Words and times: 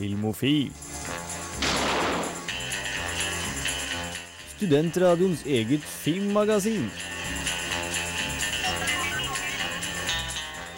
Filmofil. 0.00 0.70
Studentradioens 4.56 5.42
eget 5.44 5.84
filmmagasin. 5.84 6.86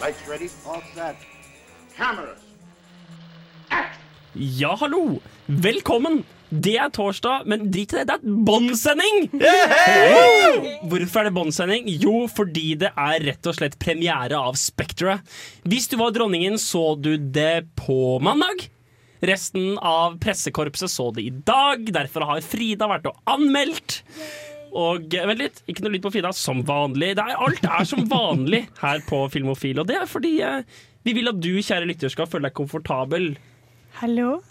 Lights 0.01 0.27
ready, 0.27 0.49
all 0.67 0.83
set. 0.91 1.23
Cameras. 1.95 2.43
Ja, 4.33 4.75
hallo! 4.81 5.21
Velkommen! 5.45 6.25
Det 6.49 6.75
er 6.77 6.91
torsdag, 6.93 7.47
men 7.47 7.71
drit 7.71 7.95
i 7.95 8.01
det, 8.01 8.05
det 8.11 8.19
er 8.19 8.43
båndsending! 8.45 9.31
Hvorfor 10.91 11.23
er 11.23 11.29
det 11.29 11.35
båndsending? 11.39 11.87
Jo, 12.03 12.27
fordi 12.27 12.73
det 12.83 12.91
er 12.91 13.23
rett 13.29 13.49
og 13.49 13.55
slett 13.55 13.79
premiere 13.79 14.35
av 14.35 14.59
Spectre. 14.59 15.21
Hvis 15.63 15.87
du 15.89 15.95
var 16.03 16.11
dronningen, 16.13 16.59
så 16.59 16.91
du 16.99 17.15
det 17.15 17.69
på 17.79 18.19
mandag. 18.19 18.67
Resten 19.23 19.77
av 19.79 20.17
pressekorpset 20.19 20.91
så 20.91 21.07
det 21.15 21.23
i 21.23 21.29
dag. 21.47 21.85
Derfor 21.95 22.25
har 22.27 22.41
Frida 22.43 22.89
vært 22.91 23.07
og 23.07 23.19
anmeldt. 23.31 24.01
Og 24.73 25.13
eh, 25.15 25.27
vent 25.29 25.39
litt, 25.39 25.61
ikke 25.69 25.85
noe 25.85 25.93
lyd 25.93 26.03
på 26.03 26.11
Frida, 26.11 26.33
som 26.35 26.59
vanlig. 26.67 27.13
Det 27.15 27.23
er, 27.23 27.37
alt 27.45 27.63
er 27.63 27.87
som 27.87 28.03
vanlig 28.09 28.65
her 28.81 29.03
på 29.07 29.21
Filmofil, 29.31 29.79
og 29.79 29.87
det 29.87 30.01
er 30.01 30.09
fordi 30.09 30.33
eh, 30.43 30.65
vi 31.07 31.15
vil 31.15 31.31
at 31.31 31.39
du, 31.39 31.53
kjære 31.61 31.87
lytter, 31.87 32.11
skal 32.11 32.27
føle 32.27 32.49
deg 32.49 32.57
komfortabel. 32.57 33.31
Hallo? 34.01 34.41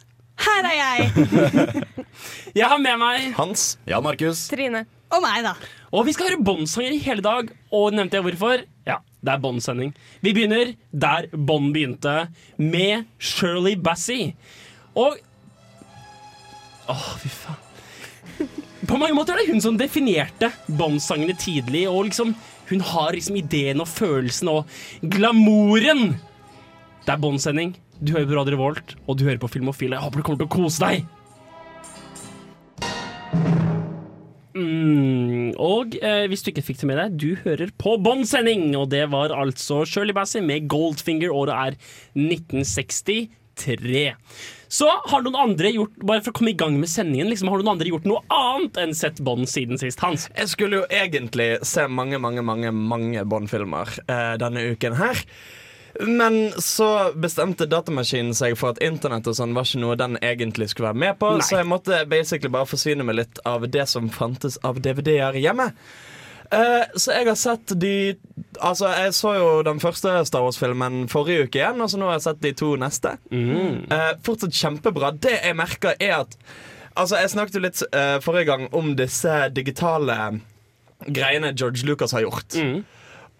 Her 0.40 0.68
er 0.70 0.78
jeg! 0.78 1.84
Jeg 2.58 2.68
har 2.68 2.80
med 2.80 2.98
meg 3.00 3.30
Hans. 3.36 3.76
Jan 3.88 4.04
Markus. 4.04 4.46
Trine. 4.52 4.86
Og 5.12 5.20
meg, 5.24 5.44
da. 5.44 5.52
Og 5.92 6.06
vi 6.08 6.14
skal 6.16 6.30
høre 6.30 6.44
Bond-sanger 6.44 6.96
i 6.96 7.00
hele 7.04 7.24
dag. 7.24 7.50
Og 7.74 7.92
nevnte 7.92 8.18
jeg 8.18 8.24
hvorfor? 8.24 8.64
Ja, 8.88 8.98
det 9.20 9.34
er 9.34 9.40
Bond-sending. 9.42 9.92
Vi 10.24 10.32
begynner 10.36 10.72
der 10.92 11.28
Bond 11.32 11.72
begynte, 11.76 12.30
med 12.56 13.04
Shirley 13.20 13.76
Bassey. 13.76 14.32
Og 14.98 15.20
Åh, 16.92 17.04
fy 17.22 17.30
faen. 17.30 18.48
På 18.88 18.98
mange 18.98 19.14
måter 19.14 19.36
er 19.36 19.44
det 19.44 19.52
hun 19.52 19.62
som 19.62 19.76
definerte 19.78 20.50
Bond-sangene 20.66 21.36
tidlig. 21.38 21.84
Og 21.88 22.08
liksom, 22.10 22.34
hun 22.68 22.82
har 22.90 23.14
liksom 23.14 23.38
ideen 23.38 23.80
og 23.80 23.88
følelsen 23.88 24.50
og 24.50 24.66
glamouren. 25.14 26.16
Det 27.06 27.14
er 27.14 27.22
Bond-sending. 27.22 27.76
Du 28.02 28.16
hører 28.16 28.26
på 28.26 28.34
Radio 28.34 28.56
Revolt, 28.56 28.96
og 29.06 29.18
du 29.18 29.24
hører 29.28 29.38
på 29.38 29.50
Filmofil. 29.52 29.94
Jeg 29.94 30.02
håper 30.02 30.18
du 30.18 30.24
kommer 30.26 30.42
til 30.42 30.50
å 30.50 30.56
kose 30.56 30.82
deg. 30.82 31.04
Mm, 34.58 35.54
og 35.62 35.94
eh, 36.02 36.26
hvis 36.28 36.42
du 36.42 36.50
ikke 36.50 36.64
fikk 36.66 36.82
det 36.82 36.88
med 36.90 36.98
deg, 36.98 37.14
du 37.22 37.30
hører 37.44 37.70
på 37.78 37.94
båndsending! 38.02 38.74
Og 38.76 38.90
det 38.92 39.06
var 39.14 39.30
altså 39.36 39.84
Shirley 39.86 40.14
Bassey 40.16 40.42
med 40.44 40.66
Goldfinger. 40.72 41.30
Året 41.30 41.54
er 41.54 41.78
1963. 42.18 44.04
Så 44.72 44.88
har 44.88 45.24
noen 45.24 45.36
andre 45.36 45.72
gjort 45.74 45.96
Bare 46.00 46.22
for 46.24 46.32
å 46.32 46.38
komme 46.38 46.54
i 46.54 46.58
gang 46.58 46.78
med 46.80 46.88
sendingen, 46.90 47.28
liksom, 47.28 47.50
har 47.52 47.60
noen 47.60 47.74
andre 47.74 47.92
gjort 47.92 48.06
noe 48.08 48.22
annet 48.32 48.78
enn 48.80 48.94
sett 48.96 49.20
Bond 49.24 49.50
siden 49.50 49.80
sist? 49.80 50.00
Hans? 50.00 50.30
Jeg 50.32 50.48
skulle 50.52 50.80
jo 50.80 50.86
egentlig 50.88 51.58
se 51.68 51.84
mange, 51.92 52.20
mange, 52.22 52.44
mange 52.46 52.72
mange 52.72 53.24
Bond-filmer 53.28 53.90
eh, 54.06 54.32
denne 54.40 54.64
uken 54.72 54.96
her. 54.96 55.20
Men 56.00 56.52
så 56.56 57.12
bestemte 57.20 57.66
datamaskinen 57.68 58.32
seg 58.36 58.56
for 58.56 58.72
at 58.72 58.80
internett 58.84 59.28
og 59.28 59.36
sånn 59.36 59.52
var 59.56 59.68
ikke 59.68 59.82
noe 59.82 59.98
den 60.00 60.16
egentlig 60.24 60.70
skulle 60.72 60.88
være 60.88 61.02
med 61.02 61.18
på, 61.20 61.34
Nei. 61.36 61.44
så 61.44 61.60
jeg 61.60 61.68
måtte 61.68 61.98
basically 62.08 62.52
bare 62.52 62.70
forsyne 62.70 63.04
meg 63.04 63.18
litt 63.20 63.42
av 63.48 63.68
det 63.68 63.84
som 63.92 64.08
fantes 64.12 64.56
av 64.64 64.80
DVD-er 64.80 65.36
hjemme. 65.42 65.68
Eh, 66.52 66.84
så 67.00 67.14
jeg 67.16 67.28
har 67.30 67.38
sett 67.38 67.72
de 67.80 67.94
Altså, 68.60 68.90
jeg 68.92 69.14
så 69.16 69.30
jo 69.38 69.46
den 69.64 69.80
første 69.80 70.10
Star 70.28 70.44
Wars-filmen 70.44 71.06
forrige 71.10 71.46
uke 71.48 71.58
igjen, 71.58 71.80
og 71.82 71.88
så 71.90 71.98
nå 71.98 72.10
har 72.10 72.18
jeg 72.18 72.26
sett 72.26 72.42
de 72.44 72.52
to 72.58 72.74
neste. 72.78 73.14
Eh, 73.32 74.10
fortsatt 74.26 74.54
kjempebra. 74.54 75.14
Det 75.16 75.32
jeg 75.38 75.56
merker, 75.58 75.96
er 75.98 76.20
at 76.22 76.36
Altså, 76.92 77.16
jeg 77.16 77.30
snakket 77.32 77.54
jo 77.56 77.62
litt 77.64 77.78
eh, 77.96 78.18
forrige 78.20 78.50
gang 78.50 78.66
om 78.76 78.90
disse 78.98 79.32
digitale 79.56 80.16
greiene 81.08 81.54
George 81.56 81.86
Lucas 81.88 82.12
har 82.12 82.26
gjort. 82.26 82.52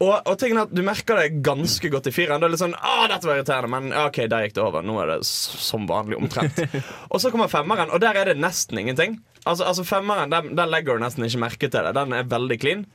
Og, 0.02 0.14
og 0.16 0.38
tingen 0.40 0.58
er 0.58 0.64
at 0.64 0.72
Du 0.74 0.80
merker 0.82 1.20
det 1.20 1.42
ganske 1.44 1.90
godt 1.92 2.08
i 2.08 2.14
fireren. 2.16 2.40
Det 2.40 2.48
er 2.48 2.54
litt 2.54 2.62
sånn, 2.62 2.72
å, 2.74 2.94
dette 3.12 3.28
var 3.28 3.36
irriterende 3.38 3.70
Men 3.74 3.92
ok, 4.06 4.22
der 4.32 4.46
gikk 4.46 4.56
det 4.56 4.64
over. 4.64 4.86
Nå 4.86 4.96
er 5.02 5.12
det 5.12 5.18
som 5.28 5.84
vanlig 5.90 6.16
omtrent. 6.18 6.58
og 7.12 7.20
så 7.22 7.30
kommer 7.34 7.52
femmeren, 7.52 7.92
og 7.92 8.00
der 8.02 8.18
er 8.18 8.32
det 8.32 8.40
nesten 8.40 8.80
ingenting. 8.80 9.20
Altså, 9.44 9.68
altså 9.68 9.84
Femmeren 9.84 10.32
den, 10.32 10.54
den 10.56 10.72
legger 10.72 10.96
du 10.96 11.04
nesten 11.04 11.28
ikke 11.28 11.44
merke 11.44 11.68
til 11.68 11.86
det. 11.86 11.94
Den 11.98 12.16
er 12.16 12.32
veldig 12.32 12.58
clean. 12.62 12.88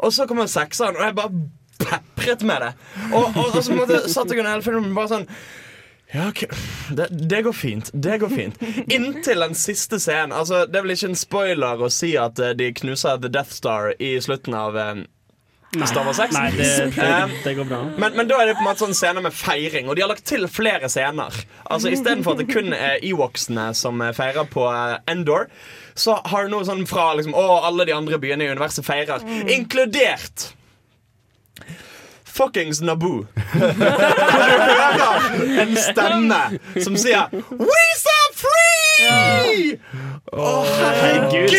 Og 0.00 0.12
så 0.16 0.26
kommer 0.28 0.50
sekseren, 0.50 0.96
og 0.96 1.04
jeg 1.04 1.16
bare 1.18 1.32
pepret 1.80 2.44
med 2.46 2.66
det. 2.66 2.70
Og, 3.12 3.24
og, 3.24 3.56
og 3.56 3.64
så 3.64 3.74
måtte, 3.76 4.04
satt 4.08 4.30
jeg 4.32 4.42
under 4.42 4.54
hele 4.56 4.64
filmen 4.66 4.94
bare 4.96 5.12
sånn 5.14 5.28
ja, 6.10 6.24
okay. 6.26 6.48
Det, 6.90 7.06
det 7.30 7.42
går 7.46 7.54
fint. 7.54 7.90
Det 7.94 8.16
går 8.18 8.32
fint. 8.32 8.62
Inntil 8.90 9.44
den 9.44 9.54
siste 9.54 10.00
scenen. 10.02 10.32
Altså, 10.34 10.64
det 10.66 10.80
er 10.80 10.82
vel 10.82 10.96
ikke 10.96 11.12
en 11.12 11.20
spoiler 11.20 11.84
å 11.86 11.90
si 11.94 12.16
at 12.18 12.40
eh, 12.42 12.56
de 12.58 12.72
knuser 12.80 13.20
The 13.22 13.30
Death 13.30 13.54
Star 13.54 13.92
i 14.02 14.16
slutten 14.18 14.56
av 14.58 14.78
Star 15.70 16.04
Wars 16.04 16.16
6. 16.16 16.34
Nei, 16.34 16.50
det, 16.56 16.68
det, 16.96 17.10
det 17.44 17.54
går 17.54 17.64
bra. 17.68 17.80
Men, 17.96 18.16
men 18.18 18.30
da 18.30 18.40
er 18.42 18.50
det 18.50 18.56
på 18.58 18.64
en 18.64 18.70
måte 18.70 18.82
sånn 18.82 18.96
scener 18.96 19.22
med 19.22 19.34
feiring, 19.36 19.86
og 19.88 19.94
de 19.96 20.02
har 20.02 20.10
lagt 20.10 20.26
til 20.26 20.46
flere 20.50 20.90
scener. 20.90 21.36
Altså 21.70 21.92
Istedenfor 21.94 22.34
at 22.34 22.42
det 22.42 22.48
kun 22.50 22.74
er 22.74 22.98
Ewoksene 23.06 23.70
som 23.78 24.02
eh, 24.02 24.14
feirer 24.16 24.48
på 24.50 24.66
eh, 24.66 24.96
Endor, 25.10 25.46
så 25.94 26.18
har 26.32 26.46
du 26.46 26.54
noe 26.54 26.66
sånn 26.66 26.82
fra 26.90 27.12
liksom, 27.18 27.36
Å, 27.38 27.60
alle 27.68 27.86
de 27.86 27.94
andre 27.94 28.18
byene 28.22 28.46
i 28.46 28.50
universet 28.50 28.86
feirer, 28.86 29.22
inkludert 29.50 30.50
Fuckings 32.30 32.80
Naboo. 32.80 33.26
Hvor 33.52 33.74
du 33.74 34.70
hører 34.70 35.62
en 35.64 35.74
stemme 35.76 36.38
som 36.84 36.96
sier 36.98 37.26
We 37.58 37.82
Å, 40.30 40.50
Herregud. 40.80 41.50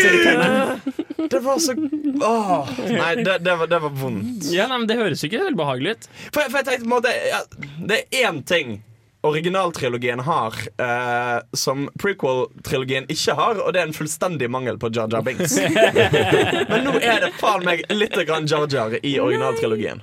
Det 1.32 1.40
var 1.44 1.58
så 1.58 1.74
Åh, 2.22 2.68
Nei, 2.78 3.14
det, 3.24 3.38
det, 3.38 3.56
var, 3.56 3.66
det 3.66 3.78
var 3.82 3.90
vondt. 3.90 4.46
Ja, 4.52 4.66
nei, 4.70 4.78
men 4.82 4.88
Det 4.90 4.96
høres 4.98 5.22
jo 5.22 5.30
ikke 5.30 5.42
helt 5.44 5.58
behagelig 5.58 5.96
ut. 5.96 6.08
For, 6.30 6.40
for 6.46 6.60
jeg 6.60 6.68
tenkte 6.68 6.84
på 6.84 6.88
en 6.88 6.94
måte 6.96 7.12
ja, 7.28 7.42
Det 7.88 8.00
er 8.00 8.26
én 8.28 8.42
ting 8.48 8.80
originaltrilogien 9.22 10.18
har 10.26 10.56
eh, 10.82 11.42
som 11.54 11.84
prequel-trilogien 12.02 13.06
ikke 13.12 13.36
har, 13.38 13.60
og 13.62 13.70
det 13.74 13.82
er 13.82 13.86
en 13.86 13.94
fullstendig 13.94 14.48
mangel 14.50 14.80
på 14.82 14.90
Jar 14.90 15.12
Jar 15.14 15.22
Binks. 15.22 15.54
Men 16.72 16.88
nå 16.88 16.96
er 16.98 17.22
det 17.22 17.30
faen 17.38 17.62
meg 17.66 17.84
litt 17.94 18.18
grann 18.26 18.48
Jar 18.50 18.66
Jar 18.66 18.96
i 18.98 19.14
originaltrilogien. 19.22 20.02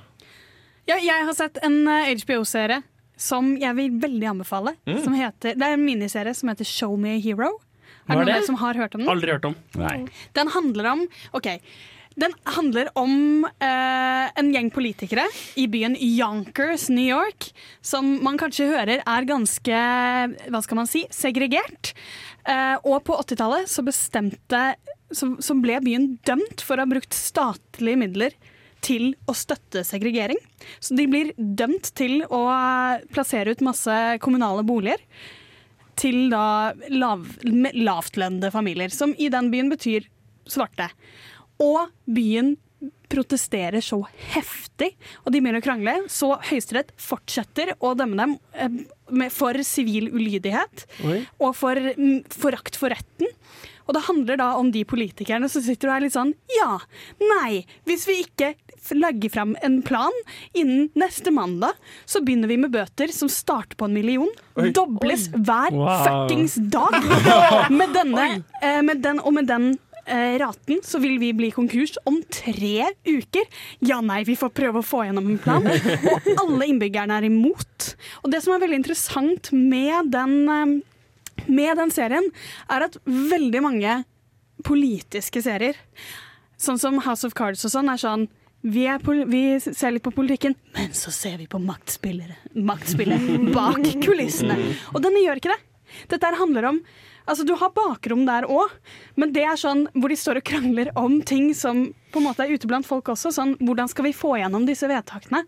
Ja, 0.88 0.96
jeg 0.96 1.26
har 1.28 1.36
sett 1.36 1.60
en 1.62 1.82
eh, 1.84 2.14
HBO-serie 2.24 2.80
som 3.20 3.52
jeg 3.60 3.76
vil 3.76 3.98
veldig 4.00 4.30
anbefale. 4.32 4.74
Som 5.04 5.16
heter, 5.18 5.58
det 5.58 5.66
er 5.66 5.76
en 5.76 5.84
miniserie 5.84 6.34
som 6.36 6.50
heter 6.52 6.68
Show 6.68 6.96
Me 7.00 7.18
a 7.18 7.22
Hero. 7.22 7.52
Er 8.08 8.16
det 8.16 8.16
noen 8.16 8.24
av 8.24 8.26
det? 8.26 8.34
dere 8.34 8.48
som 8.48 8.58
har 8.62 8.78
hørt 8.80 8.96
om 8.96 9.04
den? 9.04 9.10
Aldri 9.12 9.34
hørt 9.36 9.48
om. 9.50 9.56
Nei. 9.78 9.96
Den 10.36 10.50
handler 10.56 10.88
om 10.94 11.02
Ok, 11.36 11.48
den 12.18 12.32
handler 12.56 12.90
om 12.98 13.44
eh, 13.62 14.26
en 14.40 14.50
gjeng 14.52 14.70
politikere 14.74 15.26
i 15.60 15.66
byen 15.70 15.94
Yonkers, 16.00 16.88
New 16.90 17.06
York, 17.06 17.50
som 17.86 18.16
man 18.24 18.38
kanskje 18.40 18.66
hører 18.72 19.04
er 19.04 19.28
ganske 19.28 19.82
hva 20.50 20.62
skal 20.64 20.80
man 20.80 20.90
si, 20.90 21.04
segregert. 21.14 21.92
Eh, 22.48 22.76
og 22.82 23.04
på 23.06 23.14
80-tallet 23.20 23.70
så 23.70 23.84
bestemte 23.86 24.64
så, 25.10 25.32
så 25.42 25.56
ble 25.58 25.78
byen 25.84 26.12
dømt 26.26 26.64
for 26.66 26.78
å 26.78 26.84
ha 26.86 26.90
brukt 26.90 27.14
statlige 27.14 28.00
midler 28.00 28.36
til 28.84 29.12
å 29.28 29.34
støtte 29.36 29.84
segregering. 29.86 30.38
Så 30.80 30.96
de 30.98 31.06
blir 31.10 31.34
dømt 31.36 31.92
til 31.98 32.24
å 32.28 32.42
plassere 33.12 33.54
ut 33.54 33.64
masse 33.64 33.96
kommunale 34.24 34.64
boliger 34.66 35.02
til 36.00 36.30
da 36.32 36.72
lav, 36.88 37.26
lavtlønnede 37.44 38.52
familier, 38.54 38.92
som 38.94 39.12
i 39.18 39.28
den 39.32 39.50
byen 39.52 39.68
betyr 39.72 40.06
svarte. 40.48 40.88
Og 41.60 41.90
byen 42.08 42.54
protesterer 43.10 43.82
så 43.84 43.98
heftig, 44.32 44.94
og 45.24 45.34
de 45.34 45.40
begynner 45.40 45.60
å 45.60 45.64
krangle, 45.64 45.96
så 46.08 46.32
Høyesterett 46.48 46.94
fortsetter 47.00 47.74
å 47.82 47.92
dømme 47.98 48.16
dem 48.20 48.36
eh, 48.54 49.26
for 49.34 49.58
sivil 49.66 50.08
ulydighet 50.14 50.86
Oi. 51.04 51.18
og 51.42 51.56
for 51.58 51.76
mm, 51.76 52.30
forakt 52.30 52.78
for 52.80 52.94
retten. 52.94 53.28
Og 53.88 53.96
det 53.96 54.04
handler 54.06 54.38
da 54.38 54.52
om 54.60 54.70
de 54.70 54.84
politikerne 54.86 55.50
som 55.50 55.64
sitter 55.64 55.90
og 55.90 55.96
er 55.96 56.04
litt 56.04 56.14
sånn 56.14 56.30
Ja, 56.54 56.78
nei, 57.18 57.64
hvis 57.88 58.06
vi 58.06 58.20
ikke 58.22 58.54
legger 58.96 59.30
frem 59.30 59.56
en 59.62 59.80
plan 59.86 60.12
innen 60.56 60.88
neste 60.98 61.30
mandag, 61.30 61.72
så 62.08 62.22
begynner 62.24 62.48
vi 62.50 62.56
med 62.62 62.72
bøter 62.74 63.12
som 63.14 63.28
starter 63.30 63.76
på 63.76 63.84
en 63.88 63.94
million. 63.94 64.28
Dobles 64.74 65.28
hver 65.34 65.70
Wow. 65.76 66.02
fuckings 66.06 66.54
dag. 66.72 66.96
Med 67.70 67.92
denne, 67.94 68.42
eh, 68.62 68.80
med 68.82 69.02
den, 69.04 69.20
og 69.20 69.32
med 69.36 69.46
den 69.46 69.68
eh, 70.06 70.38
raten 70.40 70.80
så 70.84 70.98
vil 71.00 71.18
vi 71.22 71.30
bli 71.36 71.50
konkurs 71.54 71.94
om 72.08 72.18
tre 72.32 72.88
uker. 73.06 73.46
Ja, 73.86 74.00
nei, 74.00 74.22
vi 74.26 74.34
får 74.36 74.50
prøve 74.56 74.80
å 74.82 74.86
få 74.86 75.04
gjennom 75.06 75.28
en 75.30 75.38
plan. 75.38 75.66
Og 75.70 76.30
alle 76.46 76.66
innbyggerne 76.72 77.20
er 77.20 77.28
imot. 77.28 77.92
Og 78.24 78.32
det 78.32 78.42
som 78.44 78.56
er 78.56 78.64
veldig 78.64 78.80
interessant 78.82 79.52
med 79.54 80.10
den, 80.12 80.34
eh, 80.48 81.44
med 81.46 81.76
den 81.80 81.90
serien, 81.94 82.26
er 82.68 82.88
at 82.88 82.98
veldig 83.06 83.62
mange 83.64 84.00
politiske 84.66 85.40
serier, 85.44 85.78
sånn 86.60 86.78
som 86.80 86.98
House 87.06 87.24
of 87.24 87.32
Cards 87.38 87.64
og 87.64 87.72
sånn, 87.72 87.88
er 87.92 88.00
sånn 88.00 88.26
vi, 88.60 88.86
er 88.86 89.00
vi 89.26 89.42
ser 89.60 89.94
litt 89.94 90.04
på 90.04 90.12
politikken, 90.14 90.56
men 90.76 90.92
så 90.96 91.12
ser 91.14 91.38
vi 91.40 91.46
på 91.50 91.60
maktspillere. 91.62 92.36
Maktspillet 92.54 93.30
bak 93.56 93.86
kulissene. 94.04 94.58
Og 94.94 95.00
denne 95.04 95.22
gjør 95.24 95.40
ikke 95.40 95.54
det. 95.54 95.62
Dette 96.12 96.36
handler 96.38 96.74
om 96.74 96.82
Altså, 97.30 97.44
du 97.46 97.52
har 97.54 97.70
bakrom 97.70 98.24
der 98.26 98.46
òg, 98.50 98.72
men 99.20 99.30
det 99.30 99.44
er 99.46 99.58
sånn 99.60 99.84
hvor 99.94 100.10
de 100.10 100.16
står 100.18 100.40
og 100.40 100.46
krangler 100.50 100.88
om 100.98 101.20
ting 101.22 101.52
som 101.54 101.84
på 102.10 102.18
en 102.18 102.26
måte 102.26 102.42
er 102.42 102.50
ute 102.50 102.66
blant 102.66 102.88
folk 102.88 103.12
også. 103.12 103.30
Sånn, 103.36 103.52
hvordan 103.60 103.90
skal 103.92 104.08
vi 104.08 104.14
få 104.16 104.32
gjennom 104.40 104.64
disse 104.66 104.88
vedtakene? 104.90 105.44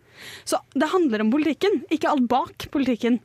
Så 0.47 0.61
det 0.79 0.93
handler 0.93 1.25
om 1.25 1.32
politikken, 1.32 1.81
ikke 1.91 2.12
alt 2.12 2.29
bak 2.31 2.69
politikken. 2.70 3.19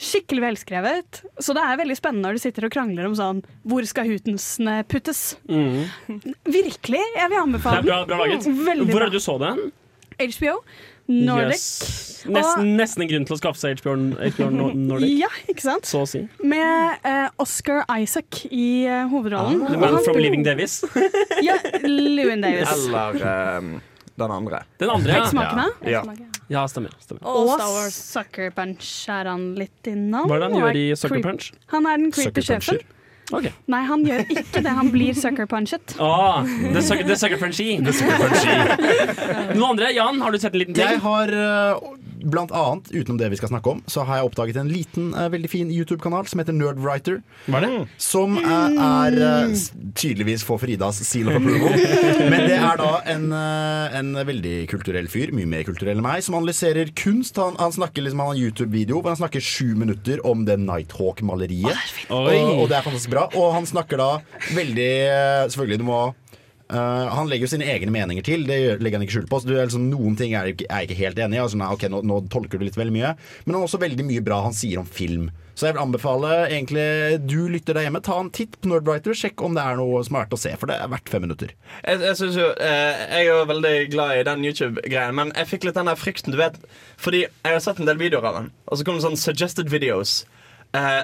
Skikkelig 0.00 0.42
velskrevet. 0.42 1.20
Så 1.38 1.54
det 1.56 1.62
er 1.62 1.76
veldig 1.78 1.96
spennende 1.98 2.28
når 2.28 2.38
de 2.38 2.44
sitter 2.46 2.66
og 2.66 2.72
krangler 2.74 3.06
om 3.06 3.14
sånn 3.18 3.42
Hvor 3.68 3.84
skal 3.86 4.08
hutensene 4.08 4.80
puttes? 4.90 5.36
Virkelig, 5.46 7.02
jeg 7.16 7.28
vil 7.30 7.38
Mm. 7.42 7.52
Det 7.52 7.58
anbefale 7.58 7.78
er 7.78 7.86
bra, 7.86 8.04
bra 8.06 8.18
laget. 8.24 8.46
Veldig 8.46 8.90
Hvor 8.90 9.02
er 9.02 9.10
det 9.10 9.18
du 9.18 9.22
så 9.22 9.38
den? 9.40 9.72
HBO. 10.18 10.58
Nordic. 11.06 11.56
Yes. 11.56 12.24
Nesten, 12.26 12.76
nesten 12.78 13.02
en 13.02 13.08
grunn 13.10 13.24
til 13.26 13.34
å 13.34 13.38
skaffe 13.40 13.58
seg 13.58 13.80
HBO, 13.80 13.96
HBO 14.22 14.50
Nordic. 14.90 15.14
Ja, 15.18 15.30
ikke 15.50 15.64
sant? 15.64 15.88
så 15.88 16.04
å 16.04 16.08
si. 16.08 16.22
Med 16.46 17.02
uh, 17.06 17.28
Oscar 17.42 17.82
Isaac 17.98 18.44
i 18.50 18.86
uh, 18.86 19.08
hovedrollen. 19.10 19.64
The 19.66 19.80
Man 19.82 19.98
from 20.06 20.20
Living 20.22 20.46
Davis. 20.46 20.82
Ja, 21.42 21.58
Lewin 21.82 22.44
Davis. 22.44 22.70
Eller 22.70 23.18
ehm, 23.32 23.72
den 24.14 24.36
andre. 24.38 24.62
Den 24.78 24.94
andre, 24.94 25.18
ja. 25.18 25.24
Eksmakene. 25.26 25.66
Ja. 25.90 26.04
Ja, 26.50 26.64
stemmer. 26.68 26.90
stemmer. 27.00 27.22
Og 27.28 27.52
Star 27.54 27.70
Wars. 27.70 27.94
Sucker 27.94 28.50
Punch 28.56 28.88
er 29.12 29.30
han 29.30 29.54
litt 29.58 29.86
innom. 29.88 30.26
Hva 30.26 30.36
er 30.36 30.42
det 30.44 30.50
han 30.50 30.58
gjør 30.60 30.80
i 30.80 30.88
Sucker 30.98 31.22
Punch? 31.22 31.52
Han 31.74 31.86
er 31.86 32.02
den 32.02 32.12
creepy 32.12 32.44
sjefen. 32.44 32.82
Okay. 33.32 33.52
Nei, 33.70 33.80
han 33.88 34.02
gjør 34.04 34.26
ikke 34.28 34.60
det. 34.60 34.72
Han 34.76 34.90
blir 34.92 35.16
sucker 35.16 35.46
punchet. 35.48 35.94
Ah, 36.02 36.42
The 36.44 36.82
Sucker, 36.84 37.06
the 37.08 37.16
sucker 37.16 37.38
Punchy. 37.40 37.78
Noen 39.56 39.68
andre? 39.70 39.92
Jan, 39.94 40.20
har 40.20 40.34
du 40.34 40.38
sett 40.42 40.52
en 40.52 40.60
liten 40.60 40.76
ting? 40.76 40.84
Jeg 40.84 41.00
har 41.04 41.32
eh, 41.32 41.86
blant 42.24 42.52
annet, 42.54 42.90
utenom 42.92 43.18
det 43.20 43.30
vi 43.32 43.38
skal 43.40 43.52
snakke 43.52 43.72
om, 43.72 43.82
så 43.90 44.04
har 44.06 44.20
jeg 44.20 44.28
oppdaget 44.30 44.58
en 44.60 44.70
liten, 44.70 45.10
uh, 45.16 45.28
veldig 45.32 45.50
fin 45.50 45.70
YouTube-kanal 45.72 46.28
som 46.30 46.42
heter 46.42 46.56
Nerdwriter. 46.56 47.20
Er? 47.50 47.66
Som 48.00 48.38
uh, 48.38 48.72
er 49.02 49.16
eh, 49.16 49.56
tydeligvis 49.98 50.44
for 50.46 50.60
Fridas 50.62 51.00
seal 51.06 51.30
of 51.30 51.38
approval. 51.38 51.74
Men 52.32 52.46
det 52.48 52.58
er 52.58 52.80
da 52.80 52.90
en, 53.12 53.28
eh, 53.36 53.98
en 53.98 54.12
veldig 54.28 54.54
kulturell 54.70 55.08
fyr, 55.12 55.32
mye 55.36 55.48
mer 55.48 55.66
kulturell 55.66 55.98
enn 55.98 56.06
meg, 56.06 56.22
som 56.24 56.38
analyserer 56.38 56.92
kunst. 56.98 57.38
Han, 57.42 57.58
han 57.60 57.74
snakker 57.74 58.06
liksom, 58.06 58.22
han 58.22 58.32
har 58.32 58.42
YouTube-video 58.46 59.00
hvor 59.00 59.12
han 59.14 59.20
snakker 59.20 59.44
sju 59.44 59.74
minutter 59.78 60.22
om 60.28 60.46
det 60.48 60.58
Nighthawk-maleriet. 60.62 62.08
Og, 62.12 62.30
og 62.30 62.66
det 62.70 62.78
er 62.78 62.86
fantastisk 62.86 63.12
bra. 63.14 63.28
Og 63.38 63.52
han 63.56 63.68
snakker 63.68 64.00
da 64.00 64.10
veldig 64.52 64.90
Selvfølgelig, 65.52 65.80
du 65.80 65.86
må 65.86 66.00
eh, 66.72 67.12
han 67.12 67.28
legger 67.30 67.46
jo 67.46 67.52
sine 67.52 67.68
egne 67.68 67.92
meninger 67.94 68.24
til, 68.26 68.46
det 68.48 68.58
legger 68.80 68.98
han 68.98 69.06
ikke 69.06 69.18
skjul 69.18 69.28
på. 69.30 69.42
Du 69.46 69.54
liksom, 69.54 69.86
noen 69.92 70.16
ting 70.18 70.34
er 70.34 70.50
jeg 70.50 70.58
ikke, 70.64 70.98
helt 70.98 71.20
enig 71.20 71.38
i. 71.38 71.44
Altså, 71.44 71.60
ok, 71.60 71.86
nå, 71.92 72.02
nå 72.08 72.18
tolker 72.32 72.58
du 72.58 72.66
litt 72.66 72.78
veldig 72.80 72.94
mye. 72.96 73.14
Men 73.44 73.54
han 73.54 73.62
har 73.62 73.68
også 73.68 73.82
veldig 73.82 74.08
mye 74.08 74.24
bra 74.24 74.42
han 74.46 74.56
sier 74.56 74.82
om 74.82 74.88
film. 74.88 75.30
Så 75.52 75.66
jeg 75.68 75.76
vil 75.76 75.82
anbefale 75.82 76.30
egentlig 76.46 76.84
du 77.28 77.44
lytter 77.52 77.76
der 77.76 77.84
hjemme, 77.86 78.00
ta 78.04 78.16
en 78.18 78.30
titt 78.32 78.56
på 78.58 78.70
Nerdwriter. 78.70 79.14
Sjekk 79.16 79.44
om 79.44 79.56
det 79.56 79.64
er 79.64 79.76
noe 79.78 80.00
som 80.06 80.16
er 80.16 80.24
verdt 80.24 80.36
å 80.36 80.40
se, 80.40 80.54
for 80.58 80.70
det 80.70 80.78
er 80.80 80.92
verdt 80.92 81.12
fem 81.12 81.24
minutter. 81.26 81.52
Jeg, 81.84 82.00
jeg, 82.00 82.18
synes 82.18 82.38
jo, 82.40 82.48
eh, 82.56 83.02
jeg 83.02 83.20
er 83.20 83.28
jo 83.28 83.40
veldig 83.52 83.74
glad 83.92 84.16
i 84.16 84.26
den 84.30 84.46
YouTube-greien, 84.48 85.16
men 85.18 85.34
jeg 85.36 85.50
fikk 85.52 85.68
litt 85.68 85.76
den 85.78 85.90
der 85.92 86.00
frykten, 86.00 86.32
du 86.32 86.40
vet. 86.40 86.56
Fordi 87.00 87.26
jeg 87.26 87.56
har 87.58 87.64
sett 87.64 87.82
en 87.82 87.90
del 87.90 88.00
videoer 88.00 88.30
av 88.30 88.38
den, 88.40 88.52
og 88.66 88.80
så 88.80 88.88
kom 88.88 88.96
det 88.96 89.04
sånn 89.04 89.20
suggested 89.20 89.72
videos. 89.72 90.22
Eh, 90.76 91.02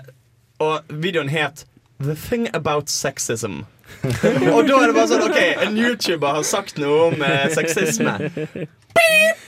og 0.64 0.88
videoen 0.88 1.30
het 1.30 1.66
The 2.00 2.16
Thing 2.16 2.48
About 2.56 2.88
Sexism. 2.88 3.66
og 4.54 4.66
da 4.68 4.80
er 4.82 4.90
det 4.90 4.94
bare 4.96 5.08
sånn 5.10 5.24
OK, 5.26 5.38
en 5.66 5.78
YouTuber 5.78 6.38
har 6.38 6.44
sagt 6.46 6.78
noe 6.82 7.08
om 7.10 7.24
eh, 7.24 7.48
sexisme. 7.54 8.14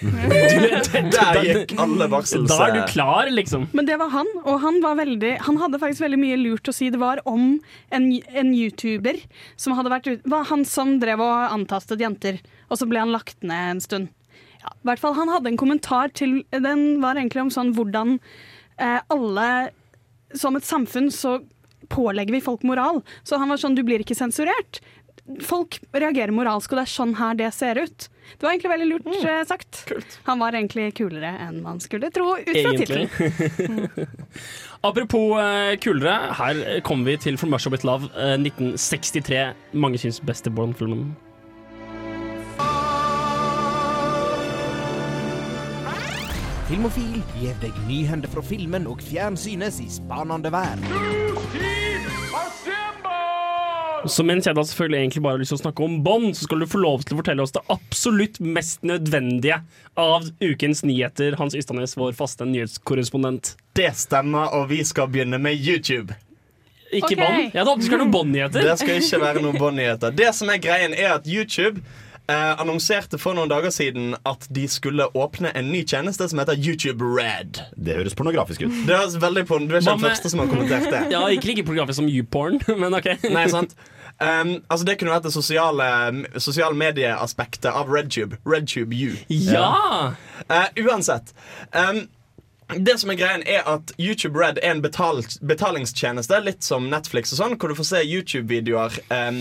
Der 0.00 1.40
gikk 1.44 1.74
alle. 1.80 2.06
Da 2.08 2.56
er 2.66 2.74
du 2.74 2.80
klar, 2.88 3.28
liksom. 3.32 3.66
Men 3.76 3.88
det 3.88 3.98
var 4.00 4.12
han, 4.14 4.28
og 4.44 4.60
han 4.62 4.78
var 4.84 4.96
veldig 5.00 5.32
Han 5.46 5.58
hadde 5.60 5.80
faktisk 5.82 6.04
veldig 6.04 6.20
mye 6.20 6.38
lurt 6.40 6.70
å 6.70 6.74
si. 6.74 6.88
Det 6.92 7.00
var 7.00 7.20
om 7.28 7.58
en, 7.92 8.06
en 8.12 8.54
YouTuber 8.54 9.20
som 9.60 9.76
hadde 9.76 9.92
vært 9.92 10.08
ute 10.08 10.30
var 10.30 10.48
han 10.50 10.64
som 10.68 10.96
drev 11.02 11.22
og 11.24 11.52
antastet 11.52 12.00
jenter, 12.00 12.40
og 12.70 12.80
så 12.80 12.88
ble 12.88 13.02
han 13.02 13.12
lagt 13.12 13.42
ned 13.44 13.76
en 13.76 13.84
stund. 13.84 14.10
Ja, 14.60 14.72
i 14.76 14.88
hvert 14.90 15.00
fall 15.00 15.14
Han 15.16 15.30
hadde 15.32 15.48
en 15.48 15.60
kommentar 15.60 16.10
til 16.12 16.42
Den 16.52 17.00
var 17.00 17.16
egentlig 17.16 17.46
om 17.46 17.52
sånn 17.54 17.70
hvordan 17.72 18.18
eh, 18.76 18.98
alle 19.08 19.46
Som 20.36 20.58
et 20.58 20.66
samfunn 20.68 21.08
så 21.08 21.38
pålegger 21.90 22.38
vi 22.38 22.44
folk 22.44 22.64
moral. 22.66 23.02
Så 23.22 23.40
han 23.40 23.50
var 23.50 23.60
sånn 23.60 23.76
Du 23.78 23.84
blir 23.86 24.02
ikke 24.04 24.18
sensurert. 24.18 24.80
Folk 25.46 25.78
reagerer 25.94 26.32
moralsk, 26.34 26.72
og 26.72 26.80
det 26.80 26.86
er 26.88 26.90
sånn 26.90 27.12
her 27.20 27.36
det 27.38 27.52
ser 27.54 27.78
ut. 27.78 28.08
Det 28.38 28.46
var 28.46 28.54
egentlig 28.54 28.72
veldig 28.72 28.88
lurt 28.88 29.08
mm. 29.10 29.46
sagt. 29.46 29.82
Han 30.26 30.42
var 30.42 30.56
egentlig 30.58 30.88
kulere 30.98 31.30
enn 31.46 31.60
man 31.62 31.80
skulle 31.82 32.10
tro 32.14 32.34
ut 32.38 32.50
fra 32.50 32.74
tittelen. 32.78 33.88
Apropos 34.88 35.38
eh, 35.38 35.74
kulere, 35.82 36.14
her 36.38 36.80
kommer 36.86 37.12
vi 37.12 37.18
til 37.28 37.38
From 37.38 37.54
Russia 37.54 37.70
With 37.70 37.86
Love, 37.86 38.10
eh, 38.16 38.38
1963. 38.38 39.42
Mange 39.72 40.02
syns 40.02 40.22
beste 40.24 40.50
Bond-filmen. 40.50 41.12
Filmofil 46.70 47.18
gir 47.40 47.56
deg 47.58 47.74
nyhender 47.88 48.30
fra 48.30 48.44
filmen 48.46 48.86
og 48.86 49.02
fjernsynets 49.02 49.80
i 49.82 49.88
spanende 49.90 50.52
vær. 50.54 51.79
Så 54.08 54.24
mens 54.24 54.46
jeg 54.48 54.56
da 54.56 54.62
selvfølgelig 54.64 54.98
egentlig 55.00 55.22
bare 55.24 55.36
har 55.36 55.42
lyst 55.42 55.52
til 55.52 55.58
å 55.58 55.62
snakke 55.64 55.84
om 55.84 55.98
Bond, 56.04 56.30
så 56.36 56.46
skal 56.46 56.62
du 56.62 56.68
få 56.70 56.80
lov 56.80 57.04
til 57.04 57.16
å 57.16 57.20
fortelle 57.20 57.44
oss 57.44 57.52
det 57.52 57.62
absolutt 57.72 58.40
mest 58.40 58.84
nødvendige 58.86 59.60
av 60.00 60.30
ukens 60.40 60.80
nyheter. 60.86 61.36
Hans 61.40 61.56
Ystanes, 61.58 61.96
vår 62.00 62.16
faste 62.16 62.48
nyhetskorrespondent. 62.48 63.54
Det 63.76 63.90
stemmer, 64.00 64.54
og 64.56 64.70
vi 64.72 64.80
skal 64.88 65.10
begynne 65.12 65.40
med 65.42 65.58
YouTube. 65.58 66.16
Ikke 66.90 67.12
okay. 67.12 67.18
Bond. 67.20 67.42
Jeg 67.44 67.58
hadde 67.60 67.70
håpet 67.70 67.82
det 67.82 67.86
skulle 67.86 68.00
være 68.00 68.06
noen 68.06 68.14
Bond-nyheter. 68.16 68.64
Det 68.66 68.78
skal 68.80 69.02
ikke 69.02 69.20
være 69.22 69.42
noen 69.44 69.58
Bond-nyheter. 69.60 70.14
Det 70.22 70.30
som 70.38 70.50
er 70.50 70.62
greien, 70.64 70.96
er 70.96 71.18
at 71.18 71.28
YouTube 71.28 71.84
eh, 72.30 72.60
annonserte 72.62 73.18
for 73.20 73.36
noen 73.36 73.50
dager 73.50 73.72
siden 73.74 74.14
at 74.28 74.46
de 74.52 74.66
skulle 74.70 75.08
åpne 75.18 75.52
en 75.56 75.70
ny 75.72 75.82
tjeneste 75.84 76.28
som 76.30 76.42
heter 76.42 76.58
YouTube 76.58 77.04
Red. 77.04 77.62
Det 77.76 77.96
høres 77.98 78.14
pornografisk 78.18 78.62
ut. 78.66 78.74
Det 78.86 78.96
høres 78.96 79.16
veldig 79.22 79.46
porn 79.48 79.66
Du 79.68 79.74
er 79.74 79.82
ikke 79.82 79.96
den 79.96 80.04
første 80.06 80.32
som 80.32 80.44
har 80.44 80.52
kommentert 80.52 80.90
det. 80.92 81.06
Ja, 81.14 81.24
ikke 81.32 81.50
like 81.50 81.64
pornografisk 81.66 82.00
som 82.02 82.10
YouPorn, 82.10 82.60
men 82.82 82.94
OK. 82.94 83.10
Nei, 83.36 83.48
sant? 83.50 83.74
Um, 84.20 84.58
altså 84.68 84.84
Det 84.86 84.98
kunne 85.00 85.14
vært 85.14 85.26
det 85.26 85.32
sosiale, 85.32 85.90
sosiale 86.38 86.76
medieaspektet 86.76 87.70
av 87.72 87.90
RedTube. 87.90 88.38
RedTube 88.46 88.94
U. 88.94 89.18
Ja! 89.32 90.14
Uh, 90.46 90.66
uansett. 90.84 91.34
Um, 91.72 92.04
det 92.76 93.00
som 93.00 93.10
er 93.10 93.18
greien 93.18 93.42
er 93.50 93.64
at 93.66 93.90
YouTube 93.98 94.38
Red 94.38 94.60
er 94.62 94.76
en 94.76 94.82
betal 94.84 95.24
betalingstjeneste, 95.42 96.38
litt 96.44 96.62
som 96.62 96.86
Netflix 96.92 97.32
og 97.34 97.40
sånn, 97.40 97.56
hvor 97.58 97.72
du 97.72 97.78
får 97.78 97.88
se 97.88 98.02
YouTube-videoer 98.04 99.00
um, 99.10 99.40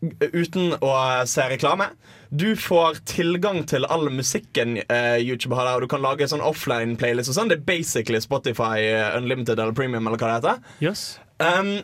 uten 0.00 0.74
å 0.84 0.92
se 1.26 1.44
reklame. 1.50 1.90
Du 2.30 2.52
får 2.56 3.00
tilgang 3.08 3.62
til 3.66 3.86
all 3.88 4.08
musikken 4.12 4.76
eh, 4.84 5.16
YouTube 5.18 5.56
har 5.56 5.66
der, 5.66 5.78
og 5.78 5.86
du 5.86 5.90
kan 5.90 6.04
lage 6.04 6.28
sånn 6.28 6.44
offline-playlist 6.44 7.32
og 7.32 7.38
sånn. 7.38 7.52
Det 7.52 7.58
er 7.60 7.68
basically 7.68 8.20
Spotify 8.22 8.84
eh, 8.84 9.16
Unlimited 9.18 9.58
eller 9.58 9.76
Premium 9.76 10.06
eller 10.06 10.20
hva 10.20 10.30
det 10.30 10.36
heter. 10.38 10.60
Yes. 10.84 11.06
Um, 11.42 11.80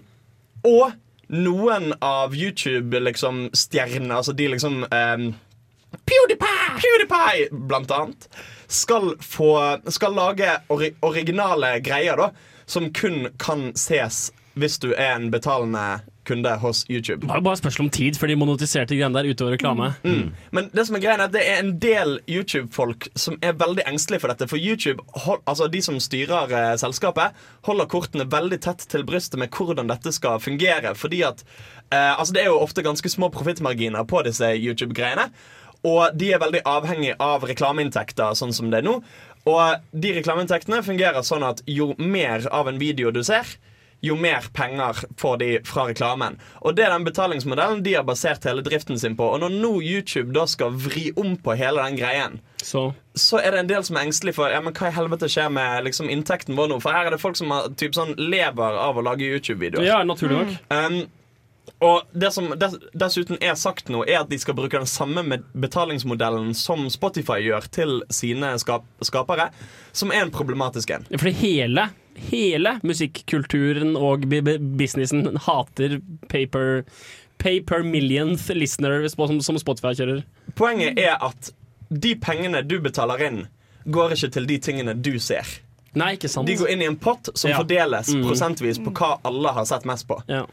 og 0.68 0.94
noen 1.35 1.94
av 2.04 2.37
YouTube-stjernene, 2.37 3.04
liksom, 3.09 3.40
stjernene, 3.56 4.21
altså 4.21 4.35
de 4.37 4.50
liksom 4.52 4.83
um, 4.85 5.28
PewDiePie! 6.04 6.75
PewDiePie, 6.83 7.49
blant 7.71 7.94
annet, 7.94 8.28
skal, 8.66 9.14
få, 9.23 9.54
skal 9.88 10.16
lage 10.16 10.59
ori 10.73 10.92
originale 11.06 11.78
greier 11.85 12.18
da, 12.21 12.30
som 12.66 12.90
kun 12.92 13.28
kan 13.40 13.71
ses 13.78 14.28
hvis 14.54 14.78
du 14.83 14.92
er 14.92 15.16
en 15.16 15.30
betalende 15.35 16.04
kunde 16.26 16.52
hos 16.62 16.85
YouTube. 16.90 17.21
Det 17.23 17.31
var 17.31 17.40
jo 17.40 17.47
bare 17.47 17.61
spørsmål 17.61 17.87
om 17.87 17.90
tid 17.95 18.19
før 18.21 18.31
de 18.31 18.37
monetiserte 18.40 18.97
greiene 18.99 19.16
der 19.16 19.28
utover 19.31 19.54
reklame. 19.57 19.90
Mm. 20.04 20.31
Men 20.57 20.71
det 20.75 20.87
som 20.88 20.99
er 20.99 21.04
greia 21.04 21.16
er 21.19 21.25
at 21.26 21.35
det 21.35 21.45
er 21.49 21.62
en 21.62 21.75
del 21.83 22.16
YouTube-folk 22.31 23.09
som 23.19 23.38
er 23.45 23.57
veldig 23.61 23.87
engstelige 23.90 24.25
for 24.25 24.33
dette. 24.33 24.49
For 24.50 24.61
YouTube, 24.61 25.04
hold, 25.26 25.43
altså 25.50 25.69
de 25.73 25.83
som 25.85 25.99
styrer 26.02 26.54
eh, 26.54 26.71
selskapet, 26.81 27.37
holder 27.69 27.90
kortene 27.90 28.28
veldig 28.31 28.61
tett 28.64 28.87
til 28.90 29.04
brystet 29.07 29.40
med 29.40 29.52
hvordan 29.54 29.90
dette 29.93 30.12
skal 30.14 30.40
fungere. 30.43 30.95
Fordi 30.99 31.23
at 31.26 31.45
eh, 31.90 32.14
altså 32.19 32.33
Det 32.35 32.43
er 32.45 32.50
jo 32.52 32.62
ofte 32.62 32.83
ganske 32.83 33.09
små 33.09 33.31
profittmarginer 33.35 34.04
på 34.09 34.25
disse 34.26 34.54
YouTube-greiene. 34.57 35.28
Og 35.85 36.16
de 36.16 36.33
er 36.33 36.40
veldig 36.40 36.64
avhengig 36.64 37.12
av 37.21 37.45
reklameinntekter, 37.45 38.33
sånn 38.38 38.54
som 38.57 38.71
det 38.73 38.81
er 38.81 38.87
nå. 38.87 38.99
Og 39.45 39.83
de 39.93 40.14
reklameinntektene 40.16 40.81
fungerer 40.85 41.25
sånn 41.26 41.45
at 41.45 41.61
jo 41.69 41.93
mer 42.00 42.47
av 42.49 42.71
en 42.71 42.81
video 42.81 43.12
du 43.12 43.21
ser, 43.26 43.45
jo 44.05 44.17
mer 44.17 44.47
penger 44.53 45.05
får 45.21 45.37
de 45.41 45.51
fra 45.67 45.87
reklamen. 45.89 46.39
Og 46.61 46.77
det 46.77 46.87
er 46.87 46.93
den 46.95 47.07
betalingsmodellen 47.07 47.83
de 47.85 47.95
har 47.97 48.05
basert 48.07 48.45
hele 48.49 48.65
driften 48.65 48.99
sin 49.01 49.17
på. 49.17 49.29
Og 49.35 49.41
når 49.45 49.57
nå 49.57 49.73
YouTube 49.83 50.35
da 50.37 50.47
skal 50.51 50.75
vri 50.75 51.11
om 51.17 51.37
på 51.37 51.57
hele 51.59 51.85
den 51.85 52.01
greien, 52.01 52.41
Så 52.65 52.93
så 53.15 53.39
er 53.39 53.55
det 53.55 53.59
en 53.61 53.69
del 53.69 53.85
som 53.87 53.97
er 53.97 54.09
engstelig 54.09 54.35
for 54.35 54.51
ja, 54.51 54.59
men 54.65 54.75
hva 54.75 54.89
i 54.91 54.95
helvete 54.95 55.29
skjer 55.31 55.53
med 55.55 55.85
liksom, 55.87 56.09
inntekten 56.11 56.57
vår 56.59 56.73
nå. 56.73 56.81
For 56.83 56.91
her 56.91 57.07
er 57.07 57.15
det 57.15 57.21
folk 57.23 57.39
som 57.39 57.53
har, 57.55 57.69
typ, 57.79 57.95
sånn, 57.95 58.17
lever 58.19 58.79
av 58.81 58.99
å 58.99 59.05
lage 59.07 59.29
YouTube-videoer. 59.29 59.87
ja, 59.87 60.01
naturlig 60.03 60.41
nok. 60.41 60.57
Um, 60.75 61.05
og 61.85 62.11
det 62.13 62.31
som 62.35 62.51
dess, 62.61 62.77
dessuten 62.97 63.39
er 63.43 63.57
sagt 63.59 63.91
nå, 63.93 64.03
er 64.09 64.23
at 64.23 64.31
de 64.31 64.39
skal 64.41 64.57
bruke 64.57 64.79
den 64.79 64.89
samme 64.91 65.25
med 65.27 65.45
betalingsmodellen 65.57 66.53
som 66.59 66.89
Spotify 66.93 67.39
gjør 67.45 67.69
til 67.73 67.95
sine 68.13 68.55
skap 68.61 68.87
skapere, 69.05 69.51
som 69.93 70.13
er 70.13 70.25
en 70.25 70.35
problematisk 70.35 70.93
en. 70.97 71.07
For 71.15 71.31
det 71.31 71.39
hele 71.41 71.89
hele 72.30 72.76
musikkulturen 72.87 73.97
og 73.97 74.25
businessen 74.30 75.37
hater 75.47 76.00
paper 76.30 76.85
Pay 77.44 77.59
per 77.66 77.83
millionth 77.85 78.47
listener 78.54 79.02
som, 79.11 79.40
som 79.42 79.56
Spotify 79.61 79.90
kjører. 79.99 80.21
Poenget 80.56 80.97
er 81.02 81.18
at 81.21 81.50
de 81.90 82.14
pengene 82.16 82.62
du 82.64 82.78
betaler 82.80 83.21
inn, 83.26 83.40
går 83.92 84.14
ikke 84.14 84.30
til 84.37 84.47
de 84.49 84.56
tingene 84.62 84.94
du 84.97 85.18
ser. 85.21 85.44
Nei, 85.99 86.14
ikke 86.16 86.30
sant? 86.30 86.47
De 86.49 86.54
går 86.56 86.71
inn 86.73 86.80
i 86.83 86.88
en 86.88 86.97
pott 86.97 87.28
som 87.37 87.50
Ja. 87.50 87.59
fordeles 87.61 88.09
Mm. 88.14 88.23
prosentvis 88.25 88.78
på 88.83 88.94
hva 88.97 89.18
alle 89.28 89.52
har 89.52 89.66
sett 89.68 89.85
mest 89.85 90.06
på. 90.09 90.23
Ja. 90.30 90.47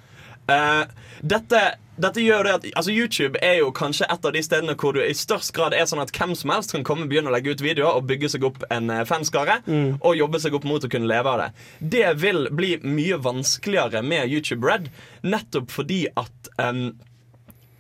Uh, 0.49 0.83
dette, 1.23 1.61
dette 2.01 2.23
gjør 2.23 2.47
det 2.47 2.53
at 2.55 2.65
altså 2.81 2.93
YouTube 2.93 3.39
er 3.45 3.59
jo 3.59 3.71
kanskje 3.75 4.07
et 4.09 4.25
av 4.27 4.33
de 4.35 4.41
stedene 4.45 4.75
hvor 4.79 4.95
du 4.95 5.01
i 5.03 5.13
størst 5.17 5.53
grad 5.57 5.75
er 5.77 5.87
sånn 5.89 6.01
at 6.03 6.13
hvem 6.15 6.33
som 6.37 6.53
helst 6.53 6.73
kan 6.75 6.85
komme 6.87 7.05
og 7.05 7.11
begynne 7.11 7.31
å 7.31 7.35
legge 7.35 7.53
ut 7.53 7.63
videoer 7.63 7.99
og 7.99 8.07
bygge 8.09 8.31
seg 8.33 8.47
opp 8.47 8.65
en 8.73 8.91
fanskare 9.07 9.59
mm. 9.67 9.99
og 9.99 10.17
jobbe 10.17 10.41
seg 10.41 10.57
opp 10.57 10.67
mot 10.69 10.83
å 10.83 10.91
kunne 10.91 11.09
leve 11.09 11.31
av 11.31 11.43
det. 11.43 11.49
Det 11.97 12.09
vil 12.21 12.47
bli 12.55 12.73
mye 12.83 13.21
vanskeligere 13.21 14.03
med 14.05 14.31
YouTube 14.31 14.67
Red, 14.67 14.89
nettopp 15.25 15.71
fordi 15.73 16.03
at 16.17 16.51
um, 16.61 16.91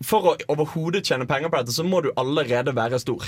for 0.05 0.31
å 0.31 0.37
overhodet 0.51 1.05
tjene 1.07 1.27
penger 1.29 1.51
på 1.51 1.61
dette, 1.61 1.75
så 1.75 1.85
må 1.85 2.01
du 2.03 2.11
allerede 2.17 2.73
være 2.77 3.01
stor. 3.01 3.27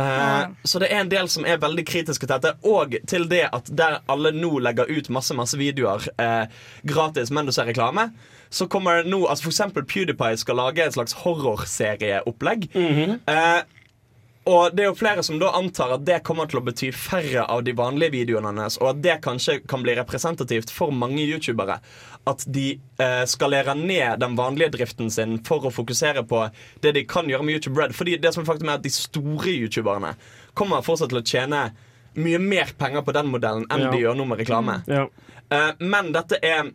Eh, 0.00 0.46
så 0.66 0.80
det 0.82 0.88
er 0.90 1.02
en 1.04 1.10
del 1.12 1.28
som 1.30 1.46
er 1.46 1.60
veldig 1.62 1.84
kritiske 1.86 2.26
til 2.26 2.34
dette, 2.34 2.54
og 2.66 2.96
til 3.10 3.28
det 3.30 3.44
at 3.54 3.68
der 3.78 4.00
alle 4.10 4.32
nå 4.34 4.56
legger 4.64 4.90
ut 4.90 5.10
masse 5.14 5.34
masse 5.38 5.58
videoer 5.60 6.08
eh, 6.18 6.46
gratis, 6.88 7.30
men 7.30 7.46
du 7.46 7.52
ser 7.54 7.68
reklame, 7.70 8.08
så 8.54 8.66
kommer 8.70 9.02
det 9.02 9.10
nå 9.10 9.24
altså 9.26 9.50
eksempel 9.50 9.86
PewDiePie 9.90 10.38
skal 10.38 10.58
lage 10.58 10.82
et 10.84 10.94
slags 10.96 11.14
horrorserieopplegg. 11.24 12.68
eh, 13.30 13.62
og 14.44 14.74
det 14.76 14.82
er 14.84 14.90
jo 14.90 14.96
flere 14.98 15.22
som 15.24 15.38
da 15.40 15.48
antar 15.56 15.94
at 15.96 16.02
det 16.04 16.18
kommer 16.26 16.44
til 16.50 16.58
å 16.60 16.64
bety 16.66 16.90
færre 16.92 17.46
av 17.48 17.62
de 17.64 17.72
vanlige 17.76 18.12
videoene 18.12 18.50
hennes, 18.50 18.76
og 18.82 18.90
at 18.90 19.00
det 19.04 19.14
kanskje 19.24 19.58
kan 19.70 19.82
bli 19.86 19.94
representativt 19.96 20.72
for 20.74 20.92
mange 20.92 21.22
youtubere. 21.24 21.78
At 22.28 22.44
de 22.52 22.66
eh, 23.00 23.24
skalerer 23.28 23.76
ned 23.76 24.20
den 24.20 24.36
vanlige 24.36 24.74
driften 24.76 25.10
sin 25.12 25.38
for 25.44 25.64
å 25.64 25.72
fokusere 25.72 26.26
på 26.28 26.42
det 26.84 26.92
de 26.96 27.06
kan 27.08 27.28
gjøre 27.28 27.44
med 27.44 27.56
YouTube 27.58 27.80
Red. 27.80 27.96
Fordi 27.96 28.18
det 28.20 28.34
som 28.36 28.44
er 28.44 28.48
faktum 28.52 28.68
er 28.72 28.78
at 28.78 28.84
de 28.84 28.92
store 28.92 29.52
youtuberne 29.56 30.14
kommer 30.56 30.84
fortsatt 30.84 31.12
til 31.12 31.20
å 31.20 31.26
tjene 31.26 31.66
mye 32.14 32.38
mer 32.38 32.70
penger 32.78 33.02
på 33.04 33.12
den 33.16 33.26
modellen 33.32 33.64
enn 33.72 33.88
Ja. 33.88 33.90
de 33.90 34.00
gjør 34.04 34.16
nå 34.20 34.28
med 34.28 34.38
reklame. 34.44 34.82
Ja. 34.86 35.06
Eh, 35.50 35.70
men 35.80 36.12
dette 36.12 36.38
er 36.42 36.68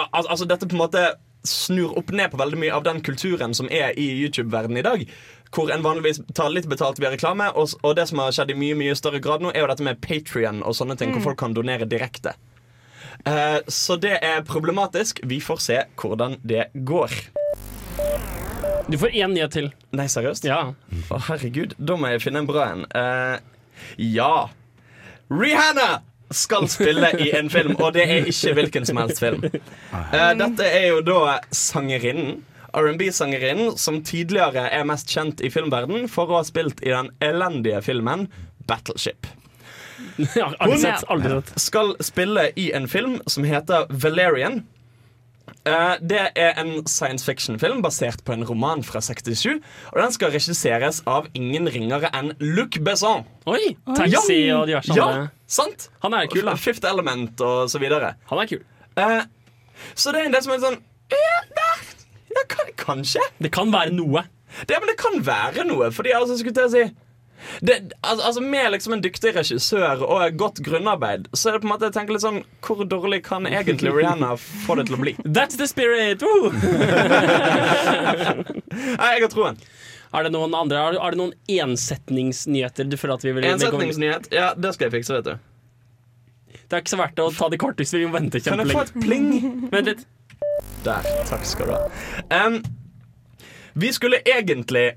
al 0.00 0.26
Altså 0.32 0.46
dette 0.48 0.64
på 0.68 0.76
en 0.76 0.84
måte 0.86 1.02
snur 1.44 1.94
opp 1.96 2.10
ned 2.12 2.30
på 2.32 2.36
veldig 2.40 2.58
mye 2.60 2.72
av 2.76 2.84
den 2.84 3.00
kulturen 3.00 3.54
som 3.56 3.68
er 3.72 3.94
i 3.96 4.06
YouTube-verdenen 4.22 4.78
i 4.78 4.84
dag. 4.84 5.04
Hvor 5.50 5.70
en 5.74 5.82
vanligvis 5.82 6.20
tar 6.36 6.52
litt 6.54 6.68
betalt 6.70 7.00
via 7.02 7.10
reklame. 7.10 7.48
Og, 7.58 7.74
og 7.82 7.96
det 7.98 8.06
som 8.10 8.22
har 8.22 8.34
skjedd 8.34 8.52
i 8.54 8.58
mye 8.58 8.78
mye 8.78 8.94
større 8.98 9.22
grad 9.22 9.42
nå, 9.42 9.50
er 9.50 9.64
jo 9.64 9.70
dette 9.72 9.86
med 9.86 9.98
Patrion 10.04 10.62
og 10.62 10.76
sånne 10.78 10.94
ting, 11.00 11.10
hvor 11.16 11.30
folk 11.30 11.40
kan 11.42 11.56
donere 11.56 11.88
direkte. 11.90 12.36
Uh, 13.26 13.58
så 13.68 13.98
det 14.00 14.16
er 14.24 14.44
problematisk. 14.46 15.20
Vi 15.26 15.40
får 15.44 15.64
se 15.64 15.78
hvordan 16.00 16.38
det 16.46 16.70
går. 16.74 17.16
Du 18.90 18.98
får 18.98 19.12
én 19.14 19.34
nyhet 19.34 19.52
til. 19.54 19.72
Nei, 19.94 20.06
seriøst? 20.10 20.46
Ja. 20.48 20.72
Å, 21.10 21.18
herregud, 21.28 21.76
da 21.78 21.98
må 22.00 22.10
jeg 22.10 22.22
finne 22.24 22.42
en 22.42 22.48
bra 22.48 22.70
en. 22.72 22.86
Uh, 22.94 23.36
ja. 23.98 24.48
Rihanna 25.30 26.00
skal 26.30 26.66
spille 26.70 27.10
i 27.18 27.30
en 27.38 27.50
film, 27.50 27.76
og 27.76 27.92
det 27.94 28.06
er 28.06 28.30
ikke 28.30 28.54
hvilken 28.58 28.86
som 28.88 28.98
helst 29.02 29.22
film. 29.22 29.44
Uh, 29.92 30.32
dette 30.38 30.66
er 30.66 30.88
jo 30.92 31.02
da 31.06 31.38
sangerinnen. 31.54 32.40
R&B-sangerinnen 32.74 33.76
som 33.78 34.00
tidligere 34.06 34.68
er 34.70 34.84
mest 34.88 35.10
kjent 35.10 35.40
i 35.44 35.50
filmverden 35.52 36.08
for 36.10 36.30
å 36.30 36.40
ha 36.40 36.44
spilt 36.46 36.82
i 36.86 36.92
den 36.94 37.10
elendige 37.24 37.82
filmen 37.86 38.28
Battleship. 38.68 39.26
sett. 40.80 41.58
Skal 41.60 41.94
spille 42.04 42.50
i 42.56 42.70
en 42.76 42.88
film 42.88 43.18
som 43.26 43.44
heter 43.44 43.86
Valerian. 43.90 44.62
Eh, 45.66 45.94
det 46.00 46.20
er 46.38 46.54
en 46.60 46.86
science 46.88 47.26
fiction-film 47.26 47.82
basert 47.84 48.22
på 48.24 48.32
en 48.32 48.44
roman 48.48 48.82
fra 48.86 49.00
67. 49.04 49.58
Og 49.92 49.98
den 50.00 50.12
skal 50.14 50.32
regisseres 50.32 51.02
av 51.10 51.26
ingen 51.36 51.68
ringere 51.68 52.08
enn 52.16 52.32
Luc 52.40 52.78
Besson. 52.86 53.26
Oi! 53.50 53.74
Taxi 53.96 54.38
og 54.54 54.68
diverse 54.70 54.94
Ja, 54.96 55.08
andre. 55.08 55.26
sant? 55.50 55.88
Han 56.04 56.14
er 56.16 56.30
kul, 56.32 56.46
da. 56.48 56.54
Fifth 56.56 56.86
Element 56.88 57.40
og 57.44 57.68
så 57.72 57.80
videre. 57.82 58.14
Han 58.30 58.40
er 58.40 58.46
kul. 58.54 58.62
Eh, 58.96 59.20
så 59.94 60.12
det 60.14 60.22
er 60.22 60.30
en 60.30 60.38
del 60.38 60.46
som 60.46 60.54
er 60.56 60.62
sånn 60.64 60.80
ja, 61.10 61.38
ja, 62.30 62.46
kan, 62.48 62.74
Kanskje. 62.80 63.22
Det 63.38 63.52
kan 63.54 63.72
være 63.74 63.94
noe. 63.94 64.24
Det, 64.66 64.76
men 64.80 64.90
det 64.90 64.98
kan 65.00 65.20
være 65.26 65.64
noe. 65.68 65.90
Fordi 65.94 66.12
altså, 66.16 66.38
skulle 66.40 66.66
jeg 66.66 66.74
si 66.74 66.84
det, 67.60 67.92
altså, 68.00 68.26
altså 68.26 68.40
Med 68.40 68.70
liksom 68.74 68.92
en 68.92 69.02
dyktig 69.04 69.36
regissør 69.36 70.02
og 70.04 70.36
godt 70.38 70.60
grunnarbeid, 70.64 71.28
så 71.34 71.48
er 71.48 71.52
det 71.56 71.62
på 71.62 71.68
en 71.68 71.72
måte 71.72 71.88
jeg 71.88 71.94
tenker 71.96 72.12
litt 72.16 72.24
sånn 72.24 72.42
Hvor 72.64 72.84
dårlig 72.84 73.22
kan 73.26 73.48
egentlig 73.48 73.94
Rihanna 73.96 74.34
få 74.36 74.76
det 74.80 74.84
til 74.90 74.98
å 74.98 75.00
bli? 75.00 75.14
That's 75.24 75.56
the 75.60 75.68
spirit! 75.70 76.20
Nei, 79.00 79.08
jeg 79.14 79.24
har 79.24 79.32
troen. 79.32 79.56
Er 80.10 80.26
det 80.26 80.32
noen 80.34 80.54
andre 80.58 80.82
Er 80.82 80.98
er 80.98 81.14
det 81.14 81.20
noen 81.20 81.34
ensetningsnyheter 81.48 82.90
du 82.90 82.96
føler 83.00 83.16
at 83.16 83.24
vi 83.26 83.34
vil 83.36 83.48
Ensetningsnyhet. 83.54 84.30
Ja, 84.34 84.52
det 84.58 84.74
skal 84.76 84.90
jeg 84.90 85.00
fikse, 85.00 85.20
vet 85.20 85.30
du. 85.30 85.34
Det 86.70 86.76
er 86.76 86.82
ikke 86.84 86.92
så 86.92 87.00
verdt 87.00 87.18
å 87.22 87.30
ta 87.34 87.48
det 87.50 87.58
kort 87.62 87.80
hvis 87.80 87.94
vi 87.96 88.04
må 88.06 88.14
vente 88.18 88.42
Kan 88.44 88.62
jeg 88.62 88.74
få 88.74 88.84
et 88.86 88.96
pling? 89.00 89.28
Vent 89.72 89.90
litt. 89.90 90.04
Der. 90.84 91.08
Takk 91.28 91.44
skal 91.48 91.70
du 91.70 91.76
ha. 91.76 92.46
Um, 92.46 92.60
vi 93.74 93.92
skulle 93.92 94.22
egentlig 94.26 94.92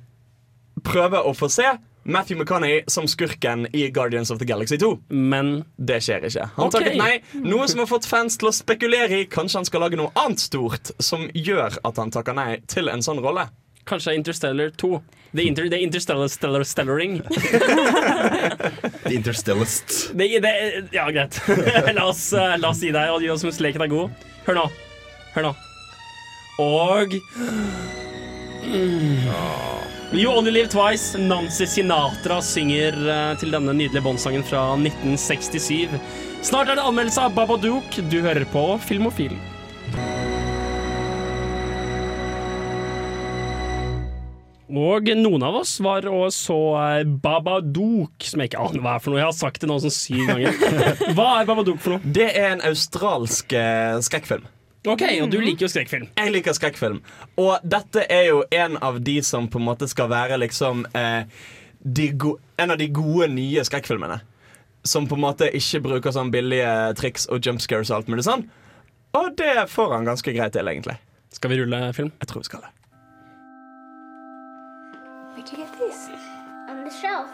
prøve 0.83 1.21
å 1.21 1.33
få 1.37 1.49
se 1.51 1.67
Matthew 2.03 2.39
McConaughey 2.39 2.83
som 2.87 3.07
skurken 3.07 3.67
i 3.71 3.87
Guardians 3.89 4.31
of 4.31 4.39
the 4.39 4.45
Galaxy 4.45 4.77
2. 4.77 4.99
Men 5.09 5.63
Det 5.77 6.01
skjer 6.03 6.27
ikke. 6.27 6.49
Han 6.55 6.67
okay. 6.67 6.79
takket 6.79 6.99
nei, 6.99 7.43
noe 7.47 7.67
som 7.71 7.83
har 7.83 7.89
fått 7.91 8.07
fans 8.09 8.37
til 8.39 8.51
å 8.51 8.55
spekulere 8.55 9.23
i 9.23 9.27
kanskje 9.31 9.61
han 9.61 9.69
skal 9.69 9.85
lage 9.85 9.99
noe 9.99 10.11
annet 10.19 10.43
stort 10.43 10.91
som 10.99 11.29
gjør 11.33 11.79
at 11.83 12.01
han 12.01 12.11
takker 12.11 12.35
nei 12.37 12.51
til 12.67 12.91
en 12.91 13.03
sånn 13.05 13.23
rolle. 13.23 13.47
kanskje 13.85 14.15
Interstellar 14.15 14.69
2. 14.79 15.01
The, 15.33 15.43
inter, 15.47 15.69
the 15.69 15.79
Interstellar 15.81 16.27
stellar, 16.27 16.63
Stellaring. 16.63 17.21
The 19.03 19.13
Interstellist. 19.15 20.13
Det, 20.13 20.39
det, 20.39 20.53
ja, 20.91 21.09
greit. 21.11 21.41
la, 21.95 22.05
oss, 22.05 22.33
eh, 22.33 22.57
la 22.57 22.69
oss 22.69 22.79
si 22.79 22.91
det, 22.93 23.09
og 23.11 23.23
gi 23.23 23.31
oss 23.33 23.43
mens 23.43 23.59
leken 23.59 23.83
er 23.83 23.91
god. 23.91 24.25
Hør 24.45 24.61
nå. 24.61 24.67
Hør 25.33 25.49
nå. 25.49 25.55
Og. 26.61 27.15
You 30.13 30.29
Only 30.29 30.51
Live 30.51 30.69
Twice. 30.69 31.17
Nancy 31.17 31.65
Sinatra 31.65 32.37
synger 32.45 32.93
eh, 33.09 33.31
til 33.41 33.53
denne 33.55 33.73
nydelige 33.73 34.03
Bond-sangen 34.05 34.45
fra 34.45 34.67
1967. 34.77 35.97
Snart 36.45 36.69
er 36.69 36.77
det 36.77 36.85
anmeldelse 36.85 37.25
av 37.25 37.33
Babadook. 37.33 37.97
Du 38.11 38.19
hører 38.21 38.45
på 38.53 38.67
Filmofil. 38.85 39.33
Og 44.73 45.09
noen 45.17 45.43
av 45.45 45.59
oss 45.59 45.75
var 45.85 46.05
og 46.09 46.29
så 46.33 46.59
eh, 46.81 47.03
Babadook, 47.05 48.25
som 48.29 48.41
jeg 48.41 48.53
ikke 48.53 48.61
aner 48.63 48.85
hva 48.85 48.95
er 48.97 49.03
for 49.03 49.13
noe. 49.13 49.21
Jeg 49.23 49.31
har 49.31 49.37
sagt 49.37 49.61
det 49.65 49.69
nå 49.69 49.81
sånn 49.81 49.93
syv 49.97 50.29
ganger. 50.29 50.57
Hva 51.17 51.29
er 51.41 51.49
Babadook 51.49 51.81
for 51.81 51.97
noe? 51.97 52.13
Det 52.21 52.29
er 52.29 52.53
en 52.55 52.67
australsk 52.69 53.57
eh, 53.57 53.97
skrekkfilm. 54.05 54.45
Ok, 54.83 55.01
og 55.23 55.29
du 55.31 55.37
liker 55.39 55.63
jo 55.63 55.71
skrekkfilm. 55.71 56.09
Jeg 56.17 56.31
liker 56.33 56.55
skrekkfilm. 56.57 56.97
Og 57.39 57.63
dette 57.63 58.03
er 58.11 58.25
jo 58.27 58.41
en 58.51 58.75
av 58.83 58.99
de 58.99 59.15
som 59.23 59.47
på 59.47 59.61
en 59.61 59.67
måte 59.69 59.87
skal 59.87 60.09
være 60.11 60.39
liksom 60.41 60.83
eh, 60.91 61.23
de 61.83 62.09
En 62.57 62.71
av 62.71 62.77
de 62.77 62.87
gode, 62.87 63.27
nye 63.27 63.63
skrekkfilmene. 63.63 64.19
Som 64.83 65.07
på 65.07 65.15
en 65.15 65.23
måte 65.23 65.47
ikke 65.55 65.79
bruker 65.83 66.11
sånn 66.11 66.31
billige 66.31 66.93
triks 66.99 67.27
og 67.31 67.45
jump 67.45 67.61
scares 67.63 67.91
og 67.91 68.01
alt 68.01 68.11
mulig 68.11 68.25
sånn. 68.27 68.43
Og 69.15 69.31
det 69.39 69.69
får 69.71 69.93
han 69.93 70.05
ganske 70.05 70.33
greit 70.35 70.53
til, 70.55 70.67
egentlig. 70.67 70.97
Skal 71.31 71.51
vi 71.51 71.61
rulle 71.61 71.93
film? 71.93 72.11
Jeg 72.19 72.27
tror 72.27 72.43
vi 72.43 72.49
skal 72.49 72.65
det. 72.65 72.71
Where'd 75.33 75.51
you 75.51 75.57
get 75.63 75.71
this? 75.79 76.09
On 76.69 76.83
the 76.83 76.91
shelf. 76.91 77.31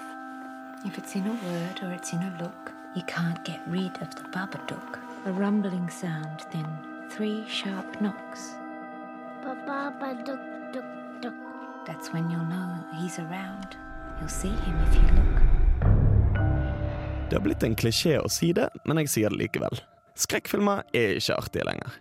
If 0.85 0.97
it's 0.97 1.15
in 1.15 1.25
a 1.25 1.33
word 1.33 1.81
or 1.83 1.93
it's 1.93 2.13
in 2.13 2.19
a 2.19 2.31
look, 2.41 2.71
you 2.95 3.03
can't 3.07 3.43
get 3.43 3.59
rid 3.67 3.97
of 4.01 4.13
the 4.15 4.23
Babadook. 4.33 4.99
A 5.25 5.31
rumbling 5.31 5.89
sound, 5.89 6.45
then 6.51 6.65
three 7.09 7.43
sharp 7.47 8.01
knocks. 8.01 8.55
Ba-ba-ba, 9.43 10.23
duck, 10.25 10.73
duck, 10.73 10.85
duck. 11.21 11.33
That's 11.85 12.13
when 12.13 12.29
you'll 12.29 12.45
know 12.45 12.69
he's 13.01 13.19
around. 13.19 13.77
You'll 14.19 14.29
see 14.29 14.49
him 14.49 14.77
if 14.87 14.95
you 14.95 15.07
look. 15.17 15.41
Det 17.29 17.35
har 17.35 17.43
blitt 17.45 17.63
en 17.63 17.75
klisjé 17.77 18.17
å 18.17 18.29
si 18.29 18.51
det, 18.57 18.69
men 18.89 19.01
jeg 19.03 19.09
sier 19.13 19.33
det 19.33 19.37
likevel. 19.37 19.81
Skrekkfilmer 20.17 20.81
er 20.97 21.19
ikke 21.19 21.37
artige 21.37 21.65
lenger. 21.67 21.97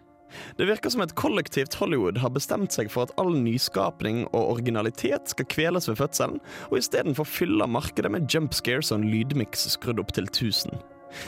Det 0.57 0.67
virker 0.69 0.93
som 0.93 1.03
et 1.05 1.15
kollektivt 1.17 1.77
Hollywood 1.81 2.21
har 2.21 2.33
bestemt 2.35 2.75
seg 2.75 2.91
for 2.93 3.07
at 3.07 3.15
all 3.21 3.33
nyskapning 3.37 4.27
og 4.27 4.55
originalitet 4.57 5.33
skal 5.33 5.49
kveles 5.49 5.89
ved 5.89 6.01
fødselen, 6.01 6.41
og 6.69 6.79
istedenfor 6.81 7.29
fyller 7.29 7.69
markedet 7.71 8.13
med 8.13 8.29
jump 8.33 8.57
scares 8.57 8.93
og 8.93 9.01
en 9.01 9.11
lydmiks 9.13 9.69
skrudd 9.77 10.01
opp 10.03 10.13
til 10.17 10.29
1000. 10.29 10.77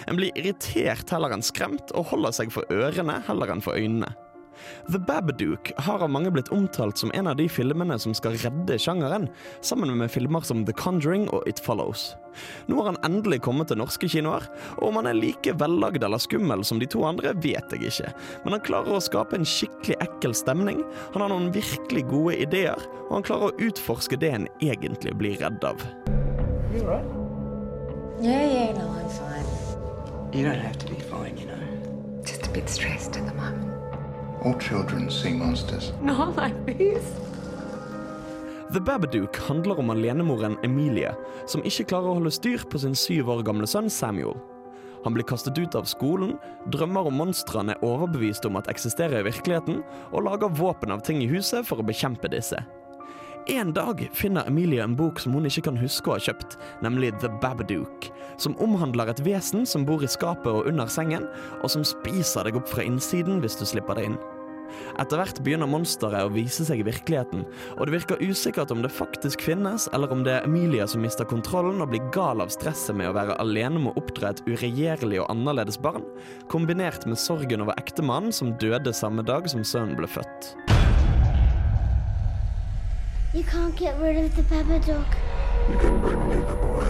En 0.07 0.19
blir 0.19 0.35
irritert 0.39 1.11
heller 1.13 1.37
enn 1.37 1.45
skremt, 1.45 1.95
og 1.95 2.11
holder 2.13 2.35
seg 2.37 2.53
for 2.55 2.67
ørene 2.75 3.21
heller 3.29 3.55
enn 3.55 3.65
for 3.65 3.79
øynene. 3.79 4.13
The 4.93 4.99
Babadook 4.99 5.73
har 5.77 6.03
av 6.03 6.11
mange 6.13 6.31
blitt 6.35 6.51
omtalt 6.53 6.99
som 7.01 7.13
en 7.15 7.29
av 7.31 7.37
de 7.39 7.47
filmene 7.49 7.97
som 8.01 8.15
skal 8.17 8.37
redde 8.43 8.79
sjangeren, 8.81 9.29
sammen 9.65 9.93
med 9.99 10.11
filmer 10.13 10.45
som 10.47 10.65
The 10.67 10.75
Conjuring 10.77 11.29
og 11.35 11.47
It 11.49 11.63
Follows. 11.65 12.11
Nå 12.71 12.79
har 12.79 12.93
han 12.93 13.01
endelig 13.07 13.41
kommet 13.47 13.71
til 13.71 13.81
norske 13.81 14.09
kinoer, 14.11 14.47
og 14.79 14.91
om 14.91 15.01
han 15.01 15.11
er 15.11 15.19
like 15.19 15.55
vellagd 15.61 16.05
eller 16.07 16.23
skummel 16.23 16.65
som 16.67 16.81
de 16.83 16.89
to 16.91 17.05
andre, 17.07 17.35
vet 17.43 17.75
jeg 17.75 17.91
ikke. 17.91 18.13
Men 18.45 18.57
han 18.57 18.67
klarer 18.67 18.97
å 18.99 19.05
skape 19.05 19.39
en 19.39 19.49
skikkelig 19.49 19.99
ekkel 20.05 20.37
stemning, 20.37 20.85
han 21.15 21.25
har 21.25 21.33
noen 21.33 21.53
virkelig 21.55 22.07
gode 22.11 22.37
ideer, 22.45 22.89
og 23.09 23.19
han 23.19 23.27
klarer 23.31 23.51
å 23.51 23.71
utforske 23.71 24.21
det 24.21 24.35
en 24.37 24.51
egentlig 24.61 25.17
blir 25.21 25.41
redd 25.41 25.65
av. 25.67 25.83
Yeah, 28.21 28.53
yeah, 28.53 28.73
no, 28.77 28.85
I'm 29.01 29.09
fine. 29.09 29.50
You 30.33 30.45
don't 30.45 30.61
have 30.61 30.79
to 30.79 30.87
be 30.87 31.01
fine, 31.01 31.37
you 31.39 31.47
know. 31.47 32.23
Just 32.25 32.47
a 32.47 32.51
bit 32.51 32.69
stressed 32.69 33.17
at 33.17 33.27
the 33.27 33.35
moment. 33.35 33.67
All 34.45 34.55
children 34.55 35.11
see 35.11 35.33
monsters. 35.33 35.93
Not 36.01 36.37
like 36.37 36.55
this. 36.67 37.05
The 38.73 38.81
Babadook 38.81 39.37
handler 39.37 39.79
om 39.79 39.91
alenemoren 39.91 40.57
Emilie, 40.63 41.11
som 41.47 41.65
ikke 41.67 41.89
klarer 41.91 42.13
å 42.13 42.21
holde 42.21 42.31
styr 42.31 42.63
på 42.63 42.79
sin 42.79 42.95
syv 42.95 43.33
år 43.35 43.43
gamle 43.43 43.67
sønn 43.67 43.91
Samuel. 43.91 44.37
Han 45.03 45.17
blir 45.17 45.27
kastet 45.27 45.59
ut 45.59 45.75
av 45.75 45.89
skolen, 45.91 46.37
drømmer 46.71 47.11
om 47.11 47.19
monstrene 47.19 47.75
er 47.75 47.83
overbevist 47.83 48.47
om 48.47 48.61
at 48.61 48.71
eksisterer 48.71 49.25
i 49.25 49.27
virkeligheten, 49.33 49.83
og 50.13 50.29
lager 50.29 50.55
våpen 50.55 50.95
av 50.95 51.03
ting 51.03 51.25
i 51.25 51.31
huset 51.33 51.67
for 51.67 51.83
å 51.83 51.89
bekjempe 51.91 52.31
disse. 52.31 52.63
En 53.51 53.73
dag 53.75 54.11
finner 54.15 54.47
Emilie 54.47 54.83
en 54.83 54.93
bok 54.95 55.19
som 55.19 55.33
hun 55.35 55.49
ikke 55.49 55.65
kan 55.67 55.79
huske 55.81 56.07
å 56.07 56.15
ha 56.15 56.23
kjøpt, 56.23 56.53
nemlig 56.87 57.09
The 57.19 57.27
Babadook, 57.43 58.07
som 58.39 58.55
omhandler 58.63 59.11
et 59.11 59.23
vesen 59.27 59.65
som 59.67 59.83
bor 59.89 60.05
i 60.07 60.11
skapet 60.11 60.47
og 60.53 60.69
under 60.71 60.87
sengen, 60.87 61.27
og 61.59 61.73
som 61.73 61.83
spiser 61.83 62.47
deg 62.47 62.61
opp 62.61 62.71
fra 62.71 62.85
innsiden 62.87 63.43
hvis 63.43 63.59
du 63.59 63.65
slipper 63.67 63.99
det 63.99 64.07
inn. 64.07 64.21
Etter 65.03 65.19
hvert 65.19 65.43
begynner 65.43 65.67
monsteret 65.67 66.29
å 66.29 66.31
vise 66.31 66.63
seg 66.69 66.85
i 66.85 66.87
virkeligheten, 66.87 67.43
og 67.75 67.89
det 67.89 67.97
virker 67.97 68.23
usikkert 68.23 68.71
om 68.71 68.85
det 68.85 68.95
faktisk 68.95 69.43
finnes, 69.43 69.89
eller 69.91 70.15
om 70.15 70.23
det 70.23 70.37
er 70.37 70.47
Emilie 70.47 70.87
som 70.87 71.03
mister 71.03 71.27
kontrollen 71.27 71.83
og 71.83 71.91
blir 71.91 72.07
gal 72.15 72.45
av 72.45 72.55
stresset 72.55 72.95
med 72.95 73.11
å 73.11 73.17
være 73.19 73.35
alene 73.43 73.83
med 73.83 73.91
å 73.97 74.05
oppdra 74.05 74.31
et 74.31 74.45
uregjerlig 74.47 75.25
og 75.25 75.33
annerledes 75.35 75.81
barn, 75.83 76.07
kombinert 76.53 77.03
med 77.11 77.19
sorgen 77.19 77.67
over 77.67 77.75
ektemannen 77.83 78.31
som 78.31 78.55
døde 78.63 78.95
samme 78.95 79.27
dag 79.27 79.51
som 79.51 79.67
sønnen 79.67 79.99
ble 79.99 80.07
født. 80.07 80.55
You 83.33 83.45
can't 83.45 83.77
get 83.77 83.97
rid 84.01 84.17
of 84.17 84.35
the 84.35 84.43
Peppa 84.43 84.81
dog. 84.81 85.07
You 85.71 85.79
can 85.79 86.01
bring 86.01 86.29
me 86.29 86.35
the 86.35 86.57
boy. 86.59 86.87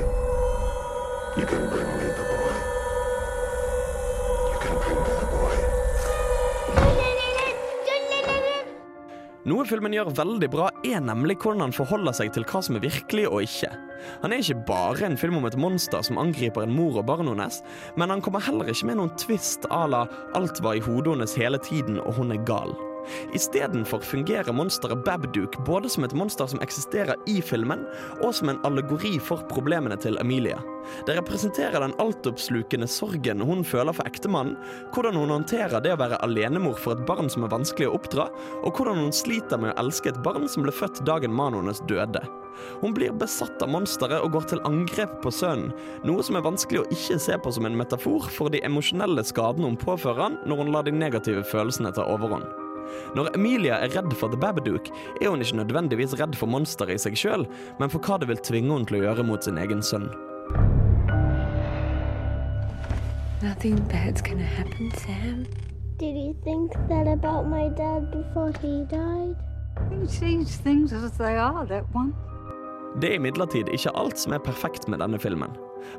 You 1.37 1.47
can 1.47 1.69
bring 1.69 1.91
me 2.01 2.09
the 2.17 2.25
boy. 2.33 2.55
You 4.49 4.59
can 4.65 4.77
bring 4.81 5.01
me 5.05 5.13
the 5.21 5.27
boy. 5.35 5.53
Noe 9.45 9.69
filmen 9.69 9.93
gjør 9.93 10.15
veldig 10.17 10.49
bra, 10.49 10.73
er 10.81 11.05
nemlig 11.05 11.37
hvordan 11.43 11.67
han 11.67 11.77
forholder 11.77 12.17
seg 12.17 12.33
til 12.33 12.49
hva 12.49 12.65
som 12.65 12.81
er 12.81 12.87
virkelig 12.89 13.29
og 13.29 13.45
ikke. 13.45 13.73
Han 14.25 14.33
er 14.33 14.41
ikke 14.41 14.65
bare 14.65 15.11
en 15.13 15.21
film 15.21 15.43
om 15.43 15.49
et 15.49 15.61
monster 15.61 16.01
som 16.01 16.21
angriper 16.25 16.65
en 16.65 16.73
mor 16.73 17.03
og 17.03 17.09
barnet 17.09 17.35
hennes, 17.35 17.61
men 18.01 18.09
han 18.09 18.25
kommer 18.25 18.41
heller 18.49 18.73
ikke 18.73 18.89
med 18.89 18.97
noen 19.03 19.17
twist 19.21 19.69
à 19.69 19.85
la 19.85 20.07
'alt 20.33 20.65
var 20.65 20.81
i 20.81 20.87
hodet 20.89 21.19
hennes 21.19 21.37
hele 21.37 21.59
tiden, 21.59 22.01
og 22.01 22.15
hun 22.15 22.33
er 22.33 22.41
gal'. 22.49 22.90
Istedenfor 23.37 24.03
fungerer 24.05 24.53
monsteret 24.57 25.05
Babduke 25.07 25.63
både 25.67 25.91
som 25.93 26.07
et 26.07 26.15
monster 26.17 26.49
som 26.51 26.63
eksisterer 26.65 27.19
i 27.31 27.41
filmen, 27.45 27.87
og 28.21 28.35
som 28.37 28.53
en 28.53 28.61
allegori 28.69 29.17
for 29.23 29.45
problemene 29.51 29.99
til 30.01 30.19
Emilie. 30.21 30.59
Det 31.07 31.17
representerer 31.19 31.81
den 31.83 31.95
altoppslukende 32.03 32.89
sorgen 32.91 33.45
hun 33.47 33.63
føler 33.67 33.95
for 33.95 34.09
ektemannen, 34.09 34.57
hvordan 34.95 35.19
hun 35.19 35.35
håndterer 35.35 35.83
det 35.85 35.95
å 35.95 36.01
være 36.01 36.21
alenemor 36.25 36.79
for 36.81 36.97
et 36.97 37.07
barn 37.09 37.31
som 37.31 37.47
er 37.47 37.53
vanskelig 37.53 37.91
å 37.91 37.97
oppdra, 37.99 38.29
og 38.65 38.77
hvordan 38.77 39.05
hun 39.05 39.15
sliter 39.15 39.61
med 39.61 39.75
å 39.75 39.85
elske 39.85 40.13
et 40.13 40.23
barn 40.25 40.49
som 40.51 40.67
ble 40.67 40.75
født 40.75 41.05
dagen 41.09 41.35
mannen 41.35 41.65
hennes 41.65 41.83
døde. 41.91 42.23
Hun 42.81 42.95
blir 42.97 43.15
besatt 43.17 43.63
av 43.65 43.71
monsteret 43.73 44.21
og 44.25 44.35
går 44.35 44.49
til 44.51 44.65
angrep 44.69 45.21
på 45.25 45.33
sønnen, 45.33 45.73
noe 46.05 46.25
som 46.27 46.37
er 46.37 46.45
vanskelig 46.45 46.83
å 46.83 46.89
ikke 46.93 47.21
se 47.23 47.39
på 47.41 47.55
som 47.57 47.69
en 47.69 47.79
metafor 47.79 48.29
for 48.33 48.53
de 48.53 48.63
emosjonelle 48.67 49.25
skadene 49.27 49.71
hun 49.71 49.81
påfører 49.81 50.27
han 50.27 50.41
når 50.49 50.65
hun 50.65 50.75
lar 50.75 50.89
de 50.89 50.97
negative 50.97 51.47
følelsene 51.53 51.95
ta 51.97 52.05
overhånd. 52.09 52.60
Når 53.19 53.33
Emilia 53.35 53.81
er 53.81 53.95
redd 53.97 54.15
for 54.19 54.33
The 54.33 54.41
Babadook, 54.41 54.91
er 55.21 55.31
hun 55.31 55.43
ikke 55.45 55.61
nødvendigvis 55.63 56.17
redd 56.21 56.37
for 56.39 56.51
monsteret 56.51 56.95
i 56.95 57.03
seg 57.03 57.19
sjøl, 57.19 57.47
men 57.81 57.93
for 57.93 58.03
hva 58.05 58.21
det 58.21 58.31
vil 58.31 58.43
tvinge 58.45 58.73
henne 58.75 58.89
til 58.91 59.01
å 59.01 59.05
gjøre 59.09 59.27
mot 59.27 59.45
sin 59.45 59.61
egen 59.61 59.83
sønn. 59.83 60.11
Nothing 63.43 63.79
bad's 63.89 64.21
gonna 64.21 64.45
happen, 64.45 64.91
Sam. 65.01 65.47
Did 65.99 66.17
you 66.17 66.35
think 66.45 66.73
that 66.89 67.07
about 67.09 67.49
my 67.49 67.69
dad 67.69 68.11
before 68.11 68.53
he 68.61 68.85
died? 68.85 69.37
He 69.91 70.07
sees 70.07 70.57
things 70.57 70.93
as 70.93 71.13
they 71.19 71.37
are, 71.37 71.67
that 71.67 71.85
one. 71.95 72.13
Det 73.01 73.11
er 73.11 73.21
imidlertid 73.21 73.69
ikke 73.73 73.93
alt 73.95 74.19
som 74.19 74.33
er 74.33 74.43
perfekt 74.45 74.89
med 74.89 74.99
denne 74.99 75.19
filmen. 75.19 75.53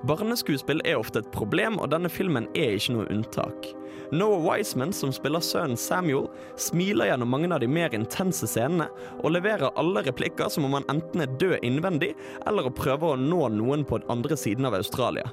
Barneskuespill 0.07 0.83
er 0.85 0.99
ofte 0.99 1.21
et 1.21 1.31
problem, 1.35 1.79
og 1.79 1.91
denne 1.93 2.11
filmen 2.11 2.49
er 2.57 2.77
ikke 2.77 2.95
noe 2.97 3.09
unntak. 3.13 3.71
Noah 4.11 4.41
Wiseman, 4.43 4.91
som 4.93 5.13
spiller 5.15 5.43
sønnen 5.43 5.79
Samuel, 5.79 6.27
smiler 6.59 7.11
gjennom 7.11 7.31
mange 7.31 7.51
av 7.55 7.61
de 7.63 7.69
mer 7.71 7.93
intense 7.95 8.47
scenene, 8.49 8.89
og 9.21 9.31
leverer 9.37 9.71
alle 9.79 10.03
replikker 10.03 10.51
som 10.51 10.67
om 10.67 10.75
han 10.79 10.89
enten 10.91 11.23
er 11.23 11.37
død 11.39 11.61
innvendig, 11.63 12.11
eller 12.47 12.67
å 12.67 12.75
prøve 12.75 13.13
å 13.13 13.19
nå 13.19 13.47
noen 13.55 13.87
på 13.87 14.01
den 14.01 14.11
andre 14.11 14.35
siden 14.39 14.67
av 14.67 14.75
Australia. 14.81 15.31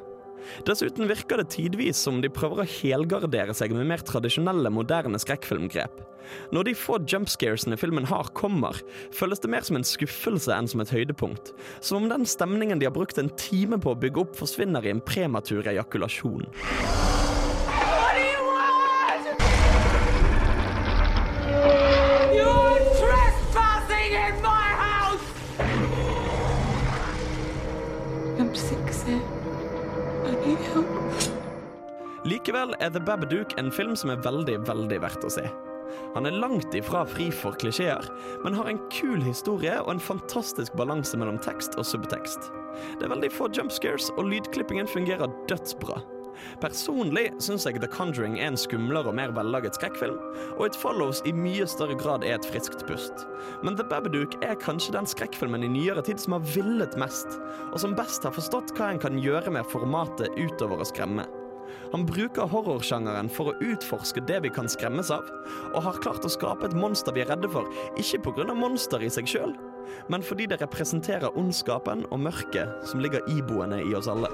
Dessuten 0.69 1.09
virker 1.11 1.41
det 1.41 1.51
tidvis 1.55 2.01
som 2.05 2.23
de 2.23 2.31
prøver 2.33 2.63
å 2.63 2.71
helgardere 2.79 3.57
seg 3.57 3.75
med 3.77 3.89
mer 3.91 4.05
tradisjonelle, 4.07 4.73
moderne 4.75 5.21
skrekkfilmgrep. 5.23 6.05
Når 6.53 6.69
de 6.69 6.75
få 6.77 6.99
jumpscaresene 7.09 7.79
filmen 7.81 8.09
har, 8.09 8.29
kommer, 8.37 8.81
føles 9.17 9.41
det 9.41 9.53
mer 9.53 9.65
som 9.65 9.79
en 9.79 9.87
skuffelse 9.87 10.53
enn 10.55 10.69
som 10.69 10.83
et 10.85 10.93
høydepunkt. 10.93 11.55
Som 11.81 12.03
om 12.03 12.11
den 12.13 12.29
stemningen 12.29 12.81
de 12.81 12.89
har 12.89 12.97
brukt 12.97 13.21
en 13.21 13.33
time 13.41 13.81
på 13.81 13.95
å 13.95 14.01
bygge 14.01 14.27
opp, 14.27 14.37
forsvinner 14.39 14.85
i 14.85 14.93
en 14.93 15.05
prematur 15.05 15.65
ejakulasjon. 15.73 16.45
Likevel 32.29 32.75
er 32.83 32.91
The 32.93 33.01
Babadook 33.01 33.55
en 33.61 33.71
film 33.73 33.95
som 33.97 34.11
er 34.13 34.21
veldig, 34.21 34.59
veldig 34.69 34.99
verdt 35.01 35.23
å 35.25 35.31
se. 35.33 35.47
Han 36.13 36.29
er 36.29 36.37
langt 36.37 36.75
ifra 36.77 37.05
fri 37.09 37.31
for 37.33 37.57
klisjeer, 37.57 38.05
men 38.43 38.57
har 38.59 38.69
en 38.69 38.81
kul 38.93 39.23
historie 39.25 39.79
og 39.81 39.95
en 39.95 40.03
fantastisk 40.03 40.75
balanse 40.77 41.17
mellom 41.17 41.39
tekst 41.41 41.79
og 41.81 41.87
subtekst. 41.89 42.51
Det 42.99 43.07
er 43.07 43.15
veldig 43.15 43.31
få 43.33 43.49
jumpscares, 43.57 44.11
og 44.19 44.29
lydklippingen 44.29 44.91
fungerer 44.91 45.33
dødsbra. 45.49 46.03
Personlig 46.61 47.31
syns 47.43 47.65
jeg 47.67 47.81
The 47.81 47.89
Conjuring 47.91 48.37
er 48.43 48.53
en 48.53 48.61
skumlere 48.61 49.09
og 49.09 49.17
mer 49.17 49.33
vellaget 49.35 49.79
skrekkfilm, 49.79 50.21
og 50.59 50.69
It 50.69 50.77
Follows 50.79 51.23
i 51.25 51.33
mye 51.33 51.65
større 51.71 51.97
grad 51.99 52.27
er 52.27 52.37
et 52.37 52.51
friskt 52.53 52.85
pust. 52.91 53.25
Men 53.65 53.79
The 53.79 53.89
Babadook 53.89 54.37
er 54.45 54.61
kanskje 54.61 54.99
den 54.99 55.09
skrekkfilmen 55.09 55.65
i 55.65 55.73
nyere 55.81 56.05
tid 56.05 56.21
som 56.21 56.37
har 56.37 56.47
villet 56.53 57.01
mest, 57.01 57.41
og 57.73 57.81
som 57.81 57.97
best 57.97 58.29
har 58.29 58.37
forstått 58.37 58.77
hva 58.77 58.93
en 58.93 59.03
kan 59.03 59.19
gjøre 59.23 59.57
med 59.57 59.73
formatet 59.73 60.37
utover 60.37 60.85
å 60.85 60.93
skremme. 60.93 61.25
Han 61.93 62.07
bruker 62.09 62.49
horrorsjangeren 62.51 63.31
for 63.33 63.51
å 63.51 63.57
utforske 63.65 64.23
det 64.29 64.43
vi 64.45 64.53
kan 64.53 64.69
skremmes 64.71 65.13
av, 65.15 65.27
og 65.75 65.83
har 65.87 66.01
klart 66.05 66.27
å 66.27 66.33
skape 66.33 66.69
et 66.69 66.77
monster 66.77 67.15
vi 67.17 67.25
er 67.25 67.33
redde 67.33 67.51
for, 67.53 67.69
ikke 68.01 68.23
pga. 68.29 68.55
monster 68.55 69.03
i 69.03 69.11
seg 69.13 69.29
sjøl, 69.29 69.57
men 70.09 70.25
fordi 70.25 70.49
det 70.51 70.61
representerer 70.63 71.37
ondskapen 71.39 72.07
og 72.11 72.25
mørket 72.29 72.89
som 72.89 73.01
ligger 73.01 73.25
iboende 73.33 73.83
i 73.85 73.95
oss 73.99 74.11
alle. 74.11 74.31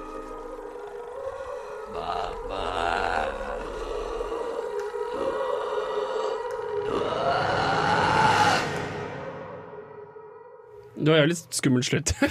Det 10.97 11.11
var 11.11 11.19
jævlig 11.19 11.37
skummel 11.51 11.83
slutt. 11.83 12.13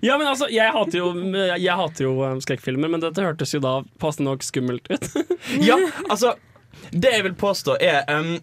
ja, 0.00 0.18
men 0.18 0.26
altså, 0.28 0.48
jeg 0.52 0.72
hater 0.74 0.98
jo, 0.98 1.10
jeg 1.56 1.76
hater 1.78 2.04
jo 2.06 2.12
um, 2.26 2.40
skrekkfilmer, 2.44 2.90
men 2.92 3.02
dette 3.02 3.22
hørtes 3.24 3.54
jo 3.54 3.60
da 3.62 3.78
passende 4.02 4.30
nok 4.32 4.44
skummelt 4.46 4.88
ut. 4.92 5.08
Ja, 5.68 5.76
altså 6.08 6.34
Det 6.92 7.10
jeg 7.12 7.24
vil 7.26 7.34
påstå 7.38 7.76
er 7.82 8.04
um, 8.14 8.34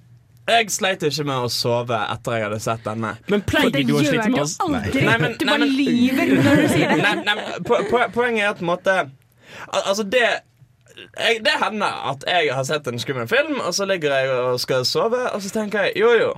Jeg 0.50 0.72
sleit 0.74 1.04
ikke 1.06 1.24
med 1.30 1.46
å 1.46 1.52
sove 1.54 1.96
etter 2.16 2.36
jeg 2.40 2.48
hadde 2.48 2.60
sett 2.66 2.84
denne. 2.88 3.14
Men 3.32 3.44
pleier 3.48 3.84
du 3.86 3.94
å 3.96 4.02
slite 4.04 4.26
med 4.32 4.40
jo 4.42 4.46
oss? 4.48 4.58
aldri. 4.66 5.06
Nei, 5.06 5.18
men- 5.22 5.38
du 5.38 5.46
nei, 5.46 5.54
bare 5.54 5.64
men- 5.64 5.78
lyver 5.78 6.36
når 6.36 6.62
du 6.64 6.68
sier 6.74 6.94
det. 6.96 7.00
Nei, 7.06 7.16
nei, 7.30 7.36
po 7.70 7.80
po 7.92 8.04
poenget 8.18 8.44
er 8.48 8.50
at 8.56 8.60
på 8.62 8.66
en 8.66 8.72
måte 8.74 8.98
al 9.00 9.82
Altså 9.90 10.04
det 10.06 10.26
jeg, 10.26 11.40
Det 11.46 11.54
hender 11.62 12.02
at 12.12 12.26
jeg 12.28 12.50
har 12.54 12.66
sett 12.68 12.88
en 12.92 13.00
skummel 13.00 13.28
film, 13.32 13.62
og 13.64 13.72
så 13.78 13.86
ligger 13.88 14.12
jeg 14.18 14.34
og 14.36 14.58
skal 14.60 14.84
sove, 14.86 15.22
og 15.32 15.40
så 15.46 15.52
tenker 15.54 15.86
jeg 15.88 16.02
jo 16.02 16.10
jo, 16.20 16.32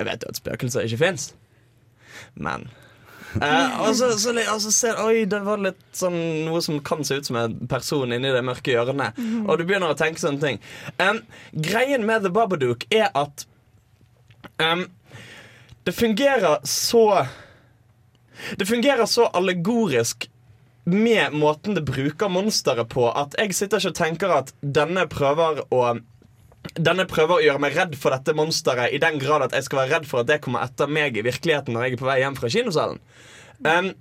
jeg 0.00 0.08
vet 0.08 0.24
jo 0.24 0.32
at 0.32 0.40
spøkelser 0.40 0.88
ikke 0.88 1.02
fins, 1.06 1.30
men 2.34 2.70
Eh, 3.30 3.74
og 3.86 3.92
så, 3.94 4.08
så, 4.18 4.32
li- 4.34 4.42
og 4.50 4.58
så 4.58 4.72
ser 4.74 4.96
Oi, 5.04 5.20
det 5.30 5.38
var 5.46 5.60
litt 5.62 5.78
sånn 5.94 6.16
noe 6.48 6.58
som 6.66 6.80
kan 6.82 7.04
se 7.06 7.20
ut 7.20 7.28
som 7.28 7.36
en 7.38 7.52
person 7.70 8.10
inni 8.10 8.32
det 8.34 8.40
mørke 8.42 8.72
hjørnet. 8.74 9.14
Mhm. 9.22 9.44
Og 9.46 9.60
du 9.60 9.62
begynner 9.68 9.92
å 9.92 9.98
tenke 9.98 10.18
sånne 10.18 10.42
ting. 10.42 10.58
Um, 10.98 11.20
greien 11.54 12.02
med 12.08 12.24
The 12.26 12.32
Babadook 12.34 12.88
er 12.90 13.06
at 13.14 13.44
um, 14.58 14.82
det 15.86 15.94
fungerer 15.94 16.58
så 16.66 17.04
Det 18.58 18.66
fungerer 18.66 19.06
så 19.06 19.28
allegorisk 19.30 20.26
med 20.90 21.30
måten 21.38 21.76
det 21.78 21.84
bruker 21.86 22.28
monsteret 22.34 22.88
på, 22.90 23.04
at 23.14 23.38
jeg 23.38 23.54
sitter 23.54 23.78
ikke 23.78 23.92
og 23.92 23.98
tenker 23.98 24.32
at 24.40 24.52
denne 24.58 25.04
prøver 25.12 25.60
å 25.70 25.82
denne 26.78 27.06
prøver 27.10 27.38
å 27.38 27.44
gjøre 27.44 27.62
meg 27.62 27.76
redd 27.76 27.98
for 27.98 28.14
dette 28.14 28.36
monsteret 28.36 28.94
i 28.94 29.00
den 29.02 29.18
grad 29.22 29.46
at 29.46 29.56
jeg 29.56 29.66
skal 29.66 29.82
være 29.82 29.96
redd 29.96 30.08
for 30.10 30.22
at 30.22 30.30
det 30.30 30.40
kommer 30.44 30.66
etter 30.66 30.90
meg 30.90 31.18
i 31.18 31.26
virkeligheten 31.26 31.74
når 31.74 31.86
jeg 31.88 31.96
er 31.96 32.02
på 32.02 32.08
vei 32.10 32.20
hjem 32.22 32.38
fra 32.38 32.50
kinosalen. 32.52 33.00
Um, 33.60 33.92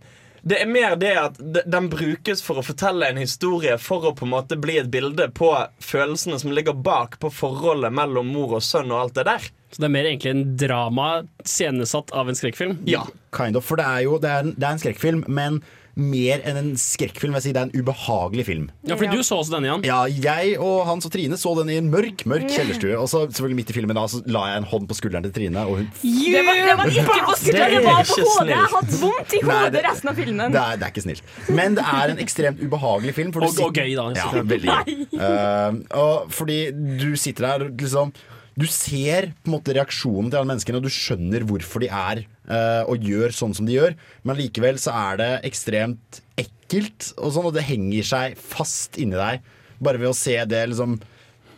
det 0.41 0.62
er 0.62 0.69
mer 0.71 0.95
det 0.95 1.13
at 1.19 1.39
den 1.67 1.89
brukes 1.91 2.41
for 2.45 2.62
å 2.62 2.63
fortelle 2.63 3.10
en 3.10 3.19
historie 3.19 3.75
for 3.82 4.08
å 4.08 4.13
på 4.15 4.27
en 4.27 4.34
måte 4.34 4.58
bli 4.60 4.77
et 4.79 4.91
bilde 4.91 5.27
på 5.36 5.49
følelsene 5.84 6.39
som 6.39 6.53
ligger 6.55 6.77
bak, 6.77 7.17
på 7.19 7.32
forholdet 7.34 7.91
mellom 7.95 8.32
mor 8.32 8.55
og 8.60 8.63
sønn 8.63 8.93
og 8.93 9.01
alt 9.01 9.17
det 9.19 9.27
der. 9.27 9.49
Så 9.69 9.84
det 9.84 9.89
er 9.89 9.93
mer 9.93 10.08
egentlig 10.10 10.32
en 10.32 10.45
drama 10.58 11.10
scenesatt 11.45 12.13
av 12.15 12.29
en 12.29 12.39
skrekkfilm? 12.39 12.79
Ja. 12.89 13.03
Kind 13.36 13.60
of, 13.60 13.67
for 13.67 13.77
det 13.77 13.86
er 13.86 14.05
jo 14.08 14.15
det 14.21 14.32
er 14.32 14.47
en, 14.47 14.55
det 14.55 14.65
er 14.65 14.77
en 14.77 14.82
skrekkfilm, 14.82 15.25
men 15.27 15.60
mer 15.99 16.41
enn 16.47 16.57
en 16.59 16.69
skrekkfilm. 16.79 17.35
Jeg 17.38 17.43
si, 17.45 17.51
det 17.55 17.62
er 17.62 17.67
en 17.69 17.75
ubehagelig 17.83 18.45
film. 18.47 18.69
Ja, 18.88 18.95
fordi 18.99 19.19
du 19.19 19.23
så 19.27 19.38
også 19.41 19.53
denne, 19.57 19.69
Jan. 19.69 19.83
Ja, 19.88 19.99
jeg 20.09 20.55
og 20.63 20.85
Hans 20.88 21.05
og 21.05 21.12
Trine 21.13 21.38
så 21.39 21.51
den 21.59 21.69
i 21.73 21.77
en 21.81 21.89
mørk 21.91 22.23
mørk 22.29 22.47
kjellerstue. 22.49 22.95
Og 22.99 23.09
så 23.12 23.25
selvfølgelig 23.27 23.59
midt 23.62 23.73
i 23.73 23.77
filmen 23.77 23.99
da, 23.99 24.05
så 24.12 24.21
la 24.31 24.45
jeg 24.53 24.63
en 24.63 24.69
hånd 24.71 24.88
på 24.89 24.97
skulderen 24.97 25.27
til 25.27 25.35
Trine. 25.35 25.65
Og 25.67 25.81
hun 25.81 25.91
Det 26.01 26.43
var, 26.47 26.62
det 26.63 26.77
var 26.79 26.93
ikke 26.93 27.19
på 27.29 27.38
skulderen, 27.43 27.75
det 27.75 27.83
var 27.85 28.01
på 28.09 28.17
hodet. 28.23 28.49
Jeg 28.49 28.63
har 28.63 28.73
hatt 28.77 28.97
vondt 29.03 29.38
i 29.38 29.43
hodet 29.45 29.85
resten 29.89 30.09
av 30.13 30.19
filmen. 30.23 30.55
Det 30.55 30.63
er, 30.63 30.79
det 30.81 30.88
er 30.89 30.95
ikke 30.95 31.05
snilt. 31.05 31.23
Men 31.62 31.77
det 31.77 31.85
er 31.85 32.15
en 32.15 32.23
ekstremt 32.25 32.63
ubehagelig 32.63 33.13
film. 33.19 33.31
for 33.35 33.41
du 33.41 33.47
Og- 33.51 33.62
og 33.69 33.73
gøy, 33.75 33.95
da. 33.95 34.09
Ja, 34.15 34.31
veldig 34.31 34.73
gøy. 34.73 34.97
Uh, 35.19 35.79
og 35.99 36.31
fordi 36.31 36.71
du 36.71 37.15
sitter 37.19 37.45
der 37.59 37.69
liksom 37.69 38.13
Du 38.59 38.65
ser 38.67 39.29
på 39.43 39.47
en 39.47 39.53
måte 39.53 39.71
reaksjonen 39.75 40.29
til 40.31 40.38
alle 40.39 40.49
menneskene, 40.49 40.79
og 40.81 40.83
du 40.83 40.89
skjønner 40.91 41.45
hvorfor 41.47 41.79
de 41.79 41.88
er 41.88 42.25
og 42.49 42.97
gjør 43.05 43.29
sånn 43.35 43.53
som 43.55 43.65
de 43.69 43.75
gjør. 43.77 43.95
Men 44.23 44.35
likevel 44.39 44.79
så 44.81 44.93
er 44.95 45.17
det 45.21 45.29
ekstremt 45.51 46.21
ekkelt, 46.39 47.13
og, 47.17 47.31
sånn, 47.35 47.45
og 47.49 47.53
det 47.53 47.63
henger 47.69 48.03
seg 48.03 48.38
fast 48.38 48.97
inni 49.01 49.15
deg. 49.19 49.41
Bare 49.81 49.97
ved 50.01 50.09
å 50.12 50.15
se 50.17 50.35
det 50.49 50.67
liksom 50.71 50.99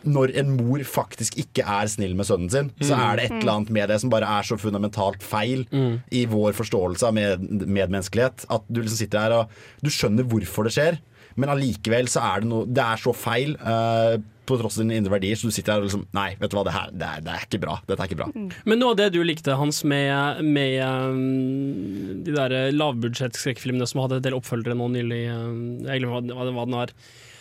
når 0.04 0.32
en 0.40 0.56
mor 0.58 0.80
faktisk 0.82 1.36
ikke 1.38 1.62
er 1.62 1.86
snill 1.86 2.16
med 2.18 2.26
sønnen 2.26 2.50
sin, 2.50 2.70
så 2.82 2.96
Mm. 2.96 3.02
er 3.06 3.16
det 3.16 3.24
et 3.28 3.34
eller 3.38 3.52
annet 3.52 3.70
med 3.70 3.88
det 3.88 4.00
som 4.00 4.10
bare 4.10 4.26
er 4.26 4.42
så 4.42 4.56
fundamentalt 4.58 5.22
feil 5.22 5.64
Mm. 5.70 6.02
i 6.10 6.24
vår 6.26 6.52
forståelse 6.58 7.04
av 7.06 7.14
med, 7.14 7.38
medmenneskelighet. 7.68 8.44
At 8.50 8.62
du 8.70 8.80
liksom 8.82 8.98
sitter 8.98 9.18
her 9.20 9.32
og 9.32 9.48
du 9.80 9.88
skjønner 9.90 10.24
hvorfor 10.26 10.64
det 10.64 10.72
skjer, 10.74 10.98
men 11.36 11.48
allikevel 11.48 12.08
så 12.10 12.20
er 12.34 12.40
det 12.40 12.48
noe 12.50 12.66
Det 12.66 12.82
er 12.82 12.96
så 12.98 13.14
feil. 13.14 13.54
eh, 13.62 14.18
på 14.46 14.56
tross 14.58 14.76
av 14.78 14.82
dine 14.84 14.96
indre 14.98 15.12
verdier, 15.14 15.38
så 15.38 15.48
du 15.48 15.54
sitter 15.54 15.76
her 15.76 15.82
og 15.84 15.88
liksom 15.88 16.06
Nei, 16.16 16.32
vet 16.40 16.50
du 16.50 16.56
hva, 16.58 16.64
det 16.66 16.74
her 16.74 16.92
det 16.92 17.08
er, 17.08 17.24
det 17.24 17.34
er 17.34 17.44
ikke 17.46 17.60
bra. 17.62 17.76
Dette 17.88 18.02
er 18.02 18.10
ikke 18.10 18.20
bra. 18.22 18.30
Men 18.68 18.80
noe 18.82 18.94
av 18.94 18.98
det 18.98 19.10
du 19.14 19.20
likte, 19.22 19.54
Hans, 19.58 19.82
med, 19.88 20.42
med 20.42 20.78
um, 20.82 22.22
de 22.26 22.34
der 22.34 22.72
lavbudsjettskrekkfilmene 22.74 23.86
som 23.88 24.02
hadde 24.04 24.18
en 24.20 24.26
del 24.26 24.38
oppfølgere 24.38 24.76
nå 24.78 24.88
nylig 24.96 25.22
um, 25.30 25.60
Jeg 25.86 26.02
glemmer 26.02 26.18
hva, 26.34 26.48
hva 26.56 26.66
den 26.66 26.78
var. 26.80 26.94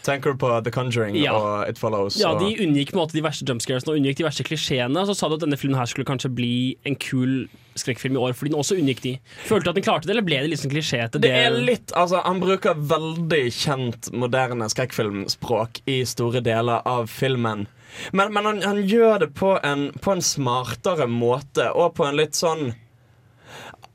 Tanker 0.05 0.33
på 0.41 0.49
The 0.65 0.71
Conjuring 0.73 1.17
Ja. 1.19 1.33
og 1.37 1.69
It 1.69 1.77
Follows? 1.81 2.17
Ja, 2.21 2.33
De 2.39 2.53
unngikk 2.63 2.93
på 2.93 2.97
en 2.97 3.03
måte 3.03 3.17
de 3.17 3.21
verste 3.25 3.45
jumpscaresene 3.45 3.93
og 3.93 3.99
unngikk 4.01 4.17
de 4.21 4.25
verste 4.25 4.45
klisjeene. 4.47 5.03
Så 5.05 5.13
sa 5.17 5.29
du 5.29 5.37
at 5.37 5.43
denne 5.45 5.59
filmen 5.61 5.77
her 5.77 5.89
skulle 5.89 6.09
kanskje 6.09 6.31
bli 6.33 6.53
en 6.89 6.97
kul 6.97 7.43
skrekkfilm 7.79 8.17
i 8.17 8.21
år, 8.21 8.35
fordi 8.37 8.51
den 8.51 8.59
også 8.61 8.77
unngikk 8.79 9.01
de. 9.05 9.13
Følte 9.47 9.67
du 9.67 9.71
at 9.71 9.79
den 9.79 9.85
klarte 9.85 10.07
det, 10.07 10.15
eller 10.15 10.27
ble 10.27 10.41
det 10.43 10.51
litt 10.51 10.61
sånn 10.63 10.73
klisjéete? 10.73 11.21
Det 11.23 11.31
er 11.31 11.55
litt, 11.55 11.93
altså 11.97 12.23
Han 12.25 12.41
bruker 12.43 12.79
veldig 12.91 13.43
kjent 13.55 14.11
moderne 14.15 14.67
skrekkfilmspråk 14.71 15.83
i 15.91 16.01
store 16.07 16.43
deler 16.45 16.85
av 16.87 17.09
filmen. 17.11 17.67
Men, 18.15 18.31
men 18.33 18.47
han, 18.47 18.61
han 18.63 18.83
gjør 18.87 19.25
det 19.25 19.33
på 19.39 19.55
en, 19.67 19.89
på 20.01 20.15
en 20.15 20.23
smartere 20.23 21.07
måte, 21.11 21.69
og 21.71 21.95
på 21.99 22.07
en 22.07 22.17
litt 22.19 22.39
sånn 22.39 22.71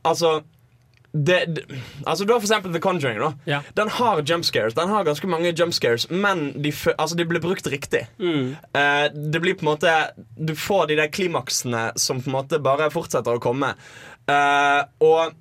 Altså 0.07 0.45
det, 1.13 1.45
det, 1.57 1.65
altså 2.05 2.25
Du 2.25 2.33
har 2.33 2.41
for 2.41 2.47
eksempel 2.47 2.73
The 2.73 2.81
Conjuring. 2.81 3.19
da 3.21 3.33
Den 3.75 3.89
har 3.89 4.23
jump 4.23 4.45
scares 4.45 4.75
Den 4.75 4.89
har 4.89 5.05
ganske 5.05 5.27
mange 5.27 5.53
jump 5.53 5.75
scares 5.75 6.11
men 6.11 6.53
de, 6.63 6.73
altså, 6.99 7.17
de 7.17 7.25
blir 7.25 7.41
brukt 7.41 7.67
riktig. 7.67 8.07
Eh, 8.21 9.07
det 9.15 9.41
blir 9.41 9.55
på 9.55 9.67
en 9.67 9.73
måte 9.73 9.95
Du 10.37 10.55
får 10.55 10.87
de 10.87 10.97
der 10.97 11.09
klimaksene 11.09 11.93
som 11.97 12.21
på 12.23 12.31
en 12.31 12.37
måte 12.37 12.59
bare 12.63 12.91
fortsetter 12.91 13.37
å 13.37 13.43
komme. 13.43 13.75
Uh, 14.31 14.85
og 15.01 15.33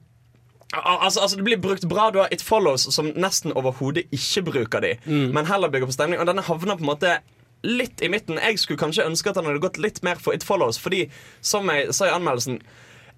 Altså, 0.75 1.21
altså 1.21 1.37
Det 1.37 1.45
blir 1.45 1.57
brukt 1.61 1.85
bra. 1.87 2.09
Du 2.11 2.17
har 2.19 2.27
It 2.33 2.41
Follows, 2.41 2.87
som 2.93 3.07
nesten 3.15 3.53
overhodet 3.55 4.09
ikke 4.11 4.41
bruker 4.49 4.81
de, 4.83 4.89
men 5.07 5.45
heller 5.47 5.69
bygger 5.71 5.87
på 5.87 5.95
stemning. 5.95 6.19
Og 6.19 6.27
denne 6.27 6.43
havner 6.43 6.75
på 6.75 6.83
en 6.83 6.89
måte 6.89 7.13
litt 7.63 8.01
i 8.03 8.09
midten. 8.11 8.39
Jeg 8.41 8.59
skulle 8.59 8.81
kanskje 8.81 9.05
ønske 9.07 9.29
at 9.29 9.39
han 9.39 9.45
hadde 9.47 9.61
gått 9.63 9.77
litt 9.77 10.01
mer 10.03 10.19
for 10.19 10.35
It 10.35 10.43
Follows, 10.43 10.79
fordi, 10.81 11.05
som 11.41 11.69
jeg 11.71 11.93
sa 11.95 12.09
i 12.09 12.15
anmeldelsen 12.15 12.59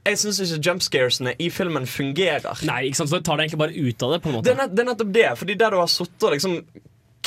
jeg 0.08 0.20
syns 0.22 0.40
ikke 0.44 0.62
jumpscaresene 0.70 1.34
i 1.44 1.50
filmen 1.54 1.88
fungerer. 1.90 2.64
Nei, 2.68 2.82
ikke 2.90 3.02
sant, 3.02 3.12
så 3.12 3.20
tar 3.22 3.40
det 3.40 3.48
egentlig 3.48 3.62
bare 3.64 3.76
ut 3.78 4.06
av 4.08 4.14
det. 4.16 4.22
på 4.24 4.30
en 4.32 4.38
måte 4.38 4.48
Det 4.50 4.54
er, 4.56 4.62
nett, 4.64 4.76
det 4.76 4.84
er 4.84 4.90
nettopp 4.92 5.16
det. 5.16 5.28
Fordi 5.40 5.58
der 5.60 5.76
du 5.76 5.80
har 5.82 5.92
sittet 5.92 6.28
og 6.30 6.36
liksom 6.36 6.60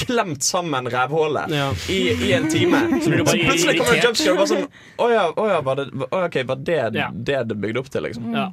klemt 0.07 0.43
sammen 0.47 0.89
rævhålet 0.91 1.53
Ja. 1.55 1.69
i, 1.93 1.99
i 2.29 2.33
en 2.37 2.49
time. 2.53 2.81
Så 3.05 3.11
Så 3.11 3.37
plutselig 3.39 3.77
kommer 3.79 3.93
det 3.97 4.05
jumpscare. 4.05 4.33
og 4.33 4.39
Bare 4.41 4.51
sånn, 4.53 4.67
å 4.99 5.11
ja, 5.13 5.25
å 5.33 5.49
ja, 5.51 5.61
var 5.67 5.81
det, 5.81 5.87
okay, 6.11 6.43
var 6.49 6.57
det 6.57 6.79
Ja. 6.99 7.11
det 7.13 7.41
det 7.49 7.57
bygde 7.61 7.81
opp 7.83 7.91
til? 7.91 8.03
liksom 8.09 8.33
Ja. 8.35 8.47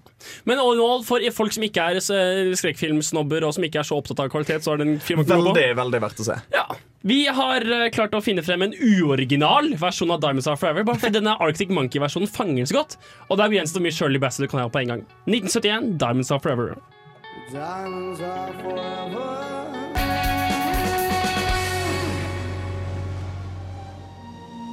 Men 0.45 0.59
all 0.59 0.73
in 0.75 0.81
all, 0.81 1.03
for 1.03 1.19
folk 1.31 1.53
som 1.53 1.63
ikke 1.63 1.87
er 1.91 1.95
eh, 2.01 2.51
skrekkfilmsnobber 2.59 3.43
og 3.47 3.53
som 3.57 3.63
ikke 3.63 3.79
er 3.81 3.87
så 3.87 3.97
opptatt 4.01 4.19
av 4.25 4.29
kvalitet, 4.33 4.63
så 4.65 4.73
er 4.73 4.77
det 4.83 4.87
en 4.87 4.99
film 4.99 5.21
å 5.21 5.23
gå 5.25 5.33
på. 5.35 5.53
Veldig, 5.53 5.75
veldig 5.81 6.01
verdt 6.01 6.19
å 6.23 6.27
se. 6.31 6.39
Ja. 6.53 6.65
Vi 7.07 7.25
har 7.29 7.61
eh, 7.61 7.89
klart 7.93 8.11
å 8.17 8.21
finne 8.25 8.43
frem 8.43 8.61
en 8.65 8.73
uoriginal 8.73 9.69
versjon 9.79 10.11
av 10.11 10.19
Diamonds 10.23 10.47
Are 10.49 10.57
Forever. 10.57 10.83
Bare 10.83 10.99
fordi 10.99 11.19
denne 11.21 11.37
Arctic 11.39 11.69
Monkey-versjonen 11.69 12.27
fanger 12.27 12.65
så 12.67 12.79
godt. 12.81 12.97
Og 13.29 13.37
det 13.37 13.45
er 13.45 13.53
begrenset 13.53 13.77
hvor 13.77 13.85
mye 13.85 13.95
Shirley 13.95 14.19
Bassett 14.19 14.47
du 14.47 14.51
kan 14.51 14.59
ha 14.65 14.67
på 14.73 14.81
en 14.81 14.87
gang. 14.95 15.05
1971, 15.29 15.97
Diamonds 16.01 16.31
Are 16.31 16.39
Forever. 16.43 16.75
Diamonds 17.51 18.19
are 18.19 18.51
forever. 18.61 19.56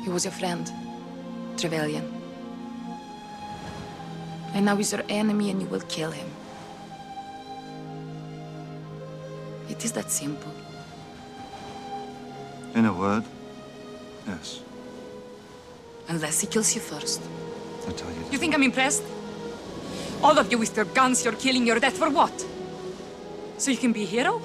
He 0.05 0.11
was 0.11 0.25
your 0.25 0.33
friend, 0.33 0.71
Trevelyan. 1.57 2.05
And 4.53 4.67
now 4.67 4.77
he's 4.77 4.93
your 4.93 5.03
enemy 5.09 5.51
and 5.51 5.62
you 5.62 5.69
will 5.69 5.81
kill 5.88 6.11
him. 6.11 6.29
It 9.69 9.83
is 9.85 9.93
that 9.93 10.11
simple. 10.11 10.53
In 12.75 12.85
a 12.85 12.93
word, 12.93 13.25
yes. 14.27 14.61
Unless 16.09 16.43
he 16.43 16.47
kills 16.49 16.75
you 16.75 16.83
first. 16.83 17.23
I 17.88 17.93
tell 17.93 18.11
you. 18.11 18.25
You 18.31 18.38
think 18.38 18.55
I'm 18.55 18.62
impressed? 18.62 19.03
All 20.23 20.38
of 20.38 20.51
you 20.51 20.59
with 20.59 20.77
your 20.77 20.85
guns, 20.87 21.25
your 21.25 21.35
killing, 21.35 21.67
your 21.67 21.81
death, 21.81 21.97
for 21.97 22.11
what? 22.11 22.47
So 23.57 23.71
you 23.71 23.77
can 23.79 23.93
be 23.93 24.03
a 24.03 24.07
hero? 24.07 24.43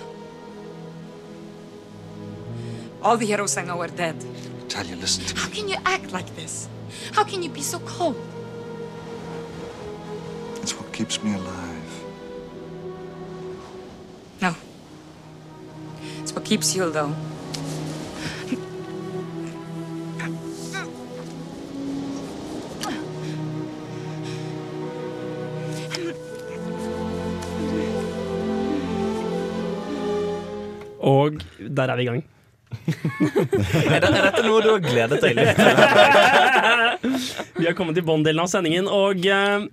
All 3.02 3.18
the 3.18 3.26
heroes 3.26 3.58
I 3.58 3.64
know 3.64 3.82
are 3.82 3.88
dead. 3.88 4.16
Talia, 4.70 4.96
listen 4.96 5.26
to 5.26 5.36
me. 5.36 5.42
How 5.42 5.50
can 5.50 5.68
you 5.68 5.78
act 5.84 6.12
like 6.12 6.36
this? 6.36 6.70
How 7.14 7.24
can 7.24 7.42
you 7.42 7.50
be 7.50 7.62
so 7.62 7.80
cold? 7.80 8.16
It's 10.62 10.78
what 10.78 10.94
keeps 10.94 11.24
me 11.24 11.34
alive. 11.34 12.04
No. 14.42 14.56
It's 16.22 16.34
what 16.34 16.46
keeps 16.46 16.76
you, 16.76 16.92
though. 16.92 17.16
Og 31.00 31.42
der 31.78 31.84
er 31.84 31.96
vi 31.96 32.02
i 32.02 32.06
gang. 32.06 32.39
er, 33.90 34.00
det, 34.00 34.10
er 34.10 34.26
dette 34.28 34.44
noe 34.46 34.62
du 34.62 34.70
har 34.70 34.84
gledet 34.84 35.18
deg 35.24 35.32
til? 35.34 35.40
Vi 37.60 37.66
har 37.66 37.76
kommet 37.78 37.98
til 37.98 38.06
Bond-delen 38.06 38.44
av 38.44 38.52
sendingen, 38.52 38.88
og 38.92 39.26
uh, 39.26 39.66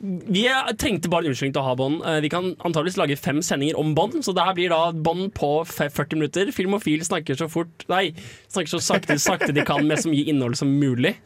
vi 0.00 0.46
trengte 0.80 1.10
bare 1.12 1.26
en 1.26 1.34
unnskyldning 1.34 1.52
til 1.52 1.60
å 1.60 1.66
ha 1.66 1.74
bånd. 1.76 2.00
Uh, 2.00 2.18
vi 2.24 2.30
kan 2.32 2.54
antakeligvis 2.56 2.96
lage 2.96 3.18
fem 3.20 3.42
sendinger 3.44 3.76
om 3.80 3.92
bånd, 3.96 4.16
så 4.24 4.32
det 4.36 4.46
her 4.46 4.56
blir 4.56 4.72
da 4.72 4.80
bånd 4.96 5.28
på 5.36 5.50
40 5.68 6.16
minutter. 6.16 6.52
Filmofil 6.56 7.04
snakker 7.04 7.36
så 7.36 7.50
fort 7.52 7.84
Nei, 7.92 8.14
snakker 8.48 8.72
så 8.72 8.80
sakte, 8.84 9.18
sakte 9.20 9.52
de 9.52 9.66
kan 9.68 9.84
med 9.86 10.00
så 10.00 10.08
mye 10.12 10.32
innhold 10.32 10.56
som 10.56 10.72
mulig. 10.80 11.18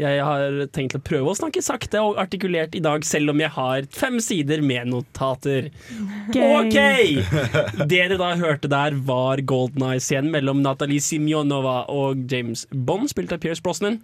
Jeg 0.00 0.24
har 0.26 0.56
tenkt 0.74 0.96
å 0.98 1.00
prøve 1.06 1.30
å 1.30 1.36
snakke 1.38 1.60
sakte 1.62 2.00
og 2.02 2.16
artikulert 2.18 2.72
i 2.74 2.80
dag, 2.82 3.04
selv 3.06 3.30
om 3.30 3.38
jeg 3.38 3.52
har 3.54 3.84
fem 3.94 4.16
sider 4.18 4.58
med 4.66 4.88
notater. 4.90 5.68
Okay. 6.32 6.56
OK! 6.58 7.78
Det 7.78 7.86
dere 7.92 8.16
da 8.18 8.32
hørte 8.40 8.66
der, 8.72 8.96
var 9.06 9.38
Golden 9.46 9.84
Eyes-scenen 9.92 10.32
mellom 10.34 10.64
Natalie 10.64 10.98
Simjonova 11.04 11.84
og 11.94 12.24
James 12.32 12.64
Bond, 12.74 13.06
spilt 13.12 13.36
av 13.36 13.38
Pierce 13.44 13.62
Brosnan. 13.62 14.00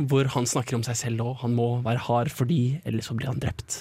Hvor 0.00 0.26
han 0.32 0.48
snakker 0.48 0.74
om 0.74 0.82
seg 0.82 0.96
selv 0.98 1.20
og 1.22 1.36
han 1.44 1.52
må 1.54 1.66
være 1.84 2.00
hard 2.08 2.30
fordi, 2.34 2.80
ellers 2.88 3.06
så 3.06 3.14
blir 3.14 3.28
han 3.30 3.38
drept. 3.38 3.76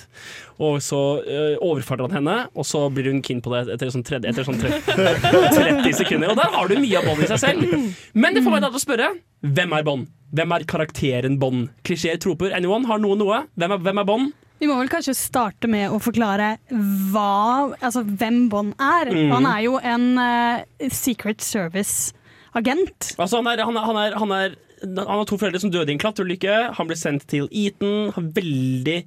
Og 0.62 0.78
så 0.86 1.00
øh, 1.24 1.56
overfaller 1.66 2.06
han 2.12 2.20
henne, 2.20 2.36
og 2.54 2.68
så 2.70 2.84
blir 2.94 3.08
hun 3.10 3.24
keen 3.26 3.40
på 3.42 3.50
det 3.56 3.64
etter 3.78 3.90
sånn, 3.96 4.04
tredje, 4.06 4.30
etter 4.30 4.46
sånn 4.46 4.60
tre- 4.62 4.78
30 5.58 5.96
sekunder. 6.04 6.36
Og 6.36 6.38
der 6.38 6.52
har 6.54 6.70
du 6.70 6.76
mye 6.84 7.00
av 7.00 7.08
Bond 7.08 7.24
i 7.26 7.32
seg 7.32 7.42
selv. 7.42 7.74
Men 8.14 8.36
det 8.38 8.44
får 8.46 8.54
meg 8.60 8.68
da 8.68 8.70
til 8.76 8.82
å 8.82 8.84
spørre 8.84 9.10
hvem 9.42 9.74
er 9.80 9.88
Bond? 9.90 10.12
Hvem 10.34 10.54
er 10.56 10.64
karakteren 10.66 11.36
Bond? 11.42 11.68
Klisjeer, 11.86 12.18
troper, 12.22 12.56
anyone? 12.58 12.88
Har 12.90 13.02
noen 13.02 13.22
noe? 13.22 13.44
Hvem 13.54 13.76
er, 13.76 13.82
hvem 13.86 14.02
er 14.02 14.08
Bond? 14.08 14.32
Vi 14.64 14.70
må 14.70 14.78
vel 14.80 14.90
kanskje 14.90 15.14
starte 15.18 15.70
med 15.70 15.92
å 15.94 16.00
forklare 16.02 16.56
hva, 16.72 17.74
altså 17.84 18.02
hvem 18.08 18.48
Bond 18.50 18.74
er. 18.82 19.12
Mm. 19.14 19.30
Han 19.34 19.48
er 19.50 19.62
jo 19.68 19.78
en 19.78 20.08
uh, 20.18 20.90
Secret 20.90 21.44
Service-agent. 21.46 23.14
Altså, 23.18 23.44
han, 23.44 23.52
er, 23.52 23.62
han, 23.68 23.78
er, 23.78 23.86
han, 23.86 24.02
er, 24.02 24.18
han, 24.24 24.36
er, 24.40 24.58
han 25.04 25.12
har 25.12 25.30
to 25.30 25.38
foreldre 25.38 25.62
som 25.62 25.74
døde 25.74 25.94
i 25.94 25.98
en 25.98 26.02
klatreulykke. 26.02 26.58
Han 26.80 26.90
ble 26.90 26.98
sendt 26.98 27.28
til 27.30 27.46
Eton. 27.52 28.10
Veldig 28.34 29.00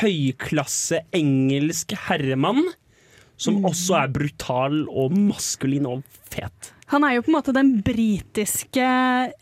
høyklasse 0.00 1.04
engelsk 1.14 1.94
herremann. 2.08 2.64
Som 3.38 3.62
også 3.66 4.00
er 4.00 4.14
brutal 4.14 4.84
og 4.90 5.14
maskulin 5.14 5.86
og 5.90 6.02
fet. 6.30 6.73
Han 6.92 7.04
er 7.04 7.14
jo 7.16 7.22
på 7.24 7.30
en 7.32 7.36
måte 7.38 7.54
den 7.56 7.70
britiske 7.82 8.88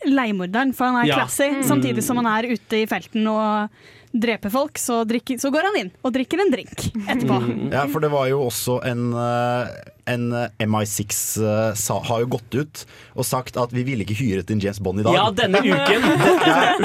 leiemorderen, 0.07 0.71
for 0.75 0.85
han 0.87 1.01
er 1.03 1.09
Ja. 1.09 1.15
classy. 1.19 1.49
Mm. 1.51 1.63
Samtidig 1.67 2.03
som 2.03 2.17
han 2.17 2.25
er 2.27 2.47
ute 2.53 2.81
i 2.83 2.85
felten 2.87 3.27
og 3.27 3.69
dreper 4.13 4.51
folk, 4.53 4.77
så, 4.77 5.03
drikker, 5.05 5.39
så 5.41 5.51
går 5.51 5.63
han 5.63 5.75
inn 5.81 5.91
og 6.05 6.13
drikker 6.13 6.39
en 6.39 6.51
drink 6.53 6.75
etterpå. 7.09 7.71
Ja, 7.73 7.87
for 7.87 7.99
det 7.99 8.11
var 8.13 8.27
jo 8.29 8.43
også 8.45 8.79
en, 8.85 9.11
eh, 9.13 9.67
en 10.05 10.31
eh, 10.33 10.49
MI6 10.65 11.21
eh, 11.43 11.75
sa, 11.75 11.99
har 12.03 12.23
jo 12.23 12.31
gått 12.35 12.55
ut 12.55 12.83
og 13.13 13.25
sagt 13.27 13.57
at 13.61 13.73
vi 13.73 13.83
ville 13.85 14.05
ikke 14.05 14.17
hyret 14.17 14.51
inn 14.51 14.61
James 14.63 14.79
Bond 14.83 15.01
i 15.01 15.05
dag. 15.05 15.15
Ja, 15.15 15.27
denne 15.35 15.61
uken. 15.73 16.07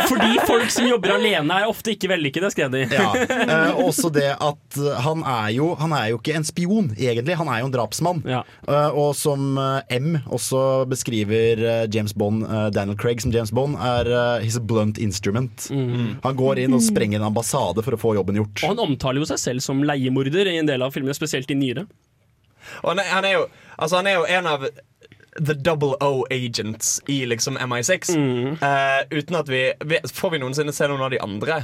Fordi 0.09 0.39
folk 0.47 0.73
som 0.73 0.89
jobber 0.89 1.17
alene 1.17 1.63
er 1.63 1.71
ofte 1.71 1.95
ikke 1.95 2.11
vellykkede, 2.13 2.51
skrev 2.55 2.73
de. 2.75 2.85
Ja, 2.93 3.11
eh, 3.17 3.81
også 3.83 4.13
det 4.15 4.31
at 4.35 4.81
eh, 4.81 5.01
han 5.05 5.25
er, 5.25 5.51
jo, 5.57 5.73
han 5.81 5.95
er 5.97 6.13
jo 6.13 6.21
ikke 6.21 6.37
en 6.39 6.47
spion, 6.47 6.93
egentlig. 6.97 7.39
Han 7.41 7.51
er 7.53 7.63
jo 7.63 7.71
en 7.71 7.75
drapsmann. 7.75 8.23
Eh, 8.29 8.99
og 8.99 9.15
som 9.19 9.59
M 9.59 10.11
også 10.27 10.85
beskriver 10.89 11.89
James 11.93 12.15
Bond, 12.17 12.45
Daniel 12.75 12.99
Craig 12.99 13.23
som 13.23 13.33
James 13.35 13.51
Bond, 13.55 13.77
er 13.79 14.09
uh, 14.11 14.43
his 14.43 14.59
blunt 14.61 14.99
instrument. 15.03 15.69
Han 15.71 16.39
går 16.39 16.63
inn 16.65 16.77
og 16.77 16.83
sprenger 16.85 17.21
en 17.21 17.29
ambassade 17.31 17.83
for 17.85 17.97
å 17.97 18.01
få 18.01 18.15
jobben 18.19 18.39
gjort. 18.41 18.63
Og 18.63 18.75
han 18.75 18.85
omtaler 18.85 19.23
jo 19.23 19.29
seg 19.31 19.41
selv 19.43 19.65
som 19.65 19.83
leiemorder 19.87 20.51
i 20.51 20.59
en 20.61 20.69
del 20.69 20.85
av 20.85 20.95
filmene, 20.95 21.17
spesielt 21.17 21.51
i 21.51 21.59
nyere. 21.59 21.87
Og 22.83 22.93
han 22.93 23.03
er, 23.03 23.11
han, 23.13 23.25
er 23.29 23.37
jo, 23.39 23.49
altså 23.77 24.01
han 24.01 24.11
er 24.11 24.19
jo 24.21 24.29
en 24.39 24.51
av 24.51 24.69
The 25.39 25.55
double 25.55 25.95
O 26.03 26.27
agents 26.35 26.97
i 27.07 27.21
liksom 27.31 27.59
MI6. 27.59 28.11
Eh, 28.15 29.19
uten 29.19 29.37
at 29.39 29.51
vi, 29.51 29.73
vi 29.87 30.01
Får 30.11 30.35
vi 30.35 30.41
noensinne 30.43 30.75
se 30.75 30.89
noen 30.91 31.05
av 31.07 31.13
de 31.15 31.21
andre? 31.23 31.63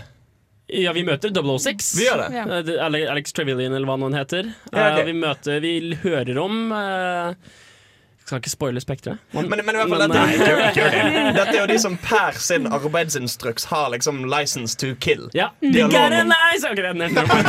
Ja, 0.66 0.94
vi 0.96 1.02
møter 1.04 1.28
006. 1.34 1.90
Vi 1.98 2.06
gjør 2.06 2.22
det. 2.22 2.28
Ja. 2.38 2.86
Alex 2.86 3.34
Trevillian, 3.36 3.74
eller 3.76 3.88
hva 3.88 3.98
han 4.00 4.16
heter. 4.16 4.48
Ja, 4.70 4.86
okay. 4.92 5.02
Eh, 5.02 5.08
vi 5.10 5.16
møter 5.18 5.60
Vi 5.60 5.74
hører 6.04 6.40
om 6.40 6.72
eh, 6.72 7.52
Skal 8.24 8.40
ikke 8.40 8.50
spoile 8.54 8.80
Spekteret. 8.80 9.20
Men, 9.36 9.50
men 9.52 9.60
i 9.60 9.64
hvert 9.76 9.90
fall, 9.90 10.00
dette, 10.00 10.16
nei, 10.16 10.36
ikke, 10.38 10.52
ikke 10.70 10.80
gjør 10.80 10.94
det. 10.94 11.24
dette 11.38 11.52
er 11.52 11.58
jo 11.58 11.66
de 11.68 11.76
som 11.82 11.96
per 12.00 12.38
sin 12.40 12.68
arbeidsinstruks 12.72 13.66
har 13.68 13.90
liksom 13.92 14.22
license 14.32 14.78
to 14.80 14.94
kill. 14.96 15.26
Ja. 15.36 15.50
de 15.60 15.82
har 15.84 15.90
lov 15.92 16.30
nice 16.30 16.70
Ok, 16.70 16.80
det 16.80 16.94
nevner 17.02 17.28
jeg. 17.28 17.44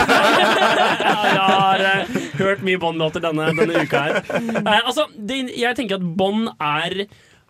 Jeg 1.05 1.45
har 1.47 1.85
uh, 1.85 2.17
hørt 2.41 2.65
mye 2.67 2.81
Bond-låter 2.81 3.23
denne, 3.23 3.47
denne 3.55 3.85
uka 3.85 4.03
her. 4.03 4.19
Uh, 4.35 4.81
altså, 4.81 5.07
det, 5.15 5.45
jeg 5.55 5.79
tenker 5.79 6.01
at 6.01 6.09
Bond 6.19 6.51
er 6.59 7.05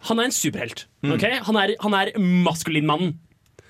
Han 0.06 0.22
er 0.22 0.30
en 0.30 0.36
superhelt. 0.36 0.86
Okay? 1.02 1.40
Han 1.48 1.58
er, 1.58 1.74
han 1.82 1.98
er 1.98 2.14
maskulinmannen. 2.22 3.16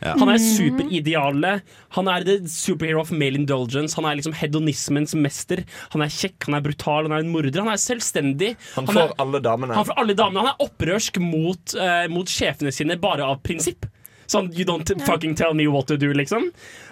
Han 0.06 0.32
er 0.32 0.42
superidealet. 0.42 1.76
Han 1.98 2.10
er 2.12 2.26
the 2.28 2.38
superhero 2.52 3.02
of 3.02 3.12
male 3.16 3.40
indulgence. 3.40 3.98
Han 3.98 4.08
er 4.10 4.20
liksom 4.20 4.36
hedonismens 4.38 5.16
mester. 5.18 5.64
Han 5.96 6.06
er 6.06 6.14
kjekk, 6.14 6.48
han 6.48 6.60
er 6.60 6.66
brutal, 6.66 7.10
han 7.10 7.18
er 7.18 7.26
en 7.26 7.34
morder. 7.34 7.62
Han 7.64 7.74
er 7.74 7.82
selvstendig. 7.82 8.54
Han 8.76 8.90
han 8.90 9.00
får 9.00 9.18
alle 9.24 9.42
damene. 9.44 9.78
han 9.78 9.90
får 9.90 10.02
alle 10.04 10.18
damene. 10.18 10.46
Han 10.46 10.54
er 10.54 10.66
opprørsk 10.68 11.20
mot, 11.24 11.78
uh, 11.80 12.06
mot 12.14 12.30
sjefene 12.30 12.74
sine 12.76 13.00
bare 13.02 13.26
av 13.26 13.42
prinsipp. 13.46 13.88
Sånn 14.30 14.50
you 14.58 14.66
don't 14.66 14.90
fucking 15.06 15.36
tell 15.38 15.54
me 15.54 15.68
what 15.70 15.88
to 15.92 15.98
do, 16.02 16.10
liksom. 16.14 16.50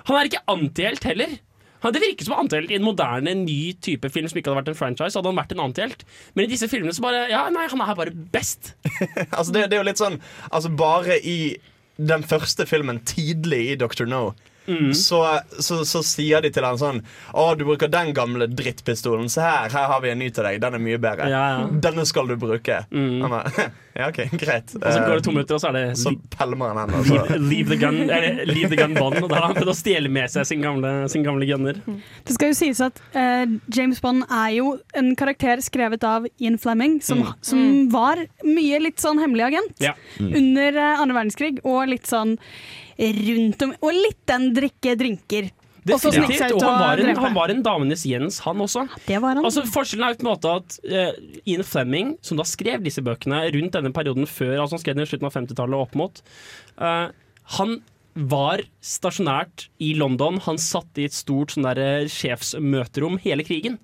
Han 0.09 0.19
er 0.19 0.29
ikke 0.29 0.45
antihelt 0.53 1.05
heller. 1.07 1.39
Det 1.83 1.99
virker 1.99 2.23
som 2.23 2.37
antihelt 2.39 2.71
i 2.71 2.77
en 2.77 2.85
moderne, 2.85 3.33
ny 3.35 3.73
type 3.83 4.07
film 4.13 4.29
som 4.31 4.39
ikke 4.39 4.51
hadde 4.51 4.61
vært 4.61 4.71
en 4.71 4.79
franchise. 4.79 5.17
Hadde 5.17 5.31
han 5.33 5.39
vært 5.41 5.51
en 5.51 5.63
antihelt 5.65 6.05
Men 6.31 6.45
i 6.45 6.51
disse 6.53 6.69
filmene 6.71 6.95
så 6.95 7.03
bare 7.03 7.25
Ja, 7.27 7.43
nei, 7.51 7.65
han 7.67 7.83
er 7.83 7.97
bare 7.99 8.13
best. 8.13 8.73
altså 9.37 9.51
det, 9.51 9.65
det 9.67 9.75
er 9.75 9.81
jo 9.81 9.89
litt 9.89 9.99
sånn 9.99 10.15
Altså 10.47 10.71
Bare 10.79 11.19
i 11.19 11.37
den 11.97 12.23
første 12.23 12.65
filmen, 12.65 13.01
tidlig 13.05 13.71
i 13.71 13.75
Dr. 13.75 14.05
No, 14.09 14.31
Mm. 14.67 14.93
så, 14.95 15.19
så, 15.59 15.81
så 15.83 15.99
sier 16.07 16.39
de 16.45 16.47
til 16.55 16.63
han 16.63 16.77
sånn 16.79 17.01
Å, 17.35 17.49
du 17.59 17.65
bruker 17.67 17.89
den 17.91 18.13
gamle 18.15 18.47
drittpistolen. 18.47 19.27
Se 19.29 19.41
her, 19.43 19.67
her 19.73 19.87
har 19.91 19.99
vi 20.03 20.11
en 20.13 20.21
ny 20.23 20.29
til 20.31 20.45
deg. 20.47 20.61
Den 20.63 20.77
er 20.77 20.83
mye 20.83 20.99
bedre. 21.03 21.27
Ja, 21.31 21.41
ja. 21.57 21.65
Denne 21.83 22.05
skal 22.07 22.29
du 22.31 22.37
bruke. 22.39 22.77
Han 22.93 23.35
er, 23.39 23.49
ja, 23.99 24.07
OK, 24.07 24.21
greit. 24.39 24.71
Og 24.79 24.85
så 24.87 25.01
går 25.03 25.19
det 25.19 25.25
to 25.27 25.33
minutter, 25.35 25.57
og 25.57 25.63
så 25.63 25.71
er 25.71 25.77
det 25.79 25.83
Så 25.99 26.13
pælmer 26.37 26.71
han 26.71 26.79
henne. 26.93 27.03
Leave, 27.09 27.39
leave 27.43 27.73
the 27.73 27.79
gun 27.81 27.99
eller, 28.07 28.39
Leave 28.47 28.69
the 28.71 28.79
gun 28.79 28.95
Bond. 28.95 29.19
Og 29.23 29.27
da 29.31 29.41
har 29.41 29.49
han 29.49 29.57
prøvd 29.59 29.73
å 29.73 29.77
stjele 29.77 30.11
med 30.13 30.31
seg 30.31 30.47
sin 30.47 30.63
gamle, 30.63 30.93
sin 31.11 31.25
gamle 31.27 31.47
gunner. 31.49 31.81
Det 32.23 32.37
skal 32.37 32.53
jo 32.53 32.57
sies 32.61 32.79
at 32.87 33.03
uh, 33.17 33.43
James 33.75 33.99
Bond 34.03 34.23
er 34.29 34.55
jo 34.61 34.77
en 34.99 35.11
karakter 35.19 35.59
skrevet 35.65 36.07
av 36.07 36.29
Ian 36.39 36.59
Fleming, 36.61 37.01
som, 37.03 37.23
Mm. 37.23 37.33
som 37.45 37.59
var 37.93 38.19
mye 38.47 38.79
litt 38.81 38.99
sånn 39.03 39.19
hemmelig 39.21 39.45
agent 39.51 39.83
Ja. 39.83 39.93
Mm. 40.19 40.31
under 40.39 40.79
uh, 40.79 41.01
andre 41.03 41.19
verdenskrig, 41.19 41.59
og 41.67 41.87
litt 41.91 42.07
sånn 42.09 42.37
rundt 42.97 43.61
om 43.65 43.75
Og 43.81 43.93
litt 43.95 44.21
den 44.29 44.49
drikke 44.55 44.95
drinker. 44.99 45.51
Og 45.83 45.89
Definitivt. 45.99 46.53
ut 46.53 46.61
Og 46.61 46.63
han 46.63 46.79
var, 46.79 47.01
en, 47.01 47.17
han 47.19 47.33
var 47.35 47.51
en 47.51 47.63
damenes 47.65 48.05
Jens, 48.07 48.39
han 48.45 48.61
også. 48.63 48.85
Det 49.03 49.17
var 49.19 49.35
han. 49.35 49.43
Altså, 49.43 49.65
forskjellen 49.67 50.05
er 50.07 50.19
på 50.19 50.23
en 50.23 50.29
måte 50.29 50.53
at 50.61 50.77
uh, 50.87 51.41
Ian 51.43 51.65
Fleming, 51.67 52.13
som 52.23 52.39
da 52.39 52.45
skrev 52.47 52.85
disse 52.85 53.03
bøkene 53.03 53.41
rundt 53.51 53.75
denne 53.75 53.91
perioden 53.95 54.29
før, 54.29 54.61
altså 54.61 54.77
han 54.77 54.83
skrev 54.85 54.95
den 54.95 55.03
i 55.03 55.11
slutten 55.11 55.27
av 55.27 55.35
50-tallet 55.35 55.75
og 55.75 55.89
opp 55.89 55.97
mot, 55.99 56.23
uh, 56.79 57.09
han 57.57 57.81
var 58.13 58.61
stasjonært 58.85 59.67
i 59.83 59.93
London. 59.97 60.37
Han 60.45 60.59
satt 60.61 61.01
i 61.01 61.07
et 61.09 61.15
stort 61.17 61.55
sånn 61.55 61.65
der, 61.65 61.81
eh, 61.81 62.11
sjefsmøterom 62.11 63.17
hele 63.23 63.43
krigen. 63.43 63.79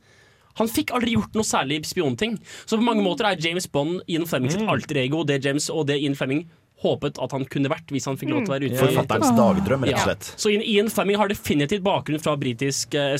Han 0.59 0.69
fikk 0.69 0.91
aldri 0.93 1.15
gjort 1.15 1.35
noe 1.37 1.47
særlig 1.47 1.81
spionting. 1.87 2.37
Så 2.67 2.77
på 2.77 2.85
mange 2.85 3.03
måter 3.05 3.25
er 3.25 3.39
James 3.41 3.65
Bond 3.67 4.03
Ian 4.07 4.27
Fleming 4.27 4.51
sitt 4.51 4.67
alter 4.67 5.01
ego 5.01 5.23
det 5.23 5.43
James 5.45 5.69
og 5.71 5.87
det 5.87 5.99
Ian 6.01 6.17
Fleming 6.19 6.45
håpet 6.83 7.19
at 7.19 7.31
han 7.35 7.45
kunne 7.45 7.69
vært 7.69 7.91
hvis 7.91 8.05
han 8.07 8.15
fikk 8.17 8.29
lov 8.31 8.45
til 8.45 8.53
å 8.53 8.55
være 8.55 8.69
ute. 8.69 8.79
Forfatterens 8.79 9.33
dagdrøm, 9.35 9.83
rett 9.83 9.93
og 9.99 10.05
slett. 10.07 10.29
Så 10.39 10.49
Ian- 10.55 10.89
Fleming 10.89 11.17
har 11.19 11.27
definitivt 11.27 11.83
bakgrunn 11.83 12.21
fra 12.23 12.35
britisk 12.39 12.95
eh, 12.95 13.17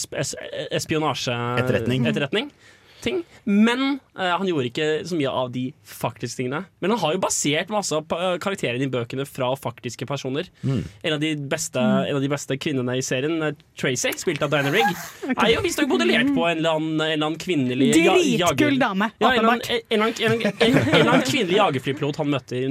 Ting. 2.99 3.21
Men 3.47 3.99
eh, 4.17 4.31
han 4.35 4.47
gjorde 4.49 4.67
ikke 4.67 4.87
så 5.07 5.15
mye 5.15 5.31
av 5.31 5.51
de 5.53 5.69
faktiske 5.87 6.41
tingene. 6.41 6.65
Men 6.83 6.91
han 6.93 6.99
har 6.99 7.15
jo 7.15 7.21
basert 7.23 7.71
masse 7.71 7.95
av 7.95 8.05
karakterene 8.43 8.83
i 8.83 8.91
bøkene 8.91 9.23
fra 9.29 9.53
faktiske 9.59 10.07
personer. 10.09 10.49
Mm. 10.63 10.81
En, 10.83 11.15
av 11.15 11.21
de 11.23 11.31
beste, 11.51 11.79
en 11.79 12.17
av 12.17 12.23
de 12.23 12.31
beste 12.31 12.57
kvinnene 12.59 12.97
i 12.99 13.05
serien, 13.05 13.37
eh, 13.47 13.55
Tracy, 13.79 14.11
spilt 14.19 14.43
av 14.43 14.51
Diana 14.51 14.73
Rigg, 14.75 14.91
er 15.31 15.53
jo 15.55 15.63
visstnok 15.63 15.93
modellert 15.93 16.33
på 16.35 16.45
en 16.49 16.59
eller 16.59 16.75
annen, 16.75 16.93
en 16.99 17.07
eller 17.07 17.29
annen 17.29 17.39
kvinnelig 17.41 17.91
ja- 17.95 18.17
Dritkul 18.19 18.79
dame, 18.81 19.11
Ja, 19.21 19.31
en 19.31 19.39
eller 19.39 19.55
annen, 19.55 19.83
en, 19.89 20.07
eller 20.11 21.13
annen- 21.13 21.27
kvinnelig 21.29 21.59
jagerflypilot 21.61 22.19
han 22.19 22.33
møtte 22.35 22.63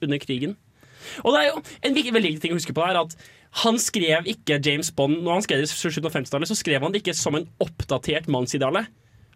under 0.00 0.20
krigen. 0.22 0.56
Og 1.22 1.34
det 1.34 1.40
er 1.42 1.50
jo 1.50 1.60
en 1.84 1.96
veldig 1.96 2.30
viktig 2.32 2.42
ting 2.46 2.54
å 2.54 2.58
huske 2.58 2.74
på 2.76 2.84
her 2.86 2.96
at 3.04 3.12
han 3.62 3.76
skrev 3.78 4.26
ikke 4.26 4.56
James 4.64 4.88
Bond 4.96 5.20
Når 5.22 5.36
han 5.36 5.44
skrev 5.44 5.60
det 5.62 5.68
i 5.68 5.70
slutten 5.70 6.08
av 6.08 6.14
50-tallet, 6.16 6.50
så 6.50 6.56
skrev 6.58 6.82
han 6.82 6.94
det 6.94 7.04
ikke 7.04 7.14
som 7.14 7.36
en 7.38 7.46
oppdatert 7.62 8.26
mannsideale. 8.32 8.86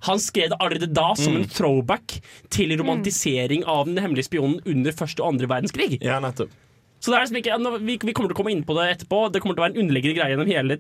Han 0.07 0.21
skrev 0.23 0.53
det 0.53 0.59
allerede 0.63 0.89
da 0.95 1.09
som 1.19 1.37
en 1.37 1.49
throwback 1.51 2.21
til 2.55 2.77
romantisering 2.79 3.65
av 3.67 3.87
den 3.89 3.99
hemmelige 3.99 4.29
spionen 4.29 4.61
under 4.69 4.95
første 4.95 5.25
og 5.25 5.33
andre 5.35 5.49
verdenskrig. 5.51 5.99
Ja, 6.05 6.21
nettopp. 6.23 6.53
Så 6.99 7.11
det 7.13 7.19
er 7.19 7.27
liksom 7.27 7.41
ikke, 7.41 7.79
vi, 7.87 7.99
vi 8.03 8.13
kommer 8.15 8.31
til 8.31 8.37
å 8.37 8.39
komme 8.41 8.53
inn 8.55 8.65
på 8.67 8.75
det 8.79 8.89
etterpå. 8.97 9.25
Det 9.33 9.43
kommer 9.43 9.55
til 9.59 9.63
å 9.63 9.67
være 9.69 9.77
en 9.77 9.83
underliggende 9.85 10.19
greie 10.19 10.35
gjennom 10.35 10.51
hele 10.51 10.79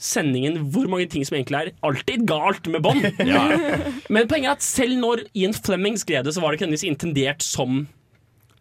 sendingen 0.00 0.58
hvor 0.72 0.86
mange 0.88 1.08
ting 1.12 1.26
som 1.28 1.36
egentlig 1.36 1.58
er 1.58 1.72
alltid 1.84 2.22
galt 2.28 2.68
med 2.72 2.82
Bond. 2.86 3.02
Men 4.14 4.28
poenget 4.30 4.48
er 4.48 4.54
at 4.56 4.64
selv 4.64 4.96
når 5.02 5.24
Ian 5.36 5.56
Fleming 5.56 5.98
skrev 6.00 6.24
det, 6.24 6.34
så 6.36 6.42
var 6.44 6.54
det 6.54 6.62
ikke 6.62 6.88
intendert 6.88 7.44
som 7.44 7.82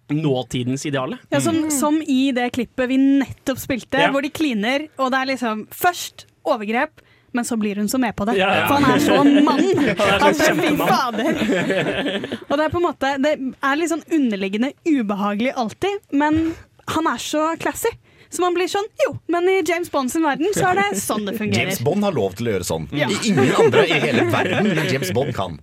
nåtidens 0.09 0.85
ideale. 0.89 1.19
Ja, 1.29 1.39
som, 1.43 1.61
som 1.71 1.99
i 2.01 2.31
det 2.35 2.49
klippet 2.55 2.89
vi 2.89 2.97
nettopp 2.97 3.61
spilte, 3.61 4.01
Ja. 4.01 4.09
hvor 4.13 4.25
de 4.25 4.31
kliner, 4.33 4.87
og 4.97 5.13
det 5.13 5.19
er 5.21 5.29
liksom 5.35 5.67
først 5.69 6.25
overgrep, 6.49 7.03
men 7.37 7.45
så 7.45 7.57
blir 7.61 7.75
hun 7.81 7.89
så 7.91 7.99
med 8.01 8.15
på 8.17 8.25
det. 8.29 8.37
Ja, 8.39 8.49
ja. 8.61 8.67
For 8.67 8.81
han 8.81 8.91
er 8.95 9.03
så 9.03 9.17
mann! 9.47 9.63
Han 9.69 9.87
er 9.87 10.27
Altså, 10.29 10.51
fy 10.57 10.73
fader! 10.79 12.27
Og 12.49 12.53
det 12.57 12.65
er 12.65 12.73
på 12.73 12.81
en 12.81 12.85
måte 12.85 13.15
Det 13.23 13.33
er 13.37 13.79
litt 13.79 13.91
sånn 13.93 14.05
underliggende 14.19 14.73
ubehagelig 14.87 15.55
alltid, 15.57 16.05
men 16.11 16.53
han 16.89 17.09
er 17.09 17.21
så 17.21 17.51
classy. 17.61 17.91
Så 18.29 18.43
man 18.43 18.53
blir 18.53 18.69
sånn 18.69 18.85
Jo, 19.01 19.15
men 19.33 19.47
i 19.49 19.55
James 19.65 19.89
Bond 19.89 20.11
sin 20.13 20.21
verden 20.25 20.51
så 20.53 20.67
er 20.69 20.77
det 20.77 20.99
sånn 21.01 21.23
det 21.25 21.33
fungerer. 21.39 21.71
James 21.71 21.79
Bond 21.85 22.05
har 22.05 22.13
lov 22.13 22.35
til 22.37 22.49
å 22.49 22.53
gjøre 22.53 22.67
sånn. 22.67 22.85
Ja. 22.93 23.07
Ingen 23.25 23.55
andre 23.57 23.85
i 23.89 23.97
hele 24.03 24.25
verden 24.29 24.69
men 24.69 24.89
James 24.91 25.09
Bond 25.17 25.33
kan. 25.37 25.57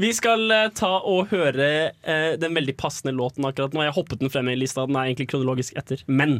Vi 0.00 0.12
skal 0.16 0.46
eh, 0.56 0.70
ta 0.76 0.94
og 1.04 1.28
høre 1.34 1.68
eh, 2.00 2.32
den 2.40 2.56
veldig 2.56 2.76
passende 2.80 3.12
låten 3.16 3.44
akkurat 3.44 3.76
nå. 3.76 3.84
Jeg 3.84 3.96
hoppet 3.98 4.24
den 4.24 4.32
frem 4.32 4.48
i 4.48 4.56
lista, 4.56 4.86
den 4.88 4.96
er 4.96 5.10
egentlig 5.10 5.28
kronologisk 5.34 5.76
etter. 5.80 6.00
Men 6.08 6.38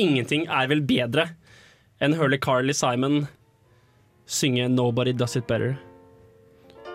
ingenting 0.00 0.48
er 0.48 0.72
vel 0.72 0.80
bedre 0.88 1.28
enn 2.02 2.16
Hurley 2.16 2.40
Carly 2.42 2.72
Simon 2.74 3.26
synge 4.26 4.68
'Nobody 4.68 5.12
Does 5.12 5.36
It 5.36 5.46
Better' 5.46 5.76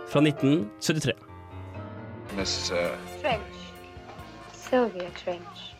fra 0.07 0.19
1973. 0.21 1.13
Miss 2.37 2.71
uh, 2.71 2.97
Trench. 3.21 3.41
Sylvia 4.53 5.09
Trench. 5.23 5.73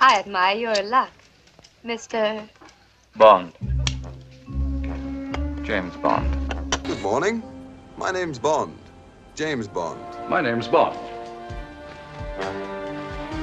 I 0.00 0.18
admire 0.18 0.56
your 0.56 0.82
luck, 0.82 1.12
Mr. 1.84 2.42
Bond. 3.16 3.52
James 5.66 5.94
Bond. 6.02 6.26
Good 6.84 7.02
morning. 7.02 7.42
My 7.98 8.10
name's 8.12 8.38
Bond. 8.38 8.72
James 9.34 9.68
Bond. 9.68 9.98
My 10.28 10.40
name's 10.40 10.68
Bond. 10.68 10.96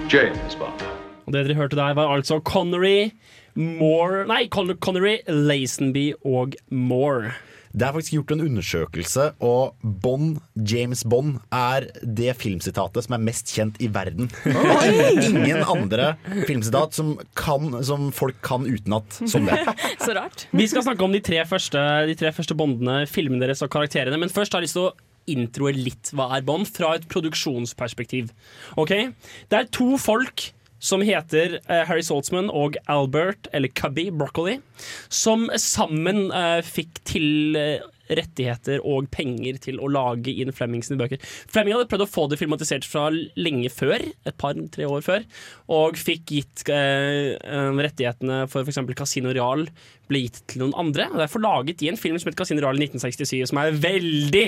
James 0.10 0.56
Bond. 0.56 0.82
Og 1.26 1.34
det 1.34 1.46
dere 1.46 1.56
hørte 1.56 1.76
der, 1.76 1.94
var 1.94 2.14
altså 2.16 2.40
Connery, 2.40 3.10
Moore 3.56 4.26
Nei, 4.30 4.48
Con 4.50 4.72
Connery, 4.82 5.20
Lazenby 5.28 6.12
og 6.26 6.56
Moore. 6.70 7.34
Det 7.74 7.88
er 7.88 7.94
faktisk 7.96 8.14
gjort 8.14 8.32
en 8.36 8.42
undersøkelse, 8.46 9.24
og 9.42 9.88
Bond, 10.04 10.38
James 10.70 11.02
Bond, 11.10 11.40
er 11.50 11.88
det 12.06 12.36
filmsitatet 12.38 13.08
som 13.08 13.16
er 13.18 13.24
mest 13.26 13.50
kjent 13.50 13.80
i 13.82 13.88
verden. 13.90 14.30
Ingen 14.46 15.64
andre 15.66 16.12
filmsitat 16.46 16.94
som, 16.94 17.16
kan, 17.38 17.80
som 17.82 18.12
folk 18.14 18.38
kan 18.46 18.68
utenat 18.70 19.18
som 19.26 19.50
det. 19.50 19.58
Så 20.06 20.14
rart. 20.14 20.46
Vi 20.54 20.70
skal 20.70 20.86
snakke 20.86 21.08
om 21.08 21.18
de 21.18 21.24
tre 21.26 21.42
første, 21.50 21.82
de 22.06 22.18
tre 22.20 22.30
første 22.36 22.54
Bondene, 22.58 23.08
filmene 23.10 23.42
deres 23.42 23.66
og 23.66 23.74
karakterene. 23.74 24.22
Men 24.22 24.30
først 24.30 24.54
har 24.54 24.62
jeg 24.62 24.70
lyst 24.70 24.78
til 24.78 24.92
å 24.92 24.94
introe 25.34 25.74
litt 25.74 26.14
hva 26.14 26.30
er 26.38 26.46
Bond, 26.46 26.70
fra 26.70 26.94
et 27.00 27.10
produksjonsperspektiv. 27.10 28.30
Okay? 28.78 29.10
Det 29.50 29.64
er 29.64 29.74
to 29.74 29.96
folk 29.98 30.52
som 30.84 31.04
heter 31.06 31.60
eh, 31.64 31.86
Harry 31.88 32.04
Saltzman 32.04 32.52
og 32.52 32.78
Albert, 32.92 33.48
eller 33.56 33.72
Cubby 33.72 34.10
Broccoli, 34.12 34.60
som 35.08 35.48
sammen 35.60 36.28
eh, 36.36 36.60
fikk 36.66 37.00
til 37.08 37.58
eh, 37.60 37.80
rettigheter 38.12 38.84
og 38.84 39.08
penger 39.14 39.58
til 39.64 39.80
å 39.80 39.90
lage 39.92 40.34
inn 40.34 40.52
Flemings 40.56 40.92
bøker. 41.00 41.22
Flemming 41.24 41.78
hadde 41.78 41.88
prøvd 41.92 42.06
å 42.06 42.10
få 42.10 42.26
det 42.32 42.40
filmatisert 42.42 42.88
fra 42.88 43.08
lenge 43.14 43.72
før, 43.74 44.04
et 44.28 44.40
par-tre 44.40 44.88
år 44.90 45.06
før, 45.06 45.28
og 45.72 46.00
fikk 46.00 46.36
gitt 46.36 46.66
eh, 46.74 47.40
rettighetene 47.80 48.44
for 48.52 48.68
f.eks. 48.68 48.84
Casino 49.00 49.34
Real 49.34 49.66
ble 50.12 50.26
gitt 50.26 50.42
til 50.52 50.66
noen 50.66 50.76
andre. 50.84 51.08
og 51.12 51.22
Derfor 51.22 51.44
laget 51.44 51.80
de 51.80 51.92
en 51.92 52.00
film 52.00 52.20
som 52.20 52.30
het 52.30 52.38
Casino 52.40 52.64
Real 52.64 52.78
i 52.78 52.90
1967, 52.90 53.48
som 53.50 53.62
er 53.62 53.78
veldig 53.84 54.48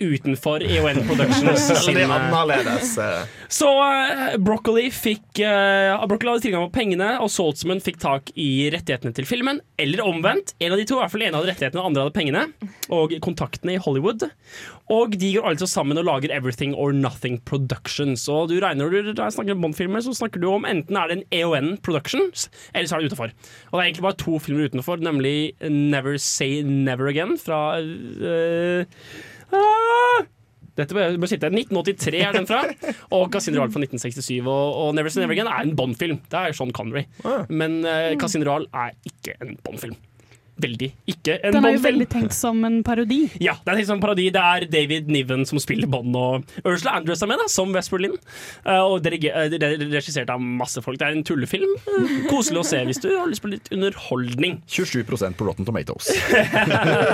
utenfor 0.00 0.62
EON 0.62 1.00
Productions. 1.08 1.68
Veldig 1.86 2.02
eh, 2.02 2.14
annerledes. 2.16 2.94
eh. 2.98 3.34
så 3.48 3.70
uh, 3.70 4.36
Broccoli 4.42 4.88
fikk 4.94 5.42
uh, 5.44 6.04
Broccoli 6.10 6.34
hadde 6.34 6.44
tilgang 6.46 6.66
på 6.68 6.74
pengene, 6.78 7.10
og 7.22 7.30
Saltzman 7.32 7.82
fikk 7.84 8.00
tak 8.02 8.32
i 8.38 8.68
rettighetene 8.74 9.14
til 9.16 9.28
filmen. 9.28 9.60
Eller 9.80 10.04
omvendt. 10.04 10.54
En 10.62 10.74
av 10.74 10.80
de 10.80 10.86
to, 10.88 10.98
i 10.98 11.02
hvert 11.02 11.14
fall 11.14 11.26
en 11.26 11.38
hadde 11.38 11.50
rettighetene, 11.52 11.82
og 11.82 11.90
andre 11.90 12.06
hadde 12.06 12.16
pengene. 12.16 12.46
Og 12.94 13.14
kontaktene 13.24 13.76
i 13.76 13.82
Hollywood. 13.82 14.26
Og 14.92 15.14
de 15.16 15.30
går 15.36 15.46
altså 15.48 15.68
sammen 15.70 15.98
og 16.00 16.06
lager 16.06 16.34
Everything 16.34 16.74
or 16.76 16.92
Nothing 16.92 17.38
Productions. 17.48 18.26
Og 18.28 18.50
du 18.50 18.58
regner 18.60 18.90
når 18.90 19.12
du 19.14 19.22
snakker 19.22 19.54
om 19.54 19.64
Bond-filmer, 19.64 20.04
så 20.04 20.12
snakker 20.16 20.42
du 20.42 20.50
om 20.52 20.66
enten 20.68 20.98
er 20.98 21.08
det 21.08 21.18
en 21.18 21.28
EON 21.40 21.76
Productions, 21.84 22.48
eller 22.74 22.90
så 22.90 22.96
er 22.96 23.04
det 23.04 23.12
utenfor. 23.12 23.32
Og 23.70 23.76
det 23.76 23.80
er 23.80 23.86
egentlig 23.88 24.08
bare 24.08 24.20
to 24.20 24.40
filmer 24.42 24.68
utenfor, 24.68 25.00
nemlig 25.04 25.54
Never 25.64 26.18
Say 26.20 26.62
Never 26.62 27.08
Again 27.08 27.38
fra 27.40 27.78
eh, 27.80 28.84
ah, 29.52 30.24
dette 30.74 30.94
bør, 30.96 31.18
bør 31.22 31.30
sitte 31.30 31.50
1983 31.52 32.22
er 32.26 32.32
den 32.34 32.48
fra, 32.48 32.64
og 33.14 33.28
Casino 33.32 33.60
Royale 33.60 33.74
fra 33.74 33.84
1967. 33.84 34.40
Og, 34.42 34.80
og 34.80 34.96
Never 34.98 35.12
Say 35.12 35.22
Never 35.22 35.36
Again 35.36 35.50
er 35.50 35.68
en 35.68 35.76
Bond-film. 35.78 36.18
Det 36.30 36.40
er 36.40 36.56
Sean 36.56 36.74
Connery. 36.74 37.06
Men 37.48 37.84
uh, 37.86 38.10
Casino 38.18 38.48
Royale 38.48 38.66
er 38.74 38.96
ikke 39.06 39.38
en 39.44 39.54
Bond-film. 39.62 39.94
Veldig 40.64 40.88
ikke 41.10 41.36
en 41.36 41.54
Bond-film. 41.54 41.54
Den 41.54 41.68
er 41.68 41.76
jo 41.76 41.82
veldig 41.84 42.08
tenkt 42.10 42.34
som 42.34 42.58
en 42.66 42.80
parodi. 42.86 43.20
Ja, 43.42 43.54
det 43.62 43.70
er 43.70 43.78
tenkt 43.78 43.90
som 43.92 44.00
en 44.00 44.02
parodi. 44.02 44.26
Det 44.34 44.42
er 44.42 44.66
David 44.70 45.12
Niven 45.14 45.46
som 45.46 45.62
spiller 45.62 45.90
Bond, 45.90 46.18
og 46.18 46.50
Ursula 46.64 46.96
Andress 46.98 47.22
er 47.22 47.30
med, 47.30 47.38
da, 47.44 47.46
som 47.54 47.70
West 47.74 47.94
Berlin. 47.94 48.18
Uh, 48.66 48.82
og 48.82 48.98
uh, 48.98 49.06
det 49.06 49.62
er 49.62 49.86
regissert 49.94 50.34
av 50.34 50.42
masse 50.42 50.82
folk. 50.82 50.98
Det 50.98 51.06
er 51.06 51.14
en 51.14 51.22
tullefilm. 51.26 51.70
Uh, 51.86 52.18
koselig 52.32 52.64
å 52.64 52.66
se 52.66 52.82
hvis 52.90 53.02
du 53.02 53.12
har 53.12 53.30
lyst 53.30 53.46
på 53.46 53.52
litt 53.54 53.70
underholdning. 53.74 54.58
27% 54.66 55.38
på 55.38 55.46
Rotten 55.46 55.70
Tomatoes. 55.70 56.10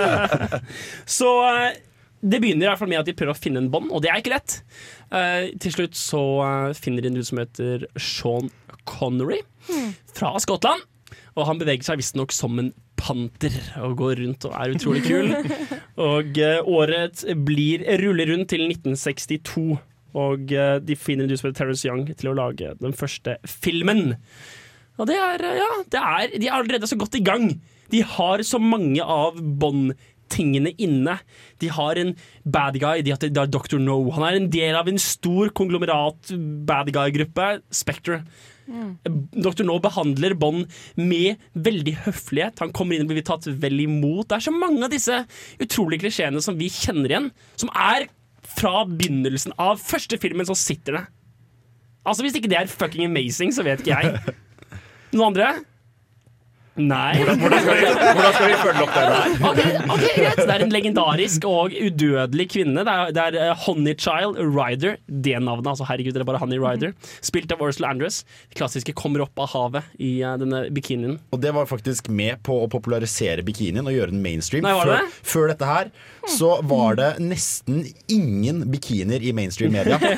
Så 1.21 1.31
eh, 1.45 1.81
det 2.21 2.41
begynner 2.43 2.67
i 2.67 2.69
hvert 2.69 2.81
fall 2.83 2.91
med 2.91 3.01
at 3.01 3.09
de 3.09 3.17
prøver 3.17 3.33
å 3.33 3.41
finne 3.41 3.63
en 3.63 3.71
bånd, 3.73 3.89
og 3.89 4.03
det 4.05 4.11
er 4.13 4.21
ikke 4.21 4.35
lett. 4.35 4.61
Uh, 5.09 5.49
til 5.63 5.75
slutt 5.75 5.97
så 5.99 6.21
eh, 6.45 6.77
finner 6.77 7.05
de 7.05 7.11
en 7.11 7.17
dude 7.17 7.29
som 7.29 7.41
heter 7.41 7.87
Sean 7.97 8.51
Connery 8.89 9.41
fra 10.17 10.35
Skottland. 10.43 10.85
Og 11.39 11.47
han 11.47 11.61
beveger 11.61 11.87
seg 11.87 12.01
visstnok 12.01 12.35
som 12.35 12.59
en 12.61 12.73
panter 13.01 13.55
og 13.81 13.97
går 14.01 14.21
rundt 14.21 14.45
og 14.49 14.57
er 14.59 14.75
utrolig 14.75 15.03
kul. 15.07 15.31
Og 16.11 16.37
uh, 16.41 16.69
året 16.69 17.23
blir 17.47 17.85
ruller 18.03 18.31
rundt 18.33 18.51
til 18.53 18.67
1962. 18.67 19.65
Og 20.21 20.53
uh, 20.53 20.77
de 20.83 20.97
finner 20.99 21.25
en 21.25 21.31
dude 21.31 21.41
som 21.41 21.49
heter 21.49 21.63
Terence 21.63 21.89
Young 21.89 22.05
til 22.13 22.33
å 22.33 22.37
lage 22.37 22.75
den 22.83 22.97
første 22.97 23.39
filmen. 23.49 24.15
Og 25.01 25.09
det 25.09 25.17
er, 25.17 25.45
ja, 25.57 25.71
det 25.89 26.01
er, 26.01 26.37
de 26.37 26.49
er 26.51 26.57
allerede 26.59 26.91
så 26.91 26.99
godt 27.01 27.17
i 27.17 27.25
gang. 27.25 27.49
De 27.91 28.03
har 28.07 28.43
så 28.47 28.61
mange 28.63 29.03
av 29.03 29.39
Bond-tingene 30.31 30.73
inne. 30.79 31.19
De 31.61 31.69
har 31.69 31.97
en 31.99 32.15
bad 32.45 32.79
guy, 32.79 33.03
de 33.03 33.11
har, 33.11 33.47
Dr. 33.47 33.79
No. 33.79 34.11
Han 34.15 34.25
er 34.25 34.39
en 34.39 34.51
del 34.51 34.75
av 34.77 34.89
en 34.89 34.99
stor 34.99 35.51
konglomerat 35.51 36.33
bad 36.67 36.93
guy-gruppe, 36.93 37.61
Spectre. 37.71 38.23
Dr. 38.71 39.65
No 39.65 39.81
behandler 39.83 40.37
Bond 40.39 40.69
med 40.97 41.37
veldig 41.55 41.97
høflighet. 42.07 42.61
Han 42.61 42.73
kommer 42.73 42.97
inn 42.97 43.03
og 43.03 43.11
blir 43.11 43.27
tatt 43.27 43.47
vel 43.47 43.81
imot. 43.83 44.29
Det 44.29 44.39
er 44.39 44.47
så 44.47 44.55
mange 44.55 44.85
av 44.85 44.93
disse 44.93 45.25
utrolige 45.61 46.07
klisjeene 46.07 46.43
som 46.43 46.59
vi 46.59 46.71
kjenner 46.71 47.11
igjen, 47.11 47.31
som 47.59 47.73
er 47.75 48.09
fra 48.51 48.85
begynnelsen 48.87 49.55
av 49.59 49.81
første 49.83 50.19
filmen, 50.21 50.47
så 50.47 50.57
sitter 50.59 50.99
det. 51.01 51.07
Altså 52.07 52.25
Hvis 52.25 52.39
ikke 52.39 52.49
det 52.51 52.57
er 52.59 52.71
fucking 52.71 53.05
amazing, 53.05 53.53
så 53.53 53.63
vet 53.67 53.83
ikke 53.83 53.99
jeg. 53.99 54.37
Noen 55.13 55.33
andre? 55.33 55.51
Nei. 56.81 57.21
Hvordan, 57.21 57.41
hvordan, 57.43 57.63
skal 57.65 57.77
vi, 57.77 57.89
hvordan 58.01 58.35
skal 58.37 58.49
vi 58.49 58.59
følge 58.61 58.85
opp 58.85 58.95
det 58.95 59.05
der? 59.11 59.35
Ok, 59.51 59.61
okay, 59.95 60.13
greit. 60.17 60.41
Det 60.41 60.55
er 60.55 60.65
en 60.65 60.75
legendarisk 60.75 61.47
og 61.49 61.75
udødelig 61.77 62.47
kvinne. 62.55 62.85
Det 62.87 62.95
er, 62.95 63.13
det 63.17 63.25
er 63.27 63.39
eh, 63.45 63.65
Honeychild 63.67 64.41
Ryder. 64.41 64.97
Det 65.07 65.37
navnet, 65.43 65.69
altså 65.73 65.87
herregud, 65.89 66.15
det 66.17 66.25
er 66.25 66.29
bare 66.29 66.41
Honey 66.43 66.61
Ryder. 66.63 66.95
Spilt 67.25 67.53
av 67.55 67.63
Ursula 67.65 67.93
Andress. 67.95 68.23
Det 68.51 68.61
klassiske 68.61 68.95
kommer 68.99 69.25
opp 69.27 69.43
av 69.43 69.51
havet 69.55 70.01
i 70.01 70.13
eh, 70.25 70.37
denne 70.41 70.65
bikinien. 70.75 71.19
Og 71.35 71.43
det 71.43 71.53
var 71.57 71.69
faktisk 71.71 72.11
med 72.13 72.41
på 72.47 72.63
å 72.65 72.71
popularisere 72.73 73.45
bikinien 73.47 73.87
og 73.87 73.97
gjøre 73.97 74.15
den 74.15 74.25
mainstream. 74.25 74.67
Nei, 74.67 74.77
det 74.79 75.01
før, 75.01 75.21
før 75.35 75.53
dette 75.55 75.71
her 75.71 75.93
så 76.31 76.51
var 76.69 76.99
det 76.99 77.11
nesten 77.25 77.83
ingen 78.13 78.65
bikinier 78.71 79.23
i 79.25 79.35
mainstream 79.37 79.75
media. 79.77 80.01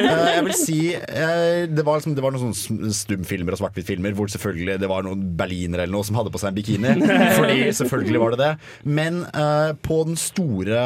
Eh, 0.00 0.28
jeg 0.34 0.42
vil 0.46 0.54
si 0.56 0.76
det, 0.90 1.82
var 1.84 1.98
liksom, 1.98 2.14
det 2.16 2.22
var 2.24 2.32
noen 2.32 2.54
sånne 2.56 2.90
stumfilmer 2.94 3.54
og 3.54 3.60
svart-hvitt-filmer 3.60 4.14
hvor 4.16 4.30
selvfølgelig 4.32 4.78
det 4.80 4.88
var 4.90 5.04
noen 5.04 5.22
berlinere 5.38 5.84
eller 5.84 5.98
noe 5.98 6.06
som 6.10 6.18
hadde 6.18 6.32
på 6.34 6.40
seg 6.42 6.50
en 6.50 6.58
bikini. 6.58 6.94
Fordi 7.38 7.70
selvfølgelig 7.80 8.22
var 8.22 8.34
det 8.34 8.40
det. 8.42 8.50
Men 8.98 9.22
uh, 9.30 9.70
på 9.86 10.02
den 10.08 10.18
store, 10.20 10.82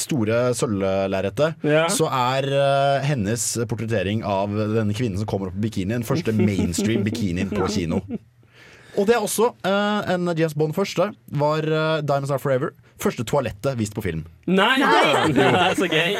store 0.00 0.40
sølvlerretet 0.58 1.68
så 1.94 2.08
er 2.08 2.48
uh, 2.52 3.04
hennes 3.06 3.44
portrettering 3.68 4.24
av 4.26 4.56
denne 4.56 4.96
kvinnen 4.96 5.20
som 5.20 5.28
kommer 5.28 5.52
opp 5.52 5.60
i 5.60 5.66
bikini, 5.68 5.94
den 5.98 6.08
første 6.08 6.34
mainstream 6.34 7.04
bikinien 7.06 7.52
på 7.52 7.68
kino. 7.72 8.02
Og 8.98 9.06
det 9.06 9.14
er 9.14 9.22
også 9.22 9.52
uh, 9.62 10.00
en 10.10 10.32
James 10.34 10.56
Bond 10.58 10.74
første. 10.74 11.12
Var 11.38 11.68
Diamonds 12.02 12.32
Are 12.34 12.42
Forever. 12.42 12.72
Første 12.98 13.22
toalettet 13.24 13.76
vist 13.78 13.94
på 13.94 14.02
film. 14.02 14.24
Nei! 14.50 14.74
Det 15.36 15.44
er 15.46 15.74
så 15.78 15.86
gøy. 15.86 16.16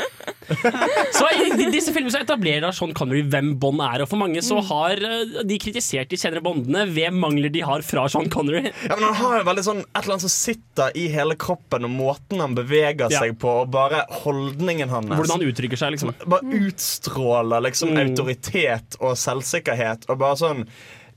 Så 1.12 1.26
I 1.34 1.66
disse 1.72 1.92
filmene 1.92 2.12
så 2.14 2.20
etablerer 2.22 2.72
Sean 2.76 2.92
Connery 2.96 3.24
hvem 3.28 3.50
Bond 3.60 3.82
er. 3.84 4.04
Og 4.04 4.08
for 4.10 4.20
mange 4.20 4.40
så 4.46 4.60
har 4.68 5.00
eh, 5.04 5.40
de 5.48 5.58
kritisert 5.60 6.08
de 6.12 6.18
senere 6.20 6.42
Bondene 6.44 6.84
ved 6.94 7.16
mangler 7.18 7.50
de 7.52 7.64
har 7.66 7.82
fra 7.86 8.06
Sean 8.12 8.30
Connery. 8.32 8.70
Ja, 8.86 8.94
men 8.94 9.08
Han 9.08 9.18
har 9.18 9.36
jo 9.40 9.48
veldig 9.50 9.66
sånn 9.66 9.82
et 9.82 10.00
eller 10.04 10.14
annet 10.16 10.26
som 10.28 10.34
sitter 10.36 10.94
i 11.02 11.08
hele 11.12 11.34
kroppen, 11.40 11.84
og 11.88 11.94
måten 11.98 12.40
han 12.44 12.54
beveger 12.56 13.10
Ja. 13.10 13.24
seg 13.24 13.36
på, 13.42 13.50
og 13.64 13.72
bare 13.74 14.04
holdningen 14.22 14.88
hans. 14.94 15.10
Hvordan 15.12 15.40
han 15.40 15.48
uttrykker 15.50 15.80
seg, 15.82 15.96
liksom. 15.96 16.14
Bare 16.26 16.62
utstråler 16.62 17.64
liksom 17.68 17.94
Mm. 17.96 18.02
autoritet 18.06 18.96
og 19.00 19.16
selvsikkerhet, 19.18 20.06
og 20.08 20.18
bare 20.22 20.36
sånn 20.36 20.66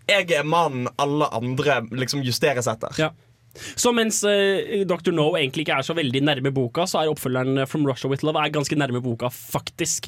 Jeg 0.10 0.32
er 0.34 0.44
mannen 0.44 0.88
alle 1.00 1.28
andre 1.32 1.82
liksom 1.94 2.24
justeres 2.26 2.68
etter. 2.68 2.90
Ja. 3.00 3.12
Så 3.54 3.92
mens 3.96 4.22
uh, 4.24 4.84
Dr. 4.88 5.12
No 5.16 5.32
egentlig 5.40 5.66
ikke 5.66 5.78
er 5.80 5.86
så 5.86 5.96
veldig 5.98 6.22
nærme 6.24 6.54
boka, 6.56 6.86
så 6.90 7.02
er 7.02 7.12
oppfølgeren 7.12 7.64
eh, 7.64 7.70
From 7.70 7.86
Russia 7.88 8.10
With 8.12 8.26
Love 8.28 8.40
er 8.42 8.54
ganske 8.54 8.78
nærme 8.80 9.02
boka, 9.04 9.32
faktisk. 9.32 10.08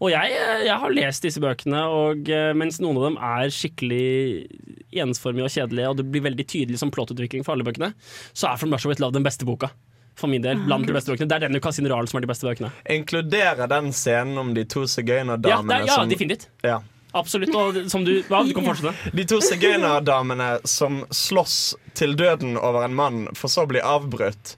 Og 0.00 0.12
jeg, 0.12 0.34
eh, 0.34 0.66
jeg 0.68 0.78
har 0.82 0.94
lest 0.94 1.26
disse 1.26 1.42
bøkene, 1.42 1.80
og 1.90 2.30
uh, 2.30 2.52
mens 2.56 2.80
noen 2.82 3.00
av 3.00 3.08
dem 3.08 3.18
er 3.18 3.54
skikkelig 3.54 5.00
ensformige 5.04 5.48
og 5.48 5.56
kjedelige, 5.56 5.90
og 5.90 5.98
det 6.00 6.06
blir 6.12 6.26
veldig 6.28 6.46
tydelig 6.46 6.80
som 6.82 6.92
plottutvikling 6.94 7.46
for 7.46 7.56
alle 7.56 7.66
bøkene, 7.66 7.92
så 8.32 8.52
er 8.52 8.62
From 8.62 8.74
Russia 8.74 8.92
With 8.92 9.02
Love 9.02 9.16
den 9.16 9.26
beste 9.26 9.48
boka. 9.48 9.72
For 10.14 10.30
min 10.30 10.44
del, 10.44 10.60
blant 10.62 10.86
de 10.86 10.94
beste 10.94 11.10
bøkene 11.10 11.26
Det 11.26 11.34
er 11.40 11.50
den 11.50 11.58
Casino 11.58 11.90
Royale 11.90 12.06
som 12.06 12.20
er 12.20 12.22
de 12.22 12.30
beste 12.30 12.46
bøkene. 12.46 12.70
Inkluderer 12.94 13.66
den 13.66 13.90
scenen 13.90 14.38
om 14.38 14.52
de 14.54 14.62
to 14.70 14.84
sigøynerdamene 14.86 15.74
ja, 15.74 15.80
er, 15.82 15.88
ja 15.90 15.96
som 15.98 16.12
definitivt. 16.12 16.52
Ja. 16.62 16.76
Absolutt. 17.14 17.54
Og 17.54 17.76
som 17.90 18.04
du, 18.04 18.16
hva? 18.28 18.42
du 18.46 18.52
kan 18.56 18.66
fortsette. 18.66 19.12
De 19.14 19.24
to 19.30 19.38
sigøynerdamene 19.44 20.48
som 20.68 21.02
slåss 21.14 21.74
til 21.94 22.16
døden 22.18 22.56
over 22.58 22.84
en 22.88 22.94
mann, 22.98 23.24
for 23.38 23.48
så 23.52 23.64
å 23.64 23.70
bli 23.70 23.80
avbrutt 23.80 24.56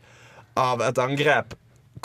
av 0.57 0.80
et 0.86 0.98
angrep 1.02 1.52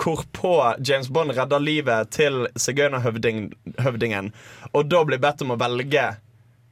hvorpå 0.01 0.51
James 0.87 1.09
Bond 1.13 1.31
redder 1.35 1.59
livet 1.61 2.11
til 2.15 2.47
sigøynerhøvdingen, 2.59 4.31
og 4.73 4.89
da 4.89 5.03
blir 5.05 5.21
bedt 5.21 5.43
om 5.45 5.53
å 5.55 5.59
velge 5.61 6.05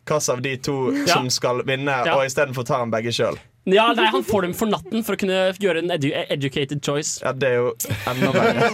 hvilken 0.10 0.34
av 0.34 0.42
de 0.42 0.56
to 0.58 0.76
Ja. 1.06 1.14
som 1.14 1.30
skal 1.30 1.62
vinne, 1.64 1.92
Ja. 2.06 2.16
og 2.18 2.26
istedenfor 2.26 2.66
tar 2.66 2.80
han 2.80 2.92
begge 2.92 3.12
sjøl. 3.14 3.38
Ja, 3.68 3.90
nei, 3.94 4.06
Han 4.14 4.24
får 4.24 4.48
dem 4.48 4.54
for 4.58 4.72
natten 4.72 5.04
for 5.06 5.18
å 5.18 5.20
kunne 5.20 5.40
gjøre 5.60 5.84
en 5.84 5.92
edu 5.94 6.08
educated 6.16 6.80
choice. 6.86 7.20
Ja, 7.24 7.34
det 7.36 7.50
er 7.52 7.60
jo 7.60 7.74
enda 8.10 8.32
verre. 8.34 8.70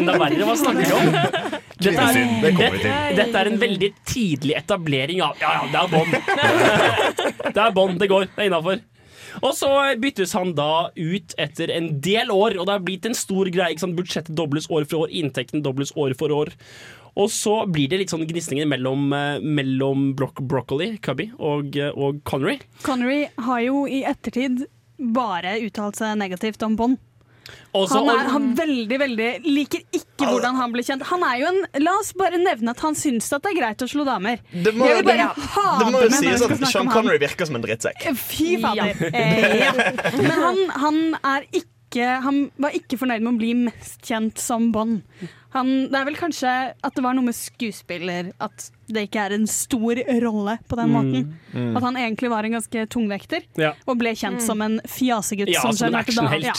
Enda 0.00 0.18
verre, 0.20 0.42
hva 0.48 0.56
snakker 0.58 0.84
vi 0.84 0.98
om? 0.98 1.58
Dette 1.78 2.02
er, 2.02 2.18
det 2.42 2.52
kommer 2.56 2.74
vi 2.74 2.82
til. 2.82 3.16
dette 3.20 3.40
er 3.40 3.50
en 3.52 3.58
veldig 3.62 3.88
tidlig 4.10 4.56
etablering 4.58 5.20
av 5.22 5.38
Ja, 5.38 5.52
ja, 5.60 5.66
det 5.70 5.82
er 5.84 5.92
bånd. 5.94 7.52
Det 7.54 7.62
er 7.62 7.74
bånd, 7.76 7.98
det 8.02 8.08
går. 8.10 8.26
Det 8.34 8.42
er 8.42 8.50
innafor. 8.50 8.80
Og 9.44 9.52
så 9.54 9.68
byttes 10.00 10.32
han 10.34 10.52
da 10.58 10.88
ut 10.96 11.34
etter 11.38 11.70
en 11.74 11.90
del 12.02 12.32
år, 12.34 12.56
og 12.58 12.66
det 12.66 12.74
har 12.74 12.84
blitt 12.84 13.06
en 13.06 13.16
stor 13.16 13.50
greie. 13.54 13.74
Ikke 13.74 13.84
sant? 13.86 13.98
Budsjettet 13.98 14.34
dobles 14.38 14.66
år 14.72 14.88
for 14.90 15.06
år, 15.06 15.12
inntekten 15.14 15.62
dobles 15.62 15.94
år 15.94 16.16
for 16.18 16.34
år. 16.34 16.50
Og 17.18 17.30
så 17.34 17.54
blir 17.66 17.90
det 17.90 17.98
litt 18.04 18.12
sånn 18.12 18.22
gnisninger 18.28 18.68
mellom, 18.70 19.08
eh, 19.12 19.40
mellom 19.42 20.12
Brock 20.18 20.38
Broccoli, 20.40 20.92
Cubby, 21.02 21.30
og, 21.38 21.74
eh, 21.76 21.90
og 21.96 22.22
Connery. 22.24 22.60
Connery 22.86 23.24
har 23.42 23.60
jo 23.66 23.86
i 23.90 24.04
ettertid 24.06 24.64
bare 24.98 25.58
uttalt 25.66 25.98
seg 25.98 26.16
negativt 26.18 26.62
om 26.62 26.76
Bond. 26.78 26.98
Også- 27.74 28.04
han, 28.04 28.08
er, 28.12 28.28
han 28.28 28.54
veldig, 28.56 28.98
veldig 29.00 29.28
liker 29.44 29.80
ikke 29.96 30.26
hvordan 30.28 30.56
han 30.56 30.72
ble 30.72 30.82
kjent. 30.84 31.02
Han 31.08 31.22
er 31.24 31.38
jo 31.40 31.46
en, 31.46 31.60
La 31.80 31.94
oss 31.98 32.12
bare 32.12 32.36
nevne 32.36 32.74
at 32.74 32.80
han 32.84 32.94
syns 32.98 33.32
at 33.32 33.42
det 33.42 33.54
er 33.54 33.60
greit 33.60 33.84
å 33.84 33.88
slå 33.88 34.04
damer. 34.04 34.42
Det 34.52 34.74
må, 34.76 34.84
det, 34.84 35.16
ha 35.18 35.78
det 35.78 35.88
må 35.92 36.02
det 36.02 36.10
jo 36.10 36.18
sies 36.18 36.42
at 36.44 36.68
Sean. 36.68 36.90
Connery 36.92 37.18
virker 37.22 37.48
som 37.48 37.56
en 37.56 37.64
drittsekk. 37.64 38.04
Fy 38.20 38.58
fader. 38.60 38.94
Eh, 39.12 39.64
ja. 39.64 39.72
Men 39.72 40.30
han, 40.30 40.62
han 40.84 41.00
er 41.24 41.48
ikke 41.50 41.72
Han 42.24 42.48
var 42.60 42.76
ikke 42.76 42.98
fornøyd 43.00 43.24
med 43.24 43.34
å 43.34 43.40
bli 43.40 43.52
mest 43.66 44.02
kjent 44.06 44.40
som 44.42 44.70
Bond. 44.74 45.02
Han, 45.54 45.70
det 45.90 45.98
er 45.98 46.08
vel 46.08 46.18
kanskje 46.18 46.54
at 46.72 46.96
det 46.96 47.04
var 47.04 47.16
noe 47.16 47.30
med 47.30 47.36
skuespiller 47.36 48.32
At 48.44 48.68
det 48.88 49.04
ikke 49.08 49.20
er 49.26 49.34
en 49.36 49.46
stor 49.46 50.00
rolle 50.24 50.58
på 50.68 50.76
den 50.78 50.88
Mm, 50.88 50.94
måten. 50.96 51.34
mm. 51.54 51.76
At 51.76 51.82
han 51.82 51.96
egentlig 51.96 52.30
var 52.30 52.44
en 52.44 52.52
ganske 52.56 52.86
tungvekter 52.88 53.42
Ja. 53.58 53.72
og 53.86 53.98
ble 53.98 54.10
kjent 54.16 54.40
som 54.42 54.60
en 54.62 54.80
fjasegutt. 54.86 55.48
Ja, 55.52 55.60
som 55.60 55.72
som 55.72 55.88
en 55.88 55.94
actionhelt. 56.00 56.44
Ja, 56.44 56.54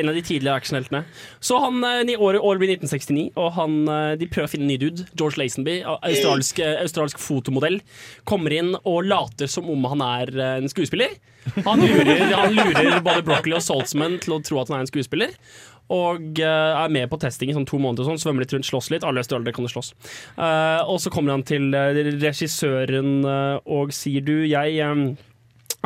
En 0.00 0.08
av 0.08 0.14
de 0.14 0.22
tidligere 0.22 0.56
actionheltene. 0.60 1.04
Så 1.40 1.58
han, 1.60 1.82
eh, 1.84 2.12
i 2.12 2.16
året, 2.16 2.40
året 2.40 2.58
blir 2.60 2.76
1969, 2.76 3.32
og 3.36 3.52
han, 3.52 3.88
eh, 3.88 4.16
de 4.16 4.26
prøver 4.26 4.46
å 4.46 4.50
finne 4.50 4.62
en 4.62 4.68
ny 4.68 4.76
dude. 4.78 5.06
George 5.16 5.36
Lazenby, 5.38 5.82
australsk, 6.02 6.58
eh, 6.60 6.80
australsk 6.82 7.18
fotomodell, 7.18 7.80
kommer 8.24 8.52
inn 8.52 8.74
og 8.84 9.04
later 9.04 9.46
som 9.46 9.68
om 9.68 9.84
han 9.84 10.00
er 10.02 10.58
en 10.58 10.68
skuespiller. 10.68 11.08
Han 11.64 11.78
lurer, 11.80 12.34
han 12.34 12.54
lurer 12.54 13.00
både 13.02 13.22
Broccoli 13.22 13.54
og 13.54 13.62
Saltzman 13.62 14.18
til 14.20 14.34
å 14.34 14.42
tro 14.42 14.58
at 14.60 14.68
han 14.68 14.78
er 14.78 14.80
en 14.80 14.86
skuespiller. 14.90 15.30
Og 15.92 16.40
uh, 16.42 16.82
er 16.82 16.92
med 16.92 17.10
på 17.10 17.18
testing 17.22 17.52
i 17.52 17.56
sånn 17.56 17.68
to 17.68 17.78
måneder, 17.82 18.08
sånn, 18.08 18.18
svømmer 18.18 18.42
litt 18.42 18.54
rundt, 18.56 18.66
slåss 18.66 18.90
litt. 18.94 19.06
Alle 19.06 19.22
størrelser 19.26 19.54
kan 19.54 19.68
jo 19.68 19.72
slåss. 19.76 19.92
Uh, 20.38 20.82
og 20.90 20.98
så 21.02 21.12
kommer 21.14 21.36
han 21.36 21.44
til 21.46 21.70
eh, 21.76 22.00
regissøren 22.18 23.22
og 23.26 23.92
sier 23.94 24.24
du, 24.24 24.34
jeg 24.48 24.80
eh, 24.82 25.04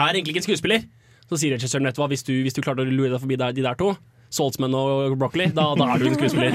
er 0.01 0.14
egentlig 0.14 0.34
ikke 0.34 0.44
en 0.44 0.48
skuespiller. 0.48 0.86
Så 1.30 1.38
sier 1.40 1.55
regissøren, 1.55 1.86
vet 1.86 1.98
du 1.98 2.03
hva, 2.03 2.09
hvis 2.11 2.24
du, 2.26 2.32
hvis 2.44 2.57
du 2.57 2.62
klarte 2.64 2.82
å 2.82 2.88
lure 2.88 3.12
deg 3.12 3.20
forbi 3.22 3.38
der, 3.40 3.55
de 3.55 3.64
der 3.66 3.78
to, 3.78 3.92
Saltzman 4.30 4.74
og 4.78 5.16
Broccoli, 5.18 5.48
da, 5.55 5.64
da 5.78 5.86
er 5.90 6.03
du 6.03 6.07
en 6.07 6.16
skuespiller. 6.18 6.55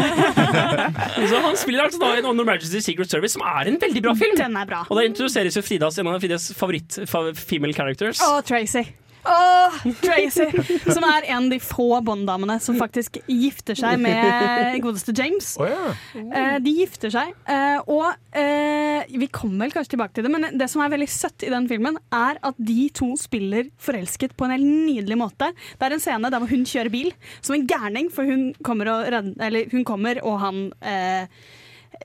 så 1.31 1.41
han 1.43 1.57
spiller 1.59 1.85
altså 1.85 1.99
da 1.99 2.13
i 2.15 2.23
On 2.23 2.39
Emergency 2.39 2.79
Secret 2.83 3.11
Service, 3.11 3.35
som 3.35 3.43
er 3.43 3.71
en 3.71 3.79
veldig 3.81 4.03
bra 4.05 4.15
film. 4.15 4.37
Den 4.39 4.55
er 4.55 4.69
bra. 4.69 4.85
Og 4.87 4.99
der 4.99 5.09
introduseres 5.09 5.59
jo 5.59 5.63
Fridas, 5.65 5.99
en 5.99 6.11
av 6.11 6.21
Fridas 6.23 6.47
favoritt-female 6.55 7.75
characters. 7.75 8.23
Og 8.31 8.45
Tracy. 8.47 8.87
Åh, 9.25 9.77
Tracy! 10.01 10.45
Som 10.93 11.05
er 11.07 11.25
en 11.31 11.47
av 11.47 11.49
de 11.49 11.57
få 11.63 11.87
Bond-damene 12.05 12.59
som 12.61 12.77
faktisk 12.79 13.17
gifter 13.25 13.77
seg 13.77 13.97
med 14.03 14.77
godeste 14.83 15.15
James. 15.17 15.55
Eh, 15.57 16.57
de 16.61 16.73
gifter 16.81 17.13
seg, 17.13 17.31
eh, 17.49 17.79
og 17.89 18.05
eh, 18.37 19.01
vi 19.17 19.29
kommer 19.33 19.65
vel 19.65 19.73
kanskje 19.73 19.95
tilbake 19.95 20.15
til 20.17 20.27
det, 20.27 20.33
men 20.33 20.59
det 20.59 20.69
som 20.71 20.83
er 20.85 20.93
veldig 20.93 21.09
søtt 21.09 21.45
i 21.47 21.51
den 21.53 21.67
filmen, 21.71 21.97
er 22.13 22.39
at 22.45 22.61
de 22.61 22.87
to 22.95 23.11
spiller 23.19 23.69
forelsket 23.81 24.35
på 24.37 24.47
en 24.47 24.55
helt 24.55 24.69
nydelig 24.69 25.19
måte. 25.19 25.51
Det 25.75 25.89
er 25.89 25.97
en 25.97 26.03
scene 26.03 26.31
der 26.33 26.45
hun 26.45 26.65
kjører 26.69 26.93
bil 26.93 27.11
som 27.41 27.57
en 27.57 27.67
gærning, 27.69 28.11
for 28.13 28.29
hun 28.29 28.49
kommer 28.65 28.93
og, 28.93 29.09
eller, 29.09 29.69
hun 29.73 29.85
kommer, 29.87 30.21
og 30.25 30.41
han 30.43 30.65
eh, 30.85 31.29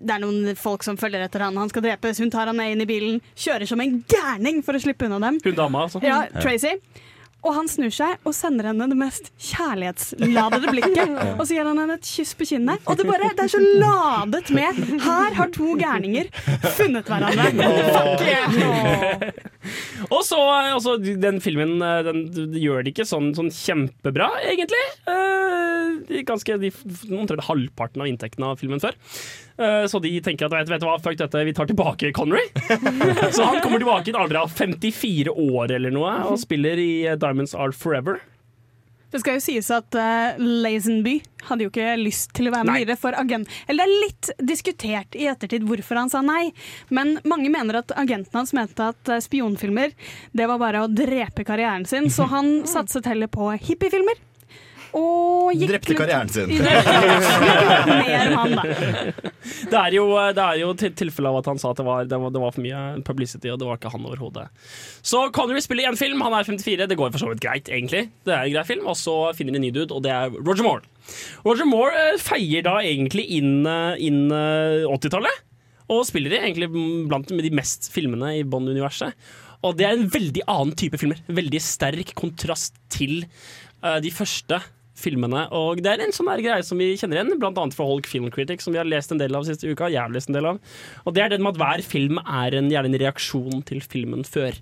det 0.00 0.14
er 0.14 0.22
noen 0.22 0.54
folk 0.58 0.84
som 0.86 0.98
følger 1.00 1.24
etter 1.24 1.42
han, 1.44 1.56
han 1.58 1.70
skal 1.72 1.82
drepes. 1.84 2.20
Hun 2.22 2.30
tar 2.32 2.50
han 2.50 2.56
med 2.58 2.74
inn 2.74 2.84
i 2.84 2.88
bilen, 2.88 3.20
kjører 3.34 3.68
som 3.68 3.80
en 3.82 4.00
gærning 4.08 4.60
for 4.64 4.78
å 4.78 4.82
slippe 4.82 5.08
unna 5.08 5.18
dem. 5.26 5.40
Hun 5.44 5.56
dama, 5.58 5.86
altså. 5.88 6.02
Ja, 6.04 6.22
Tracy. 6.40 6.76
Og 7.40 7.54
han 7.56 7.68
snur 7.72 7.92
seg 7.94 8.20
og 8.28 8.34
sender 8.36 8.70
henne 8.70 8.88
det 8.90 8.98
mest 9.00 9.30
kjærlighetsladede 9.50 10.72
blikket. 10.74 11.14
Og 11.38 11.46
så 11.46 11.56
gir 11.56 11.68
han 11.68 11.80
henne 11.80 11.96
et 11.96 12.10
kyss 12.10 12.34
på 12.36 12.48
kinnet. 12.52 12.82
Og 12.84 12.98
det, 13.00 13.06
bare, 13.08 13.30
det 13.36 13.46
er 13.46 13.52
så 13.54 13.62
ladet 13.64 14.52
med 14.52 14.82
Her 15.06 15.38
har 15.38 15.54
to 15.54 15.76
gærninger 15.80 16.28
funnet 16.76 17.08
hverandre. 17.08 17.48
Fuck 17.96 18.26
yeah! 18.28 19.30
Og 20.14 20.22
så, 20.26 20.38
eh, 20.38 20.72
altså, 20.74 20.96
den 21.00 21.40
filmen 21.44 21.78
eh, 21.84 22.00
den, 22.06 22.24
gjør 22.56 22.84
det 22.84 22.94
ikke 22.94 23.08
sånn, 23.08 23.32
sånn 23.36 23.50
kjempebra, 23.54 24.30
egentlig. 24.48 24.82
Eh, 25.10 26.22
ganske, 26.26 26.56
de, 26.62 26.72
omtrent 27.10 27.46
halvparten 27.48 28.02
av 28.02 28.10
inntekten 28.10 28.46
av 28.46 28.60
filmen 28.60 28.82
før. 28.82 28.96
Eh, 29.60 29.84
så 29.90 30.00
de 30.02 30.12
tenker 30.24 30.48
at 30.48 30.56
vet, 30.56 30.72
vet 30.72 30.82
du 30.82 30.88
hva, 30.88 30.98
fuck 31.02 31.18
dette, 31.20 31.44
vi 31.46 31.54
tar 31.56 31.68
tilbake 31.70 32.12
Connery. 32.16 32.46
så 33.36 33.46
han 33.46 33.60
kommer 33.60 33.80
tilbake 33.80 34.10
i 34.10 34.14
en 34.14 34.22
alder 34.24 34.42
av 34.44 34.52
54 34.54 35.34
år 35.34 35.76
eller 35.76 35.94
noe 35.94 36.16
og 36.30 36.40
spiller 36.40 36.80
i 36.80 36.92
eh, 37.06 37.18
Diamonds 37.20 37.56
Are 37.56 37.74
Forever. 37.76 38.20
Det 39.10 39.20
skal 39.22 39.38
jo 39.38 39.42
sies 39.42 39.70
at 39.74 39.96
uh, 39.98 40.38
Lazenby 40.38 41.16
hadde 41.48 41.66
jo 41.66 41.72
ikke 41.72 41.96
lyst 41.98 42.34
til 42.36 42.50
å 42.50 42.54
være 42.54 42.66
med 42.68 42.72
Nei. 42.74 42.80
videre 42.84 43.00
for 43.00 43.16
agent... 43.18 43.50
Eller 43.66 43.88
det 43.88 43.96
er 43.96 44.04
litt 44.04 44.30
diskutert 44.52 45.18
i 45.18 45.26
ettertid 45.30 45.66
hvorfor 45.66 45.98
han 45.98 46.12
sa 46.12 46.22
nei, 46.24 46.52
men 46.94 47.16
mange 47.28 47.50
mener 47.52 47.80
at 47.80 47.94
agenten 47.98 48.38
hans 48.38 48.54
mente 48.56 48.90
at 48.92 49.10
eh, 49.10 49.22
spionfilmer 49.24 49.94
det 50.36 50.46
var 50.50 50.60
bare 50.62 50.84
å 50.84 50.90
drepe 50.90 51.46
karrieren 51.48 51.88
sin, 51.88 52.10
så 52.12 52.28
han 52.30 52.60
satset 52.74 53.08
heller 53.10 53.30
på 53.32 53.50
hippiefilmer. 53.56 54.20
Og 54.96 55.52
gikk 55.54 55.70
Drepte 55.72 55.96
karrieren 55.98 56.30
sin. 56.32 56.50
Det 59.70 59.78
er 59.78 59.94
jo, 59.94 60.04
det 60.34 60.42
er 60.42 60.58
jo 60.60 60.70
til 60.78 60.92
tilfelle 60.96 61.30
av 61.30 61.38
at 61.40 61.48
han 61.50 61.58
sa 61.60 61.70
at 61.72 61.78
det 61.78 61.84
var, 61.86 62.04
det, 62.08 62.16
var, 62.20 62.32
det 62.34 62.40
var 62.42 62.52
for 62.54 62.64
mye 62.64 62.80
publicity, 63.06 63.48
og 63.52 63.58
det 63.60 63.66
var 63.68 63.78
ikke 63.78 63.92
han 63.92 64.06
overhodet. 64.08 64.46
Så 65.06 65.22
Connery 65.34 65.62
spiller 65.64 65.88
én 65.88 65.98
film, 65.98 66.22
han 66.24 66.34
er 66.36 66.46
54, 66.46 66.88
det 66.90 66.98
går 66.98 67.12
for 67.14 67.22
så 67.22 67.30
vidt 67.30 67.42
greit, 67.44 67.70
egentlig. 67.72 68.02
Det 68.26 68.34
er 68.34 68.46
en 68.46 68.54
grei 68.54 68.64
film, 68.68 68.88
og 68.90 68.98
så 68.98 69.14
finner 69.36 69.54
de 69.54 69.60
en 69.60 69.66
ny 69.68 69.72
dude, 69.74 69.94
og 69.94 70.02
det 70.04 70.12
er 70.14 70.34
Roger 70.34 70.66
Moore. 70.66 70.84
Roger 71.46 71.68
Moore 71.68 72.02
eh, 72.10 72.18
feier 72.22 72.66
da 72.66 72.78
egentlig 72.84 73.26
inn, 73.38 73.54
eh, 73.68 74.02
inn 74.08 74.26
eh, 74.34 74.88
80-tallet, 74.90 75.46
og 75.90 76.04
spiller 76.06 76.36
i 76.36 76.42
egentlig 76.42 76.70
blant 77.10 77.30
de 77.30 77.54
mest 77.54 77.90
filmene 77.94 78.36
i 78.38 78.44
Bond-universet. 78.46 79.16
Og 79.66 79.76
det 79.76 79.86
er 79.86 79.96
en 79.96 80.10
veldig 80.12 80.44
annen 80.48 80.76
type 80.78 81.00
filmer. 81.00 81.20
Veldig 81.28 81.60
sterk 81.60 82.14
kontrast 82.16 82.78
til 82.92 83.24
uh, 83.82 83.98
de 84.00 84.12
første 84.14 84.60
filmene. 85.00 85.46
Og 85.56 85.80
det 85.84 85.94
er 85.94 86.04
en 86.04 86.14
sånn 86.14 86.30
greie 86.40 86.64
som 86.66 86.80
vi 86.80 86.92
kjenner 87.00 87.20
igjen, 87.20 87.40
annet 87.48 87.76
fra 87.76 87.88
Holk 87.88 88.08
Film 88.10 88.28
Critic, 88.34 88.62
som 88.64 88.74
vi 88.74 88.80
har 88.80 88.88
lest 88.88 89.12
en 89.14 89.20
del 89.20 89.36
av 89.36 89.46
siste 89.48 89.68
uka. 89.68 89.90
Jeg 89.90 90.02
har 90.04 90.12
lest 90.14 90.30
en 90.30 90.38
del 90.38 90.52
av. 90.52 90.60
Og 91.04 91.16
det 91.16 91.24
er 91.24 91.32
det 91.32 91.40
med 91.42 91.54
at 91.54 91.62
hver 91.62 91.84
film 91.86 92.20
er 92.22 92.58
en, 92.58 92.70
gjerne 92.72 92.92
en 92.92 93.00
reaksjon 93.04 93.64
til 93.68 93.82
filmen 93.84 94.26
før. 94.28 94.56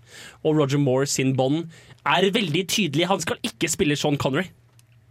Og 0.45 0.63
Roger 0.63 0.83
Moore 0.83 1.11
sin 1.11 1.35
Bond 1.39 1.67
er 2.07 2.31
veldig 2.35 2.65
tydelig. 2.71 3.11
Han 3.11 3.23
skal 3.25 3.43
ikke 3.47 3.71
spille 3.73 3.99
Sean 3.99 4.19
Connery. 4.21 4.49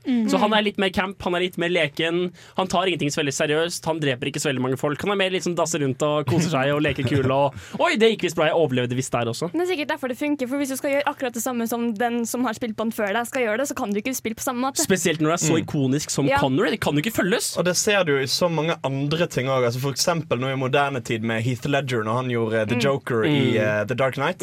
Mhm. 0.08 0.30
Så 0.32 0.38
han 0.40 0.54
er 0.54 0.62
litt 0.64 0.78
mer 0.80 0.90
camp, 0.90 1.22
han 1.22 1.36
er 1.36 1.40
litt 1.44 1.58
mer 1.58 1.70
leken. 1.70 2.32
Han 2.56 2.68
tar 2.68 2.88
ingenting 2.88 3.10
så 3.12 3.22
veldig 3.22 3.34
seriøst. 3.36 3.86
Han 3.86 4.00
dreper 4.00 4.28
ikke 4.32 4.40
så 4.40 4.50
veldig 4.50 4.62
mange 4.64 4.78
folk. 4.80 5.02
Han 5.04 5.12
er 5.12 5.16
mer 5.20 5.30
litt 5.36 5.44
sånn 5.44 5.56
dasse 5.56 5.78
rundt 5.82 6.02
og 6.02 6.26
koser 6.26 6.50
seg 6.50 6.72
og 6.74 6.82
leker 6.82 7.04
kul 7.08 7.30
og 7.32 7.54
Oi, 7.84 7.96
det 7.98 8.12
gikk 8.16 8.24
visst 8.28 8.36
bra, 8.40 8.46
jeg 8.48 8.56
overlevde 8.56 8.96
visst 8.96 9.12
der 9.12 9.28
også. 9.28 9.52
Det 9.52 9.62
er 9.62 9.70
sikkert 9.74 9.90
derfor 9.94 10.08
det 10.08 10.18
funker, 10.18 10.48
for 10.48 10.58
hvis 10.58 10.70
du 10.70 10.78
skal 10.80 10.92
gjøre 10.96 11.04
akkurat 11.12 11.34
det 11.34 11.44
samme 11.44 11.68
som 11.68 11.94
den 11.94 12.26
som 12.26 12.44
har 12.48 12.54
spilt 12.58 12.76
Bond 12.78 12.94
før 12.96 13.12
deg, 13.14 13.28
skal 13.28 13.42
gjøre 13.44 13.58
det, 13.60 13.68
så 13.68 13.76
kan 13.76 13.92
du 13.92 14.00
ikke 14.00 14.16
spille 14.16 14.36
på 14.40 14.44
samme 14.48 14.64
måte. 14.64 14.82
Spesielt 14.84 15.20
når 15.20 15.36
det 15.36 15.38
er 15.42 15.46
så 15.48 15.60
ikonisk 15.62 16.10
som 16.14 16.28
Ja. 16.28 16.38
Connery. 16.40 16.70
Det 16.72 16.80
kan 16.82 16.94
jo 16.96 17.02
ikke 17.02 17.16
følges. 17.22 17.58
Og 17.58 17.66
det 17.66 17.76
ser 17.76 18.04
du 18.04 18.14
jo 18.16 18.20
i 18.24 18.28
så 18.32 18.50
mange 18.50 18.76
andre 18.84 19.28
ting 19.28 19.48
òg. 19.48 19.66
Altså 19.68 19.80
for 19.82 19.92
eksempel 19.92 20.40
nå 20.40 20.52
i 20.54 20.56
moderne 20.56 21.02
tid 21.04 21.24
med 21.24 21.44
Heath 21.44 21.68
Ledger 21.68 22.04
når 22.04 22.16
han 22.22 22.30
gjorde 22.30 22.68
The 22.70 22.76
Mm. 22.78 22.82
Joker 22.84 23.26
i 23.26 23.54
Mm. 23.54 23.58
eh, 23.58 23.84
The 23.86 23.96
Dark 23.96 24.16
Knight. 24.16 24.42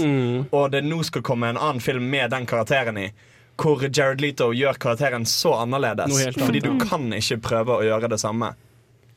Og 0.53 0.71
det 0.71 0.85
nå 0.85 1.03
skal 1.05 1.23
komme 1.23 1.49
en 1.49 1.57
annen 1.57 1.81
film 1.81 2.11
med 2.11 2.31
den 2.31 2.47
karakteren 2.47 2.99
i. 2.99 3.11
hvor 3.61 3.85
Jared 3.87 4.21
Leto 4.25 4.51
gjør 4.57 4.79
karakteren 4.83 5.27
så 5.29 5.53
annerledes. 5.63 6.17
Fordi 6.39 6.63
du 6.65 6.73
kan 6.83 7.07
ikke 7.15 7.39
prøve 7.45 7.79
å 7.79 7.85
gjøre 7.87 8.11
det 8.15 8.19
samme. 8.23 8.53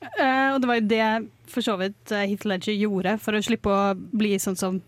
Uh, 0.04 0.54
og 0.54 0.62
det 0.62 0.70
var 0.70 0.78
jo 0.80 0.88
det 0.92 1.08
for 1.50 1.66
så 1.66 1.74
vidt 1.80 2.12
eh, 2.14 2.28
Heath 2.30 2.46
Ledger 2.48 2.76
gjorde, 2.76 3.16
for 3.24 3.34
å 3.38 3.42
slippe 3.44 3.72
å 3.72 3.96
bli 3.96 4.36
sånn 4.42 4.58
som 4.60 4.80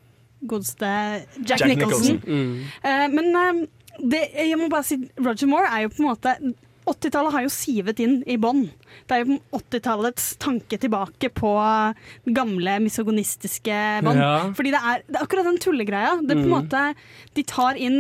godeste 0.45 0.85
Jack, 1.39 1.63
Jack 1.63 1.67
Nicholson. 1.71 2.19
Nicholson. 2.19 2.23
Mm. 2.29 2.63
Uh, 2.83 3.05
men 3.15 3.29
uh, 3.35 3.99
det, 3.99 4.25
jeg 4.37 4.57
må 4.59 4.69
bare 4.71 4.85
si 4.87 4.99
Roger 5.19 5.49
Moore 5.49 5.71
er 5.71 5.85
jo 5.87 5.93
på 5.95 6.03
en 6.03 6.09
måte 6.11 6.35
80-tallet 6.89 7.35
har 7.35 7.43
jo 7.45 7.51
sivet 7.53 7.99
inn 8.01 8.15
i 8.25 8.37
bånn. 8.41 8.63
Det 9.05 9.17
er 9.17 9.25
jo 9.25 9.35
80-tallets 9.53 10.31
tanke 10.41 10.79
tilbake 10.81 11.29
på 11.37 11.51
gamle 12.33 12.77
misogonistiske 12.81 13.75
bånd. 14.05 14.21
Ja. 14.23 14.31
Fordi 14.57 14.73
det 14.73 14.81
er, 14.81 15.03
det 15.05 15.19
er 15.19 15.25
akkurat 15.27 15.45
den 15.49 15.59
tullegreia. 15.61 16.15
Det 16.23 16.33
er 16.33 16.41
på 16.41 16.47
en 16.47 16.49
Mm. 16.49 16.55
måte 16.55 16.81
De 17.37 17.43
tar 17.45 17.77
inn 17.77 17.99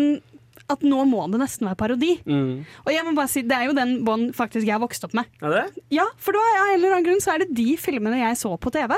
at 0.69 0.83
nå 0.85 1.03
må 1.09 1.25
det 1.33 1.39
nesten 1.41 1.67
være 1.69 1.79
parodi. 1.79 2.11
Mm. 2.29 2.65
Og 2.85 2.91
jeg 2.93 3.05
må 3.07 3.13
bare 3.17 3.31
si, 3.31 3.43
Det 3.49 3.55
er 3.55 3.69
jo 3.69 3.75
den 3.77 3.95
bånd 4.05 4.33
faktisk 4.37 4.67
jeg 4.67 4.75
har 4.75 4.83
vokst 4.83 5.05
opp 5.07 5.15
med. 5.17 5.29
Er 5.41 5.55
det? 5.55 5.83
Ja, 5.95 6.05
for 6.21 6.37
da, 6.37 6.43
av 6.61 6.73
en 6.73 6.75
eller 6.77 6.95
annen 6.97 7.07
grunn 7.07 7.23
så 7.23 7.33
er 7.33 7.43
det 7.43 7.49
de 7.57 7.73
filmene 7.79 8.19
jeg 8.21 8.37
så 8.39 8.53
på 8.61 8.71
TV. 8.73 8.95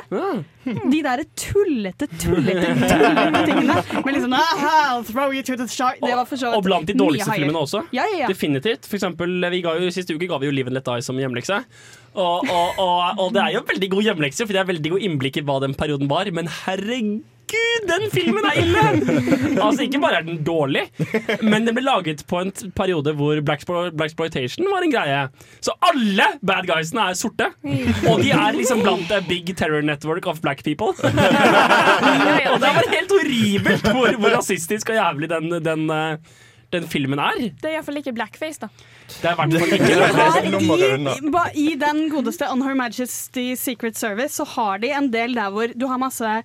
De 0.65 0.99
der 1.05 1.23
tullete, 1.39 2.07
tullete, 2.21 2.73
tullete 2.75 3.45
tingene. 3.47 3.77
Men 4.05 4.17
liksom 4.17 4.35
I'll 4.37 5.05
throw 5.07 5.33
you 5.33 5.43
to 5.47 5.57
the 5.57 5.67
shark. 5.67 6.01
Det 6.03 6.13
var 6.15 6.27
for 6.29 6.37
så 6.37 6.51
vidt 6.51 6.59
Og 6.59 6.67
blant 6.67 6.89
de 6.89 6.97
dårligste 6.97 7.33
filmene 7.33 7.63
også. 7.63 7.85
Ja, 7.95 8.05
ja, 8.11 8.25
ja. 8.25 8.29
Definitivt. 8.31 8.85
For 8.89 8.99
eksempel, 8.99 9.39
vi 9.53 9.63
ga 9.65 9.77
jo, 9.79 9.89
Siste 9.93 10.15
uke 10.15 10.29
ga 10.29 10.39
vi 10.41 10.51
jo 10.51 10.55
Live 10.55 10.71
and 10.71 10.77
Let 10.77 10.87
Die 10.87 11.05
som 11.05 11.19
hjemlekse. 11.19 11.61
Og, 12.11 12.47
og, 12.51 12.79
og, 12.81 13.19
og 13.23 13.27
det 13.35 13.41
er 13.45 13.53
jo 13.55 13.63
veldig 13.69 13.89
god 13.93 14.07
hjemlekse, 14.09 14.43
for 14.45 14.55
det 14.55 14.61
er 14.61 14.67
veldig 14.67 14.91
god 14.97 15.05
innblikk 15.07 15.39
i 15.39 15.45
hva 15.47 15.59
den 15.63 15.75
perioden 15.79 16.09
var. 16.11 16.27
Men 16.35 16.49
herregud, 16.65 17.23
den 17.87 18.05
filmen 18.13 18.45
er 18.47 18.59
ille! 18.61 18.83
Altså 19.61 19.85
Ikke 19.85 19.99
bare 20.01 20.21
er 20.21 20.27
den 20.27 20.43
dårlig, 20.45 20.83
men 21.41 21.65
den 21.67 21.75
ble 21.75 21.83
laget 21.83 22.23
på 22.29 22.41
en 22.41 22.51
periode 22.77 23.13
hvor 23.17 23.41
Blaxploitation 23.45 24.69
var 24.71 24.85
en 24.85 24.93
greie. 24.93 25.23
Så 25.59 25.75
alle 25.89 26.27
bad 26.45 26.69
guysene 26.69 27.09
er 27.09 27.17
sorte. 27.19 27.49
Og 28.09 28.21
de 28.23 28.31
er 28.31 28.55
liksom 28.57 28.83
blant 28.85 29.09
the 29.11 29.21
big 29.27 29.55
terror 29.57 29.81
network 29.81 30.27
of 30.27 30.41
black 30.41 30.63
people. 30.63 30.93
Og 32.51 32.57
det 32.61 32.71
var 32.71 32.93
helt 32.93 33.11
horribelt 33.11 33.91
hvor, 33.91 34.15
hvor 34.21 34.37
rasistisk 34.37 34.89
og 34.93 34.97
jævlig 34.97 35.29
den, 35.31 35.51
den, 35.65 35.85
eh, 35.89 36.17
den 36.73 36.87
filmen 36.89 37.19
er. 37.19 37.37
Det 37.61 37.69
er 37.69 37.77
iallfall 37.77 38.01
ikke 38.01 38.15
blackface, 38.15 38.61
da. 38.63 38.69
Det 39.11 39.27
er 39.27 39.35
hvert 39.39 39.55
fall 39.59 39.73
ikke 39.77 39.85
i, 41.59 41.65
I 41.65 41.69
den 41.79 42.03
godeste 42.13 42.47
On 42.51 42.61
Her 42.63 42.77
Majesty 42.79 43.51
Secret 43.59 43.99
Service 43.99 44.39
så 44.39 44.47
har 44.55 44.81
de 44.83 44.93
en 44.95 45.11
del 45.13 45.35
der 45.35 45.51
hvor 45.51 45.73
du 45.75 45.87
har 45.91 45.99
masse 46.01 46.37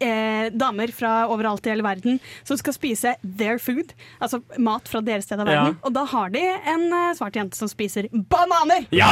eh, 0.00 0.48
damer 0.52 0.92
fra 0.96 1.26
overalt 1.30 1.66
i 1.66 1.72
hele 1.72 1.84
verden 1.86 2.20
som 2.44 2.58
skal 2.60 2.74
spise 2.76 3.14
their 3.22 3.60
food, 3.62 3.92
altså 4.18 4.40
mat 4.58 4.88
fra 4.90 5.02
deres 5.04 5.28
sted 5.28 5.40
av 5.42 5.48
verden. 5.50 5.76
Ja. 5.76 5.84
Og 5.86 5.94
da 5.96 6.06
har 6.14 6.32
de 6.34 6.42
en 6.74 6.86
eh, 6.88 7.12
svart 7.18 7.36
jente 7.38 7.58
som 7.60 7.70
spiser 7.70 8.08
bananer! 8.32 8.88
Ja! 8.94 9.10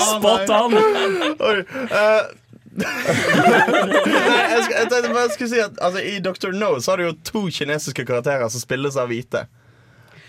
Spot 0.00 0.50
on! 0.56 0.74
Oi, 0.76 1.60
eh, 1.86 2.34
Nei, 2.76 2.88
jeg, 4.52 4.64
skal, 4.66 4.74
jeg 4.74 4.88
tenkte 4.90 5.12
bare 5.14 5.22
jeg 5.22 5.30
skulle 5.32 5.48
si 5.48 5.60
at 5.64 5.78
altså, 5.80 6.02
I 6.04 6.18
Dr. 6.20 6.50
No 6.52 6.74
så 6.76 6.92
har 6.92 7.00
du 7.00 7.06
jo 7.06 7.14
to 7.24 7.46
kinesiske 7.48 8.04
karakterer 8.04 8.50
som 8.52 8.60
spilles 8.60 8.98
av 9.00 9.08
hvite. 9.08 9.46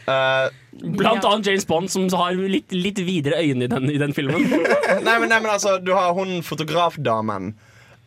Eh, 0.08 0.48
Blant 0.96 1.26
annet 1.28 1.50
James 1.50 1.68
Bond, 1.68 1.92
som 1.92 2.08
har 2.16 2.38
litt, 2.40 2.72
litt 2.72 3.00
videre 3.04 3.42
øyne 3.44 3.68
i 3.68 3.72
den, 3.72 3.90
i 3.92 4.00
den 4.00 4.16
filmen. 4.16 4.46
nei, 4.48 5.18
men, 5.20 5.28
nei, 5.28 5.42
men 5.42 5.52
altså, 5.52 5.76
du 5.84 5.92
har 5.98 6.14
hun 6.16 6.40
fotografdamen. 6.46 7.52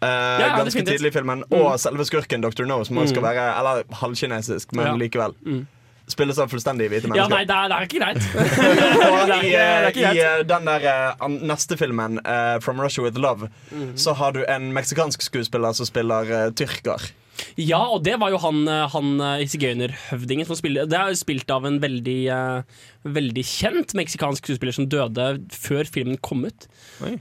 Eh, 0.03 0.41
ja, 0.41 0.57
ganske 0.57 0.85
tidlig 0.87 1.11
i 1.13 1.17
filmen 1.19 1.45
Mm. 1.51 1.59
Og 1.61 1.81
selve 1.81 2.05
skurken 2.05 2.41
Dr. 2.43 2.65
No, 2.65 2.83
som 2.85 2.97
mm. 2.97 3.07
skal 3.09 3.23
være 3.23 3.45
Eller 3.59 3.83
halvkinesisk, 4.03 4.73
men 4.73 4.87
Ja. 4.87 4.97
likevel. 4.97 5.35
Mm. 5.47 5.67
Spilles 6.11 6.39
av 6.43 6.49
fullstendig 6.51 6.89
hvite 6.91 7.07
mennesker. 7.07 7.23
Ja, 7.23 7.29
nei, 7.29 7.45
det 7.47 7.55
er, 7.55 7.69
det 7.69 7.77
er 7.77 7.83
ikke 7.87 8.01
greit. 8.03 8.23
I, 9.47 9.53
ikke 9.93 10.13
i 10.17 10.19
eh, 10.25 10.41
den 10.49 10.67
der 10.67 11.29
neste 11.47 11.77
filmen, 11.79 12.19
'From 12.61 12.81
Russia 12.81 13.05
With 13.05 13.17
Love', 13.19 13.49
Mhm. 13.71 13.97
så 13.97 14.13
har 14.15 14.33
du 14.33 14.45
en 14.49 14.73
meksikansk 14.73 15.23
skuespiller 15.23 15.73
som 15.73 15.87
spiller 15.87 16.51
tyrker. 16.51 17.13
Ja, 17.61 17.81
og 17.93 18.03
det 18.07 18.17
var 18.21 18.33
jo 18.33 18.41
han, 18.43 18.63
eh, 18.69 18.87
han 18.93 19.21
eh, 19.25 19.45
sigøynerhøvdingen 19.51 20.49
som 20.49 20.59
spilte 20.59 20.87
Det 20.91 20.99
er 20.99 21.13
jo 21.13 21.21
spilt 21.21 21.51
av 21.53 21.67
en 21.69 21.79
veldig, 21.83 22.19
uh, 22.33 22.83
veldig 23.05 23.45
kjent 23.47 23.95
meksikansk 23.99 24.47
skuespiller 24.47 24.77
som 24.77 24.89
døde 24.91 25.29
før 25.55 25.89
filmen 25.89 26.19
kom 26.25 26.45
ut. 26.49 26.67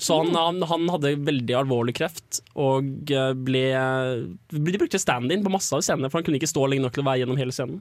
Så 0.02 0.22
han, 0.22 0.34
han, 0.36 0.64
han 0.70 0.90
hadde 0.94 1.16
veldig 1.28 1.56
alvorlig 1.62 1.96
kreft 2.00 2.42
og 2.60 2.88
ble 3.46 3.64
De 4.52 4.80
brukte 4.80 5.02
stand-in 5.02 5.46
på 5.46 5.54
masse 5.54 5.72
av 5.76 5.84
scenene, 5.86 6.10
for 6.10 6.20
han 6.20 6.28
kunne 6.28 6.40
ikke 6.42 6.52
stå 6.52 6.68
lenge 6.68 6.86
nok 6.86 6.96
til 6.96 7.06
å 7.06 7.10
være 7.10 7.24
gjennom 7.24 7.40
hele 7.40 7.56
scenen. 7.56 7.80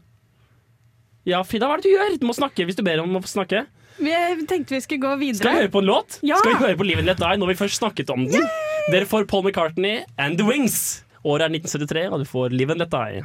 Ja, 1.29 1.43
Frida, 1.45 1.69
hva 1.69 1.77
er 1.77 1.83
det 1.83 1.91
du 1.91 1.97
gjør? 1.97 2.15
Du 2.21 2.29
må 2.29 2.37
snakke 2.37 2.65
hvis 2.65 2.79
du 2.79 2.85
ber 2.87 3.03
om 3.03 3.19
å 3.19 3.23
snakke. 3.29 3.67
Vi 3.99 4.47
tenkte 4.49 4.77
vi 4.77 4.81
skulle 4.81 5.03
gå 5.03 5.17
videre. 5.21 5.43
Skal 5.43 5.57
vi 5.57 5.65
høre 5.65 5.75
på 5.75 5.83
en 5.83 5.91
låt? 5.91 6.21
Ja. 6.23 6.39
Skal 6.39 6.55
vi 6.55 6.63
høre 6.63 6.79
på 6.79 6.87
Livet 6.87 7.09
Let 7.09 7.21
Die 7.21 7.41
når 7.41 7.53
vi 7.53 7.59
først 7.59 7.83
snakket 7.83 8.13
om 8.15 8.25
den? 8.31 8.47
Dere 8.93 9.09
får 9.09 9.27
Paul 9.29 9.45
McCartney 9.45 10.05
and 10.17 10.39
The 10.39 10.47
Wings. 10.49 11.03
Året 11.25 11.43
er 11.43 11.45
1973, 11.45 12.13
og 12.13 12.19
du 12.19 12.25
får 12.25 12.49
Live 12.49 12.71
and 12.71 12.79
Let 12.79 12.93
Die. 12.93 13.23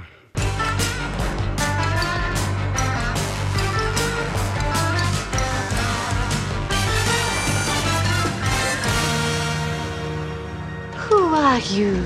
Who 11.10 11.36
are 11.36 11.62
you? 11.78 12.04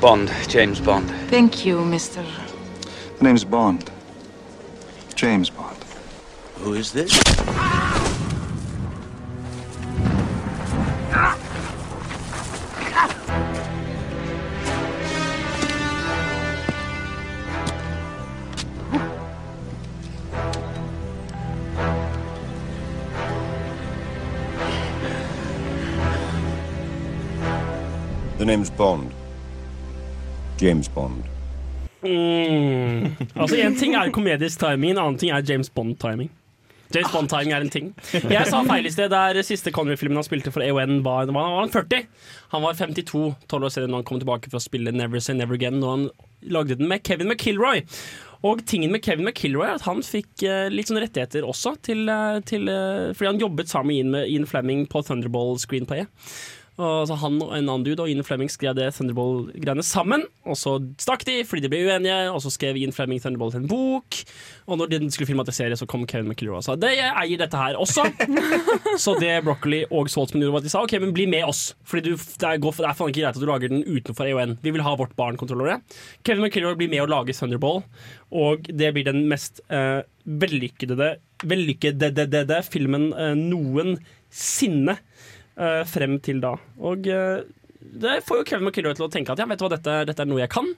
Bond, 0.00 0.30
James 0.54 0.80
Bond. 0.80 1.10
Thank 1.28 1.66
you, 1.66 1.84
Mr. 1.84 2.24
The 3.18 3.24
name's 3.24 3.44
Bond. 3.44 3.90
James 5.16 5.50
Bond. 5.50 5.76
Who 6.62 6.72
is 6.72 6.92
this? 6.92 7.12
The 28.38 28.44
name's 28.44 28.70
Bond. 28.70 29.10
James 30.60 30.88
Bond. 30.88 31.22
Mm. 32.02 33.16
Altså 33.34 33.56
En 33.56 33.76
ting 33.76 33.94
er 33.96 34.10
komedisk 34.12 34.60
timing, 34.60 34.90
en 34.92 34.98
annen 34.98 35.16
ting 35.20 35.32
er 35.32 35.44
James 35.48 35.70
Bond-timing. 35.70 36.28
James 36.94 37.08
Bond-timing 37.12 37.54
er 37.56 37.64
en 37.64 37.72
ting. 37.72 37.88
Jeg 38.12 38.46
sa 38.46 38.60
feil 38.68 38.86
i 38.86 38.92
sted. 38.92 39.10
Der 39.10 39.40
siste 39.42 39.72
Connery-filmen 39.74 40.20
han 40.20 40.26
spilte 40.26 40.52
for 40.54 40.62
AON, 40.62 41.00
var, 41.04 41.26
var 41.34 41.48
han 41.58 41.72
40. 41.72 42.04
Han 42.52 42.62
var 42.62 42.76
52 42.78 43.24
tolv 43.50 43.66
år 43.66 43.74
siden 43.74 43.96
han 43.96 44.04
kom 44.06 44.20
tilbake 44.22 44.52
for 44.52 44.60
å 44.60 44.62
spille 44.62 44.92
Never 44.94 45.18
Say 45.18 45.34
Never 45.34 45.56
Again. 45.56 45.80
Og 45.82 45.90
han 45.90 46.06
lagde 46.46 46.76
den 46.78 46.92
med 46.92 47.02
Kevin 47.08 47.32
McKilroy. 47.32 47.82
Og 48.46 48.62
tingen 48.68 48.92
med 48.92 49.02
Kevin 49.02 49.26
McKilroy 49.26 49.66
er 49.66 49.80
at 49.80 49.88
han 49.88 50.04
fikk 50.04 50.44
eh, 50.46 50.68
litt 50.70 50.90
sånne 50.90 51.02
rettigheter 51.06 51.46
også, 51.48 51.74
til, 51.88 52.04
eh, 52.12 52.38
til, 52.46 52.68
eh, 52.70 53.10
fordi 53.16 53.32
han 53.32 53.40
jobbet 53.42 53.72
sammen 53.72 54.12
med 54.12 54.28
Ian 54.30 54.46
Fleming 54.46 54.84
på 54.92 55.02
Thunderball-screenplayet. 55.08 56.12
Og 56.76 57.06
så 57.08 57.16
Han 57.22 57.38
og 57.40 57.54
en 57.56 57.64
annen 57.64 57.84
dude 57.86 58.02
og 58.04 58.10
Ian 58.10 58.24
Fleming 58.26 58.50
skrev 58.52 58.74
det 58.76 58.90
Thunderball-greiene 58.96 59.84
sammen. 59.86 60.26
Og 60.44 60.58
så 60.60 60.76
stakk 61.00 61.24
de 61.28 61.38
fordi 61.48 61.64
de 61.64 61.70
ble 61.72 61.80
uenige, 61.88 62.18
og 62.32 62.42
så 62.44 62.52
skrev 62.52 62.76
Ian 62.76 62.92
Fleming 62.92 63.22
Thunderball 63.22 63.54
til 63.54 63.62
en 63.62 63.70
bok. 63.70 64.18
Og 64.68 64.80
når 64.80 64.90
den 64.92 65.12
skulle 65.12 65.30
filmatisere, 65.30 65.78
så 65.78 65.88
kom 65.88 66.04
Kevin 66.08 66.28
McIlroy 66.28 66.60
og 66.60 66.66
sa 66.66 66.76
det 66.76 66.92
jeg 66.98 67.12
eier 67.22 67.40
dette 67.40 67.60
her 67.60 67.78
også. 67.80 68.04
så 69.04 69.16
det 69.20 69.38
Broccoli 69.46 69.84
og 69.88 70.10
Saltzman 70.12 70.44
gjorde, 70.44 70.56
var 70.58 70.64
at 70.64 70.68
de 70.68 70.74
sa 70.74 70.84
OK, 70.84 70.96
men 71.00 71.14
bli 71.16 71.28
med 71.32 71.46
oss. 71.48 71.70
Fordi 71.88 72.10
du, 72.10 72.16
det, 72.16 72.44
er, 72.44 72.60
det 72.60 72.90
er 72.90 72.98
faen 72.98 73.12
ikke 73.12 73.22
greit 73.22 73.32
at 73.32 73.40
du 73.40 73.48
lager 73.48 73.72
den 73.72 73.86
utenfor 73.86 74.28
EON. 74.28 74.58
Vi 74.60 74.74
vil 74.76 74.84
ha 74.84 74.96
vårt 75.00 75.16
barn 75.16 75.40
kontroll 75.40 75.64
over 75.64 75.76
det. 75.76 76.00
Kevin 76.28 76.44
McIlroy 76.44 76.76
blir 76.76 76.92
med 76.92 77.06
å 77.06 77.08
lage 77.08 77.36
Thunderball, 77.36 77.82
og 78.36 78.68
det 78.68 78.92
blir 78.92 79.08
den 79.08 79.24
mest 79.30 79.62
eh, 79.72 80.02
vellykkede, 80.26 81.14
vellykkede 81.46 82.60
filmen 82.68 83.10
eh, 83.14 83.32
noensinne 83.38 84.98
eh, 85.58 85.82
frem 85.88 86.18
til 86.24 86.40
da. 86.44 86.54
Og 86.78 87.08
uh, 87.10 87.44
det 87.80 88.20
får 88.26 88.40
jo 88.40 88.46
Kevin 88.50 88.68
McIlroy 88.68 88.96
til 88.98 89.06
å 89.06 89.12
tenke 89.12 89.34
at 89.34 89.40
ja, 89.40 89.46
vet 89.48 89.60
du 89.60 89.66
hva, 89.66 89.74
dette, 89.76 89.98
dette 90.08 90.24
er 90.24 90.30
noe 90.30 90.42
jeg 90.42 90.52
kan. 90.52 90.68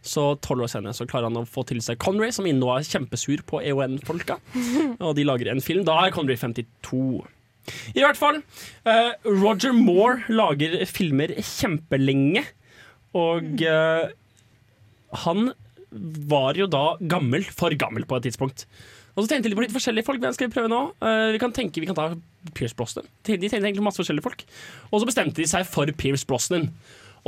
Så 0.00 0.30
tolv 0.40 0.64
år 0.64 0.70
senere 0.72 0.96
så 0.96 1.06
klarer 1.08 1.28
han 1.28 1.42
å 1.42 1.48
få 1.48 1.64
til 1.68 1.82
seg 1.84 1.98
Conray, 2.00 2.32
som 2.32 2.46
nå 2.48 2.70
er 2.72 2.86
kjempesur 2.88 3.42
på 3.48 3.60
EON-folka. 3.68 4.38
Og 5.06 5.12
de 5.18 5.26
lager 5.28 5.52
en 5.52 5.62
film. 5.64 5.84
Da 5.88 5.98
er 6.04 6.14
Conray 6.14 6.40
52. 6.40 7.20
I 7.94 8.02
hvert 8.02 8.18
fall. 8.18 8.40
Uh, 8.88 9.12
Roger 9.28 9.76
Moore 9.76 10.24
lager 10.32 10.78
filmer 10.88 11.34
kjempelenge. 11.44 12.46
Og 13.18 13.66
uh, 13.66 14.08
han 15.26 15.52
var 16.30 16.58
jo 16.58 16.68
da 16.70 16.94
gammel, 17.00 17.44
for 17.44 17.74
gammel 17.74 18.06
på 18.08 18.18
et 18.18 18.28
tidspunkt. 18.28 18.66
Og 19.16 19.24
så 19.24 19.32
tenkte 19.32 19.50
de 19.50 19.58
på 19.58 19.64
litt 19.64 19.74
forskjellige 19.74 20.06
folk. 20.06 20.22
Hvem 20.22 20.34
skal 20.36 20.48
vi 20.48 20.54
prøve 20.54 20.70
nå? 20.70 20.80
Uh, 21.02 21.30
vi 21.34 21.42
kan 21.42 21.54
tenke, 21.54 21.82
vi 21.82 21.88
kan 21.88 21.98
ta 21.98 22.08
Pierce 22.56 22.76
Brosnan. 22.76 23.08
De 23.26 23.36
tenkte 23.36 23.58
egentlig 23.58 23.84
masse 23.84 24.00
forskjellige 24.00 24.26
folk. 24.26 24.44
Og 24.90 25.02
så 25.02 25.08
bestemte 25.08 25.42
de 25.42 25.48
seg 25.50 25.66
for 25.68 25.90
Pierce 26.00 26.26
Brosnan. 26.28 26.70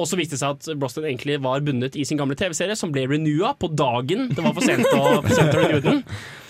Og 0.01 0.07
så 0.09 0.17
viste 0.17 0.37
det 0.37 0.41
seg 0.41 0.55
at 0.57 0.81
Brosnan 0.81 1.11
egentlig 1.11 1.37
var 1.45 1.61
bundet 1.65 1.99
i 2.01 2.05
sin 2.09 2.21
gamle 2.21 2.37
TV-serie, 2.39 2.77
som 2.79 2.93
ble 2.95 3.05
renewa 3.11 3.53
på 3.61 3.69
dagen 3.77 4.31
det 4.33 4.41
var 4.41 4.55
for 4.57 4.65
sent 4.65 4.89
å, 4.89 5.03
for 5.27 5.35
sent 5.37 5.53
å 5.53 5.61
renew 5.61 5.83
den. 5.85 6.01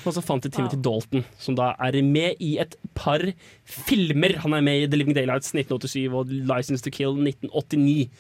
Og 0.03 0.15
så 0.15 0.23
fant 0.25 0.45
de 0.45 0.51
Timothy 0.51 0.79
Dalton, 0.83 1.27
som 1.43 1.57
da 1.59 1.73
er 1.83 1.99
med 2.07 2.39
i 2.43 2.55
et 2.63 2.77
par 2.99 3.23
filmer. 3.67 4.37
Han 4.45 4.55
er 4.59 4.65
med 4.67 4.85
i 4.85 4.87
The 4.91 4.99
Living 4.99 5.17
Daylights 5.19 5.55
1987 5.55 6.07
og 6.11 6.31
License 6.31 6.87
to 6.87 6.95
Kill 6.95 7.19
1989. 7.19 8.11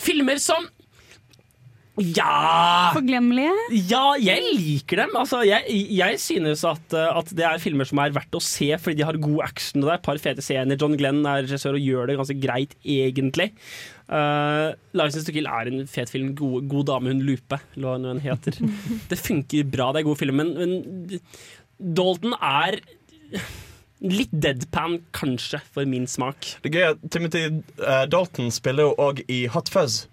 Filmer 0.00 0.40
som 0.40 0.68
ja 2.00 2.90
Forglemmelige? 2.94 3.52
Ja, 3.90 4.14
jeg 4.20 4.42
liker 4.56 5.02
dem. 5.02 5.14
Altså, 5.20 5.42
jeg, 5.46 5.64
jeg 5.94 6.20
synes 6.22 6.64
at, 6.68 6.96
uh, 6.96 7.18
at 7.20 7.32
det 7.36 7.46
er 7.46 7.62
filmer 7.62 7.88
som 7.88 8.00
er 8.02 8.14
verdt 8.16 8.36
å 8.36 8.42
se 8.44 8.68
fordi 8.80 9.00
de 9.00 9.06
har 9.06 9.20
god 9.20 9.40
action. 9.46 9.82
Og 9.82 9.88
det 9.88 9.94
er 9.94 10.00
et 10.00 10.08
par 10.08 10.20
fete 10.22 10.44
scener. 10.44 10.80
John 10.80 10.96
Glenn 10.98 11.22
er 11.24 11.44
regissør 11.44 11.78
og 11.78 11.86
gjør 11.86 12.10
det 12.10 12.18
ganske 12.20 12.38
greit, 12.42 12.76
egentlig. 12.82 13.50
Uh, 14.10 14.74
License 14.96 15.26
to 15.28 15.34
Kill 15.36 15.48
er 15.50 15.70
en 15.70 15.84
fet 15.90 16.10
film. 16.12 16.34
God, 16.38 16.68
god 16.70 16.88
dame, 16.90 17.12
hun 17.14 17.24
Lupe, 17.26 17.60
hva 17.76 17.96
hun 17.98 18.22
heter. 18.24 18.58
Det 19.10 19.18
funker 19.20 19.68
bra, 19.70 19.90
det 19.92 20.02
er 20.02 20.08
god 20.08 20.20
film, 20.20 20.40
men, 20.40 20.54
men 20.58 21.20
Dalton 21.78 22.34
er 22.36 22.80
Litt 24.00 24.30
deadpan, 24.32 24.94
kanskje, 25.12 25.58
for 25.74 25.84
min 25.84 26.06
smak. 26.08 26.54
Det 26.64 26.70
er 26.70 26.76
gøy 26.78 26.86
at 26.86 27.02
Timothy 27.12 27.42
eh, 27.44 28.04
Dalton 28.08 28.48
spiller 28.54 28.88
jo 28.88 28.94
òg 28.96 29.20
i 29.28 29.42
Hot 29.52 29.68
Fuzz. 29.68 30.06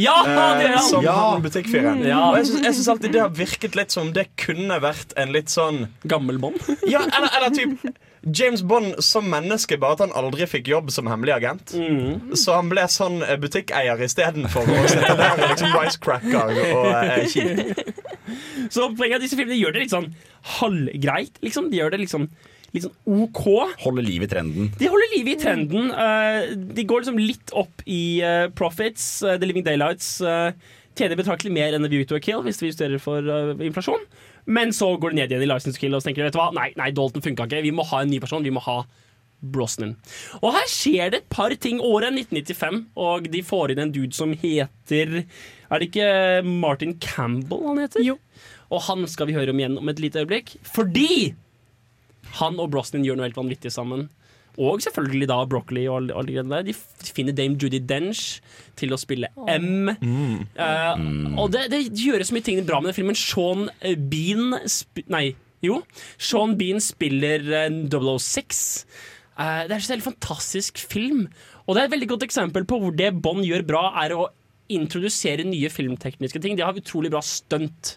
Ja, 0.00 0.14
det 0.24 0.32
er 0.32 0.70
Eh, 0.70 0.76
han! 0.76 0.86
som 0.88 1.02
Ja. 1.04 1.38
butikkfyren. 1.42 2.04
Ja. 2.06 2.34
Jeg 2.36 2.46
syns- 2.46 2.64
jeg 2.64 2.74
syns 2.74 2.88
alltid 2.88 3.12
det 3.12 3.20
har 3.20 3.28
virket 3.30 3.74
litt 3.76 3.90
som 3.92 4.12
det 4.12 4.28
kunne 4.36 4.78
vært 4.80 5.12
en 5.16 5.32
litt 5.32 5.48
sånn 5.52 5.88
Gammel 6.06 6.38
Bond? 6.40 6.60
Ja, 6.88 7.00
eller, 7.00 7.28
eller 7.36 7.50
typ 7.50 7.94
James 8.24 8.62
Bond 8.62 9.02
som 9.02 9.26
menneske, 9.28 9.76
bare 9.82 9.92
at 9.96 9.98
han 9.98 10.12
aldri 10.14 10.46
fikk 10.46 10.68
jobb 10.70 10.92
som 10.94 11.06
hemmelig 11.10 11.34
agent. 11.34 11.72
Så 12.38 12.54
han 12.54 12.68
ble 12.70 12.84
sånn 12.86 13.20
eh, 13.26 13.34
butikkeier 13.36 13.98
istedenfor 14.00 14.62
å 14.62 14.84
sitte 14.88 15.16
der 15.18 15.32
og 15.42 15.48
liksom 15.50 15.72
wisecracker 15.74 16.54
og 16.70 16.86
eh, 16.86 17.26
kjip. 17.26 17.92
Så 18.70 18.86
poenget 18.96 19.16
er 19.16 19.18
at 19.18 19.24
disse 19.26 19.36
filmene 19.36 19.58
gjør 19.58 19.72
det 19.74 19.82
litt 19.82 19.90
sånn 19.96 20.14
halvgreit. 20.60 21.34
Liksom. 21.42 21.68
De 21.72 21.76
gjør 21.82 21.90
det 21.96 22.00
liksom 22.04 22.28
litt 22.72 22.86
sånn 22.86 23.22
OK. 23.24 23.42
Holder 23.84 24.06
liv 24.06 24.24
i 24.24 24.28
trenden. 24.30 24.70
De 24.80 24.88
holder 24.90 25.12
liv 25.16 25.32
i 25.32 25.38
trenden. 25.40 25.90
Eh, 25.92 26.52
de 26.76 26.86
går 26.88 27.04
liksom 27.04 27.20
litt 27.20 27.52
opp 27.58 27.84
i 27.84 28.20
eh, 28.24 28.46
profits. 28.56 29.06
eh, 29.22 29.36
The 29.36 29.48
Living 29.48 29.66
Daylights 29.66 30.14
uh, 30.24 30.54
tjener 30.96 31.18
betraktelig 31.20 31.52
mer 31.54 31.76
enn 31.76 31.84
The 31.84 31.92
View 31.92 32.08
to 32.08 32.16
a 32.18 32.22
Kill 32.22 32.44
hvis 32.46 32.62
vi 32.62 32.72
justerer 32.72 33.00
for 33.02 33.28
inflasjon. 33.62 34.04
Men 34.44 34.72
så 34.74 34.94
går 34.98 35.12
det 35.12 35.20
ned 35.20 35.32
igjen 35.32 35.44
i 35.44 35.50
License 35.50 35.76
to 35.78 35.84
Kill 35.84 35.94
og 35.96 36.02
så 36.02 36.10
tenker 36.10 36.26
vet 36.26 36.34
du 36.36 36.40
hva, 36.40 36.50
nei, 36.56 36.72
nei, 36.80 36.90
Dalton 36.96 37.24
funka 37.24 37.46
ikke. 37.48 37.62
Vi 37.64 37.74
må 37.76 37.86
ha 37.92 38.02
en 38.02 38.12
ny 38.12 38.20
person. 38.22 38.44
Vi 38.44 38.54
må 38.54 38.64
ha 38.64 38.82
Brosnan. 39.42 39.96
Og 40.40 40.54
her 40.54 40.66
skjer 40.70 41.12
det 41.12 41.22
et 41.22 41.30
par 41.32 41.52
ting. 41.60 41.80
Året 41.82 42.12
er 42.12 42.18
1995, 42.22 42.82
og 43.02 43.28
de 43.32 43.42
får 43.46 43.74
inn 43.74 43.82
en 43.82 43.94
dude 43.94 44.14
som 44.14 44.34
heter 44.38 45.22
Er 45.24 45.82
det 45.82 45.88
ikke 45.90 46.10
Martin 46.46 46.94
Campbell 47.02 47.64
han 47.66 47.82
heter? 47.82 48.04
Jo. 48.06 48.18
Og 48.72 48.84
han 48.86 49.04
skal 49.10 49.28
vi 49.28 49.36
høre 49.36 49.52
om 49.52 49.60
igjen 49.60 49.80
om 49.80 49.90
et 49.90 50.00
lite 50.00 50.22
øyeblikk. 50.22 50.54
Fordi 50.62 51.34
han 52.40 52.58
og 52.62 52.70
Brosnan 52.72 53.04
gjør 53.06 53.18
noe 53.18 53.28
helt 53.28 53.38
vanvittig 53.38 53.72
sammen. 53.74 54.08
Og 54.60 54.82
selvfølgelig 54.84 55.28
da 55.30 55.38
Broccoli 55.48 55.86
og 55.88 56.10
alle, 56.12 56.26
de 56.28 56.34
greiene 56.36 56.52
der. 56.52 56.66
De 56.68 57.12
finner 57.16 57.32
Dame 57.36 57.56
Judy 57.56 57.80
Dench 57.88 58.42
til 58.76 58.92
å 58.92 58.98
spille 59.00 59.30
M. 59.48 59.88
Eh, 59.88 61.06
Og 61.40 61.48
det, 61.54 61.70
det 61.72 61.86
gjøres 61.96 62.28
så 62.28 62.36
mye 62.36 62.44
ting 62.44 62.60
bra 62.68 62.82
med 62.82 62.92
den 62.92 62.98
filmen. 62.98 63.16
Sean 63.16 63.70
eh, 63.80 63.96
Bean 63.96 64.58
sp 64.68 65.06
Nei, 65.12 65.30
jo. 65.64 65.80
Sean 66.20 66.56
Bean 66.60 66.82
spiller 66.84 67.48
uh, 67.48 67.70
006. 67.88 68.60
Uh, 69.38 69.64
det 69.64 69.72
er 69.72 69.78
en 69.78 69.88
helt 69.94 70.10
fantastisk 70.10 70.82
film. 70.84 71.26
Og 71.64 71.74
det 71.74 71.82
er 71.82 71.88
et 71.88 71.94
veldig 71.96 72.10
godt 72.12 72.26
eksempel 72.26 72.66
på 72.68 72.80
hvor 72.82 72.92
det 72.98 73.12
Bond 73.24 73.46
gjør 73.48 73.64
bra, 73.64 73.86
er 74.04 74.16
å 74.18 74.28
introdusere 74.72 75.46
nye 75.46 75.70
filmtekniske 75.72 76.40
ting. 76.42 76.58
De 76.58 76.64
har 76.64 76.76
utrolig 76.76 77.12
bra 77.12 77.22
stunt. 77.24 77.96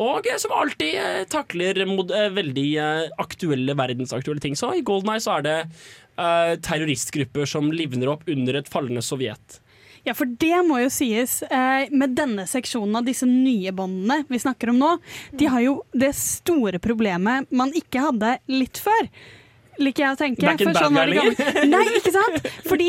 Og 0.00 0.26
eh, 0.30 0.38
som 0.40 0.52
alltid 0.56 0.94
eh, 0.96 1.22
takler 1.30 1.82
mod, 1.88 2.12
eh, 2.16 2.28
veldig 2.32 2.68
aktuelle 3.20 3.74
verdensaktuelle 3.76 4.40
ting. 4.42 4.56
Så 4.56 4.72
i 4.78 4.84
Golden 4.86 5.12
Eye 5.14 5.20
så 5.24 5.38
er 5.38 5.46
det 5.46 5.56
eh, 5.66 6.54
terroristgrupper 6.64 7.48
som 7.50 7.68
livner 7.74 8.12
opp 8.14 8.24
under 8.30 8.60
et 8.62 8.70
fallende 8.72 9.02
Sovjet. 9.04 9.60
Ja, 10.06 10.14
for 10.16 10.24
det 10.40 10.62
må 10.64 10.78
jo 10.80 10.88
sies. 10.88 11.42
Eh, 11.44 11.90
med 11.92 12.14
denne 12.16 12.46
seksjonen 12.48 12.96
av 12.96 13.04
disse 13.04 13.28
nye 13.28 13.68
båndene 13.76 14.22
vi 14.32 14.40
snakker 14.40 14.72
om 14.72 14.78
nå, 14.80 14.94
de 15.36 15.50
har 15.52 15.60
jo 15.66 15.74
det 15.92 16.14
store 16.16 16.80
problemet 16.80 17.50
man 17.52 17.74
ikke 17.76 18.06
hadde 18.06 18.38
litt 18.48 18.80
før. 18.80 19.10
Liker 19.80 20.06
jeg 20.06 20.16
å 20.16 20.20
tenke. 20.20 20.44
Back 20.48 20.60
in 20.64 20.72
bad 20.72 20.92
guy 20.96 21.20
gamle- 21.20 21.68
Nei, 21.68 21.84
ikke 22.00 22.12
sant? 22.16 22.48
Fordi, 22.68 22.88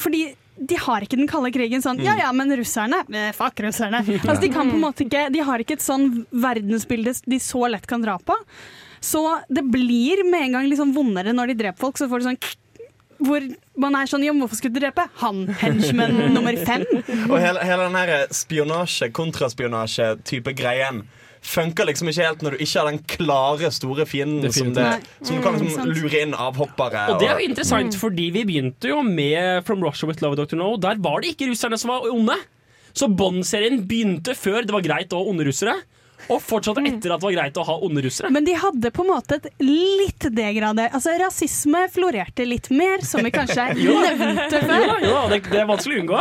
fordi 0.00 0.22
de 0.56 0.76
har 0.76 1.04
ikke 1.04 1.16
den 1.16 1.28
kalde 1.30 1.48
krigen 1.54 1.82
sånn 1.82 2.00
Ja 2.04 2.12
ja, 2.18 2.28
men 2.36 2.52
russerne 2.58 3.02
eh, 3.08 3.30
Fuck 3.36 3.62
russerne. 3.64 4.02
Altså, 4.20 4.40
de 4.44 4.50
kan 4.52 4.68
på 4.68 4.76
en 4.76 4.84
måte 4.84 5.06
ikke 5.06 5.26
De 5.32 5.40
har 5.46 5.62
ikke 5.62 5.78
et 5.78 5.84
sånn 5.84 6.24
verdensbilde 6.30 7.14
de 7.24 7.38
så 7.42 7.64
lett 7.72 7.88
kan 7.88 8.04
dra 8.04 8.18
på. 8.20 8.36
Så 9.02 9.22
det 9.50 9.64
blir 9.66 10.22
med 10.28 10.48
en 10.48 10.58
gang 10.58 10.68
liksom 10.70 10.92
vondere 10.94 11.32
når 11.34 11.52
de 11.52 11.58
dreper 11.64 11.80
folk. 11.80 11.98
Så 11.98 12.10
får 12.10 12.22
du 12.22 12.28
sånn 12.30 12.42
hvor 13.22 13.44
man 13.78 13.94
er 13.94 14.08
sånn, 14.10 14.24
ja, 14.26 14.32
hvorfor 14.34 14.58
skulle 14.58 14.74
du 14.74 14.82
drepe 14.82 15.04
han 15.20 15.44
henchman 15.60 16.16
nummer 16.36 16.56
fem? 16.66 16.82
Og 17.28 17.36
hele, 17.38 17.62
hele 17.62 17.84
den 17.86 17.98
her 17.98 18.12
spionasje, 18.34 19.12
kontraspionasje-type 19.14 20.54
greien 20.58 21.04
funker 21.42 21.88
liksom 21.88 22.08
ikke 22.08 22.24
helt 22.26 22.42
når 22.44 22.54
du 22.54 22.62
ikke 22.62 22.78
har 22.78 22.88
den 22.90 23.00
klare, 23.10 23.70
store 23.74 24.06
fienden 24.06 24.52
som, 24.54 24.70
det, 24.76 24.88
som 25.26 25.36
du 25.36 25.42
kan 25.42 25.56
Mm, 25.58 25.64
liksom 25.66 25.90
lure 25.90 26.20
inn 26.22 26.34
avhoppere. 26.38 27.04
Og 27.12 27.20
det 27.20 27.28
er 27.28 27.40
jo 27.40 27.48
interessant, 27.50 27.96
fordi 27.98 28.30
vi 28.34 28.44
begynte 28.48 28.92
jo 28.92 29.02
med 29.02 29.64
From 29.66 29.82
Russia 29.84 30.06
with 30.08 30.22
Love 30.22 30.38
Doctor 30.38 30.56
No. 30.60 30.76
Der 30.80 31.00
var 31.02 31.20
det 31.20 31.34
ikke 31.34 31.50
russerne 31.50 31.78
som 31.78 31.90
var 31.90 32.06
onde. 32.10 32.36
Så 32.94 33.08
Bond-serien 33.08 33.82
begynte 33.88 34.34
før 34.38 34.62
det 34.66 34.74
var 34.74 34.84
greit 34.84 35.12
å 35.16 35.22
onde 35.30 35.46
russere. 35.48 35.74
Og 36.30 36.38
fortsatte 36.42 36.82
etter 36.86 37.12
at 37.14 37.20
det 37.20 37.26
var 37.26 37.32
greit 37.34 37.56
å 37.58 37.64
ha 37.66 37.74
onde 37.82 38.02
russere. 38.04 38.30
Men 38.30 38.44
de 38.46 38.54
hadde 38.54 38.90
på 38.94 39.02
en 39.02 39.10
måte 39.10 39.38
et 39.40 39.48
litt 39.62 40.28
degradert 40.32 40.94
Altså 40.94 41.16
rasisme 41.18 41.80
florerte 41.92 42.44
litt 42.46 42.68
mer, 42.70 43.02
som 43.06 43.24
vi 43.26 43.32
kanskje 43.34 43.64
Jo 43.86 43.96
nevnte 44.00 44.60
Jo 44.60 44.62
før. 44.62 44.86
da, 44.86 44.96
jo 45.02 45.12
da, 45.16 45.22
det, 45.32 45.40
det 45.50 45.60
er 45.62 45.66
vanskelig 45.68 45.98
å 45.98 46.02
unngå. 46.04 46.20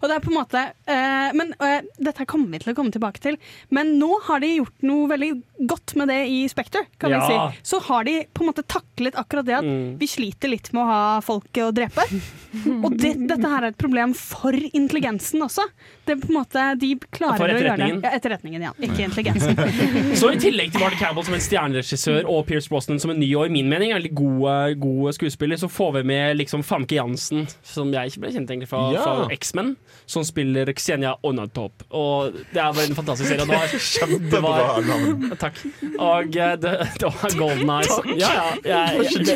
Og 0.00 0.04
det 0.08 0.14
er 0.16 0.22
på 0.24 0.30
en 0.32 0.36
måte 0.36 0.62
uh, 0.90 1.30
Men 1.36 1.54
uh, 1.60 1.80
dette 2.04 2.26
kommer 2.30 2.52
vi 2.54 2.60
til 2.64 2.72
å 2.74 2.76
komme 2.78 2.94
tilbake 2.94 3.22
til. 3.24 3.38
Men 3.74 3.94
nå 4.00 4.10
har 4.28 4.42
de 4.44 4.52
gjort 4.58 4.84
noe 4.86 5.08
veldig 5.14 5.30
godt 5.70 5.94
med 6.00 6.10
det 6.12 6.20
i 6.28 6.42
Spekter, 6.50 6.86
kan 7.00 7.12
Ja. 7.14 7.20
vi 7.24 7.32
si. 7.32 7.62
Så 7.72 7.80
har 7.88 8.04
de 8.04 8.18
på 8.34 8.42
en 8.44 8.50
måte 8.50 8.64
taklet 8.66 9.14
akkurat 9.20 9.46
det 9.48 9.56
at 9.60 9.64
Mm. 9.64 9.96
vi 9.98 10.06
sliter 10.06 10.50
litt 10.50 10.68
med 10.74 10.82
å 10.82 10.86
ha 10.86 11.20
folket 11.24 11.64
å 11.64 11.72
drepe. 11.72 12.04
Og 12.84 12.92
det, 13.00 13.14
dette 13.26 13.48
her 13.48 13.62
er 13.64 13.72
et 13.72 13.78
problem 13.80 14.12
for 14.14 14.52
intelligensen 14.52 15.40
også. 15.46 15.64
Det 16.04 16.12
er 16.14 16.20
på 16.20 16.28
en 16.28 16.36
måte, 16.36 16.62
De 16.80 16.90
klarer 17.16 17.54
å 17.54 17.58
gjøre 17.58 17.76
det. 17.80 17.88
Ja, 18.04 18.10
etterretningen, 18.18 18.64
ja. 18.66 18.72
Ikke 18.84 19.06
intelligensen. 19.06 19.56
Så 20.20 20.30
i 20.34 20.40
tillegg 20.42 20.72
til 20.74 20.82
Martin 20.82 21.00
Campbell 21.00 21.24
som 21.28 21.36
en 21.38 21.44
stjerneregissør 21.44 22.28
og 22.30 22.42
Pierce 22.48 22.68
Brosnan 22.72 23.00
som 23.00 23.12
en 23.14 23.20
ny 23.22 23.30
og 23.38 23.46
i 23.48 23.54
min 23.54 23.68
mening 23.70 23.94
veldig 23.96 24.10
god, 24.18 24.76
god 24.82 25.16
skuespiller, 25.16 25.56
så 25.60 25.70
får 25.72 25.94
vi 25.98 26.02
med 26.12 26.36
liksom 26.42 26.64
Famke 26.66 26.98
Jansen, 26.98 27.46
som 27.66 27.92
jeg 27.94 28.12
ikke 28.12 28.24
ble 28.26 28.32
kjent 28.36 28.52
egentlig 28.52 28.68
fra, 28.70 28.82
Ja. 28.94 29.02
fra 29.06 29.28
X-Men, 29.34 29.74
som 30.06 30.24
spiller 30.28 30.68
Xenia 30.76 31.14
Onatop. 31.24 31.86
Og 31.94 32.36
det 32.52 32.60
er 32.60 32.72
bare 32.76 32.86
en 32.90 32.98
fantastisk 32.98 33.30
serie. 33.30 33.44
Det 33.44 33.48
var, 33.48 33.74
Kjempebra 33.94 34.80
navn. 34.84 35.26
takk. 35.44 35.62
Og 35.98 36.36
eh, 36.36 36.54
det, 36.60 36.74
det 37.00 37.10
var 37.14 37.38
Golden 37.40 37.74
Eyes. 37.78 37.96
Ja, 38.20 38.32
ja. 38.64 38.82
Jeg, 38.92 39.34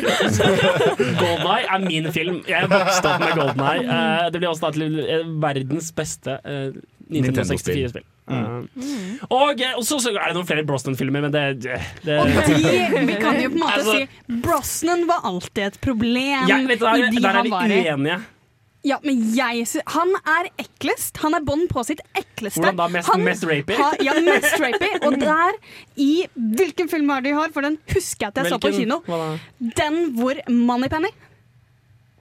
Golden 1.19 1.47
Eye 1.49 1.65
er 1.65 1.83
min 1.87 2.09
film. 2.13 2.39
Jeg 2.49 2.69
vokste 2.71 3.11
opp 3.15 3.23
med 3.23 3.35
Golden 3.39 3.63
Eye. 3.65 3.83
Eh, 3.89 4.29
det 4.33 4.41
blir 4.41 4.51
også 4.51 4.67
da 4.67 4.71
til 4.75 4.99
eh, 5.03 5.25
verdens 5.41 5.91
beste 5.97 6.37
eh, 6.43 6.58
Nintendo 7.09 7.41
Nintendo-spill. 7.41 7.83
64-spill. 7.89 8.07
Og, 9.29 9.61
eh, 9.61 9.71
og 9.77 9.83
så, 9.87 9.97
så 9.97 10.11
er 10.13 10.27
det 10.29 10.35
noen 10.37 10.47
flere 10.49 10.65
Brosnan-filmer, 10.69 11.23
men 11.25 11.33
det, 11.33 11.45
det, 11.65 11.79
det 12.05 12.17
Og 12.21 12.27
de, 12.45 12.73
vi 13.09 13.15
kan 13.21 13.39
jo 13.41 13.49
på 13.49 13.57
en 13.57 13.63
måte 13.63 13.79
Altså, 13.79 13.95
si 13.97 14.41
Brosnan 14.45 15.07
var 15.09 15.25
alltid 15.25 15.63
et 15.71 15.79
problem 15.81 16.45
Ja, 16.51 16.59
vet, 16.69 16.83
du, 16.83 16.85
i 16.85 17.07
der, 17.07 17.15
de 17.15 17.23
der 17.23 17.39
er 17.39 17.47
vi 17.47 17.55
uenige. 17.55 18.19
Ja, 18.87 18.95
men 19.03 19.23
jeg 19.35 19.65
synes, 19.67 19.83
Han 19.91 20.13
er 20.23 20.47
eklest. 20.61 21.17
Han 21.19 21.35
er 21.35 21.43
bånd 21.43 21.65
på 21.71 21.81
sitt 21.83 21.99
ekleste. 22.15 22.61
Hvordan 22.61 22.77
da? 22.79 22.87
Mest- 22.93 23.09
Han 23.11 23.25
mest 23.25 23.43
rapey? 23.49 23.75
Ha, 23.75 23.89
ja, 24.05 24.13
mest 24.23 24.55
rapey. 24.61 24.93
Og 25.03 25.17
der, 25.25 25.57
i 25.99 26.11
Hvilken 26.61 26.87
film 26.91 27.09
var 27.11 27.25
det 27.25 27.33
de 27.33 27.39
har? 27.41 27.51
For 27.55 27.65
den 27.65 27.75
husker 27.91 28.29
jeg 28.29 28.31
at 28.37 28.39
jeg 28.45 28.53
så 28.53 28.61
på 28.63 28.71
kino. 28.77 29.01
Den 29.81 29.99
hvor 30.15 30.39
Moneypenny 30.47 31.11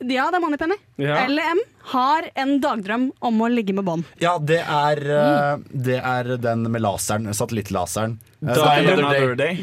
Ja, 0.00 0.28
det 0.30 0.38
er 0.38 0.42
Moneypenny. 0.44 0.76
Ja. 1.02 1.24
LM 1.26 1.58
har 1.90 2.26
en 2.38 2.60
dagdrøm 2.60 3.08
om 3.24 3.38
å 3.42 3.48
ligge 3.50 3.72
med 3.74 3.84
bånd. 3.86 4.04
Ja, 4.22 4.36
det 4.38 4.58
er, 4.60 5.00
eh, 5.10 5.62
det 5.72 5.96
er 6.04 6.36
den 6.38 6.66
med 6.70 6.82
laseren, 6.84 7.26
satellittlaseren. 7.34 8.18
Eh, 8.46 8.54
Die 8.54 8.62
er- 8.62 8.92
Another 8.98 9.34
Day. 9.34 9.54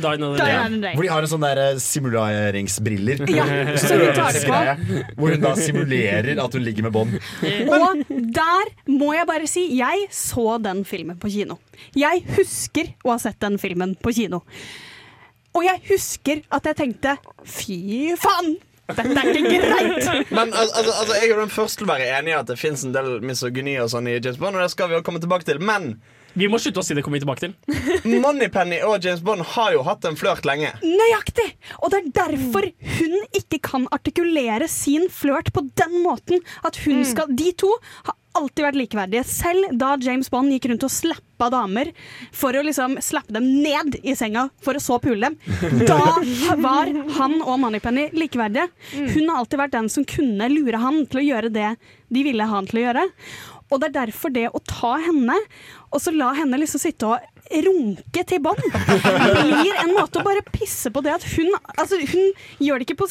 Hvor 0.96 1.02
de 1.06 1.08
har 1.14 1.22
en 1.22 1.28
sånn 1.32 1.46
der 1.46 1.62
eh, 1.64 1.76
simuleringsbriller. 1.80 3.24
Ja, 3.32 3.46
så 3.80 3.96
hun 4.00 4.14
tar 4.18 4.34
det 4.36 4.44
på. 4.48 5.16
Hvor 5.16 5.32
hun 5.36 5.42
da 5.46 5.54
simulerer 5.56 6.42
at 6.44 6.54
hun 6.58 6.64
ligger 6.66 6.84
med 6.90 6.94
bånd. 6.94 7.16
Og 7.78 8.04
der 8.36 8.74
må 8.92 9.14
jeg 9.16 9.28
bare 9.30 9.48
si 9.48 9.68
jeg 9.78 10.08
så 10.12 10.58
den 10.62 10.84
filmen 10.88 11.18
på 11.22 11.32
kino. 11.32 11.60
Jeg 11.96 12.26
husker 12.36 12.92
å 13.06 13.14
ha 13.16 13.18
sett 13.22 13.40
den 13.40 13.58
filmen 13.62 13.96
på 14.02 14.14
kino. 14.16 14.44
Og 15.56 15.64
jeg 15.64 15.80
husker 15.88 16.42
at 16.52 16.66
jeg 16.68 16.76
tenkte 16.82 17.18
fy 17.48 18.16
faen! 18.20 18.58
Dette 18.86 19.02
er 19.18 19.32
ikke 19.34 19.62
greit! 19.64 20.30
Men 20.30 20.52
altså, 20.54 20.82
altså, 20.84 21.16
jeg 21.18 21.32
er 21.34 21.40
den 21.42 21.54
første 21.54 21.82
til 21.82 21.88
å 21.88 21.94
være 21.96 22.10
enig 22.20 22.36
i 22.36 22.38
at 22.38 22.52
det 22.52 22.58
fins 22.62 22.84
en 22.86 22.94
del 22.94 23.16
misogyni 23.26 23.74
og 23.82 23.90
sånn 23.94 24.10
i 24.12 24.20
James 24.20 24.38
Bond, 24.42 24.60
og 24.60 24.62
det 24.62 24.70
skal 24.76 24.92
vi 24.92 25.00
jo 25.00 25.06
komme 25.08 25.22
tilbake 25.24 25.48
til. 25.48 25.58
Men 25.64 25.96
Vi 26.36 26.50
må 26.52 26.60
slutte 26.60 26.82
å 26.82 26.84
si 26.84 26.94
det 26.98 27.02
kommer 27.06 27.16
vi 27.18 27.24
tilbake 27.24 27.46
til. 27.46 27.54
Moneypenny 28.26 28.82
og 28.84 29.00
James 29.06 29.22
Bond 29.24 29.46
har 29.56 29.72
jo 29.72 29.86
hatt 29.88 30.04
en 30.06 30.18
flørt 30.20 30.44
lenge. 30.46 30.74
Nøyaktig! 30.84 31.48
Og 31.80 31.94
det 31.94 32.02
er 32.02 32.12
derfor 32.20 32.68
hun 32.98 33.16
ikke 33.40 33.62
kan 33.72 33.88
artikulere 33.96 34.68
sin 34.70 35.08
flørt 35.10 35.54
på 35.56 35.64
den 35.80 35.96
måten. 36.04 36.44
At 36.68 36.78
hun 36.84 37.06
skal 37.08 37.32
De 37.40 37.54
to 37.58 37.72
alltid 38.40 38.66
vært 38.68 38.80
likeverdige. 38.80 39.24
Selv 39.28 39.72
da 39.80 39.94
James 40.02 40.30
Bond 40.32 40.54
gikk 40.54 40.68
rundt 40.72 40.86
og 40.88 40.94
slappa 40.94 41.50
damer 41.54 41.92
for 42.36 42.56
å 42.56 42.64
liksom 42.66 42.98
slappe 43.04 43.36
dem 43.36 43.48
ned 43.64 43.98
i 44.04 44.16
senga 44.18 44.48
for 44.64 44.78
å 44.78 44.84
så 44.84 45.00
pule 45.04 45.30
dem. 45.30 45.40
Da 45.90 46.00
var 46.62 46.92
han 47.18 47.40
og 47.42 47.60
Moneypenny 47.64 48.10
likeverdige. 48.16 48.70
Hun 48.96 49.30
har 49.30 49.42
alltid 49.42 49.62
vært 49.64 49.76
den 49.78 49.92
som 49.92 50.08
kunne 50.08 50.50
lure 50.54 50.82
han 50.82 51.04
til 51.10 51.22
å 51.24 51.28
gjøre 51.30 51.54
det 51.56 51.76
de 52.14 52.24
ville 52.26 52.46
ha 52.48 52.60
han 52.60 52.70
til 52.70 52.82
å 52.82 52.88
gjøre. 52.88 53.06
Og 53.74 53.82
det 53.82 53.90
er 53.90 53.96
derfor 54.04 54.34
det 54.34 54.46
å 54.54 54.62
ta 54.62 54.96
henne, 55.02 55.36
og 55.90 56.02
så 56.04 56.12
la 56.14 56.30
henne 56.38 56.60
liksom 56.62 56.82
sitte 56.84 57.08
og 57.10 57.32
runke 57.66 58.24
til 58.30 58.42
bånd, 58.46 58.62
blir 59.42 59.80
en 59.82 59.96
måte 59.96 60.22
å 60.22 60.26
bare 60.26 60.46
pisse 60.54 60.92
på 60.94 61.02
det 61.06 61.16
at 61.18 61.26
hun 61.36 61.52
Altså, 61.76 61.98
hun 62.02 62.32
gjør 62.62 62.82
det 62.82 62.88
ikke 62.88 63.02
på 63.04 63.10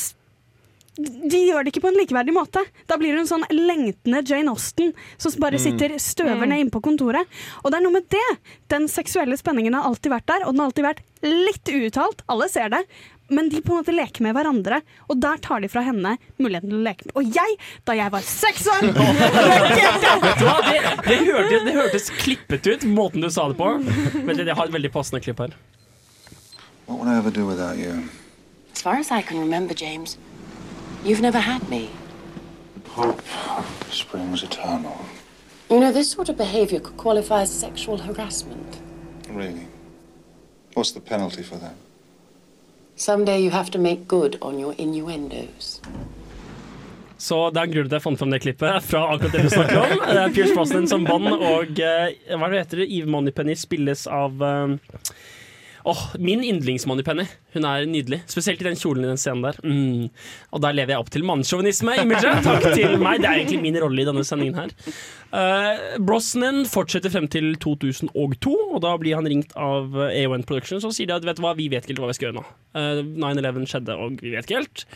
de 0.97 1.39
gjør 1.49 1.65
det 1.65 1.73
ikke 1.73 1.83
på 1.83 1.89
en 1.91 1.99
likeverdig 1.99 2.35
måte. 2.37 2.61
Da 2.87 2.97
blir 3.01 3.17
hun 3.19 3.27
sånn 3.27 3.43
lengtende 3.51 4.21
Jane 4.29 4.49
Austen 4.53 4.93
som 5.19 5.33
bare 5.43 5.59
Mm. 5.59 5.65
sitter 5.65 5.89
støver 5.99 6.45
Mm. 6.45 6.49
ned 6.49 6.61
inne 6.61 6.71
på 6.71 6.81
kontoret. 6.83 7.27
Og 7.65 7.71
det 7.73 7.79
er 7.81 7.83
noe 7.83 7.93
med 7.93 8.09
det. 8.09 8.39
Den 8.69 8.87
seksuelle 8.87 9.37
spenningen 9.37 9.75
har 9.75 9.83
alltid 9.91 10.13
vært 10.13 10.27
der, 10.27 10.47
og 10.47 10.53
den 10.55 10.61
har 10.61 10.67
alltid 10.71 10.85
vært 10.85 11.03
litt 11.23 11.65
uuttalt. 11.69 12.23
Alle 12.29 12.49
ser 12.49 12.69
det. 12.69 12.85
Men 13.31 13.49
de 13.49 13.61
på 13.63 13.73
en 13.73 13.83
måte 13.83 13.95
leker 13.97 14.21
med 14.21 14.35
hverandre, 14.37 14.83
og 15.09 15.19
der 15.19 15.39
tar 15.39 15.59
de 15.61 15.69
fra 15.69 15.81
henne 15.83 16.19
muligheten 16.39 16.69
til 16.69 16.79
å 16.79 16.85
leke 16.85 17.07
med. 17.07 17.13
Og 17.17 17.25
jeg, 17.35 17.57
da 17.87 17.93
jeg 17.95 18.11
var 18.13 18.21
seks 18.21 18.67
år? 18.69 18.81
Det, 18.85 20.81
det, 21.09 21.19
hørtes, 21.27 21.65
det 21.65 21.73
hørtes 21.75 22.11
klippet 22.21 22.67
ut, 22.67 22.85
måten 22.85 23.21
du 23.25 23.31
sa 23.31 23.49
det 23.49 23.57
på. 23.57 23.69
Men 24.25 24.37
det, 24.37 24.47
jeg 24.47 24.55
har 24.57 24.67
et 24.69 24.73
veldig 24.75 24.93
passende 24.93 25.21
klipp 25.25 25.39
her. 25.39 25.55
What 26.87 26.99
would 26.99 27.09
I 27.09 27.17
ever 27.19 27.31
do 27.31 27.47
without 27.47 27.79
you? 27.79 28.09
As 28.75 28.83
far 28.83 28.97
as 28.97 29.11
I 29.11 29.23
can 29.23 29.39
remember, 29.41 29.75
James, 29.75 30.19
you've 31.05 31.21
never 31.21 31.39
had 31.39 31.69
me. 31.69 31.91
Hope 32.89 33.23
springs 33.91 34.43
eternal. 34.43 34.97
You 35.71 35.81
know, 35.81 35.93
this 35.93 36.11
sort 36.11 36.29
of 36.29 36.37
behavior 36.37 36.81
could 36.81 36.97
qualify 36.97 37.43
as 37.43 37.53
sexual 37.53 37.99
harassment. 37.99 38.81
Really? 39.31 39.67
What's 40.75 40.93
the 40.93 41.01
penalty 41.01 41.43
for 41.43 41.57
that? 41.57 41.75
Someday 42.97 43.41
you 43.41 43.51
have 43.51 43.71
to 43.71 43.79
make 43.79 44.07
good 44.07 44.39
on 44.41 44.59
your 44.59 44.75
innuendos. 44.79 45.81
Så 47.19 47.51
det 47.51 47.61
er 47.61 47.65
en 47.65 47.73
grunn 47.73 47.87
til 47.89 47.95
at 47.95 47.97
jeg 47.97 48.05
fant 48.05 48.19
fram 48.21 48.33
det 48.35 48.41
klippet 48.43 48.85
fra 48.85 49.01
akkurat 49.15 49.33
det 49.33 49.45
du 49.47 49.51
snakker 49.55 49.79
om. 49.81 49.93
Det 50.03 50.19
er 50.21 50.33
Pierce 50.35 50.55
Brosnan 50.55 50.89
som 50.91 51.07
Bond, 51.09 51.31
og 51.33 51.79
eh, 51.81 52.11
hva 52.35 52.49
er 52.51 52.59
heter 52.59 52.83
det? 52.83 52.89
Eve 52.93 53.09
Moneypenny 53.15 53.55
spilles 53.57 54.05
av 54.11 54.43
eh, 54.45 54.75
Åh, 55.85 56.05
Min 56.17 56.41
yndlingsmoney 56.41 57.05
Penny. 57.05 57.27
Hun 57.53 57.67
er 57.69 57.85
nydelig. 57.85 58.23
Spesielt 58.31 58.63
i 58.63 58.65
den 58.65 58.79
kjolen 58.81 59.05
i 59.05 59.11
den 59.11 59.19
scenen 59.21 59.43
der. 59.45 59.59
Mm. 59.61 60.07
Og 60.57 60.63
der 60.65 60.77
lever 60.77 60.95
jeg 60.95 61.03
opp 61.03 61.11
til 61.13 61.27
mannssjåvinisme-imaget. 61.29 62.39
Takk 62.47 62.69
til 62.73 62.97
meg. 63.03 63.21
Det 63.21 63.29
er 63.29 63.43
egentlig 63.43 63.61
min 63.61 63.77
rolle 63.83 64.01
i 64.01 64.07
denne 64.09 64.25
sendingen 64.25 64.57
her. 64.63 64.73
Uh, 65.29 65.99
Brosnan 66.01 66.63
fortsetter 66.71 67.13
frem 67.13 67.29
til 67.29 67.53
2002, 67.61 68.55
og 68.55 68.81
da 68.81 68.95
blir 69.03 69.19
han 69.19 69.29
ringt 69.29 69.53
av 69.61 69.93
eh, 70.07 70.23
AON 70.23 70.47
Productions 70.49 70.87
og 70.89 70.95
sier 70.97 71.11
de 71.11 71.19
at 71.19 71.27
vet 71.27 71.37
du 71.37 71.45
hva, 71.45 71.53
vi 71.59 71.69
vet 71.69 71.85
ikke 71.85 71.97
helt 71.97 72.05
hva 72.07 72.11
vi 72.15 72.17
skal 72.17 72.31
gjøre 72.31 72.39
nå. 72.39 72.47
Uh, 72.79 73.05
9-11 73.27 73.69
skjedde, 73.75 73.99
og 74.01 74.19
vi 74.25 74.33
vet 74.33 74.49
ikke 74.49 74.63
helt. 74.63 74.87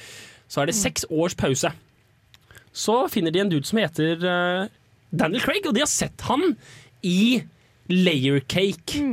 Så 0.48 0.62
er 0.62 0.72
det 0.72 0.78
seks 0.78 1.04
års 1.12 1.36
pause. 1.36 1.74
Så 2.72 2.98
finner 3.12 3.34
de 3.34 3.44
en 3.44 3.52
dude 3.52 3.68
som 3.68 3.82
heter 3.82 4.24
uh, 4.24 4.72
Daniel 5.12 5.44
Craig, 5.44 5.68
og 5.68 5.76
de 5.76 5.84
har 5.84 5.92
sett 5.92 6.24
han 6.30 6.54
i 7.04 7.42
Layer 7.92 8.40
Cake. 8.48 9.04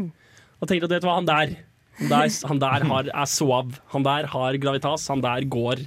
Og 0.62 0.70
tenker 0.70 0.88
at 0.88 0.96
vet 0.96 1.04
du 1.04 1.10
hva, 1.10 1.20
han 1.20 1.28
der 1.28 1.58
Han 2.00 2.12
der, 2.12 2.32
han 2.50 2.60
der 2.62 2.88
har, 2.92 3.12
er 3.12 3.30
suav. 3.30 3.76
Han 3.94 4.08
der 4.08 4.28
har 4.32 4.58
gravitas. 4.62 5.08
Han 5.12 5.24
der 5.24 5.48
går 5.48 5.86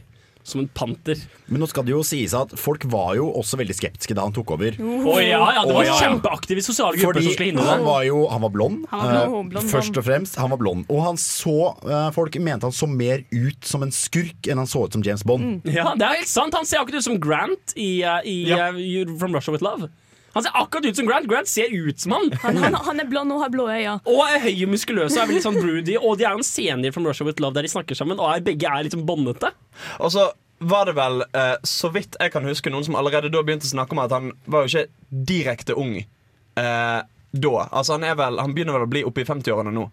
som 0.48 0.62
en 0.62 0.68
panter. 0.72 1.20
Men 1.48 1.62
nå 1.62 1.68
skal 1.68 1.84
det 1.86 1.92
jo 1.92 2.00
sies 2.06 2.32
at 2.36 2.54
folk 2.58 2.86
var 2.90 3.12
jo 3.18 3.28
også 3.36 3.58
veldig 3.60 3.76
skeptiske 3.76 4.16
da 4.16 4.24
han 4.24 4.34
tok 4.36 4.54
over. 4.56 4.78
Oh, 4.80 5.18
ja, 5.20 5.40
ja, 5.58 5.64
det 5.66 5.74
var 5.74 5.82
var 5.82 5.88
ja. 5.88 5.98
kjempeaktive 6.00 6.64
sosiale 6.64 6.96
grupper 6.96 7.18
Fordi 7.18 7.26
som 7.26 7.36
skulle 7.36 7.50
hindre 7.52 7.66
han 7.68 7.84
var 7.86 8.02
jo 8.08 8.22
han 8.32 8.44
var 8.46 8.54
blond, 8.54 8.86
Han 8.90 9.04
var 9.04 9.12
blond, 9.12 9.36
eh, 9.36 9.52
blond, 9.52 9.70
først 9.74 9.92
blond. 9.92 10.00
og 10.00 10.08
fremst. 10.08 10.40
Han 10.40 10.52
var 10.54 10.62
blond. 10.62 10.88
Og 10.88 11.04
han 11.04 11.20
så 11.20 11.56
eh, 11.84 12.08
folk 12.16 12.40
mente 12.40 12.68
han 12.68 12.76
så 12.80 12.88
mer 12.90 13.24
ut 13.34 13.68
som 13.68 13.84
en 13.84 13.94
skurk 13.94 14.48
enn 14.48 14.62
han 14.62 14.70
så 14.70 14.86
ut 14.86 14.96
som 14.96 15.04
James 15.04 15.24
Bond. 15.28 15.68
Ja, 15.68 15.92
det 15.98 16.06
er 16.06 16.20
helt 16.22 16.32
sant. 16.32 16.56
Han 16.56 16.68
ser 16.68 16.82
akkurat 16.82 17.02
ut 17.02 17.10
som 17.10 17.20
Grant 17.20 17.76
i, 17.76 18.02
eh, 18.02 18.20
i 18.24 18.38
eh, 18.54 19.16
From 19.20 19.36
Russia 19.36 19.54
With 19.54 19.66
Love. 19.66 19.92
Han 20.38 20.46
ser 20.46 20.54
akkurat 20.62 20.86
ut 20.86 20.98
som 21.00 21.08
Grant. 21.10 21.26
Grant 21.30 21.50
ser 21.50 21.72
ut 21.74 21.98
som 21.98 22.14
han. 22.14 22.28
Han, 22.44 22.60
han, 22.62 22.76
han 22.86 23.02
er 23.02 23.08
blond 23.10 23.34
og 23.34 23.40
har 23.42 23.50
blå 23.50 23.66
øyne. 23.66 23.96
Og 24.06 24.20
er 24.28 24.38
høy 24.46 24.64
og 24.68 24.70
muskuløs 24.76 25.16
og 25.16 25.22
er 25.24 25.30
veldig 25.32 25.42
sånn 25.44 25.58
broody. 25.58 25.96
Og 25.98 26.14
de 26.20 26.26
er 26.28 26.36
jo 26.36 26.42
en 26.44 26.46
senior 26.46 26.94
From 26.94 27.08
Russia 27.10 27.26
With 27.26 27.42
Love 27.42 27.58
der 27.58 27.66
de 27.66 27.72
snakker 27.72 27.98
sammen, 27.98 28.20
og 28.22 28.30
er, 28.30 28.44
begge 28.46 28.70
er 28.70 28.86
liksom 28.86 29.02
båndete. 29.08 29.50
Og 29.98 30.12
så 30.14 30.28
var 30.58 30.86
det 30.86 30.94
vel, 30.98 31.22
eh, 31.38 31.54
så 31.66 31.90
vidt 31.94 32.16
jeg 32.18 32.32
kan 32.34 32.46
huske, 32.46 32.70
noen 32.70 32.86
som 32.86 32.96
allerede 32.98 33.30
da 33.34 33.42
begynte 33.46 33.66
å 33.66 33.72
snakke 33.74 33.94
om 33.94 34.02
at 34.02 34.14
han 34.14 34.32
var 34.50 34.64
jo 34.64 34.72
ikke 34.72 35.22
direkte 35.32 35.76
ung 35.78 35.96
eh, 35.98 37.00
da. 37.30 37.54
Altså 37.68 37.98
Han 37.98 38.06
er 38.06 38.14
vel, 38.18 38.38
han 38.42 38.54
begynner 38.56 38.78
vel 38.78 38.86
å 38.86 38.90
bli 38.90 39.04
oppe 39.06 39.22
i 39.22 39.28
50-årene 39.28 39.74
nå. 39.74 39.88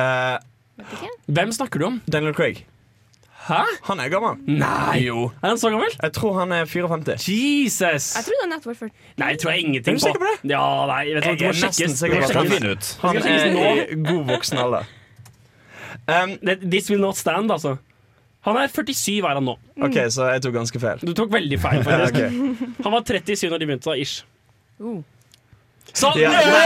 Eh, 0.00 0.36
Hvem 1.32 1.52
snakker 1.52 1.82
du 1.82 1.86
om? 1.90 1.98
Daniel 2.08 2.36
Craig. 2.36 2.64
Hæ? 3.42 3.60
Han 3.88 4.00
er 4.00 4.08
gammel. 4.12 4.36
Nei. 4.46 4.98
Jo. 5.02 5.24
Er 5.42 5.48
han 5.48 5.58
så 5.58 5.70
gammel? 5.72 5.90
Jeg 6.02 6.12
tror 6.14 6.36
han 6.38 6.52
er 6.54 6.64
54. 6.70 7.24
Jesus! 7.28 8.04
Jeg 8.16 8.24
trodde 8.28 8.42
han 8.44 8.52
nettopp 8.54 8.70
var 8.70 8.78
40. 8.84 8.92
Nei, 9.18 9.28
jeg 9.34 9.40
tror 9.42 9.50
jeg 9.54 9.64
ingenting 9.66 9.94
Er 9.94 9.98
du 9.98 10.04
sikker 10.04 10.22
på 10.22 10.28
det? 10.30 10.50
Ja, 10.52 10.62
nei, 10.86 11.00
vet 11.14 11.24
du, 11.24 11.28
hva, 11.28 11.32
Jeg 11.32 11.38
det 11.38 11.46
må 11.46 11.48
er 11.48 11.52
nesten 11.52 11.72
sjekkes. 11.72 11.96
sikker 11.98 12.14
på 12.14 12.28
Det 12.28 12.36
må 12.36 12.42
han- 12.42 12.52
sjekkes. 12.52 12.92
Han 13.02 13.10
skal 13.10 13.22
sjekkes 13.22 13.62
er 13.62 13.96
i 13.96 14.02
god 14.10 14.22
voksen 14.30 14.58
alder. 14.62 14.84
Um, 16.08 16.36
This 16.70 16.90
will 16.90 17.00
not 17.02 17.16
stand, 17.16 17.50
altså. 17.50 17.76
Han 18.46 18.56
er 18.58 18.66
47 18.68 19.18
er 19.24 19.34
han 19.38 19.44
nå. 19.46 19.56
OK, 19.86 19.98
så 20.10 20.30
jeg 20.32 20.42
tok 20.42 20.54
ganske 20.54 20.80
feil. 20.82 20.98
Du 21.06 21.12
tok 21.14 21.30
veldig 21.30 21.58
feil. 21.62 21.82
faktisk. 21.86 22.14
Ok. 22.22 22.84
Han 22.86 22.92
var 22.92 23.02
37 23.06 23.50
når 23.50 23.58
de 23.58 23.66
begynte, 23.66 23.90
da, 23.90 23.94
ish. 24.02 24.22
Så, 25.92 26.08
Ja, 26.16 26.30
nei, 26.32 26.64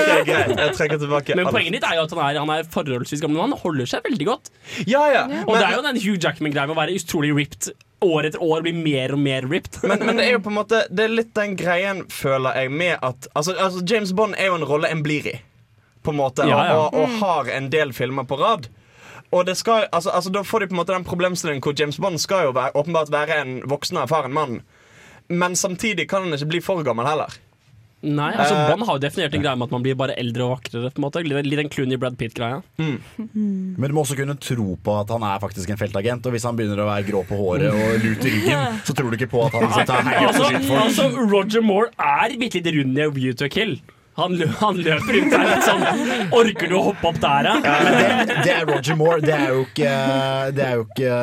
ok, 0.00 0.26
greit. 0.26 0.52
Jeg 0.62 0.74
trekker 0.78 1.00
tilbake 1.02 1.36
Men 1.36 1.50
poenget 1.52 1.76
ditt 1.76 1.86
er 1.86 1.98
jo 1.98 2.06
at 2.06 2.14
han 2.16 2.22
er, 2.24 2.38
han 2.40 2.52
er 2.54 2.68
forholdsvis 2.72 3.20
gammel, 3.20 3.38
men 3.40 3.52
han 3.52 3.62
holder 3.62 3.90
seg 3.90 4.04
veldig 4.06 4.28
godt. 4.28 4.52
Ja, 4.88 5.02
ja. 5.12 5.24
Og 5.44 5.56
det 5.58 5.64
er 5.66 5.76
jo 5.76 5.84
den 5.84 6.00
Hugh 6.00 6.18
Jackman-greia 6.22 6.70
med 6.70 6.76
å 6.76 6.80
være 6.80 6.96
utrolig 6.96 7.34
ripped 7.36 7.72
år 8.02 8.26
etter 8.26 8.42
år, 8.42 8.64
bli 8.64 8.72
mer 8.74 9.14
og 9.14 9.20
mer 9.22 9.46
ripped. 9.46 9.78
Men, 9.86 10.02
men 10.08 10.18
det 10.18 10.26
er 10.26 10.36
jo 10.36 10.42
på 10.42 10.50
en 10.50 10.56
måte 10.58 10.82
Det 10.90 11.04
er 11.06 11.12
litt 11.12 11.32
den 11.38 11.56
greien, 11.60 12.04
føler 12.10 12.58
jeg, 12.58 12.72
med 12.74 12.96
at 12.98 13.28
Altså, 13.38 13.54
altså 13.54 13.84
James 13.86 14.10
Bond 14.16 14.34
er 14.38 14.50
jo 14.50 14.58
en 14.58 14.66
rolle 14.66 14.90
en 14.90 15.04
blir 15.04 15.28
i, 15.30 15.36
på 16.02 16.14
en 16.14 16.18
måte, 16.18 16.48
Ja, 16.48 16.64
ja. 16.72 16.78
Og, 16.80 16.96
og, 16.96 17.04
og 17.04 17.18
har 17.22 17.52
en 17.54 17.70
del 17.72 17.94
filmer 17.96 18.26
på 18.26 18.40
rad. 18.40 18.66
Og 19.32 19.46
det 19.48 19.54
skal, 19.56 19.86
altså, 19.92 20.10
altså 20.10 20.32
Da 20.34 20.42
får 20.44 20.64
de 20.64 20.72
på 20.72 20.76
en 20.76 20.82
måte 20.82 20.96
den 20.96 21.06
problemstillingen 21.08 21.62
hvor 21.64 21.76
James 21.78 22.00
Bond 22.02 22.20
skal 22.20 22.48
jo 22.48 22.56
være, 22.56 22.74
åpenbart 22.76 23.12
være 23.12 23.38
en 23.44 23.54
voksen 23.70 24.00
og 24.00 24.06
erfaren 24.08 24.34
mann. 24.34 24.60
Men 25.32 25.56
samtidig 25.56 26.08
kan 26.10 26.26
han 26.26 26.34
ikke 26.36 26.50
bli 26.56 26.60
for 26.64 26.82
gammel 26.84 27.06
heller. 27.08 27.38
Nei, 28.02 28.32
altså 28.34 28.54
uh, 28.56 28.62
Bond 28.70 28.86
har 28.88 28.98
jo 28.98 29.02
definert 29.04 29.34
en 29.36 29.44
greie 29.44 29.58
med 29.58 29.68
at 29.68 29.74
man 29.74 29.84
blir 29.84 29.96
bare 29.98 30.16
eldre 30.18 30.46
og 30.46 30.54
vakrere. 30.56 30.90
på 30.90 31.00
en 31.00 31.06
måte 31.06 31.22
Litt 31.22 31.46
litt 31.46 31.60
den 31.60 31.70
Clooney 31.72 31.98
Brad 32.02 32.18
Pitt-greia. 32.18 32.60
Men 32.76 33.86
du 33.86 33.94
må 33.94 34.02
også 34.02 34.18
kunne 34.18 34.36
tro 34.42 34.76
på 34.82 34.96
at 35.00 35.12
han 35.14 35.26
er 35.26 35.42
faktisk 35.42 35.70
en 35.72 35.80
feltagent. 35.80 36.26
Og 36.26 36.36
hvis 36.36 36.46
han 36.48 36.58
begynner 36.58 36.82
å 36.82 36.88
være 36.90 37.06
grå 37.08 37.22
på 37.28 37.38
håret 37.38 37.70
og 37.70 38.04
lut 38.04 38.26
i 38.26 38.34
ryggen, 38.36 38.80
så 38.86 38.96
tror 38.98 39.12
du 39.12 39.18
ikke 39.18 39.30
på 39.32 39.46
at 39.46 39.58
han 39.58 39.68
liksom 39.68 39.88
tar 39.90 40.04
heier 40.08 40.28
Altså, 40.32 40.76
altså, 40.82 41.08
Roger 41.30 41.64
Moore 41.64 41.92
er 41.98 42.38
bitte 42.40 42.60
litt 42.60 42.72
rund 42.74 42.92
runde 42.92 43.06
A 43.06 43.10
View 43.14 43.34
to 43.34 43.48
Kill. 43.48 43.78
Han, 44.18 44.34
lø 44.36 44.44
han 44.60 44.76
løper 44.84 45.16
ut 45.16 45.30
der 45.32 45.42
litt 45.48 45.64
sånn 45.64 45.82
Orker 46.36 46.68
du 46.68 46.74
å 46.76 46.82
hoppe 46.90 47.08
opp 47.08 47.20
der, 47.22 47.46
ja? 47.48 47.54
Ja, 47.64 47.76
det, 48.28 48.36
det 48.44 48.52
er 48.52 48.66
Roger 48.68 48.98
Moore. 49.00 49.22
Det 49.24 49.32
er 49.32 49.54
jo 49.54 49.62
ikke, 49.64 49.92
det 50.58 50.66
er 50.66 50.74
jo 50.76 50.84
ikke 50.84 51.14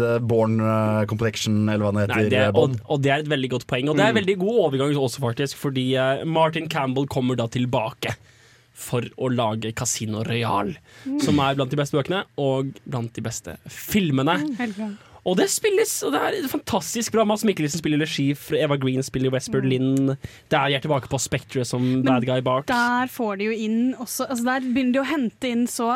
The 0.00 0.12
Born 0.30 0.54
uh, 0.64 1.02
Complexion, 1.10 1.58
eller 1.68 1.84
hva 1.84 1.92
det 1.98 2.06
Nei, 2.08 2.22
heter. 2.22 2.32
det, 2.32 2.46
og, 2.56 2.78
og 2.88 3.02
det 3.04 3.12
er 3.12 3.26
et 3.26 3.30
veldig 3.34 3.50
godt 3.58 3.66
poeng. 3.68 3.90
Og 3.92 4.00
det 4.00 4.06
er 4.06 4.14
en 4.14 4.20
veldig 4.22 4.38
god 4.40 4.62
overgang 4.64 4.96
også, 4.96 5.20
faktisk, 5.26 5.60
fordi 5.60 5.84
eh, 6.00 6.24
Martin 6.24 6.70
Campbell 6.72 7.04
kommer 7.12 7.36
da 7.36 7.50
tilbake 7.52 8.16
for 8.82 9.04
å 9.20 9.28
lage 9.28 9.74
Casino 9.76 10.24
Royal, 10.26 10.72
Mm. 11.04 11.16
som 11.20 11.38
er 11.42 11.56
blant 11.58 11.70
de 11.72 11.76
beste 11.80 11.96
bøkene 11.98 12.20
og 12.40 12.68
blant 12.88 13.12
de 13.18 13.22
beste 13.26 13.56
filmene. 13.68 14.38
Og 15.22 15.36
det 15.38 15.44
spilles, 15.52 15.90
og 16.02 16.10
det 16.16 16.20
er 16.26 16.48
fantastisk 16.50 17.12
bra. 17.14 17.22
Mads 17.28 17.44
Mikkelsen 17.46 17.78
spiller 17.78 18.00
regi, 18.02 18.24
Eva 18.58 18.74
Green 18.82 19.04
spiller 19.06 19.30
Westbird 19.30 19.68
Linn. 19.70 20.16
Det 20.50 20.56
er, 20.58 20.72
jeg 20.74 20.82
tilbake 20.82 21.06
på 21.12 21.20
Spectre 21.22 21.62
som 21.68 21.84
bad 22.02 22.26
guy 22.26 22.40
bak. 22.42 22.66
Der 22.66 23.06
får 23.12 23.38
de 23.38 23.46
jo 23.46 23.54
inn 23.54 23.76
også 24.02 24.26
altså 24.26 24.44
Der 24.48 24.66
begynner 24.66 24.96
de 24.96 25.02
å 25.04 25.06
hente 25.06 25.52
inn 25.54 25.62
så 25.70 25.92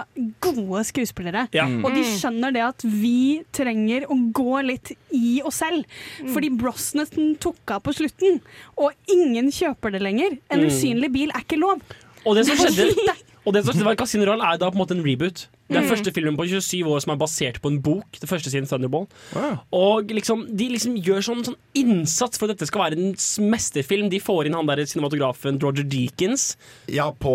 gode 0.47 0.85
skuespillere. 0.87 1.49
Ja. 1.59 1.67
Og 1.67 1.91
de 1.99 2.05
skjønner 2.07 2.55
det 2.55 2.63
at 2.69 2.87
vi 2.87 3.43
trenger 3.57 4.07
å 4.07 4.21
gå 4.37 4.61
litt 4.63 4.95
i 5.11 5.41
oss 5.43 5.59
selv. 5.65 5.83
Fordi 6.31 6.53
Brosnetton 6.63 7.35
tok 7.43 7.75
av 7.75 7.83
på 7.83 7.97
slutten, 7.99 8.39
og 8.79 8.95
ingen 9.11 9.51
kjøper 9.51 9.97
det 9.97 10.05
lenger. 10.07 10.39
En 10.55 10.63
Mm. 10.63 10.71
usynlig 10.71 11.11
bil 11.13 11.35
er 11.35 11.43
ikke 11.43 11.59
lov. 11.59 11.83
Og 12.25 12.35
det 12.39 12.47
som 12.47 12.57
skjedde. 12.63 13.17
Og 13.47 13.55
det 13.55 13.65
som 13.65 13.75
skjedde 13.75 13.87
var 13.91 13.99
Casino 13.99 14.25
Royal 14.27 14.43
er 14.43 14.59
da 14.59 14.71
på 14.71 14.75
en 14.79 14.81
måte 14.87 14.95
en 14.97 15.05
reboot. 15.07 15.49
Det 15.69 15.77
er 15.77 15.83
Mm. 15.83 15.89
første 15.91 16.13
filmen 16.15 16.37
på 16.39 16.45
27 16.47 16.87
år 16.87 17.01
som 17.03 17.13
er 17.13 17.17
basert 17.19 17.61
på 17.61 17.67
en 17.73 17.81
bok. 17.83 18.05
Det 18.21 18.29
første 18.29 18.51
siden 18.53 18.69
Thunderball. 18.71 19.09
Og 19.73 20.07
liksom, 20.15 20.45
de 20.57 20.69
liksom 20.71 20.95
gjør 21.03 21.25
sånn, 21.27 21.43
sånn 21.45 21.57
innsats 21.75 22.39
for 22.39 22.47
at 22.49 22.57
dette 22.57 22.69
skal 22.69 22.83
være 22.85 22.99
en 22.99 23.15
mesterfilm. 23.51 24.09
De 24.11 24.21
får 24.23 24.47
inn 24.47 24.55
han 24.55 24.67
der 24.67 24.85
cinematografen 24.87 25.59
Roger 25.63 25.83
Deakins. 25.83 26.57
Ja, 26.87 27.11
på, 27.11 27.33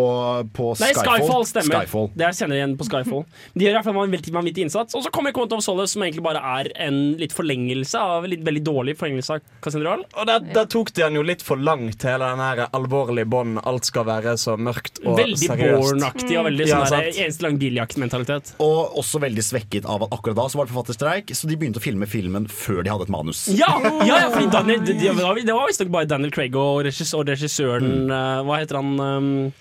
på 0.56 0.72
Nei, 0.80 0.92
Skyfall. 0.94 1.20
Skyfall 1.20 1.44
stemmer. 1.50 1.84
Skyfall. 1.84 2.08
Det 2.16 2.26
er 2.26 2.32
senere 2.38 2.60
igjen 2.62 2.76
på 2.80 2.86
Skyfall. 2.88 3.24
De 3.54 3.66
gjør 3.66 3.74
i 3.74 3.76
hvert 3.78 3.88
fall 3.90 4.00
en 4.06 4.16
veldig 4.16 4.32
vanvittig 4.38 4.64
innsats. 4.66 4.96
Og 4.96 5.04
så 5.04 5.12
kommer 5.12 5.34
Quantum 5.36 5.60
of 5.60 5.66
Solace, 5.66 5.92
som 5.92 6.02
egentlig 6.06 6.24
bare 6.24 6.40
er 6.40 6.72
en 6.88 7.02
litt 7.20 7.36
forlengelse 7.36 8.00
av 8.00 8.24
litt 8.32 8.42
veldig 8.46 8.64
dårlig 8.64 8.96
forlengelse 8.96 9.36
av 9.36 9.44
Cassandra 9.62 9.98
Og 10.16 10.26
der, 10.26 10.40
der 10.56 10.64
tok 10.72 10.92
de 10.96 11.02
han 11.04 11.14
jo 11.14 11.22
litt 11.26 11.42
for 11.44 11.56
langt, 11.60 12.02
hele 12.08 12.24
den 12.32 12.40
her 12.40 12.64
alvorlige 12.72 13.28
bånd. 13.28 13.60
Alt 13.68 13.84
skal 13.90 14.08
være 14.08 14.36
så 14.40 14.56
mørkt 14.56 15.02
og 15.04 15.18
Veldig 15.20 15.36
seriøst. 15.44 15.82
Bourne-aktig 15.82 16.38
og 16.40 16.46
veldig 16.48 16.66
Ja, 16.68 16.80
sånn 16.86 17.02
der, 17.02 17.12
eneste 17.26 17.42
lang 17.44 17.58
biljaktmentalitet. 17.60 18.21
Og 18.62 18.98
også 19.02 19.20
veldig 19.22 19.44
svekket 19.44 19.88
av 19.88 20.04
at 20.06 20.12
akkurat 20.16 20.38
da 20.38 20.46
så 20.52 20.60
var 20.60 20.68
det 20.68 20.74
forfatterstreik, 20.74 21.32
så 21.36 21.50
de 21.50 21.56
begynte 21.60 21.80
å 21.82 21.84
filme 21.84 22.08
filmen 22.10 22.46
før 22.50 22.82
de 22.86 22.92
hadde 22.92 23.08
et 23.08 23.14
manus. 23.14 23.46
Ja, 23.56 23.72
ja, 24.06 24.22
ja 24.24 24.30
fordi 24.34 24.50
Daniel, 24.52 24.84
det, 24.86 24.98
de, 25.00 25.10
var, 25.18 25.40
det 25.40 25.56
var 25.56 25.70
visstnok 25.70 25.92
bare 25.94 26.10
Daniel 26.10 26.32
Craig 26.34 26.54
og, 26.58 26.84
regissør, 26.86 27.22
og 27.22 27.32
regissøren 27.32 27.90
eh, 28.10 28.38
Hva 28.46 28.60
heter 28.62 28.80
han? 28.80 28.94
um, 29.02 29.52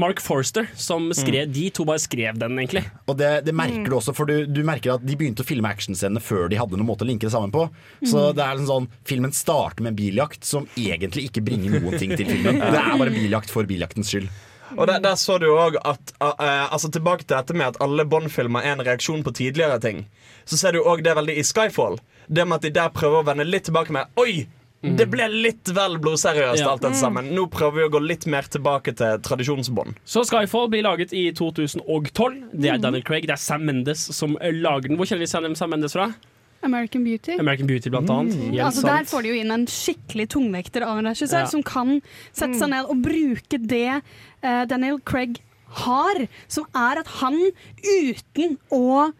Mark 0.00 0.20
Forster, 0.24 0.68
som 0.74 1.10
skrev 1.12 1.50
De 1.52 1.66
to 1.76 1.84
bare 1.84 2.00
skrev 2.00 2.38
den, 2.40 2.56
egentlig. 2.58 2.86
Og 3.06 3.18
det, 3.20 3.44
det 3.44 3.52
merker 3.56 3.84
du 3.90 3.96
også, 3.98 4.14
for 4.16 4.24
du, 4.30 4.46
du 4.48 4.62
merker 4.64 4.94
at 4.94 5.04
de 5.04 5.16
begynte 5.18 5.44
å 5.44 5.48
filme 5.48 5.68
actionscenene 5.68 6.22
før 6.24 6.48
de 6.48 6.56
hadde 6.60 6.78
noen 6.78 6.88
måte 6.88 7.04
å 7.04 7.08
linke 7.10 7.28
det 7.28 7.34
sammen 7.34 7.52
på. 7.52 7.66
Så 8.00 8.20
Mm. 8.30 8.36
det 8.36 8.42
er 8.44 8.54
liksom 8.56 8.68
sånn, 8.70 8.86
filmen 9.08 9.32
starter 9.36 9.84
med 9.84 9.92
en 9.92 9.98
biljakt 9.98 10.44
som 10.44 10.66
egentlig 10.78 11.28
ikke 11.28 11.42
bringer 11.44 11.80
noen 11.80 11.98
ting 12.00 12.12
til 12.16 12.26
filmen. 12.28 12.60
Det 12.72 12.80
er 12.80 12.96
bare 13.00 13.12
biljakt 13.12 13.52
for 13.52 13.68
biljaktens 13.68 14.10
skyld. 14.12 14.28
Og 14.76 14.86
der, 14.86 15.00
der 15.02 15.16
så 15.18 15.38
du 15.42 15.48
òg 15.50 15.76
at 15.82 16.12
uh, 16.22 16.68
Altså 16.72 16.90
Tilbake 16.92 17.24
til 17.26 17.36
dette 17.36 17.56
med 17.56 17.72
at 17.72 17.80
alle 17.82 18.04
Bond-filmer 18.06 18.62
er 18.64 18.76
en 18.76 18.84
reaksjon 18.86 19.24
på 19.26 19.32
tidligere 19.36 19.80
ting. 19.82 20.04
Så 20.44 20.58
ser 20.60 20.72
du 20.76 20.82
òg 20.82 21.02
det 21.06 21.16
veldig 21.18 21.36
i 21.38 21.44
Skyfall. 21.46 21.98
Det 22.30 22.46
med 22.46 22.60
at 22.60 22.66
de 22.68 22.72
der 22.78 22.92
prøver 22.94 23.22
å 23.22 23.26
vende 23.26 23.46
litt 23.48 23.66
tilbake 23.68 23.94
med 23.94 24.10
Oi! 24.20 24.46
Det 24.80 25.04
ble 25.12 25.26
litt 25.28 25.68
vel 25.76 25.98
blodseriøst, 26.00 26.62
Ja. 26.62 26.70
alt 26.70 26.80
dette 26.80 26.96
sammen. 26.96 27.26
Nå 27.36 27.42
prøver 27.52 27.82
vi 27.82 27.82
å 27.84 27.90
gå 27.92 28.00
litt 28.00 28.24
mer 28.26 28.46
tilbake 28.48 28.94
til 28.96 29.18
tradisjonsbånd. 29.20 29.98
Så 30.08 30.22
Skyfall 30.24 30.70
blir 30.72 30.86
laget 30.86 31.12
i 31.12 31.26
2012. 31.36 32.38
Det 32.56 32.70
er 32.72 32.78
Daniel 32.80 33.04
Craig, 33.04 33.26
det 33.28 33.34
er 33.36 33.42
Sam 33.42 33.66
Mendes 33.68 34.06
som 34.16 34.38
eh, 34.40 34.54
lager 34.56 34.88
den. 34.88 34.96
Hvor 34.96 35.04
kjenner 35.04 35.26
vi 35.26 35.28
Sam 35.28 35.54
Sam 35.54 35.74
Mendes 35.74 35.92
fra? 35.92 36.14
American 36.62 37.04
Beauty. 37.04 37.36
American 37.40 37.66
Beauty, 37.70 37.88
blant 37.90 38.10
annet. 38.10 38.34
Helt 38.36 38.60
Altså, 38.66 38.82
der 38.86 39.04
får 39.08 39.22
de 39.22 39.28
jo 39.32 39.38
inn 39.40 39.50
en 39.54 39.66
skikkelig 39.70 40.28
tungvekter 40.34 40.84
av 40.86 40.98
en 41.00 41.08
regissør 41.10 41.46
Ja. 41.46 41.46
som 41.48 41.62
kan 41.62 42.00
sette 42.32 42.58
seg 42.58 42.68
ned 42.74 42.84
og 42.90 43.00
bruke 43.04 43.58
det 43.58 44.02
uh, 44.44 44.64
Daniel 44.68 45.00
Craig 45.00 45.40
har, 45.84 46.26
som 46.50 46.66
er 46.74 46.98
at 47.04 47.06
han 47.20 47.38
uten 47.80 48.58
å 48.74 49.12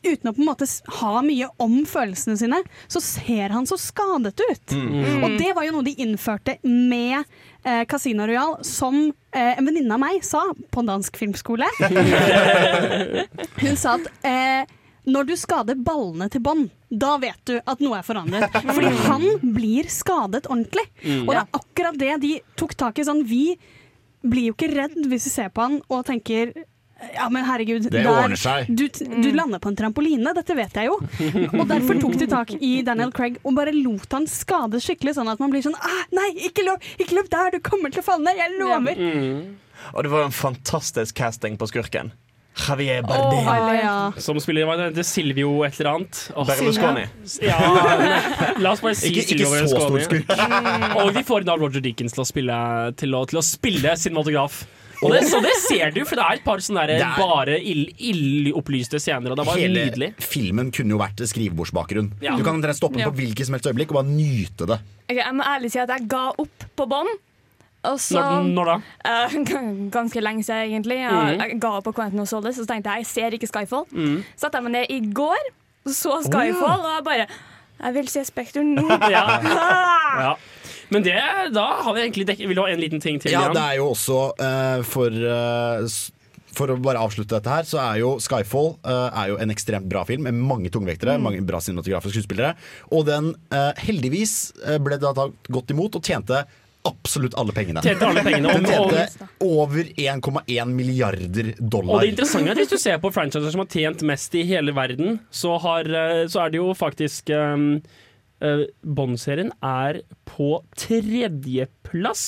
Uten 0.00 0.30
å 0.30 0.32
på 0.32 0.40
en 0.40 0.46
måte 0.48 0.64
ha 0.96 1.20
mye 1.20 1.44
om 1.60 1.82
følelsene 1.84 2.32
sine, 2.40 2.56
så 2.88 3.02
ser 3.04 3.52
han 3.52 3.66
så 3.68 3.76
skadet 3.76 4.32
ut. 4.40 4.72
Mm. 4.72 5.24
Og 5.26 5.34
det 5.36 5.50
var 5.52 5.66
jo 5.66 5.74
noe 5.74 5.84
de 5.84 5.92
innførte 6.00 6.54
med 6.64 7.18
eh, 7.68 7.82
Casino 7.84 8.24
Royal, 8.24 8.54
som 8.64 8.96
eh, 9.12 9.58
en 9.60 9.68
venninne 9.68 9.92
av 9.92 10.00
meg 10.00 10.24
sa 10.24 10.40
på 10.72 10.80
en 10.80 10.88
dansk 10.88 11.20
filmskole. 11.20 11.68
Hun 13.60 13.76
sa 13.76 13.98
at 13.98 14.08
eh, 14.24 14.64
når 15.10 15.28
du 15.30 15.34
skader 15.38 15.78
ballene 15.84 16.30
til 16.32 16.42
bånd, 16.44 16.70
da 16.90 17.16
vet 17.22 17.38
du 17.46 17.56
at 17.60 17.82
noe 17.84 17.98
er 18.00 18.06
forandret. 18.06 18.50
Fordi 18.74 18.94
han 19.06 19.26
blir 19.54 19.90
skadet 19.92 20.46
ordentlig. 20.50 20.86
Mm. 21.04 21.22
Og 21.26 21.34
det 21.34 21.40
er 21.42 21.60
akkurat 21.60 22.00
det 22.00 22.16
de 22.24 22.32
tok 22.58 22.74
tak 22.78 22.98
i. 22.98 23.06
Sånn, 23.06 23.24
vi 23.28 23.44
blir 24.20 24.50
jo 24.50 24.56
ikke 24.56 24.72
redd 24.74 24.98
hvis 25.08 25.28
vi 25.30 25.32
ser 25.32 25.48
på 25.54 25.64
han 25.64 25.78
og 25.88 26.04
tenker 26.08 26.52
ja, 27.14 27.30
men 27.32 27.46
herregud, 27.48 27.86
Det 27.88 28.02
der- 28.02 28.10
ordner 28.12 28.36
seg. 28.36 28.66
Du, 28.76 28.82
du 28.92 29.30
lander 29.32 29.56
på 29.58 29.70
en 29.70 29.76
trampoline, 29.78 30.34
dette 30.36 30.52
vet 30.58 30.74
jeg 30.76 30.90
jo. 30.90 30.98
Og 31.56 31.62
derfor 31.70 31.96
tok 32.02 32.18
de 32.20 32.26
tak 32.28 32.52
i 32.60 32.82
Daniel 32.84 33.08
Craig 33.16 33.38
og 33.40 33.54
bare 33.56 33.72
lot 33.72 34.12
han 34.12 34.26
skades 34.28 34.84
skikkelig, 34.84 35.14
sånn 35.16 35.30
at 35.32 35.40
man 35.40 35.48
blir 35.54 35.64
sånn 35.64 35.78
ah, 35.80 36.02
Nei, 36.12 36.26
ikke 36.50 36.66
løp, 36.66 36.84
ikke 37.00 37.16
løp 37.16 37.30
der, 37.32 37.54
du 37.56 37.64
kommer 37.64 37.88
til 37.94 38.02
å 38.02 38.06
falle 38.10 38.26
ned, 38.28 38.36
jeg 38.42 38.58
lover. 38.60 39.00
Og 39.94 40.04
det 40.04 40.12
var 40.12 40.26
en 40.28 40.36
fantastisk 40.36 41.16
casting 41.16 41.56
på 41.56 41.70
skurken. 41.72 42.12
Javier 42.60 43.02
Bardem. 43.06 43.38
Oh, 43.46 43.70
ja. 43.74 43.94
Som 44.20 44.40
spiller 44.42 44.66
hva 44.68 44.74
heter 44.80 45.06
Silvio 45.06 45.62
et 45.64 45.78
eller 45.80 45.90
annet. 45.94 46.18
Oh, 46.36 46.44
Berlusconi. 46.44 47.06
Ja, 47.46 47.56
la 48.62 48.72
oss 48.74 48.82
bare 48.84 48.94
si 48.98 49.08
Ikke- 49.12 49.22
ikke 49.22 49.38
Silvio 49.38 49.62
så 49.62 49.70
stor 49.70 49.86
Berlusconi. 49.94 50.24
skurk. 50.26 50.98
Og 51.04 51.14
vi 51.14 51.22
får 51.30 51.46
da 51.46 51.54
Roger 51.56 51.80
Deakins 51.84 52.12
til 52.16 52.24
å 52.24 52.28
spille, 52.28 52.58
til 53.00 53.14
å, 53.16 53.22
til 53.30 53.38
å 53.40 53.44
spille 53.46 53.94
cinematograf. 53.96 54.64
Og 55.00 55.14
det, 55.14 55.22
så 55.30 55.38
det 55.40 55.54
ser 55.64 55.94
du, 55.96 56.02
for 56.04 56.18
det 56.20 56.24
er 56.26 56.36
et 56.36 56.44
par 56.44 56.60
sånne 56.60 56.82
der, 56.90 57.00
er- 57.00 57.16
bare 57.16 57.54
ill- 57.64 57.88
illeopplyste 57.96 58.98
scener, 59.00 59.32
og 59.32 59.38
det 59.40 59.46
var 59.48 59.56
Hele 59.56 59.86
nydelig. 59.86 60.10
filmen 60.20 60.68
kunne 60.76 60.92
jo 60.92 60.98
vært 61.00 61.22
skrivebordsbakgrunn. 61.30 62.10
Ja. 62.20 62.34
Du 62.36 62.44
kan 62.44 62.60
stoppe 62.76 62.98
den 62.98 63.06
Ja. 63.06 63.08
på 63.08 63.16
hvilket 63.22 63.46
som 63.48 63.56
helst 63.56 63.64
øyeblikk 63.70 63.94
og 63.94 64.02
bare 64.02 64.10
nyte 64.12 64.66
det. 64.68 64.78
Okay, 65.08 65.22
jeg 65.22 65.34
må 65.38 65.46
ærlig 65.48 65.70
si 65.72 65.78
at 65.80 65.88
jeg 65.88 66.06
ga 66.06 66.26
opp 66.36 66.68
på 66.76 66.86
bånd. 66.90 67.08
Og 67.88 67.96
så 68.02 68.20
Når, 68.20 68.48
når 68.52 68.68
da? 68.68 68.74
Uh, 69.08 69.36
ganske 69.96 70.20
lenge 70.20 70.44
siden, 70.44 70.66
egentlig. 70.68 70.98
Jeg, 71.00 71.12
mm. 71.12 71.40
jeg 71.40 71.60
ga 71.62 71.70
opp 71.78 71.86
på 71.88 71.94
Quentin 71.96 72.20
og 72.20 72.28
så 72.28 72.40
tenkte 72.44 72.92
jeg 72.92 73.06
jeg 73.06 73.08
ser 73.08 73.36
ikke 73.36 73.48
Skyfall. 73.48 73.86
Mm. 73.90 74.20
Satte 74.36 74.60
jeg 74.60 74.66
meg 74.66 74.76
ned 74.76 74.92
i 74.92 75.00
går, 75.16 75.48
så 75.88 76.20
Skyfall, 76.26 76.84
og 76.84 76.92
jeg 76.98 77.06
bare 77.06 77.26
Jeg 77.80 77.94
vil 77.96 78.08
se 78.12 78.24
Spekter 78.28 78.66
nå. 78.66 78.84
Ja. 79.14 79.24
ja. 80.26 80.34
Men 80.90 81.04
det, 81.06 81.16
da 81.54 81.66
har 81.86 81.94
vi 81.94 82.02
egentlig 82.02 82.26
dekket 82.28 82.48
Vil 82.50 82.58
du 82.58 82.64
ha 82.64 82.70
en 82.72 82.82
liten 82.82 83.00
ting 83.00 83.20
til? 83.22 83.32
Ja, 83.32 83.46
Jan? 83.46 83.54
det 83.56 83.62
er 83.62 83.76
jo 83.78 83.90
også 83.94 84.22
uh, 84.36 84.80
for 84.84 85.08
uh, 85.08 86.00
for 86.50 86.66
å 86.66 86.74
bare 86.82 86.98
avslutte 86.98 87.30
dette 87.36 87.46
her, 87.46 87.62
så 87.62 87.78
er 87.78 88.00
jo 88.00 88.16
Skyfall 88.18 88.72
uh, 88.82 89.06
er 89.22 89.28
jo 89.30 89.36
en 89.38 89.52
ekstremt 89.54 89.86
bra 89.88 90.00
film 90.04 90.24
med 90.26 90.34
mange 90.34 90.66
tungvektere, 90.74 91.14
Mm. 91.14 91.22
mange 91.22 91.44
bra 91.46 91.60
cinematografiske 91.62 92.18
skuespillere. 92.18 92.56
Og 92.90 93.04
den 93.06 93.30
uh, 93.54 93.70
heldigvis 93.78 94.50
ble 94.82 94.98
da 94.98 95.12
tatt 95.14 95.46
godt 95.46 95.70
imot 95.70 95.94
og 95.94 96.02
tjente 96.02 96.42
absolutt 96.88 97.34
alle 97.38 97.52
pengene. 97.52 97.82
Tjente 97.84 98.06
alle 98.06 98.22
pengene, 98.24 98.52
Den 98.56 98.68
tjente 98.68 99.28
over 99.44 99.84
1,1 99.84 100.74
milliarder 100.74 101.54
dollar. 101.58 101.94
Og 101.94 102.04
det 102.04 102.14
interessante 102.14 102.52
er 102.52 102.56
at 102.56 102.62
hvis 102.64 102.72
du 102.72 102.80
ser 102.80 103.00
på 103.02 103.12
franchiser 103.14 103.52
som 103.52 103.64
har 103.64 103.72
tjent 103.72 104.04
mest 104.06 104.36
i 104.38 104.44
hele 104.48 104.74
verden, 104.76 105.18
så, 105.30 105.56
har, 105.60 105.88
eh, 105.88 106.26
så 106.30 106.46
er 106.46 106.54
det 106.54 106.60
jo 106.62 106.70
faktisk 106.76 107.32
um, 107.34 107.72
uh, 108.44 108.64
Bond-serien 108.80 109.52
er 109.64 110.00
på 110.28 110.52
tredjeplass 110.78 112.24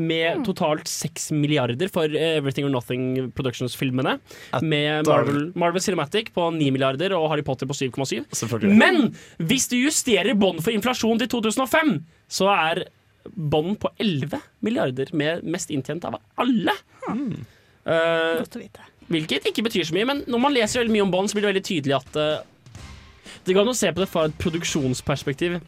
med 0.00 0.44
totalt 0.46 0.88
seks 0.88 1.28
milliarder 1.34 1.90
for 1.92 2.08
eh, 2.08 2.38
Everything 2.38 2.68
or 2.68 2.72
Nothing 2.72 3.32
Productions-filmene. 3.36 4.16
Med 4.62 5.08
Marvel, 5.08 5.50
Marvel 5.58 5.84
Cinematic 5.84 6.32
på 6.36 6.48
9 6.56 6.70
milliarder 6.72 7.12
og 7.18 7.28
Harry 7.32 7.44
Potter 7.46 7.68
på 7.68 7.76
7,7. 7.76 8.64
Men 8.70 9.12
hvis 9.36 9.68
du 9.68 9.76
justerer 9.80 10.38
Bond 10.38 10.64
for 10.64 10.72
inflasjon 10.72 11.20
til 11.20 11.30
2005, 11.36 11.98
så 12.30 12.48
er 12.54 12.84
Bond 13.34 13.78
på 13.82 13.90
11 13.98 14.40
milliarder, 14.64 15.10
med 15.12 15.44
mest 15.44 15.70
inntjent 15.74 16.04
av 16.08 16.18
alle. 16.40 16.74
Eh, 17.10 18.38
Godt 18.40 18.56
å 18.56 18.62
vite. 18.62 18.86
Hvilket 19.10 19.50
ikke 19.50 19.64
betyr 19.66 19.88
så 19.88 19.96
mye, 19.96 20.06
men 20.06 20.22
når 20.30 20.42
man 20.42 20.54
leser 20.54 20.82
veldig 20.82 20.94
mye 20.94 21.04
om 21.08 21.12
Bond, 21.12 21.30
så 21.30 21.36
blir 21.36 21.48
det 21.48 21.52
veldig 21.54 21.66
tydelig 21.66 21.96
at 21.98 22.18
uh, 22.20 22.86
det 23.46 23.56
går 23.56 23.64
an 23.64 23.72
å 23.72 23.76
se 23.76 23.90
på 23.90 24.02
det 24.02 24.08
fra 24.10 24.28
et 24.28 24.36
produksjonsperspektiv. 24.38 25.58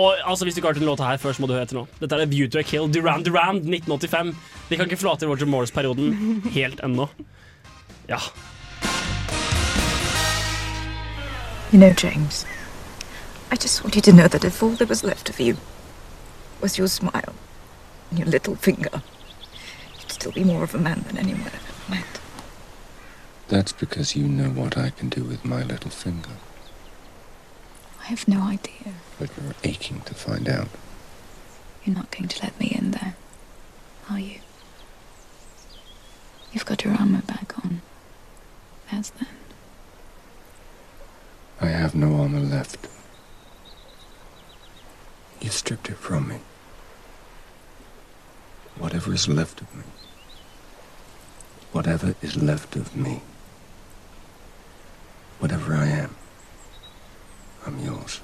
Og 0.00 0.14
altså, 0.24 0.44
Hvis 0.44 0.54
du 0.54 0.60
ikke 0.60 0.68
har 0.68 0.74
hørt 0.74 0.80
den 0.80 0.88
låta 0.88 1.08
her 1.08 1.18
før, 1.20 1.32
så 1.32 1.42
må 1.42 1.48
du 1.48 1.54
høre 1.56 1.66
etter 1.66 1.78
nå. 1.80 1.86
Dette 2.00 2.16
er 2.16 2.30
View 2.30 2.48
to 2.48 2.60
a 2.60 2.62
Kill, 2.62 2.88
Duran 2.92 3.24
Duran, 3.26 3.62
1985. 3.64 4.34
Vi 4.68 4.78
kan 4.78 4.86
ikke 4.86 5.00
forlate 5.00 5.28
Roger 5.28 5.48
Morris-perioden 5.50 6.44
helt 6.54 6.80
ennå. 6.84 7.08
Ja. 8.08 8.20
You 11.72 11.78
know, 11.78 11.92
James, 11.96 12.44
I 13.50 13.56
just 13.56 13.82
want 13.82 13.96
you 13.96 14.02
to 14.02 14.12
know 14.12 14.28
that 14.28 14.44
if 14.44 14.62
all 14.62 14.70
there 14.70 14.86
was 14.86 15.02
left 15.02 15.28
of 15.28 15.40
you 15.40 15.56
was 16.60 16.78
your 16.78 16.86
smile 16.86 17.34
and 18.08 18.18
your 18.18 18.28
little 18.28 18.54
finger, 18.54 19.02
you'd 19.98 20.12
still 20.12 20.32
be 20.32 20.44
more 20.44 20.62
of 20.62 20.74
a 20.74 20.78
man 20.78 21.02
than 21.06 21.18
anyone 21.18 21.46
I've 21.46 21.54
ever 21.54 21.90
met. 21.90 22.20
That's 23.48 23.72
because 23.72 24.14
you 24.14 24.28
know 24.28 24.50
what 24.50 24.78
I 24.78 24.90
can 24.90 25.08
do 25.08 25.24
with 25.24 25.44
my 25.44 25.64
little 25.64 25.90
finger. 25.90 26.36
I 28.00 28.04
have 28.04 28.28
no 28.28 28.42
idea. 28.42 28.94
But 29.18 29.30
you're 29.36 29.54
aching 29.64 30.02
to 30.02 30.14
find 30.14 30.48
out. 30.48 30.68
You're 31.84 31.96
not 31.96 32.10
going 32.12 32.28
to 32.28 32.42
let 32.44 32.58
me 32.60 32.68
in 32.68 32.92
there, 32.92 33.16
are 34.08 34.20
you? 34.20 34.38
You've 36.52 36.66
got 36.66 36.84
your 36.84 36.94
armor 36.94 37.22
back 37.22 37.58
on. 37.64 37.82
That's 38.90 39.10
then. 39.10 39.28
I 41.60 41.66
have 41.66 41.94
no 41.94 42.14
armor 42.20 42.40
left. 42.40 42.86
You 45.40 45.50
stripped 45.50 45.88
it 45.88 45.96
from 45.96 46.28
me. 46.28 46.36
Whatever 48.76 49.12
is 49.12 49.28
left 49.28 49.60
of 49.62 49.74
me. 49.74 49.84
Whatever 51.72 52.14
is 52.20 52.36
left 52.36 52.76
of 52.76 52.94
me. 52.94 53.22
Whatever 55.38 55.74
I 55.74 55.86
am. 55.86 56.14
I'm 57.66 57.78
yours. 57.78 58.20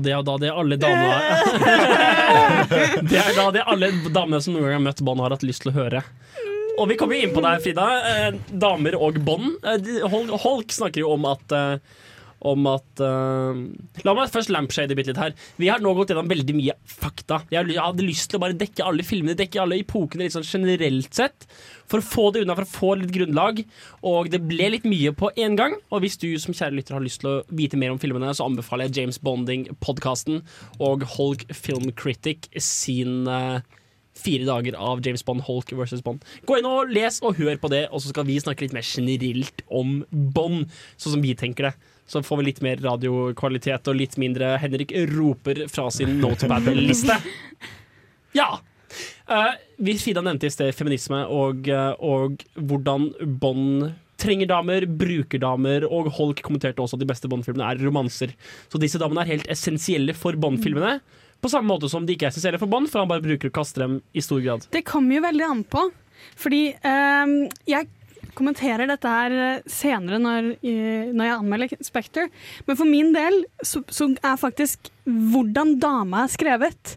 Og 0.00 0.04
det 0.06 0.14
er 0.16 0.24
da 0.24 0.36
det 0.40 0.50
alle 0.56 0.76
damene 0.80 1.16
Det 3.04 3.18
er 3.20 3.34
da 3.36 3.46
det 3.52 3.64
alle 3.68 3.90
damene 4.08 4.40
som 4.40 4.54
noen 4.56 4.64
gang 4.64 4.78
har 4.78 4.86
møtt 4.88 5.02
Bånd, 5.04 5.20
har 5.20 5.34
hatt 5.34 5.44
lyst 5.46 5.62
til 5.66 5.72
å 5.74 5.76
høre. 5.76 6.00
Og 6.80 6.88
vi 6.88 6.96
kommer 6.96 7.18
jo 7.18 7.26
inn 7.26 7.34
på 7.34 7.42
det, 7.44 7.52
Frida. 7.64 7.86
Eh, 8.08 8.38
damer 8.48 8.96
og 8.96 9.18
Bond. 9.24 9.58
Eh, 9.66 10.06
Holk 10.40 10.72
snakker 10.72 11.02
jo 11.02 11.10
om 11.12 11.26
at 11.28 11.52
eh, 11.52 11.76
om 12.40 12.68
at 12.70 13.02
uh, 13.04 13.56
La 14.06 14.14
meg 14.16 14.30
først 14.32 14.52
lampshade 14.52 14.96
bitte 14.96 15.12
litt 15.12 15.20
her. 15.20 15.34
Vi 15.60 15.68
har 15.68 15.82
nå 15.82 15.92
gått 15.96 16.12
gjennom 16.12 16.30
veldig 16.30 16.56
mye 16.56 16.76
fakta. 16.88 17.42
Jeg, 17.52 17.76
hadde 17.76 18.06
lyst 18.06 18.30
til 18.30 18.40
å 18.40 18.44
bare 18.44 18.56
dekke 18.58 18.86
alle 18.86 19.04
filmene, 19.06 19.36
dekke 19.38 19.60
alle 19.62 19.80
epokene 19.82 20.26
litt 20.26 20.36
sånn 20.36 20.46
generelt 20.46 21.16
sett. 21.16 21.48
For 21.90 22.00
å 22.00 22.06
få 22.06 22.28
det 22.32 22.44
unna, 22.44 22.56
for 22.56 22.66
å 22.66 22.72
få 22.72 22.92
litt 23.00 23.12
grunnlag. 23.14 23.64
Og 24.06 24.30
det 24.32 24.42
ble 24.46 24.70
litt 24.76 24.86
mye 24.88 25.12
på 25.16 25.32
én 25.40 25.58
gang. 25.58 25.76
Og 25.90 26.04
hvis 26.04 26.16
du 26.22 26.30
som 26.40 26.56
kjære 26.56 26.78
lytter 26.78 26.96
har 26.96 27.04
lyst 27.04 27.24
til 27.24 27.32
å 27.32 27.40
vite 27.52 27.80
mer 27.80 27.92
om 27.92 28.00
filmene, 28.00 28.32
så 28.36 28.46
anbefaler 28.48 28.88
jeg 28.88 29.02
James 29.02 29.20
Bonding-podkasten 29.26 30.40
og 30.80 31.04
Holk 31.16 31.44
Film 31.56 31.90
Critic 31.98 32.48
sin 32.56 33.28
uh, 33.28 33.60
Fire 34.20 34.44
dager 34.44 34.76
av 34.76 35.00
James 35.04 35.22
Bond, 35.24 35.44
Hulk 35.46 35.72
versus 35.78 36.02
Bond. 36.04 36.24
Gå 36.48 36.58
inn 36.58 36.68
og 36.68 36.90
les 36.92 37.20
og 37.24 37.38
hør 37.38 37.56
på 37.62 37.70
det, 37.72 37.86
og 37.88 38.02
så 38.02 38.10
skal 38.10 38.26
vi 38.28 38.40
snakke 38.42 38.66
litt 38.66 38.74
mer 38.76 38.84
generelt 38.86 39.62
om 39.70 40.00
Bond, 40.10 40.66
sånn 41.00 41.16
som 41.16 41.24
vi 41.24 41.36
tenker 41.38 41.70
det. 41.70 41.74
Så 42.10 42.22
får 42.26 42.40
vi 42.40 42.48
litt 42.48 42.62
mer 42.64 42.80
radiokvalitet 42.82 43.86
og 43.90 43.98
litt 44.00 44.16
mindre 44.18 44.56
Henrik 44.58 44.92
roper 45.12 45.64
fra 45.70 45.90
sin 45.94 46.18
notepad-liste. 46.22 47.20
Ja! 48.30 48.60
Uh, 49.26 49.56
vi 49.82 49.96
Frida 49.98 50.22
nevnte 50.22 50.46
i 50.46 50.52
sted 50.54 50.70
feminisme 50.74 51.24
og, 51.34 51.66
eh, 51.66 51.96
og 51.98 52.44
hvordan 52.54 53.08
Bond 53.42 53.88
trenger 54.22 54.46
damer, 54.50 54.86
bruker 54.86 55.40
damer, 55.42 55.86
og 55.88 56.12
Holk 56.14 56.42
kommenterte 56.46 56.82
også 56.82 56.98
at 56.98 57.02
de 57.02 57.08
beste 57.10 57.30
Bond-filmene 57.30 57.72
er 57.72 57.82
romanser. 57.82 58.36
Så 58.70 58.78
disse 58.78 59.00
damene 59.02 59.24
er 59.24 59.32
helt 59.32 59.50
essensielle 59.50 60.14
for 60.14 60.38
Bond-filmene. 60.38 61.00
På 61.40 61.50
samme 61.50 61.72
måte 61.72 61.88
som 61.90 62.06
de 62.06 62.14
ikke 62.14 62.28
er 62.28 62.34
essensielle 62.34 62.60
for 62.60 62.70
Bond, 62.70 62.90
for 62.92 63.02
han 63.02 63.10
bare 63.10 63.24
bruker 63.24 63.50
og 63.50 63.56
kaster 63.56 63.86
dem 63.86 63.98
i 64.14 64.22
stor 64.24 64.42
grad. 64.44 64.68
Det 64.74 64.84
kommer 64.86 65.16
jo 65.16 65.24
veldig 65.24 65.46
an 65.48 65.64
på. 65.74 65.86
Fordi 66.40 66.62
ehm, 66.86 67.36
jeg 67.68 67.88
kommenterer 68.36 68.90
dette 68.90 69.10
her 69.10 69.34
eh, 69.36 69.64
senere 69.70 70.20
når, 70.22 70.52
når 70.62 71.26
jeg 71.28 71.36
anmelder 71.36 71.74
Spekter. 71.84 72.30
Men 72.68 72.78
for 72.78 72.88
min 72.88 73.12
del 73.16 73.42
så, 73.62 73.82
så 73.90 74.10
er 74.20 74.40
faktisk 74.40 74.90
hvordan 75.04 75.76
dama 75.82 76.24
er 76.26 76.32
skrevet, 76.32 76.96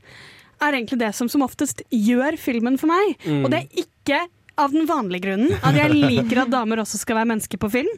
er 0.64 0.78
egentlig 0.78 1.02
det 1.02 1.12
som 1.18 1.30
som 1.32 1.44
oftest 1.46 1.84
gjør 1.92 2.38
filmen 2.40 2.80
for 2.80 2.92
meg. 2.92 3.18
Mm. 3.26 3.44
Og 3.44 3.52
det 3.52 3.64
er 3.64 3.84
ikke 3.84 4.24
av 4.62 4.74
den 4.74 4.86
vanlige 4.86 5.26
grunnen, 5.26 5.56
at 5.66 5.78
jeg 5.78 5.96
liker 5.96 6.44
at 6.44 6.52
damer 6.54 6.84
også 6.84 7.00
skal 7.02 7.18
være 7.18 7.32
mennesker 7.32 7.60
på 7.62 7.72
film. 7.74 7.90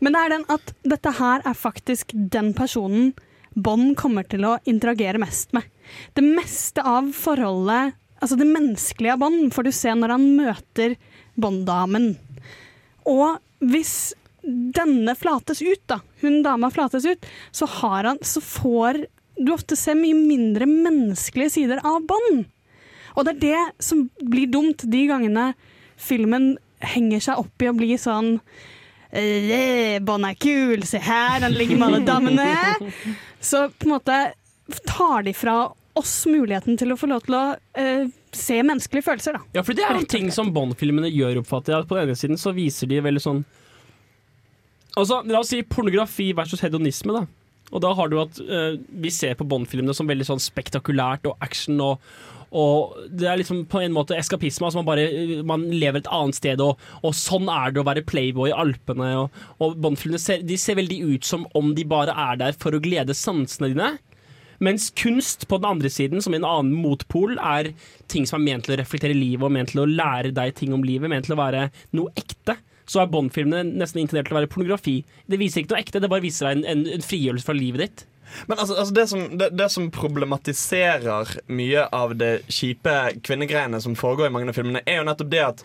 Men 0.00 0.14
det 0.14 0.22
er 0.22 0.32
den 0.34 0.46
at 0.52 0.72
dette 0.94 1.12
her 1.18 1.44
er 1.44 1.58
faktisk 1.58 2.14
den 2.14 2.54
personen 2.56 3.12
Bond 3.50 3.96
kommer 3.98 4.24
til 4.30 4.46
å 4.46 4.56
interagere 4.70 5.18
mest 5.20 5.50
med. 5.56 5.66
Det 6.14 6.22
meste 6.22 6.84
av 6.86 7.08
forholdet, 7.16 7.96
altså 8.22 8.38
det 8.38 8.46
menneskelige 8.48 9.16
av 9.16 9.24
Bond, 9.24 9.50
får 9.52 9.66
du 9.66 9.72
se 9.74 9.94
når 9.98 10.14
han 10.14 10.28
møter 10.38 10.94
Bond-damen. 11.40 12.12
Og 13.08 13.38
hvis 13.60 14.12
denne 14.42 15.14
flates 15.18 15.60
ut, 15.62 15.82
da, 15.90 16.00
hun 16.22 16.40
dama 16.44 16.70
flates 16.72 17.04
ut, 17.06 17.26
så, 17.52 17.68
har 17.80 18.08
han, 18.08 18.20
så 18.22 18.40
får 18.40 19.04
du 19.40 19.52
ofte 19.54 19.76
se 19.78 19.94
mye 19.96 20.16
mindre 20.16 20.68
menneskelige 20.68 21.54
sider 21.56 21.82
av 21.86 22.02
bånd. 22.08 22.46
Og 23.16 23.26
det 23.26 23.36
er 23.36 23.40
det 23.44 23.84
som 23.84 24.04
blir 24.20 24.50
dumt 24.50 24.84
de 24.86 25.06
gangene 25.10 25.52
filmen 26.00 26.54
henger 26.80 27.24
seg 27.24 27.40
opp 27.42 27.62
i 27.62 27.68
å 27.68 27.76
bli 27.76 27.96
sånn 28.00 28.36
yeah, 29.12 29.98
Bånd 30.00 30.24
er 30.24 30.38
kul, 30.40 30.84
se 30.88 31.00
her, 31.02 31.42
han 31.42 31.56
ligger 31.56 31.80
med 31.80 31.88
alle 31.88 32.04
damene. 32.06 32.48
Så 33.40 33.66
på 33.74 33.88
en 33.88 33.94
måte 33.96 34.20
tar 34.86 35.26
de 35.26 35.34
fra 35.34 35.58
oss 35.98 36.14
muligheten 36.30 36.78
til 36.80 36.94
å 36.94 36.98
få 37.00 37.10
lov 37.10 37.24
til 37.26 37.36
å 37.36 37.44
eh, 37.76 38.06
se 38.36 38.60
menneskelige 38.62 39.06
følelser, 39.06 39.36
da. 39.36 39.42
Ja, 39.58 39.64
for 39.66 39.76
det 39.76 39.84
er 39.86 39.98
en 39.98 40.08
ting 40.10 40.30
som 40.34 40.52
Bond-filmene 40.54 41.10
gjør, 41.10 41.42
oppfatter 41.42 41.76
jeg. 41.76 41.88
På 41.90 41.98
den 41.98 42.08
ene 42.08 42.18
siden 42.18 42.40
så 42.40 42.54
viser 42.56 42.90
de 42.90 43.02
veldig 43.04 43.24
sånn 43.24 43.44
Altså, 44.98 45.20
La 45.30 45.38
oss 45.38 45.52
si 45.52 45.60
pornografi 45.62 46.32
versus 46.34 46.64
hedonisme, 46.64 47.14
da. 47.14 47.22
Og 47.70 47.82
da 47.84 47.92
har 47.94 48.10
du 48.10 48.16
at 48.18 48.40
uh, 48.42 48.74
vi 48.74 49.12
ser 49.14 49.36
på 49.38 49.46
Bond-filmene 49.46 49.94
som 49.94 50.08
veldig 50.10 50.26
sånn 50.26 50.42
spektakulært 50.42 51.28
og 51.30 51.38
action 51.46 51.78
og 51.84 52.10
og 52.50 52.96
det 53.14 53.28
er 53.30 53.38
liksom 53.38 53.60
på 53.70 53.78
en 53.78 53.92
måte 53.94 54.16
eskapisme. 54.18 54.66
Altså 54.66 54.80
man, 54.80 54.88
bare, 54.88 55.04
man 55.46 55.68
lever 55.70 56.00
et 56.00 56.08
annet 56.10 56.34
sted, 56.34 56.58
og, 56.58 56.80
og 57.06 57.14
sånn 57.14 57.46
er 57.46 57.70
det 57.70 57.78
å 57.78 57.86
være 57.86 58.02
playboy 58.02 58.50
i 58.50 58.56
Alpene. 58.58 59.12
Og, 59.20 59.42
og 59.62 59.76
Bond-filmene 59.78 60.18
ser, 60.18 60.42
ser 60.58 60.80
veldig 60.80 60.98
ut 61.12 61.28
som 61.28 61.46
om 61.54 61.70
de 61.76 61.86
bare 61.86 62.10
er 62.10 62.40
der 62.40 62.56
for 62.58 62.74
å 62.74 62.82
glede 62.82 63.14
sansene 63.14 63.70
dine. 63.70 63.92
Mens 64.60 64.90
kunst 64.92 65.46
på 65.48 65.56
den 65.56 65.70
andre 65.70 65.90
siden, 65.92 66.20
som 66.20 66.34
en 66.36 66.44
annen 66.44 66.74
motpol, 66.76 67.38
er 67.38 67.72
ting 68.12 68.26
som 68.28 68.40
er 68.40 68.50
ment 68.50 68.66
til 68.66 68.76
å 68.76 68.80
reflektere 68.82 69.16
livet 69.16 69.46
og 69.46 69.54
ment 69.54 69.72
til 69.72 69.84
å 69.84 69.88
lære 69.88 70.34
deg 70.36 70.52
ting 70.58 70.74
om 70.76 70.84
livet, 70.84 71.08
ment 71.08 71.28
til 71.28 71.36
å 71.36 71.40
være 71.40 71.70
noe 71.96 72.12
ekte. 72.20 72.58
Så 72.90 73.00
er 73.00 73.10
Bond-filmene 73.10 73.78
nesten 73.80 74.02
intendert 74.02 74.28
til 74.28 74.36
å 74.36 74.40
være 74.40 74.50
pornografi. 74.52 74.98
Det 75.30 75.38
viser 75.40 75.62
ikke 75.62 75.76
noe 75.76 75.82
ekte, 75.84 76.02
det 76.02 76.10
bare 76.12 76.24
viser 76.24 76.50
deg 76.50 76.58
en, 76.58 76.64
en, 76.72 76.86
en 76.98 77.06
frigjørelse 77.06 77.46
fra 77.46 77.56
livet 77.56 77.86
ditt. 77.86 78.06
Men 78.46 78.58
altså, 78.58 78.76
altså 78.78 78.94
det, 78.94 79.06
som, 79.10 79.22
det, 79.38 79.50
det 79.58 79.68
som 79.72 79.88
problematiserer 79.94 81.36
mye 81.50 81.86
av 81.96 82.14
det 82.18 82.32
kjipe 82.52 82.96
kvinnegreiene 83.26 83.80
som 83.82 83.96
foregår 83.98 84.28
i 84.28 84.34
mange 84.34 84.52
av 84.52 84.58
filmene, 84.58 84.84
er 84.86 85.00
jo 85.00 85.06
nettopp 85.08 85.32
det 85.32 85.44
at 85.46 85.64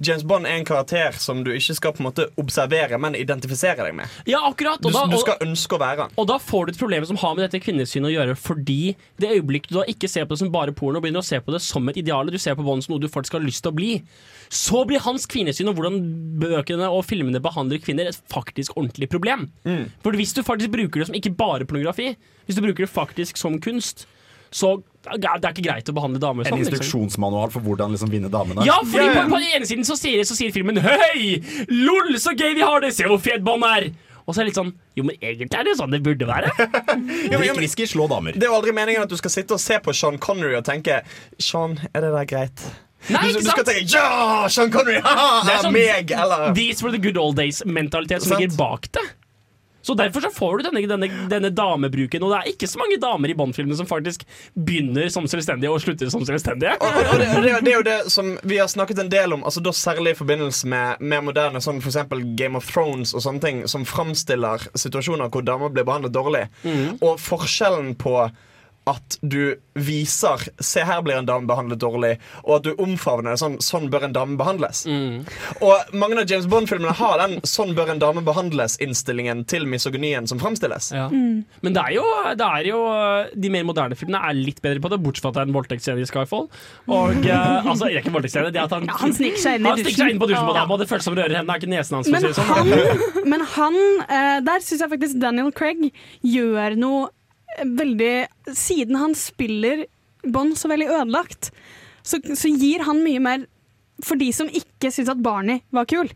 James 0.00 0.22
Bond 0.24 0.46
er 0.48 0.56
en 0.56 0.64
karakter 0.64 1.12
som 1.20 1.42
du 1.44 1.50
ikke 1.52 1.74
skal 1.76 1.92
på 1.92 2.00
en 2.00 2.06
måte 2.08 2.24
observere, 2.40 2.96
men 3.00 3.16
identifisere 3.18 3.84
deg 3.84 3.92
med. 3.98 4.08
Ja, 4.28 4.38
akkurat. 4.48 4.80
Du, 4.80 4.88
Og 4.88 4.94
da, 4.96 5.02
du 5.12 5.18
skal 5.20 5.42
ønske 5.44 5.76
å 5.76 5.80
være 5.82 6.06
han. 6.06 6.14
og 6.16 6.28
da 6.30 6.38
får 6.40 6.66
du 6.66 6.72
et 6.72 6.80
problem 6.80 7.04
som 7.08 7.18
har 7.20 7.34
med 7.36 7.44
dette 7.44 7.60
kvinnesynet 7.60 8.08
å 8.08 8.12
gjøre, 8.14 8.36
fordi 8.40 8.78
det 9.20 9.32
øyeblikk 9.36 9.68
du 9.68 9.76
da 9.76 9.84
ikke 9.92 10.08
ser 10.08 10.24
på 10.24 10.32
det 10.34 10.40
som 10.40 10.52
bare 10.54 10.72
porno, 10.72 10.98
og 11.00 11.04
begynner 11.04 11.20
å 11.20 11.28
se 11.28 11.40
på 11.44 11.52
det 11.52 11.60
som 11.64 11.88
et 11.92 11.98
ideal, 12.00 12.30
du 12.32 12.38
ser 12.40 12.56
på 12.56 12.64
Bond 12.64 12.84
som 12.86 12.94
noe 12.94 13.02
du 13.04 13.10
faktisk 13.12 13.36
har 13.36 13.44
lyst 13.44 13.60
til 13.66 13.74
å 13.74 13.76
bli, 13.76 13.90
så 14.48 14.84
blir 14.88 15.04
hans 15.04 15.28
kvinnesyn 15.30 15.68
og 15.68 15.76
hvordan 15.76 16.00
bøkene 16.40 16.88
og 16.88 17.04
filmene 17.04 17.42
behandler 17.44 17.82
kvinner, 17.84 18.08
et 18.08 18.22
faktisk 18.32 18.78
ordentlig 18.80 19.10
problem. 19.12 19.50
For 20.00 20.16
hvis 20.16 20.32
du 20.36 20.40
faktisk 20.46 20.72
bruker 20.72 21.02
det 21.04 21.10
som 21.10 21.18
ikke 21.20 21.34
bare 21.36 21.68
pornografi, 21.68 22.14
hvis 22.48 22.56
du 22.56 22.64
bruker 22.64 22.86
det 22.86 22.90
faktisk 22.94 23.36
som 23.36 23.60
kunst, 23.62 24.06
så 24.50 24.76
det 25.00 25.24
er 25.30 25.52
ikke 25.54 25.64
greit 25.64 25.88
å 25.88 25.94
behandle 25.96 26.20
damer 26.20 26.44
En 26.44 26.58
instruksjonsmanual 26.58 26.60
liksom. 26.60 26.74
instruksjonsmanual 26.76 27.52
for 27.54 27.64
hvordan 27.64 27.94
liksom 27.94 28.10
vinne 28.12 28.28
damene. 28.32 28.66
Ja, 28.68 28.80
fordi 28.84 29.06
På, 29.14 29.22
på 29.32 29.38
den 29.40 29.54
ene 29.56 29.68
siden 29.70 29.86
så 29.88 29.96
sier, 29.96 30.20
så 30.28 30.36
sier 30.36 30.52
filmen 30.52 30.76
Hei, 30.84 31.38
lol, 31.70 32.12
så 32.20 32.34
gøy 32.36 32.52
vi 32.58 32.64
har 32.66 32.82
det, 32.84 32.90
se 32.96 33.08
hvor 33.08 33.22
fet 33.22 33.40
Bond 33.46 33.64
er 33.64 33.88
Og 34.26 34.34
så 34.34 34.42
er 34.42 34.44
det 34.44 34.50
litt 34.50 34.58
sånn, 34.60 34.74
jo 34.98 35.06
men 35.08 35.16
egentlig 35.22 35.48
er 35.56 35.64
det 35.64 35.72
jo 35.72 35.78
sånn 35.80 35.94
det 35.96 36.02
burde 36.04 36.28
være 36.28 36.52
Drikk 37.32 37.56
whisky, 37.62 37.88
slå 37.88 38.10
damer. 38.12 38.36
Det 38.36 38.44
er 38.44 38.52
jo 38.52 38.58
aldri 38.60 38.74
meningen 38.76 39.06
at 39.06 39.10
du 39.10 39.16
skal 39.16 39.32
sitte 39.32 39.56
og 39.56 39.62
se 39.62 39.80
på 39.80 39.94
Sean 39.96 40.20
Connery 40.20 40.58
og 40.58 40.66
tenke 40.68 41.00
Sean, 41.40 41.78
er 41.94 42.04
det 42.04 42.12
der 42.18 42.28
greit? 42.34 42.66
Nei, 43.08 43.30
du, 43.32 43.38
sant? 43.38 43.46
du 43.46 43.50
skal 43.54 43.64
tenke 43.70 43.96
ja, 43.96 44.44
Sean 44.52 44.74
Connery, 44.74 45.00
Ha, 45.06 45.30
Det 45.46 45.54
er 45.54 45.64
sånn 45.64 45.72
meg, 45.78 46.12
eller 46.12 46.50
These 46.58 46.84
were 46.84 46.92
the 46.92 47.00
good 47.00 47.16
old 47.16 47.40
days-mentalitet 47.40 48.26
som 48.26 48.34
Sant. 48.34 48.44
ligger 48.44 48.58
bak 48.60 48.90
det. 48.98 49.06
Så 49.82 49.94
Derfor 50.00 50.20
så 50.20 50.30
får 50.32 50.58
du 50.58 50.68
denne, 50.68 50.82
denne, 50.88 51.08
denne 51.30 51.50
damebruken. 51.54 52.22
Og 52.24 52.32
det 52.32 52.38
er 52.38 52.52
ikke 52.52 52.68
så 52.68 52.80
mange 52.80 52.98
damer 53.00 53.32
i 53.32 53.36
Bond-filmene 53.36 53.76
som 53.78 53.88
faktisk 53.88 54.26
begynner 54.54 55.08
som 55.12 55.28
selvstendige 55.30 55.72
og 55.72 55.80
slutter 55.82 56.10
som 56.12 56.24
selvstendige. 56.28 56.76
og, 56.80 57.00
og 57.00 57.20
det, 57.20 57.28
og 57.36 57.44
det, 57.44 57.54
det 57.64 57.72
er 57.72 57.78
jo 57.78 57.86
det 57.88 57.98
som 58.12 58.32
vi 58.42 58.60
har 58.60 58.68
snakket 58.70 59.02
en 59.04 59.12
del 59.12 59.36
om, 59.36 59.44
altså 59.44 59.62
da 59.64 59.72
særlig 59.76 60.14
i 60.14 60.20
forbindelse 60.20 60.68
med 60.70 61.00
mer 61.00 61.24
moderne 61.24 61.62
sånn 61.64 61.80
eksempel 61.80 62.22
Game 62.38 62.58
of 62.58 62.68
Thrones 62.68 63.14
og 63.14 63.24
sånne 63.24 63.44
ting, 63.44 63.64
som 63.70 63.86
framstiller 63.88 64.68
situasjoner 64.78 65.32
hvor 65.32 65.44
damer 65.46 65.72
blir 65.72 65.88
behandlet 65.88 66.14
dårlig. 66.16 66.46
Og 67.00 67.16
forskjellen 67.20 67.94
på 68.00 68.14
at 68.90 69.16
du 69.22 69.54
viser 69.80 70.42
'se 70.60 70.82
her 70.84 71.02
blir 71.02 71.16
en 71.18 71.26
dame 71.28 71.46
behandlet 71.48 71.78
dårlig', 71.80 72.18
og 72.44 72.56
at 72.56 72.62
du 72.66 72.74
omfavner 72.82 73.32
det 73.34 73.40
sånn 73.40 73.56
'sånn 73.62 73.88
bør 73.90 74.04
en 74.08 74.12
dame 74.16 74.36
behandles'. 74.40 74.84
Og 75.62 75.94
mange 75.94 76.18
av 76.20 76.26
James 76.30 76.46
Bond-filmene 76.50 76.92
har 76.98 77.18
den 77.22 77.40
'sånn 77.40 77.74
bør 77.74 77.90
en 77.94 77.98
dame 78.02 78.22
behandles'-innstillingen 78.26 79.46
til 79.46 79.66
misogynien 79.66 80.26
som 80.28 80.38
framstilles. 80.38 80.90
Ja. 80.92 81.08
Men 81.08 81.72
det 81.72 81.82
er, 81.82 81.92
jo, 81.94 82.04
det 82.36 82.46
er 82.46 82.66
jo 82.68 82.80
De 83.40 83.48
mer 83.50 83.64
moderne 83.64 83.96
filmene 83.96 84.20
er 84.28 84.34
litt 84.34 84.60
bedre 84.62 84.80
på 84.80 84.90
det, 84.90 85.00
bortsett 85.02 85.22
fra 85.22 85.28
at 85.30 85.34
det 85.34 85.42
er 85.42 85.48
en 85.48 85.56
voldtektsscene 85.56 86.00
i 86.00 86.08
Skyfall. 86.08 86.48
Og 86.88 87.26
uh, 87.26 87.66
altså, 87.70 87.86
det 87.86 87.94
er 87.94 88.00
ikke 88.00 88.12
en 88.12 88.18
voldtektsscene, 88.18 88.52
det 88.52 88.60
er 88.60 88.64
at 88.68 88.74
han, 88.76 88.86
Ja, 88.86 88.96
han 89.00 89.12
sniker 89.16 89.38
seg 89.38 89.54
inn 89.60 89.66
i 89.66 89.70
han 89.70 89.84
seg 89.84 90.10
inn 90.10 90.18
på 90.20 90.28
dusjen 90.30 90.48
på 90.48 90.54
Ja. 90.54 90.60
dama, 90.62 90.74
og 90.74 90.80
det 90.80 90.88
føles 90.90 91.04
som 91.04 91.14
rører 91.14 91.36
henne, 91.36 91.46
det 91.46 91.54
er 91.54 91.60
ikke 91.60 91.74
nesen 91.76 91.94
hans. 92.00 92.08
Men 92.10 92.22
sånn. 92.22 92.50
han, 92.50 93.30
men 93.30 93.40
han 93.54 93.74
uh, 94.08 94.40
Der 94.40 94.58
syns 94.64 94.80
jeg 94.80 94.90
faktisk 94.90 95.20
Daniel 95.20 95.52
Craig 95.52 95.92
gjør 96.24 96.76
noe 96.80 97.08
veldig 97.58 98.12
Siden 98.56 98.96
han 99.00 99.14
spiller 99.18 99.86
Bond 100.24 100.56
så 100.58 100.68
veldig 100.68 100.88
ødelagt, 100.88 101.50
så, 102.02 102.18
så 102.36 102.48
gir 102.52 102.82
han 102.84 103.00
mye 103.04 103.20
mer 103.24 103.46
for 104.04 104.16
de 104.20 104.30
som 104.32 104.48
ikke 104.48 104.90
syns 104.92 105.08
at 105.12 105.20
Barney 105.24 105.60
var 105.72 105.86
kul. 105.88 106.08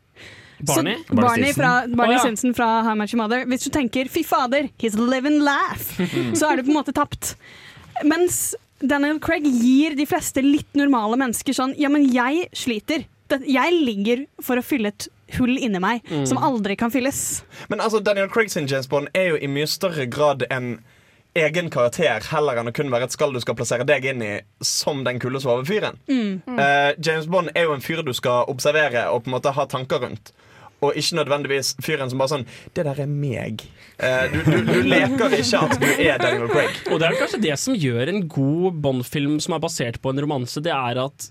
Barney? 0.65 0.99
Så, 1.09 1.17
Barney, 1.17 1.53
fra, 1.57 1.71
Barney 1.89 2.15
Å, 2.17 2.19
ja. 2.19 2.25
Simpson 2.25 2.55
fra 2.57 2.69
How 2.85 2.95
Much 2.97 3.13
Your 3.15 3.23
Mother. 3.23 3.45
Hvis 3.49 3.65
du 3.67 3.71
tenker 3.75 4.09
'fy 4.09 4.23
fader, 4.25 4.69
he's 4.81 4.97
live 4.97 5.27
and 5.29 5.43
laugh', 5.45 5.89
så 6.39 6.51
er 6.53 6.57
du 6.57 6.63
på 6.69 6.73
en 6.73 6.79
måte 6.79 6.95
tapt. 6.97 7.35
Mens 8.05 8.55
Daniel 8.81 9.19
Craig 9.21 9.45
gir 9.49 9.97
de 9.97 10.07
fleste 10.09 10.43
litt 10.45 10.73
normale 10.77 11.17
mennesker 11.21 11.53
sånn 11.57 11.75
'ja, 11.77 11.89
men 11.89 12.05
jeg 12.13 12.49
sliter'. 12.53 13.05
Jeg 13.49 13.73
ligger 13.73 14.27
for 14.45 14.61
å 14.61 14.63
fylle 14.63 14.93
et 14.93 15.09
hull 15.39 15.57
inni 15.59 15.81
meg 15.81 16.03
Mm. 16.11 16.27
som 16.29 16.39
aldri 16.39 16.77
kan 16.77 16.91
fylles. 16.93 17.43
Men 17.69 17.81
altså, 17.81 18.01
Daniel 18.05 18.29
Craig 18.29 18.51
sin 18.51 18.67
James 18.69 18.87
Bond 18.87 19.09
er 19.15 19.31
jo 19.33 19.37
i 19.41 19.47
mye 19.49 19.67
større 19.67 20.07
grad 20.07 20.45
en 20.51 20.79
egen 21.35 21.71
karakter 21.71 22.23
heller 22.31 22.61
enn 22.61 22.71
å 22.71 22.75
kun 22.75 22.93
være 22.93 23.09
et 23.09 23.15
skall 23.15 23.35
du 23.35 23.41
skal 23.43 23.57
plassere 23.59 23.87
deg 23.89 24.07
inn 24.13 24.23
i 24.23 24.33
som 24.65 25.03
den 25.07 25.21
kulde 25.23 25.43
svovefyren. 25.43 25.99
Mm. 26.07 26.59
Eh, 26.59 26.91
James 27.03 27.27
Bond 27.31 27.51
er 27.55 27.67
jo 27.67 27.75
en 27.75 27.85
fyr 27.85 28.05
du 28.07 28.13
skal 28.15 28.51
observere 28.51 29.09
og 29.11 29.25
på 29.25 29.33
en 29.33 29.37
måte 29.39 29.55
ha 29.55 29.67
tanker 29.71 30.05
rundt. 30.07 30.35
Og 30.85 30.99
ikke 31.01 31.17
nødvendigvis 31.17 31.75
fyren 31.83 32.11
som 32.13 32.21
bare 32.21 32.33
sånn 32.35 32.47
Det 32.77 32.85
der 32.85 32.99
er 33.07 33.11
meg. 33.11 33.63
Eh, 33.99 34.25
du, 34.33 34.41
du, 34.45 34.59
du 34.69 34.75
leker 34.85 35.37
ikke 35.39 35.63
at 35.65 35.79
du 35.81 35.87
er 35.95 36.19
Daniel 36.21 36.51
Craig. 36.51 36.83
Og 36.91 37.01
det 37.01 37.09
er 37.09 37.21
kanskje 37.23 37.43
det 37.47 37.57
som 37.63 37.79
gjør 37.79 38.13
en 38.13 38.27
god 38.29 38.83
Bond-film 38.85 39.39
som 39.43 39.57
er 39.57 39.65
basert 39.65 40.01
på 40.03 40.13
en 40.13 40.23
romanse, 40.27 40.63
det 40.65 40.75
er 40.75 41.01
at 41.07 41.31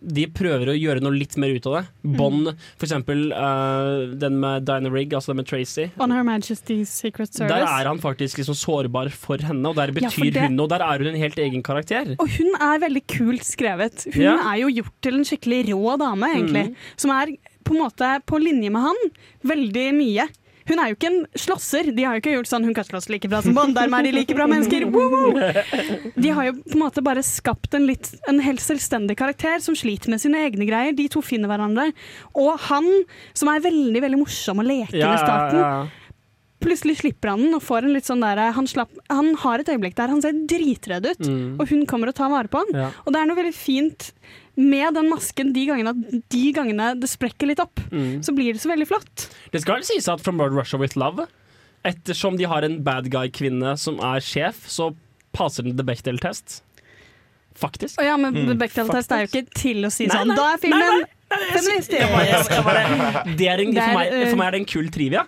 de 0.00 0.24
prøver 0.32 0.70
å 0.72 0.74
gjøre 0.78 1.02
noe 1.04 1.12
litt 1.12 1.36
mer 1.36 1.52
ut 1.52 1.66
av 1.68 1.74
det. 1.76 1.82
Bond, 2.16 2.48
for 2.80 2.86
eksempel 2.88 3.26
uh, 3.36 4.08
den 4.16 4.38
med 4.40 4.64
Diana 4.64 4.88
Rigg, 4.92 5.12
altså 5.12 5.34
den 5.34 5.42
med 5.42 5.48
Tracy. 5.50 5.90
On 6.00 6.10
Her 6.14 6.24
Majesty's 6.24 6.88
Secret 6.88 7.34
Service. 7.34 7.52
Der 7.52 7.66
er 7.68 7.88
han 7.90 8.00
faktisk 8.00 8.40
liksom 8.40 8.56
sårbar 8.56 9.10
for 9.12 9.36
henne, 9.44 9.64
og 9.68 9.76
der 9.76 9.92
betyr 9.92 10.30
ja, 10.30 10.30
det- 10.38 10.46
hun 10.48 10.60
Og 10.60 10.68
der 10.72 10.80
er 10.86 10.98
hun 11.04 11.12
en 11.12 11.20
helt 11.20 11.36
egen 11.38 11.62
karakter. 11.62 12.14
Og 12.18 12.28
hun 12.38 12.54
er 12.60 12.80
veldig 12.80 13.04
kult 13.06 13.44
skrevet. 13.44 14.06
Hun 14.14 14.22
Ja. 14.22 14.36
er 14.54 14.60
jo 14.62 14.68
gjort 14.80 14.94
til 15.02 15.14
en 15.20 15.24
skikkelig 15.24 15.62
rå 15.74 15.98
dame, 16.00 16.32
egentlig. 16.34 16.66
Mm. 16.70 16.76
Som 16.96 17.10
er 17.10 17.36
på 17.64 17.74
en 17.76 17.82
måte 17.84 18.22
på 18.26 18.40
linje 18.40 18.70
med 18.70 18.82
han 18.82 18.96
veldig 19.44 19.88
mye. 19.94 20.28
Hun 20.70 20.78
er 20.78 20.92
jo 20.92 20.96
ikke 20.96 21.10
en 21.10 21.20
slåsser. 21.34 21.90
De 21.96 22.04
har 22.06 22.14
jo 22.16 22.22
ikke 22.22 22.34
gjort 22.36 22.50
sånn 22.52 22.64
hun 22.68 22.74
kan 22.76 22.86
slåss 22.86 23.08
like 23.10 23.28
bra 23.30 23.40
som 23.42 23.56
Bond, 23.56 23.74
dermed 23.76 24.00
er 24.00 24.08
de 24.08 24.12
like 24.20 24.36
bra 24.38 24.46
mennesker. 24.50 24.86
Woo! 24.94 25.34
De 26.16 26.30
har 26.36 26.46
jo 26.50 26.56
på 26.62 26.76
en 26.78 26.84
måte 26.84 27.02
bare 27.04 27.24
skapt 27.26 27.74
en, 27.74 27.88
litt, 27.90 28.12
en 28.30 28.38
helt 28.44 28.62
selvstendig 28.62 29.16
karakter 29.18 29.58
som 29.64 29.74
sliter 29.78 30.12
med 30.14 30.22
sine 30.22 30.44
egne 30.46 30.68
greier. 30.68 30.94
De 30.96 31.08
to 31.10 31.22
finner 31.26 31.50
hverandre. 31.50 31.90
Og 32.38 32.54
han, 32.70 32.86
som 33.34 33.50
er 33.52 33.64
veldig 33.66 34.04
veldig 34.06 34.20
morsom 34.22 34.62
og 34.62 34.70
leken 34.70 35.00
Ja, 35.02 35.16
i 35.16 35.24
starten, 35.24 35.58
ja, 35.58 35.72
ja. 35.82 35.88
Plutselig 36.60 36.98
slipper 37.00 37.30
han 37.32 37.40
den 37.46 37.54
og 37.56 37.62
får 37.64 37.86
en 37.88 37.94
litt 37.96 38.04
sånn 38.04 38.20
der, 38.20 38.36
han, 38.52 38.66
slapp, 38.68 38.90
han 39.08 39.30
har 39.40 39.62
et 39.62 39.70
øyeblikk 39.72 39.94
der 39.96 40.10
han 40.12 40.20
ser 40.20 40.36
dritredd 40.44 41.06
ut, 41.08 41.22
Mm. 41.24 41.54
og 41.56 41.70
hun 41.72 41.86
kommer 41.88 42.10
og 42.12 42.14
tar 42.18 42.28
vare 42.28 42.50
på 42.52 42.60
han. 42.60 42.74
Ja. 42.76 42.90
Og 43.06 43.14
det 43.14 43.20
er 43.22 43.30
noe 43.30 43.38
veldig 43.40 43.54
fint 43.56 44.10
med 44.60 44.94
den 44.96 45.08
masken 45.10 45.52
de 45.56 45.66
gangene, 45.70 45.92
de 46.30 46.44
gangene 46.56 46.92
det 47.00 47.08
sprekker 47.10 47.48
litt 47.50 47.62
opp. 47.62 47.80
Mm. 47.90 48.20
Så 48.26 48.34
blir 48.36 48.52
det 48.56 48.62
så 48.62 48.70
veldig 48.72 48.88
flott. 48.90 49.28
Det 49.54 49.62
skal 49.64 49.84
sies 49.88 50.08
at 50.12 50.22
From 50.24 50.40
World 50.40 50.56
Russia 50.58 50.80
With 50.80 50.98
Love, 51.00 51.26
ettersom 51.88 52.36
de 52.36 52.44
har 52.50 52.66
en 52.66 52.80
bad 52.84 53.08
guy-kvinne 53.12 53.76
som 53.80 54.00
er 54.04 54.20
sjef, 54.24 54.66
så 54.68 54.90
passer 55.36 55.64
den 55.64 55.78
The 55.78 55.86
Bechdel-test. 55.86 56.60
Faktisk. 57.60 57.98
Oh, 58.00 58.04
ja, 58.06 58.16
men 58.16 58.34
Mm. 58.34 58.58
Bechdel-test 58.60 59.12
er 59.12 59.24
jo 59.24 59.30
ikke 59.30 59.46
til 59.54 59.84
å 59.84 59.90
si 59.92 60.06
Nei, 60.06 60.16
sånn. 60.16 60.28
nei, 60.28 60.36
Da 60.36 60.52
er 60.54 60.58
filmen 60.62 61.04
feministisk. 61.30 61.98
Det 63.36 63.48
er 63.48 63.62
en, 63.62 63.74
for, 63.74 63.92
meg, 63.94 64.12
eh, 64.12 64.28
for 64.30 64.36
meg 64.40 64.46
er 64.46 64.50
det 64.56 64.60
en 64.62 64.70
kul 64.70 64.88
trivia. 64.92 65.24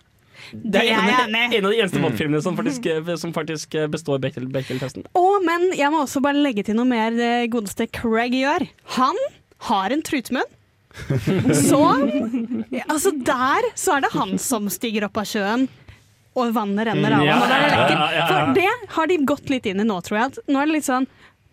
Det 0.53 0.73
Det 0.75 0.83
er 0.85 0.93
en, 0.93 1.35
av- 1.35 1.53
en 1.57 1.65
av 1.65 1.71
de 1.73 1.79
eneste 1.81 2.01
Bond-filmene 2.03 2.43
som 2.45 2.57
faktisk, 2.59 2.89
som 3.19 3.33
faktisk 3.33 3.77
består 3.91 4.19
Bechdel- 4.23 4.51
Bechdel-testen. 4.53 5.07
Å, 5.17 5.27
men 5.45 5.71
jeg 5.79 5.91
må 5.95 6.03
også 6.05 6.21
bare 6.25 6.37
legge 6.45 6.65
til 6.69 6.77
noe 6.77 6.85
mer 6.89 7.11
det 7.17 7.51
godeste 7.55 7.87
Craig 7.91 8.35
gjør. 8.37 8.67
Han 8.99 9.17
har 9.71 9.91
en 9.97 10.03
trutmunn. 10.05 10.51
Så 11.57 11.79
altså 12.85 13.13
der 13.25 13.69
så 13.81 13.95
er 13.97 14.03
det 14.05 14.11
han 14.13 14.35
som 14.43 14.67
stiger 14.73 15.07
opp 15.09 15.17
av 15.23 15.29
sjøen. 15.31 15.69
Og 16.33 16.49
vannet 16.57 16.87
renner 16.89 17.13
av 17.13 17.21
Mm, 17.21 17.27
ja, 17.29 17.35
ham. 17.37 17.51
er 17.53 17.65
ja, 17.69 17.89
ja, 17.93 18.05
ja. 18.17 18.27
For 18.29 18.55
det 18.57 18.69
har 18.95 19.07
de 19.11 19.17
gått 19.29 19.51
litt 19.53 19.67
inn 19.69 19.83
i 19.83 19.85
nå, 19.85 19.99
tror 20.05 20.19
jeg. 20.19 20.45
Nå 20.49 20.61
er 20.63 20.69
det 20.71 20.77
litt 20.79 20.87
sånn 20.87 21.05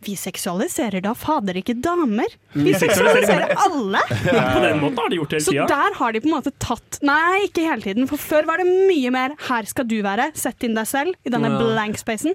Vi 0.05 0.13
seksualiserer 0.15 1.01
da 1.03 1.11
fader 1.13 1.57
ikke 1.59 1.73
damer. 1.83 2.29
Vi 2.53 2.71
Mm, 2.71 2.79
seksualiserer 2.79 3.49
seksualiserer 3.49 3.55
alle. 3.65 3.99
På 4.55 4.61
den 4.63 4.79
måten 4.79 4.97
har 5.01 5.09
de 5.11 5.17
gjort 5.19 5.29
det 5.35 5.41
Så 5.43 5.51
hele 5.51 5.65
tida. 5.67 5.75
der 5.75 5.97
har 5.99 6.11
de 6.15 6.21
på 6.23 6.29
en 6.29 6.35
måte 6.37 6.53
tatt 6.59 6.99
Nei, 7.03 7.41
ikke 7.49 7.65
hele 7.67 7.81
tiden. 7.83 8.07
For 8.07 8.17
før 8.17 8.47
var 8.47 8.57
det 8.63 8.67
mye 8.67 9.11
mer 9.11 9.35
'her 9.35 9.65
skal 9.67 9.85
du 9.91 9.97
være', 10.01 10.31
sett 10.35 10.63
inn 10.63 10.73
deg 10.75 10.87
selv 10.87 11.15
i 11.25 11.29
denne 11.29 11.49
Ja. 11.51 11.57
blank 11.59 11.97
spacen. 11.99 12.33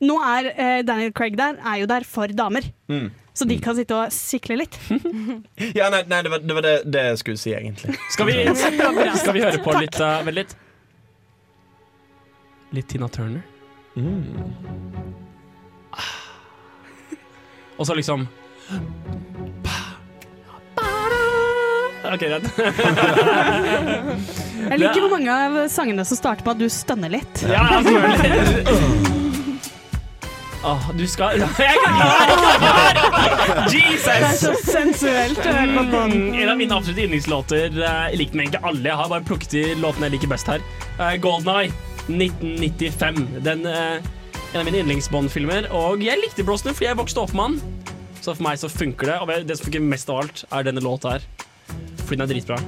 Nå 0.00 0.14
er 0.22 0.52
eh, 0.54 0.82
Daniel 0.82 1.10
Craig 1.12 1.36
der, 1.36 1.56
er 1.64 1.80
jo 1.80 1.86
der 1.86 2.04
for 2.04 2.28
damer. 2.28 2.62
Mm. 2.88 3.10
Så 3.34 3.46
de 3.48 3.56
kan 3.58 3.74
sitte 3.74 3.94
og 3.94 4.12
sikle 4.12 4.56
litt. 4.58 4.76
Ja, 5.74 5.88
nei, 5.90 6.02
nei 6.06 6.22
det, 6.22 6.30
var, 6.30 6.38
det 6.38 6.54
var 6.54 6.62
det, 6.62 6.76
det 6.90 7.02
jeg 7.08 7.18
skulle 7.18 7.38
si, 7.38 7.50
egentlig. 7.54 7.96
Skal 8.10 8.26
vi, 8.26 8.36
skal 9.22 9.32
vi 9.34 9.40
høre 9.42 9.58
på 9.64 9.74
litt 9.80 9.98
uh, 10.00 10.22
Vent 10.26 10.34
litt. 10.34 10.54
Litt 12.72 12.88
Tina 12.88 13.08
Turner. 13.08 13.42
Og 17.78 17.86
så 17.86 17.94
liksom 17.94 18.26
OK, 22.08 22.20
den. 22.20 22.44
Jeg 24.70 24.78
liker 24.80 25.00
hvor 25.02 25.10
mange 25.12 25.34
av 25.34 25.56
sangene 25.68 26.04
som 26.08 26.16
starter 26.16 26.44
på 26.46 26.54
at 26.54 26.60
du 26.62 26.64
stønner 26.72 27.10
litt. 27.12 27.42
Ja, 27.44 27.66
selvfølgelig. 27.84 29.18
Åh, 30.68 30.86
du 30.98 31.04
skal 31.06 31.38
Jeg 31.42 31.76
kan! 31.84 31.94
Jesus! 33.70 34.06
Det 34.08 34.14
er 34.16 34.32
så 34.40 34.54
sensuelt. 34.64 35.38
Mm, 35.46 36.32
En 36.34 36.48
av 36.50 36.56
mine 36.58 36.74
absolutte 36.74 37.04
yndlingslåter. 37.04 37.68
eh, 37.76 38.00
Jeg 38.14 38.18
liker 38.22 38.32
dem 38.34 38.40
egentlig 38.46 38.62
alle. 38.66 38.82
Jeg 38.88 38.96
har 39.02 39.12
bare 39.12 39.26
plukket 39.28 39.54
de 39.54 39.62
låtene 39.78 40.08
jeg 40.08 40.16
liker 40.16 40.32
best 40.32 40.50
her. 40.50 40.64
Uh, 40.98 41.12
Golden 41.22 41.52
Eye, 41.54 41.70
1995. 42.08 43.20
Den, 43.46 43.66
eh, 43.70 44.00
en 44.52 44.60
av 44.60 44.64
mine 44.68 44.80
yndlings-Bond-filmer. 44.82 45.68
Og 45.76 46.04
jeg 46.04 46.20
likte 46.22 46.44
Brosnan 46.46 46.76
fordi 46.76 46.88
jeg 46.88 47.00
vokste 47.00 47.24
opp 47.24 47.34
med 47.36 47.44
han. 47.44 47.58
Så 48.18 48.32
for 48.32 48.44
meg 48.46 48.60
så 48.60 48.70
funker 48.72 49.12
det. 49.12 49.18
Og 49.20 49.48
det 49.48 49.58
som 49.58 49.68
funker 49.68 49.84
mest 49.84 50.12
av 50.12 50.22
alt, 50.22 50.44
er 50.48 50.70
denne 50.70 50.84
låta 50.84 51.16
her. 51.16 51.28
Fordi 52.06 52.16
den 52.16 52.26
er 52.26 52.32
dritbra. 52.32 52.62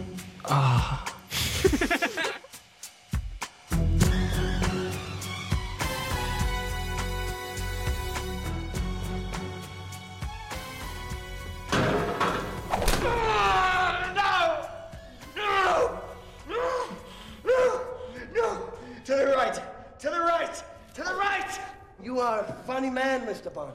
Ah. 0.44 1.00
funny 22.80 22.94
man, 22.94 23.26
Mr. 23.26 23.52
Bond. 23.52 23.74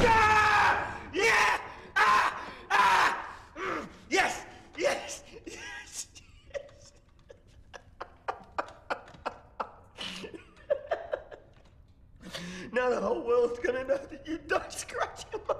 Ah! 0.00 1.00
Yeah! 1.14 1.58
Ah! 1.96 2.38
Ah! 2.70 3.26
Mm. 3.56 3.86
Yes! 4.10 4.42
Yes! 4.76 5.22
Yes! 5.46 6.08
now 12.74 12.90
the 12.90 13.00
whole 13.00 13.26
world's 13.26 13.58
gonna 13.60 13.84
know 13.84 13.96
that 13.96 14.22
you 14.26 14.38
died 14.48 14.70
scratching 14.70 15.40
my. 15.48 15.54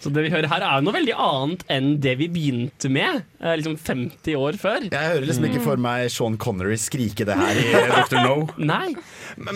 Så 0.00 0.12
det 0.14 0.24
vi 0.24 0.30
hører 0.32 0.48
her, 0.48 0.64
er 0.64 0.78
jo 0.78 0.86
noe 0.86 0.96
veldig 0.96 1.16
annet 1.20 1.64
enn 1.72 1.90
det 2.00 2.14
vi 2.22 2.30
begynte 2.32 2.88
med 2.92 3.20
eh, 3.40 3.56
liksom 3.60 3.76
50 3.76 4.38
år 4.40 4.56
før. 4.60 4.86
Jeg 4.88 5.12
hører 5.12 5.26
liksom 5.28 5.48
ikke 5.50 5.64
for 5.66 5.82
meg 5.82 6.06
Sean 6.12 6.38
Connery 6.40 6.78
skrike 6.80 7.26
det 7.28 7.36
her 7.36 7.60
i 7.60 7.66
Dr. 7.98 8.22
No. 8.24 8.36
Nei. 8.56 8.94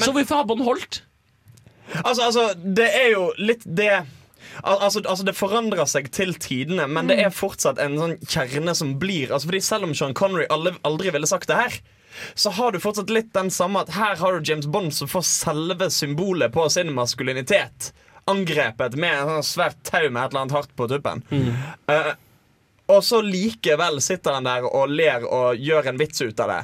Så 0.05 0.13
hvorfor 0.13 0.43
har 0.43 0.51
bånd 0.51 0.65
holdt? 0.67 1.01
Altså, 2.03 2.27
altså, 2.27 2.45
det 2.61 2.91
er 2.97 3.11
jo 3.15 3.31
litt 3.41 3.65
det 3.65 4.05
Al 4.63 4.79
altså, 4.87 5.01
altså 5.09 5.25
Det 5.27 5.35
forandrer 5.35 5.89
seg 5.91 6.11
til 6.15 6.35
tidene, 6.39 6.87
men 6.87 7.09
det 7.11 7.17
er 7.25 7.33
fortsatt 7.35 7.81
en 7.83 7.97
sånn 7.99 8.15
kjerne 8.23 8.75
som 8.77 8.95
blir 9.01 9.33
altså 9.33 9.51
fordi 9.51 9.61
Selv 9.65 9.89
om 9.89 9.95
Sean 9.97 10.15
Connery 10.17 10.47
aldri 10.51 11.11
ville 11.15 11.29
sagt 11.29 11.51
det 11.51 11.59
her, 11.59 11.79
så 12.39 12.53
har 12.55 12.71
du 12.71 12.79
fortsatt 12.79 13.11
litt 13.11 13.33
den 13.35 13.51
samme 13.51 13.83
at 13.83 13.95
her 13.97 14.15
har 14.21 14.37
du 14.37 14.47
James 14.47 14.69
Bond 14.71 14.95
som 14.95 15.11
får 15.11 15.25
selve 15.27 15.89
symbolet 15.91 16.53
på 16.55 16.69
sin 16.71 16.93
maskulinitet 16.95 17.91
angrepet 18.31 18.95
med 19.01 19.15
en 19.19 19.31
sånn 19.37 19.47
svært 19.49 19.81
tau 19.87 20.07
med 20.09 20.21
et 20.23 20.31
eller 20.33 20.41
annet 20.45 20.57
hardt 20.57 20.73
på 20.79 20.87
tuppen. 20.91 21.23
Eh, 21.93 22.13
og 22.93 23.01
så 23.05 23.21
likevel 23.25 24.01
sitter 24.05 24.37
han 24.39 24.45
der 24.49 24.67
og 24.69 24.93
ler 24.93 25.25
og 25.25 25.57
gjør 25.61 25.91
en 25.93 26.01
vits 26.01 26.21
ut 26.25 26.41
av 26.45 26.51
det, 26.53 26.61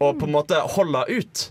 og 0.00 0.18
på 0.20 0.28
en 0.28 0.34
måte 0.36 0.60
holder 0.76 1.10
ut. 1.12 1.46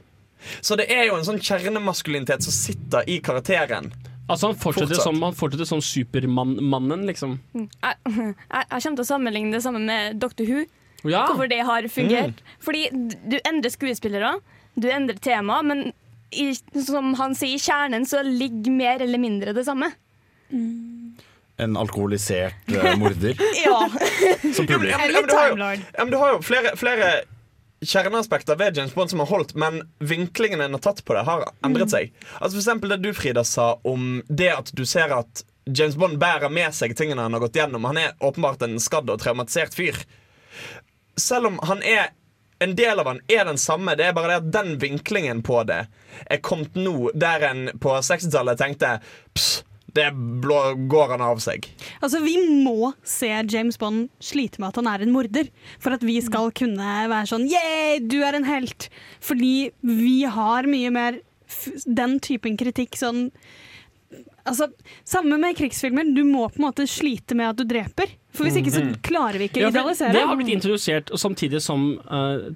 Så 0.61 0.77
det 0.79 0.87
er 0.93 1.07
jo 1.09 1.17
en 1.17 1.25
sånn 1.27 1.41
kjernemaskulinitet 1.41 2.45
som 2.45 2.53
sitter 2.53 3.07
i 3.09 3.19
karakteren. 3.25 3.91
Altså 4.27 4.49
Han 4.51 4.57
fortsetter 4.59 4.91
Fortsatt. 4.95 5.05
som, 5.07 5.21
han 5.23 5.35
fortsetter 5.37 5.67
som 5.69 5.81
Supermann-mannen, 5.83 7.05
liksom. 7.07 7.37
Jeg, 7.55 7.69
jeg, 8.05 8.33
jeg 8.51 8.81
kommer 8.83 8.97
til 8.99 9.05
å 9.05 9.07
sammenligne 9.07 9.55
det 9.55 9.61
sammen 9.63 9.85
med 9.87 10.19
Doctor 10.21 10.49
Who. 10.49 10.65
Ja. 11.07 11.27
Hvorfor 11.29 11.47
det 11.47 11.61
har 11.63 11.85
fungert. 11.93 12.41
Fordi 12.63 12.89
du 12.91 13.37
endrer 13.47 13.71
skuespillere, 13.71 14.33
du 14.75 14.89
endrer 14.91 15.19
tema, 15.23 15.61
men 15.63 15.91
i, 16.31 16.55
som 16.85 17.13
han 17.19 17.35
sier, 17.35 17.55
i 17.55 17.61
kjernen 17.61 18.05
så 18.05 18.23
ligger 18.25 18.71
mer 18.71 19.01
eller 19.05 19.21
mindre 19.21 19.53
det 19.55 19.63
samme. 19.67 19.91
En 21.57 21.77
alkoholisert 21.77 22.69
uh, 22.71 22.91
morder. 22.99 23.39
Ja. 23.65 23.89
Som 24.53 24.67
publikum. 24.67 24.89
Ja, 24.89 24.97
men, 24.97 25.13
ja, 25.13 25.21
men 25.21 25.27
du 25.27 25.35
har 25.35 25.49
jo, 25.49 25.57
ja, 25.97 26.03
men 26.03 26.11
du 26.11 26.17
har 26.17 26.35
jo 26.35 26.41
flere, 26.45 26.75
flere 26.77 27.09
kjerneaspekter 27.81 28.57
ved 28.57 28.77
James 28.77 28.93
Bond 28.95 29.09
som 29.09 29.19
har 29.19 29.29
holdt, 29.29 29.53
men 29.55 29.83
vinklingen 29.99 30.61
en 30.61 30.73
har 30.73 30.81
tatt 30.81 31.03
på 31.05 31.13
det, 31.13 31.25
har 31.27 31.45
endret 31.65 31.93
seg. 31.93 32.13
Altså 32.41 32.61
For 32.61 32.89
det 32.89 33.01
du, 33.03 33.11
Frida, 33.13 33.43
sa 33.43 33.75
om 33.83 34.21
det 34.27 34.49
at 34.53 34.71
du 34.73 34.85
ser 34.85 35.13
at 35.13 35.43
James 35.67 35.97
Bond 35.99 36.17
bærer 36.17 36.49
med 36.49 36.73
seg 36.73 36.95
tingene 36.97 37.21
han 37.21 37.35
har 37.35 37.43
gått 37.43 37.59
gjennom. 37.59 37.85
Han 37.85 37.99
er 38.01 38.15
åpenbart 38.23 38.63
en 38.65 38.79
skadd 38.81 39.09
og 39.11 39.19
traumatisert 39.21 39.75
fyr. 39.77 39.99
Selv 41.19 41.51
om 41.51 41.59
han 41.67 41.83
er 41.85 42.13
en 42.63 42.75
del 42.77 42.99
av 42.99 43.11
han 43.11 43.21
er 43.31 43.45
den 43.47 43.59
samme. 43.61 43.95
Det 43.97 44.07
er 44.07 44.17
bare 44.17 44.33
det 44.33 44.41
at 44.41 44.51
den 44.55 44.75
vinklingen 44.81 45.43
på 45.45 45.61
det 45.67 45.83
er 46.25 46.43
kommet 46.43 46.77
nå, 46.77 47.11
der 47.13 47.45
en 47.51 47.63
på 47.81 47.93
60-tallet 48.01 48.57
tenkte 48.59 48.97
Pss, 49.37 49.63
det 49.97 50.07
blå, 50.13 50.57
går 50.89 51.15
han 51.15 51.23
av 51.25 51.39
seg. 51.41 51.67
Altså, 52.01 52.21
Vi 52.21 52.35
må 52.65 52.91
se 53.07 53.29
James 53.49 53.79
Bond 53.81 54.09
slite 54.23 54.61
med 54.61 54.71
at 54.71 54.81
han 54.81 54.89
er 54.91 55.05
en 55.05 55.13
morder, 55.13 55.49
for 55.81 55.95
at 55.95 56.05
vi 56.05 56.19
skal 56.25 56.51
kunne 56.57 56.97
være 57.09 57.29
sånn 57.29 57.47
Yeah, 57.49 57.97
du 58.01 58.19
er 58.25 58.37
en 58.37 58.47
helt! 58.47 58.89
Fordi 59.23 59.71
vi 59.81 60.19
har 60.29 60.69
mye 60.69 60.91
mer 60.93 61.21
den 61.85 62.17
typen 62.23 62.57
kritikk 62.59 62.97
sånn 62.99 63.29
Altså, 64.47 64.69
Samme 65.07 65.37
med 65.41 65.57
krigsfilmer. 65.59 66.07
Du 66.15 66.23
må 66.27 66.45
på 66.51 66.61
en 66.61 66.67
måte 66.69 66.85
slite 66.89 67.35
med 67.37 67.49
at 67.51 67.59
du 67.59 67.65
dreper. 67.67 68.13
For 68.33 68.47
hvis 68.47 68.57
ikke 68.61 68.73
så 68.73 68.83
Mhm. 68.85 68.95
klarer 69.03 69.37
vi 69.41 69.47
ikke 69.49 69.61
å 69.63 69.67
for 69.67 69.75
idealisere. 69.75 70.13
Det 70.13 70.25
har 70.29 70.35
blitt 70.39 70.53
introdusert, 70.55 71.11
og 71.11 71.19
samtidig 71.21 71.61
som 71.63 71.87
uh, 72.09 72.49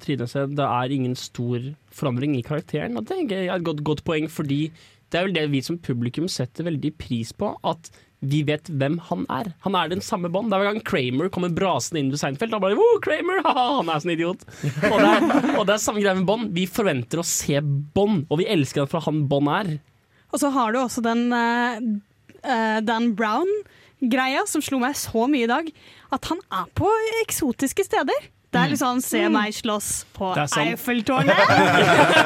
Trine 0.00 0.26
sier, 0.28 0.46
det 0.52 0.64
er 0.66 0.92
ingen 0.92 1.14
stor 1.16 1.62
forandring 1.90 2.36
i 2.36 2.42
karakteren. 2.44 2.98
Og 3.00 3.06
det 3.08 3.32
er 3.32 3.54
et 3.54 3.64
godt, 3.64 3.82
godt 3.82 4.04
poeng, 4.04 4.28
fordi 4.30 4.70
det 5.10 5.18
er 5.20 5.24
vel 5.28 5.32
det 5.36 5.46
vi 5.50 5.60
som 5.64 5.78
publikum 5.78 6.28
setter 6.28 6.66
veldig 6.68 6.90
pris 7.00 7.32
på. 7.32 7.54
At 7.64 7.88
vi 8.26 8.42
vet 8.48 8.68
hvem 8.68 8.98
han 9.08 9.24
er. 9.32 9.50
Han 9.64 9.74
er 9.78 9.88
den 9.92 10.00
samme 10.04 10.28
bånd. 10.32 10.52
Er 10.52 10.58
hver 10.60 10.72
gang 10.72 10.82
Kramer 10.84 11.28
kommer 11.32 11.48
brasende 11.52 12.00
inn 12.00 12.12
i 12.12 12.16
Seinfeld. 12.20 12.50
Da 12.52 12.58
bare 12.60 12.76
oh, 12.76 12.98
Kramer, 13.04 13.40
haha, 13.46 13.66
han 13.80 13.88
er 13.92 14.00
sånn 14.04 14.14
idiot. 14.16 14.44
Og 14.90 14.96
det, 15.00 15.10
er, 15.10 15.58
og 15.58 15.66
det 15.68 15.74
er 15.76 15.82
samme 15.84 16.00
greia 16.04 16.14
med 16.16 16.26
Bånd. 16.28 16.52
Vi 16.56 16.66
forventer 16.68 17.20
å 17.22 17.26
se 17.26 17.60
Bånd, 17.62 18.26
og 18.28 18.40
vi 18.40 18.48
elsker 18.52 18.84
han 18.84 18.92
for 18.92 19.04
han 19.08 19.24
Bånd 19.32 19.48
er. 19.52 19.76
Og 20.36 20.42
så 20.42 20.52
har 20.52 20.74
du 20.74 20.82
også 20.82 21.00
den 21.00 21.30
eh, 21.32 22.80
Dan 22.84 23.14
Brown-greia 23.16 24.42
som 24.44 24.60
slo 24.60 24.82
meg 24.82 24.98
så 25.00 25.24
mye 25.32 25.46
i 25.46 25.48
dag. 25.48 25.70
At 26.12 26.28
han 26.28 26.42
er 26.52 26.66
på 26.76 26.90
eksotiske 27.22 27.86
steder. 27.88 28.28
Det 28.56 28.62
er 28.62 28.72
litt 28.72 28.80
sånn 28.80 29.02
'se 29.04 29.22
meg 29.32 29.52
slåss 29.52 29.88
på 30.16 30.32
Det 30.36 30.46
sant. 30.48 30.72
Eiffeltårnet'. 30.72 31.36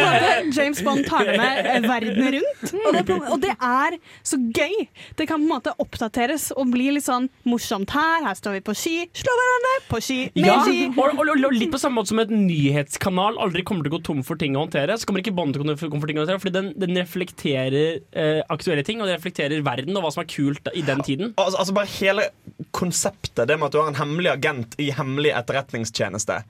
Det 0.00 0.56
James 0.56 0.80
Bond 0.86 1.04
tar 1.06 1.24
det 1.26 1.36
med 1.38 1.86
verden 1.88 2.28
rundt. 2.36 2.72
Og 2.86 2.94
det, 2.94 3.02
er 3.10 3.32
og 3.34 3.40
det 3.42 3.54
er 3.56 3.96
så 4.26 4.38
gøy. 4.38 4.86
Det 5.18 5.26
kan 5.28 5.40
på 5.40 5.46
en 5.46 5.50
måte 5.50 5.74
oppdateres 5.82 6.50
og 6.56 6.70
bli 6.72 6.90
litt 6.94 7.06
sånn 7.06 7.28
morsomt 7.48 7.90
her. 7.94 8.24
Her 8.26 8.36
står 8.38 8.58
vi 8.58 8.62
på 8.70 8.74
ski. 8.78 8.94
Slå 9.18 9.34
hverandre 9.40 9.74
på 9.90 10.00
ski 10.04 10.18
med 10.36 10.46
Ja, 10.46 10.58
ski. 10.64 10.86
og, 10.94 11.18
og, 11.18 11.32
og 11.34 11.54
litt 11.56 11.72
på 11.74 11.80
samme 11.80 12.00
måte 12.00 12.12
som 12.12 12.22
et 12.22 12.32
nyhetskanal 12.32 13.38
aldri 13.42 13.64
kommer 13.66 13.86
til 13.86 13.92
å 13.92 13.98
gå 13.98 14.02
tom 14.06 14.22
for 14.26 14.40
ting 14.40 14.56
å 14.56 14.64
håndtere, 14.66 14.96
så 14.98 15.08
kommer 15.08 15.24
ikke 15.24 15.34
Bond 15.36 15.54
til 15.54 15.62
å 15.62 15.66
gå 15.66 15.74
tom 15.80 16.00
for 16.00 16.10
ting 16.10 16.18
å 16.20 16.24
håndtere, 16.24 16.42
fordi 16.42 16.54
den, 16.56 16.70
den 16.80 16.98
reflekterer 17.00 18.00
eh, 18.12 18.40
aktuelle 18.52 18.84
ting, 18.86 19.00
og 19.00 19.08
den 19.10 19.18
reflekterer 19.18 19.62
verden 19.66 19.96
og 19.96 20.06
hva 20.06 20.12
som 20.14 20.24
er 20.24 20.30
kult 20.30 20.70
i 20.74 20.82
den 20.86 21.02
tiden. 21.06 21.34
Altså, 21.40 21.60
altså 21.62 21.76
bare 21.76 21.92
hele 21.98 22.28
konseptet, 22.76 23.46
det 23.48 23.56
med 23.58 23.70
at 23.70 23.74
du 23.74 23.80
har 23.80 23.90
en 23.90 23.98
hemmelig 24.00 24.32
agent 24.34 24.76
i 24.82 24.90
hemmelig 24.94 25.32
etterretningstjeneste. 25.80 26.42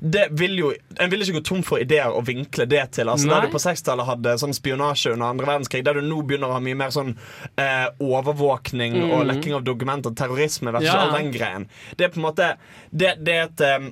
Det 0.00 0.26
vil 0.36 0.58
jo, 0.58 0.72
En 1.00 1.10
vil 1.10 1.22
ikke 1.24 1.38
gå 1.38 1.44
tom 1.48 1.62
for 1.64 1.80
ideer 1.80 2.12
å 2.12 2.20
vinkle 2.22 2.66
det 2.68 2.82
til. 2.92 3.08
Altså 3.08 3.26
Nei. 3.26 3.34
Der 3.40 3.46
du 3.48 3.54
på 3.54 3.58
60-tallet 3.62 4.06
hadde 4.06 4.34
sånn 4.38 4.52
spionasje 4.54 5.14
under 5.14 5.30
andre 5.32 5.46
verdenskrig, 5.48 5.82
der 5.84 5.94
du 5.96 6.02
nå 6.04 6.20
begynner 6.28 6.50
å 6.52 6.58
ha 6.58 6.60
mye 6.60 6.76
mer 6.76 6.90
sånn 6.94 7.14
eh, 7.56 7.88
overvåkning 7.98 8.92
mm. 8.98 9.10
og 9.16 9.24
lekking 9.30 9.54
av 9.56 9.64
dokumenter, 9.64 10.12
terrorisme 10.14 10.70
versus 10.76 10.90
Ja. 10.92 11.00
all 11.06 11.16
den 11.16 11.32
greien. 11.32 11.66
Det 11.96 12.04
er 12.04 12.12
på 12.12 12.20
en 12.20 12.26
måte 12.28 12.56
Det, 12.92 13.16
det 13.24 13.34
er 13.34 13.48
et 13.48 13.60
um, 13.80 13.90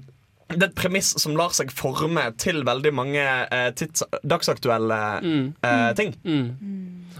det 0.48 0.62
er 0.62 0.68
et 0.70 0.74
premiss 0.80 1.10
som 1.20 1.34
lar 1.36 1.50
seg 1.52 1.68
forme 1.70 2.22
til 2.40 2.62
veldig 2.64 2.92
mange 2.96 3.20
eh, 3.20 3.66
tids, 3.76 4.02
dagsaktuelle 4.24 5.20
Mm. 5.20 5.54
eh, 5.62 5.92
ting. 5.94 6.14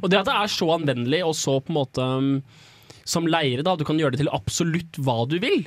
Og 0.03 0.09
det 0.11 0.19
at 0.23 0.25
det 0.31 0.35
er 0.35 0.47
så 0.49 0.71
anvendelig 0.79 1.25
og 1.27 1.35
så 1.37 1.59
på 1.61 1.69
en 1.69 1.77
måte 1.77 2.01
um, 2.01 2.43
som 3.09 3.25
leire, 3.31 3.63
da, 3.65 3.73
du 3.81 3.87
kan 3.89 3.97
gjøre 3.97 4.13
det 4.13 4.21
til 4.21 4.29
absolutt 4.37 4.99
hva 5.01 5.23
du 5.31 5.39
vil. 5.41 5.63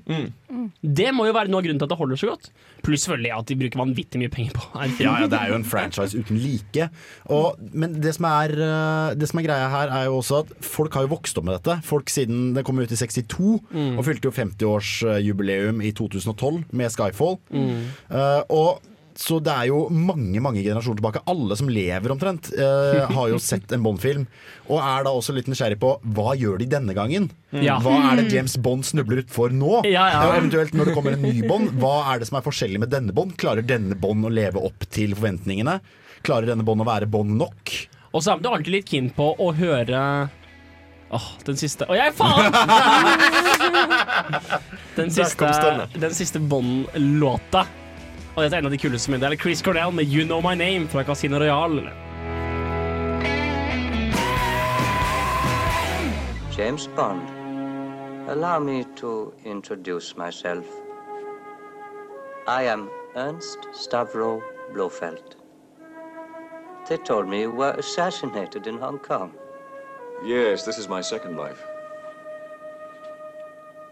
Det 0.85 1.07
må 1.15 1.25
jo 1.25 1.33
være 1.33 1.49
noe 1.49 1.61
av 1.61 1.65
grunnen 1.65 1.79
til 1.81 1.87
at 1.87 1.93
det 1.93 1.97
holder 1.97 2.19
så 2.21 2.27
godt. 2.29 2.49
Pluss 2.85 3.05
selvfølgelig 3.07 3.31
at 3.33 3.47
de 3.49 3.55
bruker 3.57 3.81
vanvittig 3.81 4.21
mye 4.21 4.29
penger 4.33 4.53
på. 4.59 4.67
Ja, 5.01 5.15
ja, 5.23 5.27
det 5.31 5.39
er 5.39 5.49
jo 5.49 5.57
en 5.57 5.65
franchise 5.65 6.17
uten 6.21 6.37
like. 6.41 6.87
Og, 7.33 7.57
men 7.73 7.95
det 8.03 8.13
som, 8.19 8.27
er, 8.29 8.53
eh, 8.53 9.15
det 9.17 9.29
som 9.31 9.41
er 9.41 9.47
greia 9.47 9.71
her, 9.73 9.89
er 9.97 10.05
jo 10.11 10.19
også 10.19 10.43
at 10.43 10.53
folk 10.65 10.93
har 10.99 11.07
jo 11.07 11.13
vokst 11.15 11.41
opp 11.41 11.47
med 11.49 11.57
dette. 11.57 11.79
Folk 11.87 12.13
siden 12.13 12.51
det 12.57 12.65
kom 12.67 12.77
ut 12.83 12.93
i 12.93 12.99
62, 12.99 13.57
Mm. 13.71 13.97
og 13.97 14.03
fylte 14.05 14.27
jo 14.27 14.33
50-årsjubileum 14.35 15.81
i 15.85 15.91
2012 15.97 16.63
med 16.77 16.91
Skyfall. 16.93 17.37
Mm. 17.49 17.83
Eh, 18.11 18.41
og 18.53 18.81
så 19.19 19.39
det 19.43 19.51
er 19.51 19.67
jo 19.69 19.85
mange 19.91 20.39
mange 20.43 20.61
generasjoner 20.63 20.99
tilbake. 20.99 21.21
Alle 21.31 21.55
som 21.59 21.69
lever 21.71 22.13
omtrent, 22.13 22.51
eh, 22.53 23.05
har 23.11 23.29
jo 23.31 23.39
sett 23.51 23.71
en 23.75 23.83
Bond-film. 23.85 24.25
Og 24.69 24.79
er 24.79 25.05
da 25.07 25.13
også 25.15 25.35
litt 25.35 25.49
nysgjerrig 25.51 25.79
på 25.81 25.93
hva 26.15 26.35
gjør 26.39 26.61
de 26.61 26.67
denne 26.71 26.95
gangen? 26.97 27.29
Ja. 27.51 27.79
Hva 27.83 27.97
er 28.11 28.21
det 28.21 28.31
James 28.33 28.55
Bond 28.61 28.85
snubler 28.87 29.23
utfor 29.23 29.51
nå? 29.55 29.81
Ja, 29.89 30.07
ja. 30.13 30.21
Og 30.29 30.37
eventuelt 30.39 30.75
når 30.77 30.91
det 30.91 30.97
kommer 30.97 31.17
en 31.17 31.25
ny 31.25 31.41
Bond, 31.47 31.73
hva 31.81 31.95
er 32.13 32.21
det 32.21 32.29
som 32.31 32.39
er 32.39 32.45
forskjellig 32.45 32.79
med 32.83 32.93
denne 32.93 33.15
Bond? 33.15 33.35
Klarer 33.41 33.65
denne 33.65 33.97
Bond 33.99 34.27
å 34.27 34.31
leve 34.31 34.61
opp 34.61 34.85
til 34.93 35.15
forventningene? 35.17 35.79
Klarer 36.23 36.53
denne 36.53 36.63
Bond 36.67 36.83
å 36.83 36.87
være 36.87 37.09
Bond 37.11 37.35
nok? 37.39 37.73
Og 38.11 38.21
så 38.23 38.33
er 38.33 38.41
man 38.41 38.53
alltid 38.57 38.75
litt 38.75 38.89
keen 38.91 39.09
på 39.15 39.31
å 39.39 39.51
høre 39.55 40.29
Åh, 41.11 41.25
den 41.43 41.57
siste 41.59 41.83
Å, 41.91 41.95
jeg 41.97 42.13
faen! 42.15 42.55
Den 44.95 45.11
siste, 45.11 45.47
den 45.95 46.13
siste 46.15 46.39
Bond-låta. 46.51 47.63
Og 48.35 48.43
dette 48.43 48.55
er 48.55 48.61
en 48.63 48.69
av 48.69 48.71
de 48.71 48.77
kuleste 48.79 49.09
som 49.09 49.15
er. 49.17 49.19
Det 49.19 49.33
er 49.33 49.41
Chris 49.41 49.61
Cordell 49.61 49.91
med 49.91 50.07
You 50.07 50.23
Know 50.23 50.39
My 50.39 50.55
Name 50.55 50.87
fra 50.87 51.03
Casino 51.03 51.39
Royal. 51.39 51.81
James 56.57 56.87
Bond, 56.95 57.27
allow 58.29 58.59
me 58.59 58.85
to 58.95 59.33
introduce 59.45 60.15
myself. 60.17 60.65
I 62.47 62.63
am 62.63 62.89
Ernst 63.15 63.67
Stavro 63.73 64.41
Blofeld. 64.73 65.35
They 66.87 66.97
told 66.97 67.27
me 67.27 67.41
you 67.41 67.51
were 67.51 67.71
assassinated 67.71 68.67
in 68.67 68.77
Hong 68.77 68.99
Kong. 68.99 69.33
Yes, 70.25 70.63
this 70.63 70.77
is 70.77 70.87
my 70.87 71.01
second 71.01 71.35
life. 71.37 71.70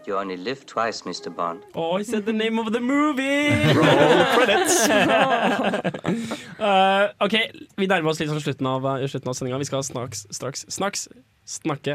You 0.06 0.16
only 0.16 0.36
live 0.36 0.64
twice, 0.66 1.02
Mr. 1.02 1.34
Bond. 1.34 1.62
Oh, 1.74 1.98
I 1.98 2.02
said 2.02 2.24
the 2.24 2.32
name 2.32 2.58
of 2.58 2.72
the 2.72 2.80
movie! 2.80 3.50
Roll 3.74 4.24
credits. 4.36 4.88
Uh, 6.60 7.08
ok, 7.24 7.34
Vi 7.78 7.86
nærmer 7.88 8.10
oss 8.10 8.18
litt 8.20 8.28
sånn 8.28 8.42
slutten 8.42 8.66
av, 8.68 8.84
uh, 8.84 9.04
slutten 9.08 9.30
av 9.30 9.36
sendinga. 9.38 9.60
Vi 9.62 9.68
skal 9.68 9.84
snaks, 9.86 10.26
straks 10.34 10.66
snaks, 10.68 11.06
snakke 11.48 11.94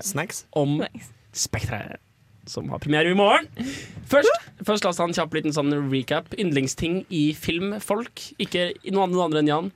om 0.57 0.80
Spektre, 1.36 1.99
som 2.49 2.72
har 2.73 2.82
premiere 2.82 3.11
i 3.14 3.18
morgen. 3.18 3.45
Først, 4.10 4.32
først 4.65 4.88
la 4.88 4.90
oss 4.90 4.98
ta 4.98 5.06
en 5.06 5.14
kjapp 5.14 5.38
liten 5.38 5.53
sånn 5.53 5.69
recap. 5.91 6.34
Yndlingsting 6.41 7.03
i 7.14 7.27
film, 7.38 7.76
folk. 7.84 8.23
Ikke 8.41 8.72
noe 8.90 9.06
annet, 9.06 9.38
enn 9.44 9.52
Jan. 9.52 9.69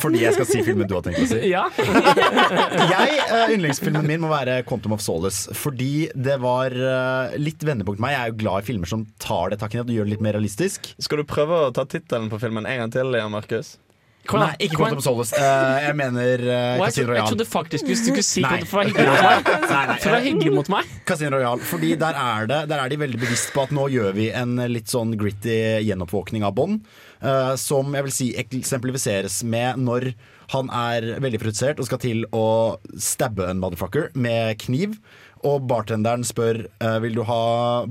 Fordi 0.00 0.22
jeg 0.22 0.36
skal 0.36 0.48
si 0.48 0.62
filmen 0.66 0.88
du 0.88 0.96
har 0.96 1.04
tenkt 1.06 1.22
å 1.24 1.28
si. 1.30 1.40
Ja. 1.54 1.66
jeg, 1.76 3.18
eh, 3.28 3.54
Yndlingsfilmen 3.54 4.06
min 4.08 4.22
må 4.24 4.30
være 4.32 4.62
'Quantum 4.64 4.96
of 4.96 5.04
Solace'. 5.04 5.52
Fordi 5.56 6.08
det 6.14 6.38
var 6.42 6.74
eh, 6.74 7.38
litt 7.40 7.62
vendepunkt 7.66 8.02
meg. 8.02 8.16
Jeg 8.16 8.22
er 8.22 8.32
jo 8.32 8.40
glad 8.42 8.64
i 8.64 8.68
filmer 8.72 8.90
som 8.90 9.06
tar 9.22 9.52
det 9.52 9.60
takken 9.62 9.82
ned 9.82 9.92
og 9.92 10.00
gjør 10.00 10.08
det 10.08 10.16
litt 10.16 10.26
mer 10.26 10.38
realistisk. 10.38 10.94
Skal 10.98 11.22
du 11.22 11.28
prøve 11.28 11.66
å 11.68 11.72
ta 11.74 11.86
tittelen 11.88 12.30
på 12.32 12.40
filmen 12.42 12.66
en 12.68 12.84
gang 12.84 12.94
til, 12.94 13.14
Jan 13.18 13.34
Markus? 13.34 13.76
Nei, 14.24 14.54
ikke 14.64 14.78
Quantum 14.78 15.00
of 15.02 15.04
Solace. 15.04 15.36
Uh, 15.36 15.82
jeg 15.84 15.96
mener 15.98 16.42
uh, 16.48 16.80
Casino 16.80 17.10
Royal. 17.10 17.18
jeg 17.18 17.32
trodde 17.34 17.46
faktisk 17.48 17.90
hvis 17.90 18.00
du 18.00 18.08
skulle 18.08 18.24
si 18.24 18.44
det 18.44 18.68
for 18.70 18.80
å 18.80 18.84
være 18.88 18.94
hyggelig 18.94 19.12
mot 19.12 19.20
meg. 19.20 19.50
Nei, 19.68 19.82
nei, 19.90 19.96
For 20.00 20.16
å 20.16 20.20
hyggelig 20.24 20.54
mot 20.54 20.70
meg. 20.72 20.94
Casino 21.10 21.36
Royale. 21.36 21.66
Fordi 21.68 21.90
der 22.00 22.20
er, 22.22 22.48
det, 22.48 22.60
der 22.72 22.80
er 22.80 22.92
de 22.94 23.00
veldig 23.04 23.20
bevisst 23.20 23.52
på 23.52 23.66
at 23.66 23.74
nå 23.76 23.84
gjør 23.92 24.16
vi 24.16 24.30
en 24.32 24.56
litt 24.72 24.88
sånn 24.92 25.12
gritty 25.20 25.58
gjenoppvåkning 25.84 26.46
av 26.48 26.56
Bond. 26.56 26.88
Eh, 27.24 27.54
som 27.60 27.94
jeg 27.96 28.06
vil 28.06 28.14
si 28.14 28.30
eksemplifiseres 28.38 29.42
med 29.48 29.80
når 29.82 30.12
han 30.52 30.70
er 30.76 31.14
veldig 31.24 31.40
frustrert 31.40 31.80
og 31.80 31.88
skal 31.88 32.02
til 32.02 32.26
å 32.36 32.76
stabbe 33.00 33.46
en 33.48 33.62
motherfucker 33.62 34.10
med 34.14 34.58
kniv. 34.62 34.98
Og 35.44 35.66
bartenderen 35.68 36.22
spør 36.24 36.62
uh, 36.80 36.96
Vil 37.04 37.18
du 37.18 37.20
ha 37.28 37.40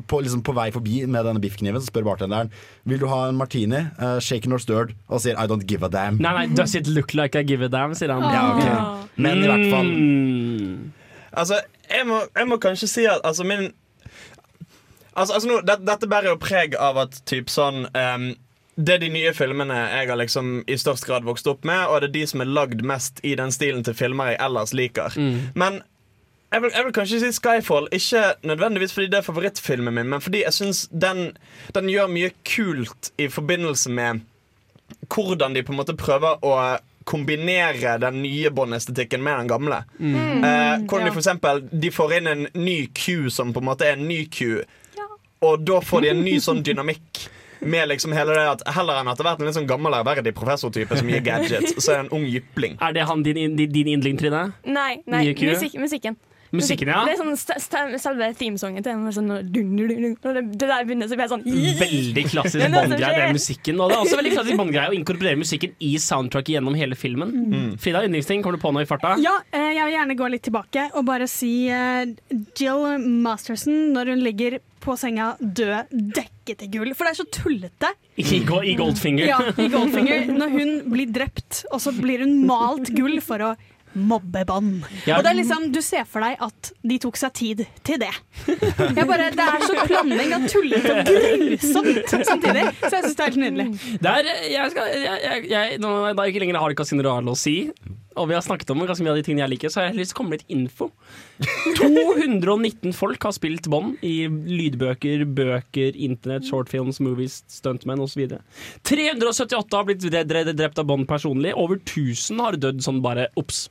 på, 0.09 0.23
liksom 0.25 0.41
på 0.41 0.55
vei 0.57 0.71
forbi 0.73 1.03
med 1.05 1.27
denne 1.27 1.41
biffkniven 1.43 1.83
Så 1.83 1.91
spør 1.91 2.07
bartenderen 2.07 2.49
Vil 2.89 2.97
du 3.03 3.05
ha 3.11 3.27
en 3.27 3.37
martini, 3.37 3.83
uh, 3.99 4.17
shaken 4.17 4.55
or 4.57 4.63
stirred 4.63 4.95
Og 5.05 5.21
sier 5.21 5.37
I 5.37 5.45
don't 5.45 5.67
give 5.69 5.85
a 5.85 5.91
damn 5.93 6.17
Nei, 6.17 6.31
nei, 6.33 6.47
Does 6.57 6.73
it 6.73 6.89
look 6.89 7.13
like 7.13 7.37
I 7.37 7.43
give 7.45 7.61
a 7.61 7.69
damn, 7.69 7.93
sier 7.93 8.09
han. 8.09 8.25
Ja, 8.33 8.47
ok. 8.57 9.13
Men 9.21 9.43
i 9.43 9.51
hvert 9.51 9.67
fall 9.69 9.93
Mm. 9.93 10.91
Altså, 11.33 11.59
jeg 11.89 12.05
må, 12.07 12.19
jeg 12.33 12.47
må 12.49 12.57
kanskje 12.61 12.87
si 12.89 13.05
at 13.09 13.21
altså, 13.25 13.45
min 13.45 13.71
Altså, 15.13 15.33
altså 15.33 15.49
nå, 15.49 15.59
det, 15.65 15.77
Dette 15.85 16.09
bærer 16.09 16.31
jo 16.31 16.39
preg 16.41 16.77
av 16.79 16.97
at 17.05 17.19
typ 17.29 17.51
sånn 17.53 17.85
ehm, 17.93 18.31
Det 18.75 18.95
er 18.95 19.01
de 19.03 19.09
nye 19.13 19.33
filmene 19.37 19.75
jeg 19.77 20.09
har 20.09 20.17
liksom 20.17 20.63
i 20.67 20.77
størst 20.81 21.05
grad 21.05 21.25
vokst 21.27 21.47
opp 21.47 21.65
med, 21.67 21.85
og 21.87 22.01
det 22.01 22.09
er 22.09 22.13
de 22.17 22.27
som 22.31 22.41
er 22.41 22.49
lagd 22.49 22.81
mest 22.85 23.19
i 23.23 23.35
den 23.37 23.53
stilen 23.53 23.83
til 23.85 23.93
filmer 23.97 24.33
jeg 24.33 24.41
ellers 24.41 24.73
liker. 24.73 25.17
Men 25.53 25.83
jeg 26.53 26.61
vil, 26.61 26.71
jeg 26.75 26.85
vil 26.85 26.93
kanskje 26.93 27.19
si 27.23 27.31
Skyfall, 27.33 27.87
ikke 27.91 28.23
nødvendigvis 28.45 28.93
fordi 28.93 29.07
det 29.09 29.17
er 29.19 29.25
favorittfilmen 29.25 29.93
min, 29.93 30.09
men 30.09 30.21
fordi 30.21 30.43
jeg 30.43 30.53
syns 30.53 30.83
den, 30.89 31.31
den 31.73 31.89
gjør 31.89 32.11
mye 32.13 32.29
kult 32.45 33.09
i 33.17 33.27
forbindelse 33.29 33.89
med 33.89 34.21
hvordan 35.09 35.55
de 35.55 35.63
på 35.65 35.73
en 35.73 35.79
måte 35.79 35.95
prøver 35.97 36.45
å 36.45 36.57
kombinere 37.09 37.97
den 37.99 38.21
nye 38.23 38.51
Bond-estetikken 38.53 39.23
med 39.23 39.37
den 39.41 39.49
gamle. 39.49 39.81
Mm. 39.97 40.15
Eh, 40.15 40.85
hvordan 40.85 41.07
ja. 41.07 41.09
de 41.09 41.11
for 41.11 41.19
eksempel 41.23 41.63
De 41.71 41.91
får 41.91 42.13
inn 42.19 42.29
en 42.31 42.45
ny 42.53 42.77
Q 42.95 43.29
som 43.33 43.53
på 43.53 43.63
en 43.63 43.67
måte 43.71 43.87
er 43.89 43.97
en 43.97 44.07
ny 44.07 44.23
Q, 44.31 44.61
og 45.43 45.65
da 45.67 45.81
får 45.83 46.05
de 46.05 46.13
en 46.13 46.23
ny 46.23 46.37
sånn 46.43 46.61
dynamikk. 46.63 47.25
Med 47.65 47.87
liksom 47.89 48.13
hele 48.15 48.35
det 48.35 48.43
at 48.49 48.63
Heller 48.75 48.99
enn 49.01 49.11
at 49.11 49.19
det 49.19 49.25
har 49.25 49.33
vært 49.33 49.43
en 49.43 49.49
litt 49.49 49.57
sånn 49.57 49.69
gammel 49.69 49.95
ærverdig 49.99 50.33
professortype 50.37 50.97
som 50.99 51.09
gir 51.09 51.23
gadgets, 51.25 51.75
så 51.77 51.93
er 51.93 52.01
det 52.01 52.03
en 52.05 52.13
ung 52.19 52.27
jypling. 52.27 52.77
Er 52.83 52.95
det 52.95 53.07
han 53.09 53.23
din, 53.25 53.55
din, 53.59 53.71
din 53.71 53.93
yndling, 53.95 54.19
Trine? 54.19 54.45
Nei, 54.65 55.01
nei 55.05 55.25
Nye 55.29 55.51
musik, 55.53 55.77
musikken. 55.79 56.19
Musikken, 56.53 56.91
ja. 56.93 57.01
Det 57.07 57.15
er 57.15 57.21
sånn 57.21 57.99
selve 58.01 58.29
themesongen 58.37 58.85
til. 58.85 58.99
Sånn, 59.15 59.31
dun, 59.49 59.71
dun, 59.73 59.87
dun, 59.89 60.03
dun. 60.03 60.17
Når 60.21 60.37
det, 60.37 60.43
det 60.61 60.69
der 60.69 60.87
begynner, 60.87 61.09
så 61.09 61.17
blir 61.17 61.25
jeg 61.25 61.33
sånn 61.33 61.45
Veldig 61.79 62.25
klassisk 62.29 62.75
Bond-greie, 62.75 63.13
det 63.17 63.23
er 63.27 63.33
musikken. 63.33 63.79
Og 63.81 63.89
det 63.89 63.97
er 63.97 64.03
også 64.05 64.19
veldig 64.19 64.33
klassisk 64.35 64.59
Bond-greie 64.61 64.91
å 64.91 64.97
inkorporere 64.97 65.39
musikken 65.41 65.73
i 65.83 65.93
soundtracket 66.01 66.57
gjennom 66.57 66.77
hele 66.77 66.97
filmen. 66.99 67.33
Frida, 67.81 68.03
yndlingsting, 68.05 68.43
kommer 68.45 68.61
du 68.61 68.63
på 68.63 68.73
noe 68.75 68.85
i 68.85 68.89
farta? 68.89 69.15
Ja, 69.23 69.39
eh, 69.49 69.71
jeg 69.79 69.87
vil 69.89 69.97
gjerne 69.97 70.19
gå 70.19 70.29
litt 70.35 70.45
tilbake 70.45 70.85
og 70.93 71.07
bare 71.09 71.29
si 71.31 71.53
eh, 71.73 72.13
Jill 72.59 72.85
Masterson 73.25 73.89
når 73.95 74.13
hun 74.13 74.23
ligger 74.27 74.59
på 74.83 74.95
senga 74.99 75.33
død, 75.39 75.91
dekket 76.15 76.65
i 76.65 76.69
gull. 76.73 76.91
For 76.93 77.07
det 77.07 77.13
er 77.13 77.19
så 77.21 77.27
tullete. 77.31 77.91
I, 78.19 78.25
i 78.27 78.75
Goldfinger. 78.77 79.29
Ja, 79.29 79.39
i 79.55 79.69
Goldfinger. 79.71 80.27
Når 80.35 80.57
hun 80.57 80.73
blir 80.91 81.13
drept, 81.15 81.63
og 81.71 81.79
så 81.81 81.93
blir 81.95 82.25
hun 82.25 82.41
malt 82.49 82.91
gull 82.93 83.15
for 83.23 83.41
å 83.47 83.53
mobbe 83.95 84.41
Bond. 84.49 84.83
Ja. 85.07 85.17
Og 85.17 85.23
det 85.25 85.31
er 85.33 85.37
liksom, 85.37 85.67
Du 85.73 85.81
ser 85.85 86.05
for 86.09 86.23
deg 86.25 86.37
at 86.41 86.71
de 86.83 86.97
tok 87.03 87.17
seg 87.19 87.33
tid 87.37 87.65
til 87.85 87.99
det. 88.01 88.11
Jeg 88.97 89.07
bare, 89.09 89.29
det 89.35 89.47
er 89.47 89.65
så 89.67 89.87
planning 89.87 90.33
av 90.37 90.47
tullete 90.49 90.93
og 90.99 91.11
grusomt 91.11 92.13
samtidig. 92.27 92.63
Så 92.83 92.93
jeg 92.93 93.03
syns 93.03 93.17
det 93.17 93.25
er 93.25 93.29
helt 93.31 93.41
nydelig. 93.43 93.67
Det 94.03 94.13
er, 94.13 94.31
jeg 94.53 94.71
skal, 94.73 94.93
jeg, 95.03 95.43
jeg, 95.51 95.77
nå, 95.83 95.91
da 96.17 96.25
jeg 96.25 96.33
ikke 96.33 96.43
lenger 96.45 96.59
har 96.63 96.75
Casino 96.77 97.05
Royale 97.05 97.33
å 97.33 97.37
si, 97.39 97.55
og 98.13 98.27
vi 98.29 98.35
har 98.37 98.43
snakket 98.45 98.69
om 98.73 98.83
ganske 98.85 99.01
mye 99.05 99.13
av 99.15 99.17
de 99.17 99.23
tingene 99.25 99.41
jeg 99.45 99.53
liker, 99.55 99.71
så 99.73 99.81
har 99.81 99.87
jeg 99.89 99.97
lyst 100.01 100.13
til 100.13 100.17
å 100.17 100.19
komme 100.19 100.35
med 100.35 100.43
litt 100.43 100.53
info. 100.53 100.89
219 101.79 102.93
folk 102.95 103.25
har 103.25 103.33
spilt 103.35 103.67
bånd 103.71 104.01
i 104.05 104.25
lydbøker, 104.29 105.23
bøker, 105.37 105.97
internett, 105.97 106.45
shortfilms, 106.49 106.99
movies, 107.03 107.39
stuntmenn 107.51 108.03
osv. 108.03 108.25
378 108.85 109.79
har 109.79 109.87
blitt 109.89 110.05
dre- 110.05 110.25
dre- 110.29 110.53
drept 110.53 110.81
av 110.81 110.87
bånd 110.89 111.07
personlig. 111.09 111.53
Over 111.57 111.79
1000 111.81 112.43
har 112.43 112.59
dødd 112.61 112.83
sånn 112.85 113.01
bare 113.05 113.29
ops. 113.39 113.65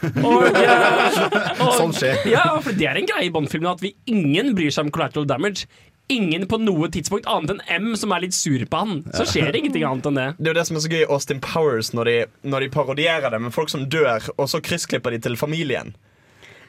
Og, 0.00 0.48
eh, 0.62 1.20
og, 1.60 1.70
Sånn 1.76 1.94
skjer. 1.96 2.24
Ja, 2.30 2.44
for 2.64 2.76
det 2.76 2.88
er 2.88 3.00
en 3.00 3.08
greie 3.08 3.28
i 3.28 3.32
Bond-filmene 3.34 3.76
at 3.76 3.84
vi 3.84 3.94
ingen 4.10 4.54
bryr 4.58 4.72
seg 4.74 4.88
om 4.88 4.92
collateral 4.94 5.28
damage. 5.28 5.68
Ingen 6.10 6.48
på 6.50 6.58
noe 6.58 6.88
tidspunkt 6.90 7.28
annet 7.30 7.54
enn 7.54 7.84
M 7.84 7.90
som 7.98 8.10
er 8.14 8.24
litt 8.24 8.34
sur 8.34 8.64
på 8.66 8.82
han. 8.82 9.02
Så 9.14 9.28
skjer 9.30 9.52
det 9.52 9.62
ingenting 9.62 9.86
annet 9.86 10.08
enn 10.10 10.18
det. 10.18 10.28
Det 10.40 10.48
er 10.48 10.54
jo 10.54 10.58
det 10.58 10.66
som 10.66 10.78
er 10.78 10.84
så 10.84 10.90
gøy 10.90 11.02
i 11.04 11.10
Austin 11.16 11.42
Powers 11.44 11.92
når 11.94 12.10
de, 12.10 12.16
når 12.50 12.66
de 12.66 12.70
parodierer 12.74 13.30
det 13.30 13.42
med 13.44 13.54
folk 13.54 13.70
som 13.70 13.86
dør, 13.86 14.32
og 14.36 14.50
så 14.50 14.62
kryssklipper 14.64 15.14
de 15.14 15.22
til 15.28 15.38
familien. 15.38 15.94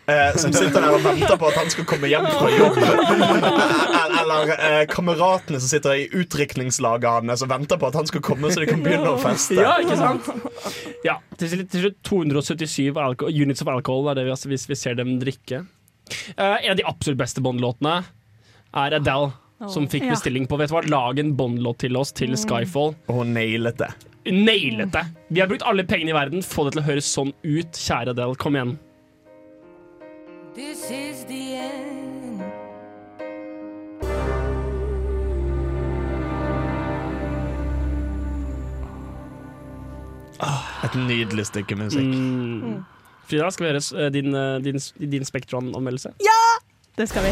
Eh, 0.10 0.36
som 0.36 0.54
sitter 0.54 0.82
der 0.82 0.96
og 0.96 1.04
venter 1.06 1.38
på 1.38 1.50
at 1.52 1.58
han 1.60 1.70
skal 1.70 1.86
komme 1.88 2.10
hjem 2.10 2.26
fra 2.26 2.50
jobb. 2.50 2.80
Eller, 4.22 4.54
eh, 4.56 4.80
kameratene 4.90 5.60
som 5.62 5.70
sitter 5.70 6.00
i 6.00 6.08
utrykningslaget 6.24 7.30
som 7.38 7.46
og 7.46 7.54
venter 7.54 7.80
på 7.82 7.92
at 7.92 8.00
han 8.00 8.10
skal 8.10 8.24
komme, 8.26 8.50
så 8.52 8.64
de 8.64 8.70
kan 8.72 8.82
begynne 8.82 9.14
å 9.14 9.20
feste. 9.22 9.60
Ja, 9.60 9.76
ikke 9.84 10.00
sant? 10.00 10.32
Ja, 11.06 11.20
til 11.38 11.54
slutt, 11.54 12.02
277 12.08 12.98
alkohol, 12.98 13.38
units 13.46 13.62
of 13.62 13.70
alcohol 13.72 14.10
er 14.12 14.20
det 14.20 14.26
vi, 14.28 14.40
hvis 14.56 14.68
vi 14.72 14.80
ser 14.80 14.98
dem 14.98 15.16
drikke. 15.22 15.64
Eh, 16.36 16.58
en 16.66 16.74
av 16.74 16.82
de 16.82 16.88
absolutt 16.90 17.22
beste 17.22 17.44
Bond-låtene 17.46 18.02
er 18.82 18.98
Adele, 18.98 19.32
som 19.70 19.86
fikk 19.86 20.08
bestilling 20.10 20.48
på 20.50 20.58
Vet 20.58 20.72
du 20.72 20.80
hva, 20.80 20.86
Lag 20.90 21.20
en 21.22 21.36
Bond-låt 21.38 21.84
til 21.86 21.98
oss 22.00 22.14
til 22.18 22.34
Skyfall. 22.34 22.96
Og 23.06 23.22
hun 23.22 23.36
nailet 23.38 23.78
det. 23.84 23.92
Nailet 24.26 24.94
det! 24.94 25.06
Vi 25.30 25.42
har 25.42 25.50
brukt 25.50 25.66
alle 25.66 25.86
pengene 25.86 26.14
i 26.14 26.18
verden, 26.18 26.46
få 26.46 26.66
det 26.66 26.76
til 26.76 26.82
å 26.82 26.90
høres 26.90 27.10
sånn 27.10 27.36
ut. 27.46 27.78
Kjære 27.78 28.16
Adele, 28.16 28.38
kom 28.42 28.58
igjen. 28.58 28.80
This 30.54 30.92
is 30.92 31.24
the 31.32 31.56
end. 31.56 32.42
Et 40.84 40.96
nydelig 40.98 41.46
stykke 41.48 41.78
musikk. 41.80 42.04
Mm. 42.04 42.84
Frida, 43.30 43.48
skal 43.56 43.64
vi 43.64 43.72
høre 43.72 43.84
eh, 44.04 44.12
din, 44.12 44.36
eh, 44.36 44.60
din, 44.60 44.84
din 45.16 45.24
Spektron-anmeldelse? 45.24 46.12
Ja! 46.20 46.44
Det 47.00 47.08
skal 47.08 47.24
vi. 47.24 47.32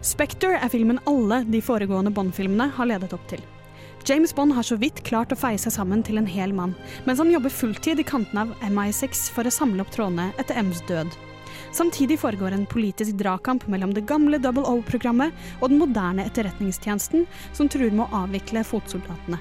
Spekter 0.00 0.56
er 0.56 0.68
filmen 0.72 1.04
alle 1.04 1.44
de 1.44 1.60
foregående 1.60 2.16
Bond-filmene 2.16 2.72
har 2.80 2.94
ledet 2.96 3.12
opp 3.12 3.28
til. 3.28 3.44
James 4.08 4.34
Bond 4.34 4.52
har 4.52 4.62
så 4.62 4.76
vidt 4.80 5.02
klart 5.04 5.32
å 5.32 5.38
feie 5.38 5.58
seg 5.60 5.74
sammen 5.74 6.02
til 6.06 6.18
en 6.18 6.28
hel 6.28 6.54
mann, 6.56 6.72
mens 7.04 7.20
han 7.20 7.30
jobber 7.32 7.52
fulltid 7.52 8.00
i 8.00 8.06
kanten 8.06 8.40
av 8.42 8.54
MI6 8.64 9.28
for 9.34 9.46
å 9.46 9.52
samle 9.52 9.84
opp 9.84 9.92
trådene 9.94 10.30
etter 10.40 10.58
M's 10.62 10.80
død. 10.88 11.12
Samtidig 11.76 12.18
foregår 12.18 12.54
en 12.56 12.66
politisk 12.66 13.14
dragkamp 13.20 13.66
mellom 13.70 13.92
det 13.94 14.06
gamle 14.08 14.40
Double 14.42 14.64
O-programmet 14.66 15.34
og 15.60 15.70
den 15.70 15.78
moderne 15.82 16.24
etterretningstjenesten, 16.26 17.26
som 17.52 17.70
truer 17.70 17.92
med 17.94 18.08
å 18.08 18.24
avvikle 18.24 18.64
fotsoldatene. 18.66 19.38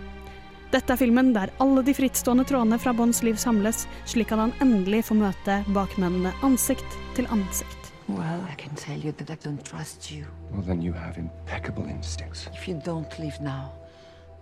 Dette 0.70 0.94
er 0.94 1.02
filmen 1.02 1.32
der 1.34 1.50
alle 1.64 1.82
de 1.82 1.96
frittstående 1.98 2.46
trådene 2.46 2.78
fra 2.78 2.94
Bonds 2.94 3.24
liv 3.26 3.40
samles, 3.42 3.88
slik 4.06 4.30
at 4.36 4.44
han 4.44 4.54
endelig 4.62 5.08
får 5.08 5.18
møte 5.24 5.56
bakmennene 5.74 6.36
ansikt 6.46 7.00
til 7.18 7.26
ansikt. 7.34 7.90
Well, 8.10 8.42
I 8.46 8.56
can 8.56 8.76
tell 8.76 8.98
you 8.98 9.12
that 9.14 9.30
I 9.30 9.36
don't 9.36 9.64
trust 9.66 10.12
you. 10.12 10.26
Well, 10.52 10.62
then 10.62 10.82
you 10.82 10.94
have 10.94 11.18
impeccable 11.18 11.86
instincts. 11.90 12.48
If 12.54 12.68
you 12.68 12.76
don't 12.86 13.20
leave 13.20 13.40
now, 13.42 13.72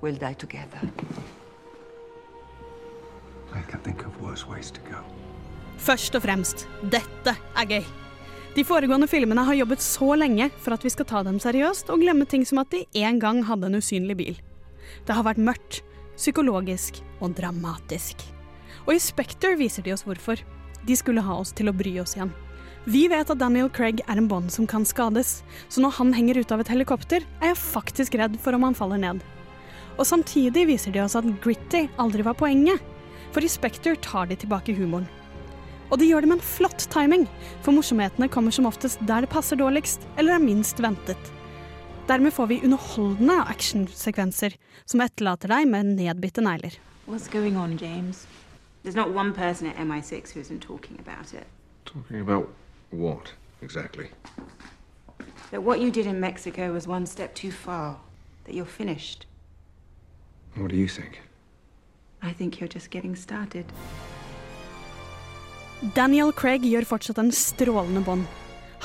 we'll 0.02 0.20
die 0.20 0.36
together. 0.36 0.82
I 3.54 3.62
can 3.72 3.80
think 3.82 4.06
of 4.06 4.22
worse 4.22 4.46
ways 4.48 4.72
to 4.72 4.82
go. 4.90 5.00
Først 5.78 6.16
og 6.18 6.24
fremst, 6.26 6.68
dette 6.82 7.36
er 7.56 7.70
gøy. 7.70 7.84
De 8.58 8.64
foregående 8.66 9.08
filmene 9.08 9.44
har 9.46 9.54
jobbet 9.54 9.84
så 9.86 10.16
lenge 10.18 10.50
for 10.58 10.74
at 10.74 10.86
vi 10.86 10.90
skal 10.90 11.06
ta 11.06 11.22
dem 11.26 11.38
seriøst 11.42 11.92
og 11.94 12.02
glemme 12.02 12.26
ting 12.26 12.46
som 12.46 12.64
at 12.64 12.72
de 12.74 12.86
en 13.04 13.20
gang 13.22 13.44
hadde 13.46 13.70
en 13.70 13.78
usynlig 13.78 14.18
bil. 14.18 14.40
Det 15.06 15.14
har 15.14 15.28
vært 15.28 15.42
mørkt, 15.42 15.84
psykologisk 16.18 17.04
og 17.22 17.36
dramatisk. 17.38 18.26
Og 18.88 18.96
i 18.96 19.04
Spectre 19.04 19.54
viser 19.60 19.86
de 19.86 19.94
oss 19.94 20.06
hvorfor. 20.08 20.42
De 20.88 20.98
skulle 20.98 21.22
ha 21.22 21.38
oss 21.38 21.54
til 21.54 21.70
å 21.70 21.76
bry 21.76 21.94
oss 22.02 22.16
igjen. 22.18 22.34
Vi 22.88 23.06
vet 23.12 23.30
at 23.30 23.42
Daniel 23.42 23.70
Craig 23.70 24.00
er 24.08 24.18
en 24.18 24.30
Bond 24.32 24.50
som 24.54 24.66
kan 24.66 24.86
skades, 24.88 25.42
så 25.68 25.84
når 25.84 25.98
han 26.00 26.14
henger 26.16 26.40
ut 26.40 26.54
av 26.56 26.64
et 26.64 26.70
helikopter, 26.72 27.26
er 27.44 27.52
jeg 27.52 27.60
faktisk 27.60 28.16
redd 28.18 28.40
for 28.40 28.56
om 28.56 28.64
han 28.64 28.78
faller 28.78 29.02
ned. 29.02 29.20
Og 29.98 30.06
samtidig 30.06 30.68
viser 30.70 30.94
de 30.94 31.02
oss 31.02 31.18
at 31.18 31.28
gritty 31.42 31.88
aldri 31.98 32.26
var 32.26 32.38
poenget, 32.38 32.82
for 33.34 33.44
i 33.44 33.50
Spekter 33.50 33.98
tar 34.02 34.30
de 34.30 34.38
tilbake 34.38 34.76
humoren. 34.78 35.08
Og 35.90 36.00
de 36.00 36.10
gjør 36.10 36.26
det 36.26 36.30
med 36.30 36.40
en 36.40 36.44
flott 36.44 36.88
timing, 36.92 37.26
for 37.64 37.74
morsomhetene 37.76 38.28
kommer 38.30 38.52
som 38.52 38.68
oftest 38.68 39.02
der 39.08 39.24
det 39.24 39.32
passer 39.32 39.60
dårligst, 39.60 40.04
eller 40.18 40.36
er 40.36 40.44
minst 40.44 40.82
ventet. 40.84 41.32
Dermed 42.08 42.34
får 42.34 42.48
vi 42.48 42.62
underholdende 42.64 43.42
actionsekvenser 43.52 44.56
som 44.86 45.04
etterlater 45.04 45.52
deg 45.52 45.68
med 45.68 45.96
nedbitte 45.98 46.44
negler. 46.44 46.78
What's 47.08 47.28
going 47.32 47.58
on, 47.58 47.78
James? 47.78 48.26
There's 48.84 48.96
not 48.96 49.10
one 49.16 49.34
person 49.34 49.68
at 49.68 49.76
MI6 49.76 50.34
who 50.34 50.40
isn't 50.40 50.62
talking 50.62 51.00
about 51.00 51.34
it. 51.34 51.48
Talking 51.86 52.22
about 52.22 52.50
what, 52.92 53.34
exactly? 53.62 54.08
That 55.52 55.64
what 55.64 55.80
you 55.80 55.92
did 55.92 56.06
in 56.06 56.20
Mexico 56.20 56.72
was 56.72 56.88
one 56.88 57.06
step 57.06 57.36
too 57.36 57.52
far. 57.52 57.98
That 58.46 58.56
you're 58.56 58.66
finished. 58.66 59.27
What 60.58 60.72
do 60.72 60.76
you 60.76 60.88
think? 60.88 61.22
I 62.22 62.34
think 62.34 62.60
you're 62.60 62.74
just 62.74 62.90
getting 62.90 63.16
started. 63.16 63.66
Daniel 65.94 66.32
Craig 66.34 66.66
gjør 66.66 66.88
fortsatt 66.90 67.20
en 67.22 67.32
strålende 67.32 68.02
bånd. 68.02 68.26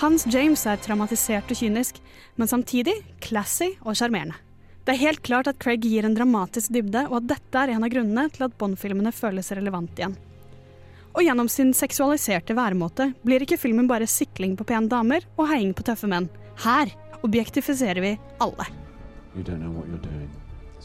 Hans 0.00 0.26
James 0.28 0.64
er 0.68 0.80
traumatisert 0.80 1.48
og 1.52 1.56
kynisk, 1.56 2.00
men 2.36 2.48
samtidig 2.48 2.94
classy 3.24 3.70
og 3.80 3.96
sjarmerende. 3.96 4.36
Det 4.84 4.96
er 4.96 5.00
helt 5.04 5.22
klart 5.22 5.48
at 5.48 5.60
Craig 5.62 5.84
gir 5.86 6.04
en 6.04 6.16
dramatisk 6.16 6.72
dybde, 6.74 7.06
og 7.08 7.20
at 7.20 7.30
dette 7.36 7.60
er 7.60 7.72
en 7.72 7.86
av 7.86 7.92
grunnene 7.92 8.26
til 8.34 8.48
at 8.48 8.56
Bond-filmene 8.58 9.12
føles 9.14 9.52
relevant 9.54 9.94
igjen. 9.96 10.16
Og 11.12 11.22
gjennom 11.22 11.48
sin 11.52 11.72
seksualiserte 11.76 12.56
væremåte 12.56 13.12
blir 13.22 13.44
ikke 13.44 13.60
filmen 13.60 13.88
bare 13.88 14.08
sikling 14.10 14.56
på 14.58 14.66
pene 14.68 14.90
damer 14.90 15.24
og 15.36 15.48
heiing 15.52 15.72
på 15.76 15.86
tøffe 15.86 16.10
menn. 16.10 16.28
Her 16.64 16.92
objektifiserer 17.22 18.02
vi 18.02 18.16
alle. 18.42 18.68
You 19.36 19.44
don't 19.44 19.60
know 19.60 19.70
what 19.70 19.88
you're 19.88 20.02
doing. 20.02 20.41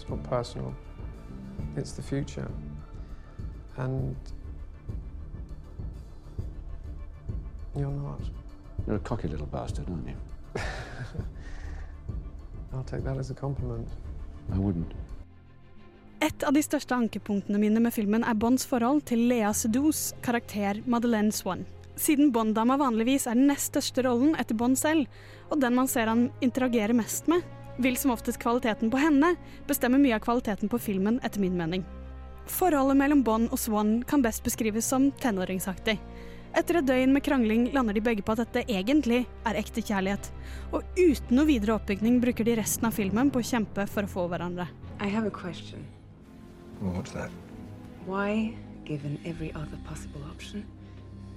Not 0.10 0.24
personal. 0.24 0.74
It's 1.76 1.92
the 1.92 2.02
future. 2.02 2.50
And 3.78 4.16
you're 7.76 7.92
not. 7.92 8.22
You're 8.86 8.96
a 8.96 9.00
cocky 9.00 9.28
little 9.28 9.48
bastard, 9.48 9.90
aren't 9.90 10.08
you? 10.08 10.16
I'll 12.74 12.84
take 12.84 13.04
that 13.04 13.18
as 13.18 13.32
a 13.32 13.34
compliment. 13.36 13.88
I 14.54 14.58
wouldn't. 14.58 14.94
Et 16.20 16.44
av 16.44 16.54
de 16.54 16.64
største 16.66 16.96
ankepunktene 16.96 17.60
mine 17.62 17.82
med 17.84 17.94
filmen 17.94 18.24
er 18.26 18.38
Bonds 18.40 18.66
forhold 18.66 19.04
til 19.06 19.28
Lea 19.30 19.52
Sedous 19.54 20.16
karakter 20.26 20.80
Madeleine 20.90 21.32
Swann. 21.32 21.66
Siden 21.98 22.32
Bond-dama 22.34 22.78
vanligvis 22.78 23.28
er 23.28 23.38
den 23.38 23.48
nest 23.52 23.72
største 23.72 24.04
rollen 24.06 24.34
etter 24.38 24.58
Bond 24.58 24.78
selv, 24.78 25.06
og 25.50 25.62
den 25.62 25.78
man 25.78 25.90
ser 25.90 26.10
han 26.10 26.28
interagerer 26.42 26.94
mest 26.98 27.30
med, 27.30 27.46
vil 27.78 27.98
som 27.98 28.12
oftest 28.12 28.40
kvaliteten 28.42 28.92
på 28.92 29.00
henne 29.02 29.36
bestemme 29.68 30.00
mye 30.02 30.16
av 30.18 30.24
kvaliteten 30.26 30.70
på 30.70 30.80
filmen, 30.82 31.20
etter 31.24 31.42
min 31.44 31.58
mening. 31.58 31.86
Forholdet 32.48 32.98
mellom 32.98 33.24
Bond 33.28 33.52
og 33.52 33.60
Swan 33.60 34.02
kan 34.08 34.24
best 34.24 34.44
beskrives 34.44 34.88
som 34.88 35.12
tenåringsaktig. 35.22 36.00
etter 36.58 36.80
et 36.80 36.88
døgn 36.88 37.14
med 37.14 37.22
krangling 37.24 37.68
lander 37.74 37.94
de 37.94 38.02
begge 38.02 38.24
på 38.26 38.32
at 38.34 38.40
dette 38.40 38.64
egentlig 38.72 39.28
er 39.46 39.58
ekte 39.60 39.82
kjærlighet. 39.82 40.32
Og 40.72 40.84
uten 40.98 41.38
noe 41.38 41.46
videre 41.46 41.76
oppbygning 41.76 42.22
bruker 42.24 42.44
de 42.48 42.56
resten 42.58 42.88
av 42.88 42.96
filmen 42.96 43.30
på 43.30 43.40
å 43.40 43.46
kjempe 43.46 43.86
for 43.88 44.04
å 44.08 44.08
få 44.10 44.28
hverandre. 44.32 44.68
I 45.00 45.08
have 45.08 45.28
a 45.28 45.32
question. 45.32 45.86
What's 46.82 47.12
that? 47.12 47.30
Why, 48.08 48.56
given 48.86 49.20
every 49.26 49.52
other 49.54 49.78
possible 49.86 50.22
option, 50.32 50.66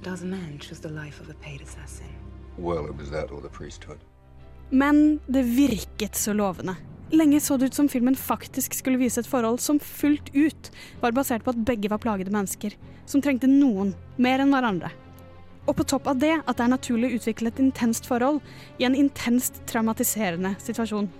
does 0.02 0.22
a 0.22 0.26
man 0.26 0.58
choose 0.58 0.80
the 0.80 0.88
life 0.88 1.20
of 1.20 1.28
a 1.28 1.34
paid 1.42 1.60
assassin? 1.60 2.08
Well, 2.56 2.86
it 2.86 2.96
was 2.96 3.10
that 3.10 3.30
or 3.30 3.40
the 3.40 3.48
priesthood. 3.48 3.98
Men 4.70 5.20
det 5.26 5.42
virket 5.42 6.16
så 6.16 6.32
lovende. 6.32 6.76
Lenge 7.10 7.40
så 7.40 7.56
det 7.56 7.66
ut 7.66 7.74
som 7.74 7.88
filmen 7.88 8.16
faktisk 8.16 8.74
skulle 8.74 9.00
vise 9.00 9.20
et 9.20 9.26
forhold 9.26 9.58
som 9.58 9.80
fullt 9.82 10.30
ut 10.34 10.70
var 11.00 11.12
basert 11.12 11.42
på 11.42 11.50
at 11.50 11.64
begge 11.66 11.90
var 11.90 11.98
plagede 11.98 12.30
mennesker, 12.30 12.76
som 13.06 13.22
trengte 13.22 13.50
noen 13.50 13.96
mer 14.16 14.38
enn 14.38 14.54
hverandre. 14.54 14.92
Og 15.66 15.74
på 15.76 15.86
topp 15.90 16.06
av 16.12 16.20
det 16.22 16.36
at 16.38 16.54
det 16.56 16.64
er 16.64 16.70
naturlig 16.70 17.10
å 17.10 17.18
utvikle 17.18 17.50
et 17.50 17.58
intenst 17.62 18.06
forhold 18.06 18.38
i 18.78 18.86
en 18.86 18.94
intenst 18.94 19.58
traumatiserende 19.70 20.54
situasjon. 20.62 21.10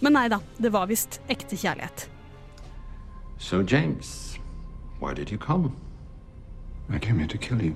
Men 0.00 0.14
nei 0.14 0.28
da, 0.30 0.38
det 0.62 0.70
var 0.70 0.86
visst 0.88 1.18
ekte 1.28 1.58
kjærlighet. 1.58 2.06
So, 3.38 3.62
James, 3.62 4.38
why 5.00 5.12
did 5.12 5.30
you 5.30 5.38
come? 5.38 5.74
I 6.88 6.98
came 6.98 7.18
here 7.18 7.28
to 7.28 7.38
kill 7.38 7.60
you. 7.62 7.74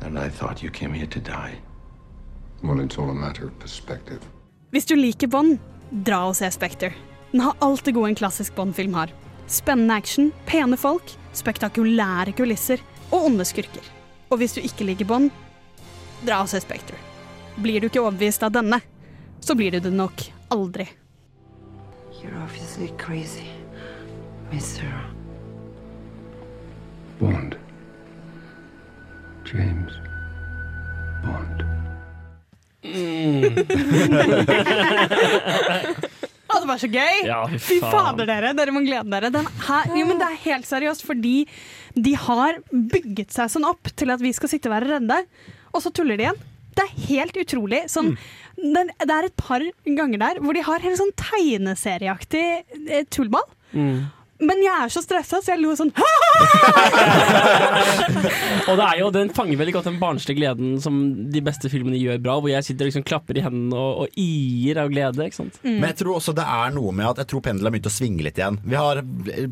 And 0.00 0.18
I 0.18 0.30
thought 0.30 0.62
you 0.62 0.70
came 0.70 0.94
here 0.94 1.06
to 1.06 1.20
die. 1.20 1.60
Well, 2.62 2.80
it's 2.80 2.98
all 2.98 3.10
a 3.10 3.14
matter 3.14 3.46
of 3.46 3.58
perspective. 3.58 4.20
Hvis 4.70 4.86
du 4.86 4.94
liker 4.96 5.26
Bond, 5.28 5.58
dra 5.90 6.22
og 6.28 6.36
se 6.38 6.50
Spekter. 6.50 6.94
Den 7.32 7.40
har 7.40 7.56
alt 7.60 7.84
det 7.84 7.94
gode 7.96 8.12
en 8.12 8.18
klassisk 8.18 8.54
Bond-film 8.54 8.94
har. 8.94 9.10
Spennende 9.50 9.96
action, 9.98 10.30
pene 10.46 10.76
folk, 10.76 11.10
spektakulære 11.36 12.32
kulisser 12.38 12.80
og 13.10 13.26
onde 13.26 13.44
skurker. 13.44 13.84
Og 14.30 14.38
hvis 14.40 14.54
du 14.54 14.62
ikke 14.62 14.86
liker 14.86 15.08
Bond, 15.08 15.32
dra 16.24 16.42
og 16.44 16.48
se 16.52 16.60
Spekter. 16.62 16.96
Blir 17.60 17.82
du 17.82 17.90
ikke 17.90 18.00
overbevist 18.00 18.46
av 18.46 18.54
denne, 18.54 18.78
så 19.42 19.56
blir 19.58 19.74
du 19.74 19.80
det 19.82 19.92
nok 19.92 20.22
aldri. 20.54 20.86
You're 22.22 22.38
obviously 22.44 22.88
crazy, 22.96 23.48
Mr. 24.52 24.86
Bond. 27.18 27.58
James. 29.44 29.92
Bond. 31.24 31.71
Å, 36.52 36.58
det 36.60 36.68
var 36.68 36.80
så 36.82 36.88
gøy! 36.92 37.20
Ja, 37.24 37.38
fy 37.48 37.58
fy 37.64 37.76
faen. 37.80 37.92
fader, 37.94 38.28
dere. 38.28 38.50
Dere 38.58 38.74
må 38.74 38.82
glede 38.84 39.08
dere. 39.12 39.30
Den 39.32 39.46
her, 39.68 39.92
jo, 39.96 40.04
men 40.08 40.18
det 40.20 40.28
er 40.28 40.40
helt 40.44 40.68
seriøst, 40.68 41.04
fordi 41.08 41.36
de 41.96 42.14
har 42.26 42.58
bygget 42.72 43.32
seg 43.34 43.52
sånn 43.54 43.66
opp 43.68 43.88
til 43.96 44.12
at 44.12 44.20
vi 44.24 44.32
skal 44.36 44.50
sitte 44.52 44.68
og 44.70 44.74
være 44.76 44.90
redde, 44.98 45.18
og 45.72 45.80
så 45.84 45.92
tuller 45.94 46.18
de 46.20 46.26
igjen. 46.26 46.40
Det 46.76 46.84
er 46.86 46.92
helt 47.08 47.36
utrolig. 47.40 47.82
Sånn, 47.92 48.14
det, 48.56 48.84
det 49.00 49.12
er 49.16 49.28
et 49.28 49.36
par 49.40 49.64
ganger 49.84 50.18
der 50.22 50.40
hvor 50.44 50.56
de 50.56 50.62
har 50.64 50.84
helt 50.84 51.00
sånn 51.00 51.12
tegneserieaktig 51.20 52.44
eh, 52.88 53.04
tullball. 53.12 53.48
Men 54.42 54.62
jeg 54.64 54.74
er 54.74 54.90
så 54.92 55.02
stressa, 55.04 55.38
så 55.42 55.52
jeg 55.54 55.62
lo 55.62 55.74
sånn 55.78 55.92
Og 58.68 58.74
det 58.78 58.86
er 58.86 58.96
jo, 59.00 59.10
den 59.14 59.30
fanger 59.34 59.58
veldig 59.60 59.74
godt 59.76 59.88
den 59.90 59.98
barnslige 60.00 60.38
gleden 60.38 60.76
som 60.82 60.94
de 61.32 61.42
beste 61.44 61.70
filmene 61.72 61.98
gjør 62.00 62.18
bra, 62.22 62.34
hvor 62.40 62.50
jeg 62.52 62.66
sitter 62.66 62.86
og 62.86 62.90
liksom 62.90 63.06
klapper 63.06 63.38
i 63.38 63.44
hendene 63.44 63.78
og, 63.78 64.04
og 64.04 64.18
ier 64.18 64.80
av 64.82 64.90
glede. 64.92 65.26
ikke 65.26 65.38
sant? 65.40 65.58
Men 65.64 65.86
jeg 65.90 65.98
tror 66.02 66.18
også 66.18 66.34
det 66.36 66.46
er 66.46 66.74
noe 66.74 66.92
med 66.96 67.06
at 67.12 67.22
jeg 67.22 67.30
tror 67.32 67.44
pendelen 67.46 67.68
har 67.68 67.74
begynt 67.74 67.90
å 67.90 67.94
svinge 67.94 68.26
litt 68.26 68.38
igjen. 68.40 68.58
Vi 68.66 68.76
har 68.78 69.02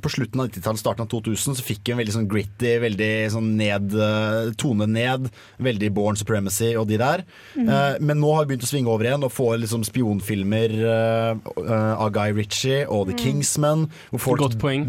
På 0.03 0.13
slutten 0.13 0.43
av 0.43 0.51
90-tallet, 0.51 0.83
starten 0.83 1.05
av 1.07 1.11
2000, 1.13 1.59
så 1.59 1.67
fikk 1.67 1.83
vi 1.87 1.95
en 1.95 2.01
veldig 2.03 2.17
sånn 2.17 2.29
gritty, 2.31 2.73
veldig 2.83 3.13
sånn 3.37 3.51
ned 3.61 3.87
eh, 3.95 4.51
tone 4.61 4.87
ned. 4.91 5.31
Veldig 5.63 5.91
Born 5.97 6.19
Supremacy 6.19 6.73
og 6.81 6.89
de 6.91 6.99
der. 7.01 7.25
Mm. 7.55 7.69
Uh, 7.71 7.95
men 8.03 8.21
nå 8.23 8.31
har 8.35 8.45
vi 8.45 8.53
begynt 8.55 8.67
å 8.67 8.71
svinge 8.71 8.91
over 8.93 9.07
igjen 9.07 9.27
og 9.27 9.33
få 9.35 9.53
liksom 9.61 9.85
spionfilmer 9.87 10.77
uh, 10.83 11.51
uh, 11.61 11.95
av 11.95 12.11
Guy 12.15 12.35
Ritchie 12.41 12.83
og 12.89 13.07
The 13.11 13.15
Mm. 13.21 13.25
Kingsman, 13.25 13.81
hvor 14.11 14.23
folk 14.23 14.41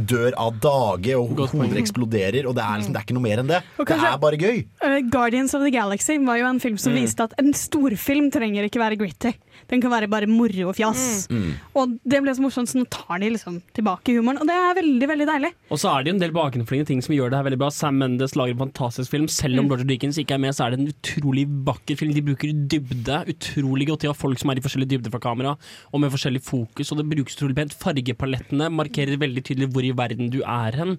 dør 0.06 0.34
av 0.38 0.60
dage 0.60 1.16
og 1.18 1.36
Godt 1.36 1.52
hodet 1.56 1.70
poeng. 1.72 1.82
eksploderer. 1.82 2.46
Og 2.48 2.56
det 2.56 2.64
er, 2.64 2.78
liksom, 2.80 2.94
det 2.94 3.00
er 3.02 3.06
ikke 3.06 3.14
noe 3.18 3.24
mer 3.28 3.38
enn 3.44 3.48
det. 3.48 3.62
Og 3.80 3.86
Det 3.86 3.88
kanskje- 3.96 4.14
er 4.14 4.18
bare 4.18 4.38
gøy. 4.38 4.66
Uh, 4.84 5.00
Guardians 5.10 5.54
of 5.54 5.62
the 5.62 5.72
Galaxy 5.72 6.18
var 6.18 6.38
jo 6.38 6.46
en 6.48 6.60
film 6.60 6.78
som 6.78 6.94
Mm. 6.94 7.02
viste 7.02 7.20
at 7.24 7.34
en 7.40 7.54
storfilm 7.54 8.32
trenger 8.32 8.64
ikke 8.70 8.80
være 8.80 8.98
gritty. 8.98 9.34
Den 9.72 9.82
kan 9.82 9.92
være 9.94 10.10
bare 10.12 10.28
moro 10.28 10.68
og 10.70 10.76
fjas. 10.76 11.28
Mm. 11.32 11.54
Og 11.80 11.94
det 12.04 12.20
ble 12.26 12.34
så 12.36 12.44
morsomt, 12.44 12.68
så 12.70 12.78
nå 12.82 12.86
tar 12.92 13.22
de 13.24 13.30
liksom 13.32 13.62
tilbake 13.78 14.14
humoren. 14.18 14.42
Og 14.44 14.50
det 14.50 14.56
er 14.58 14.76
veldig, 14.82 15.08
veldig 15.14 15.28
deilig. 15.30 15.52
Og 15.72 15.80
så 15.80 15.94
er 15.94 16.04
det 16.04 16.12
jo 16.12 16.16
en 16.18 16.24
del 16.26 16.34
bakenforliggende 16.36 16.90
ting 16.92 17.02
som 17.06 17.16
gjør 17.16 17.32
det 17.32 17.40
her 17.40 17.48
veldig 17.48 17.60
bra. 17.64 17.70
Sam 17.72 17.96
Mendes 18.02 18.36
lager 18.36 18.58
en 18.58 18.64
fantastisk 18.66 19.12
film. 19.16 19.30
Selv 19.32 19.60
om 19.62 19.66
Mm. 19.70 19.72
Roger 19.72 19.88
Dickens 19.88 20.18
ikke 20.20 20.36
er 20.36 20.44
med, 20.44 20.54
så 20.58 20.66
er 20.66 20.76
det 20.76 20.80
en 20.82 20.92
utrolig 20.92 21.46
vakker 21.72 21.96
film. 21.98 22.14
De 22.14 22.22
bruker 22.28 22.52
dybde. 22.76 23.22
Utrolig 23.32 23.88
godt 23.88 24.02
De 24.02 24.08
har 24.12 24.18
folk 24.18 24.40
som 24.42 24.50
er 24.52 24.60
i 24.60 24.66
forskjellige 24.66 24.98
dybde 24.98 25.12
fra 25.14 25.20
kamera, 25.24 25.56
og 25.94 26.02
med 26.02 26.12
forskjellig 26.12 26.42
fokus. 26.44 26.92
Og 26.92 26.98
det 27.00 27.08
brukes 27.12 27.38
utrolig 27.38 27.56
pent. 27.56 27.74
Fargepalettene 27.80 28.68
markerer 28.74 29.16
veldig 29.22 29.44
tydelig 29.48 29.72
hvor 29.72 29.86
i 29.88 29.94
verden 29.96 30.30
du 30.34 30.42
er 30.44 30.76
hen. 30.82 30.98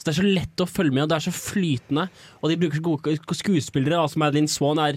Så 0.00 0.04
Det 0.04 0.12
er 0.14 0.22
så 0.22 0.34
lett 0.34 0.56
å 0.64 0.66
følge 0.68 0.92
med, 0.96 1.02
og 1.04 1.08
det 1.10 1.16
er 1.18 1.30
så 1.30 1.32
flytende. 1.36 2.08
Og 2.42 2.48
de 2.50 2.56
bruker 2.56 2.76
så 2.80 2.84
gode 2.86 3.18
skuespillere. 3.36 4.00
Altså 4.00 4.16
Madeline 4.18 4.48
Swan 4.48 4.78
er 4.80 4.96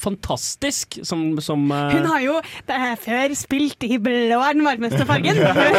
fantastisk 0.00 0.98
som, 1.04 1.36
som 1.44 1.66
uh... 1.70 1.90
Hun 1.92 2.06
har 2.08 2.20
jo 2.24 2.38
det 2.68 2.74
er 2.76 2.96
før 3.00 3.34
spilt 3.36 3.84
i 3.86 3.98
blå 4.02 4.38
er 4.40 4.52
den 4.56 4.64
varmeste 4.64 5.04
fargen. 5.08 5.36
Nå, 5.42 5.46
har 5.52 5.64
jeg, 5.68 5.74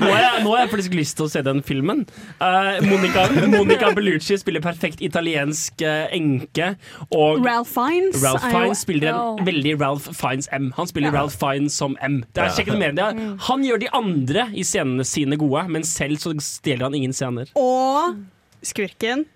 nå, 0.00 0.12
har 0.12 0.40
nå 0.42 0.50
har 0.52 0.58
jeg 0.62 0.70
faktisk 0.72 0.94
lyst 0.96 1.16
til 1.18 1.24
å 1.26 1.28
se 1.32 1.42
den 1.44 1.60
filmen. 1.66 2.04
Uh, 2.40 2.78
Monica, 2.86 3.26
Monica 3.50 3.90
Bellucci 3.96 4.38
spiller 4.40 4.62
perfekt 4.64 5.00
italiensk 5.04 5.82
uh, 5.84 6.06
enke. 6.14 6.66
Og 7.14 7.44
Ralph 7.44 7.70
Fiennes 7.74 8.22
Ralph 8.24 8.44
Fiennes 8.48 8.78
spiller 8.86 9.08
en 9.12 9.16
Oh. 9.18 9.38
veldig 9.44 9.72
Ralph 9.80 10.06
Fiennes 10.14 10.46
M. 10.54 10.68
Han 10.76 10.86
spiller 10.86 11.10
Ralph 11.12 11.34
Fiennes 11.40 11.74
som 11.74 11.96
M. 12.04 12.20
Det 12.32 12.42
er 12.42 12.46
Ja. 12.48 12.52
sjekket 12.54 12.78
media. 12.78 13.10
Mm. 13.12 13.38
Han 13.48 13.64
gjør 13.66 13.78
de 13.82 13.88
andre 13.92 14.46
i 14.54 14.62
scenene 14.64 15.04
sine 15.04 15.36
gode, 15.40 15.66
men 15.68 15.82
selv 15.84 16.16
så 16.22 16.32
stjeler 16.38 16.84
han 16.88 16.94
ingen 16.94 17.12
scener. 17.12 17.46
Og 17.58 18.16
skurken. 18.64 19.26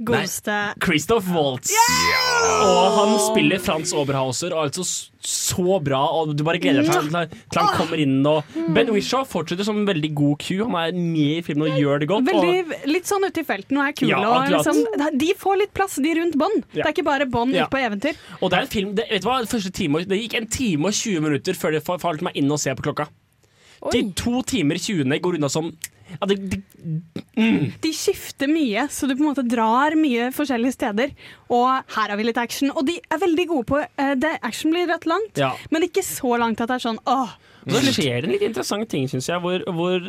Godeste 0.00 0.56
Christoph 0.80 1.28
Waltz. 1.34 1.72
Og 2.64 2.94
han 2.96 3.14
spiller 3.20 3.60
Frans 3.60 3.92
Oberhauser, 3.96 4.54
og 4.56 4.68
altså 4.68 4.84
så 5.20 5.76
bra. 5.84 6.00
Og 6.16 6.32
du 6.36 6.44
bare 6.46 6.60
gleder 6.62 6.86
deg 6.86 6.94
til, 6.94 7.10
til, 7.12 7.42
til 7.52 7.60
han 7.60 7.74
kommer 7.76 8.00
inn. 8.00 8.16
Og 8.28 8.56
Ben 8.74 8.88
Wishaw 8.94 9.26
fortsetter 9.28 9.66
som 9.68 9.82
en 9.82 9.88
veldig 9.88 10.12
god 10.16 10.40
Q. 10.40 10.62
Han 10.64 10.78
er 10.80 10.96
med 10.96 11.40
i 11.40 11.44
filmen 11.44 11.68
og 11.68 11.80
gjør 11.82 12.02
det 12.02 12.10
godt. 12.10 12.32
Og 12.32 12.74
litt 12.88 13.10
sånn 13.10 13.28
ute 13.28 13.44
i 13.44 13.46
felten 13.46 13.80
og 13.80 13.86
er 13.90 13.96
kule. 14.00 14.12
Ja, 14.14 14.22
og 14.24 14.54
liksom, 14.54 14.82
de 15.20 15.30
får 15.38 15.62
litt 15.64 15.74
plass, 15.76 15.98
de 16.00 16.16
rundt 16.16 16.38
Bånd. 16.40 16.64
Det 16.72 16.84
er 16.86 16.94
ikke 16.94 17.06
bare 17.06 17.28
Bånd 17.28 17.52
Ja. 17.56 17.66
ute 17.66 17.74
på 17.74 17.82
eventyr. 17.84 18.20
Og 18.40 18.50
det 18.50 18.58
er 18.58 18.66
en 18.68 18.72
film 18.72 18.94
det, 18.96 19.08
vet 19.10 19.24
du 19.24 19.28
hva, 19.28 19.40
time, 19.70 20.04
det 20.08 20.22
gikk 20.22 20.38
en 20.40 20.46
time 20.48 20.88
og 20.88 20.96
20 20.96 21.26
minutter 21.28 21.58
før 21.58 21.76
det 21.76 21.84
falt 21.84 22.24
meg 22.24 22.38
inn 22.40 22.48
å 22.48 22.58
se 22.60 22.72
på 22.72 22.88
klokka. 22.88 23.10
De 23.92 24.02
to 24.16 24.42
timer 24.44 24.76
20 24.76 25.20
går 25.24 25.38
unna 25.38 25.48
som 25.52 25.70
ja, 26.16 26.28
det, 26.30 26.36
det, 26.50 26.60
mm. 27.36 27.66
De 27.82 27.92
skifter 27.96 28.50
mye, 28.50 28.86
så 28.92 29.08
du 29.08 29.14
på 29.14 29.24
en 29.24 29.30
måte 29.30 29.46
drar 29.46 29.96
mye 29.98 30.30
forskjellige 30.34 30.76
steder. 30.76 31.14
Og 31.52 31.68
her 31.96 32.12
har 32.12 32.16
vi 32.20 32.26
litt 32.28 32.40
action. 32.40 32.72
Og 32.74 32.86
de 32.88 32.98
er 33.00 33.22
veldig 33.22 33.46
gode 33.50 33.68
på 33.70 33.80
uh, 33.82 34.14
det, 34.18 34.36
Action 34.46 34.74
blir 34.74 34.88
rett 34.90 35.06
langt, 35.10 35.38
Ja. 35.40 35.52
men 35.70 35.86
ikke 35.86 36.04
så 36.06 36.36
langt 36.40 36.60
at 36.60 36.70
det 36.70 36.80
er 36.80 36.88
sånn 36.88 37.00
åh. 37.10 37.36
Og 37.68 37.76
så 37.76 37.92
skjer 37.92 38.22
det 38.22 38.28
en 38.30 38.34
litt 38.34 38.46
interessant 38.46 38.88
ting, 38.88 39.04
syns 39.10 39.28
jeg, 39.28 39.42
hvor, 39.44 39.62
hvor 39.76 40.08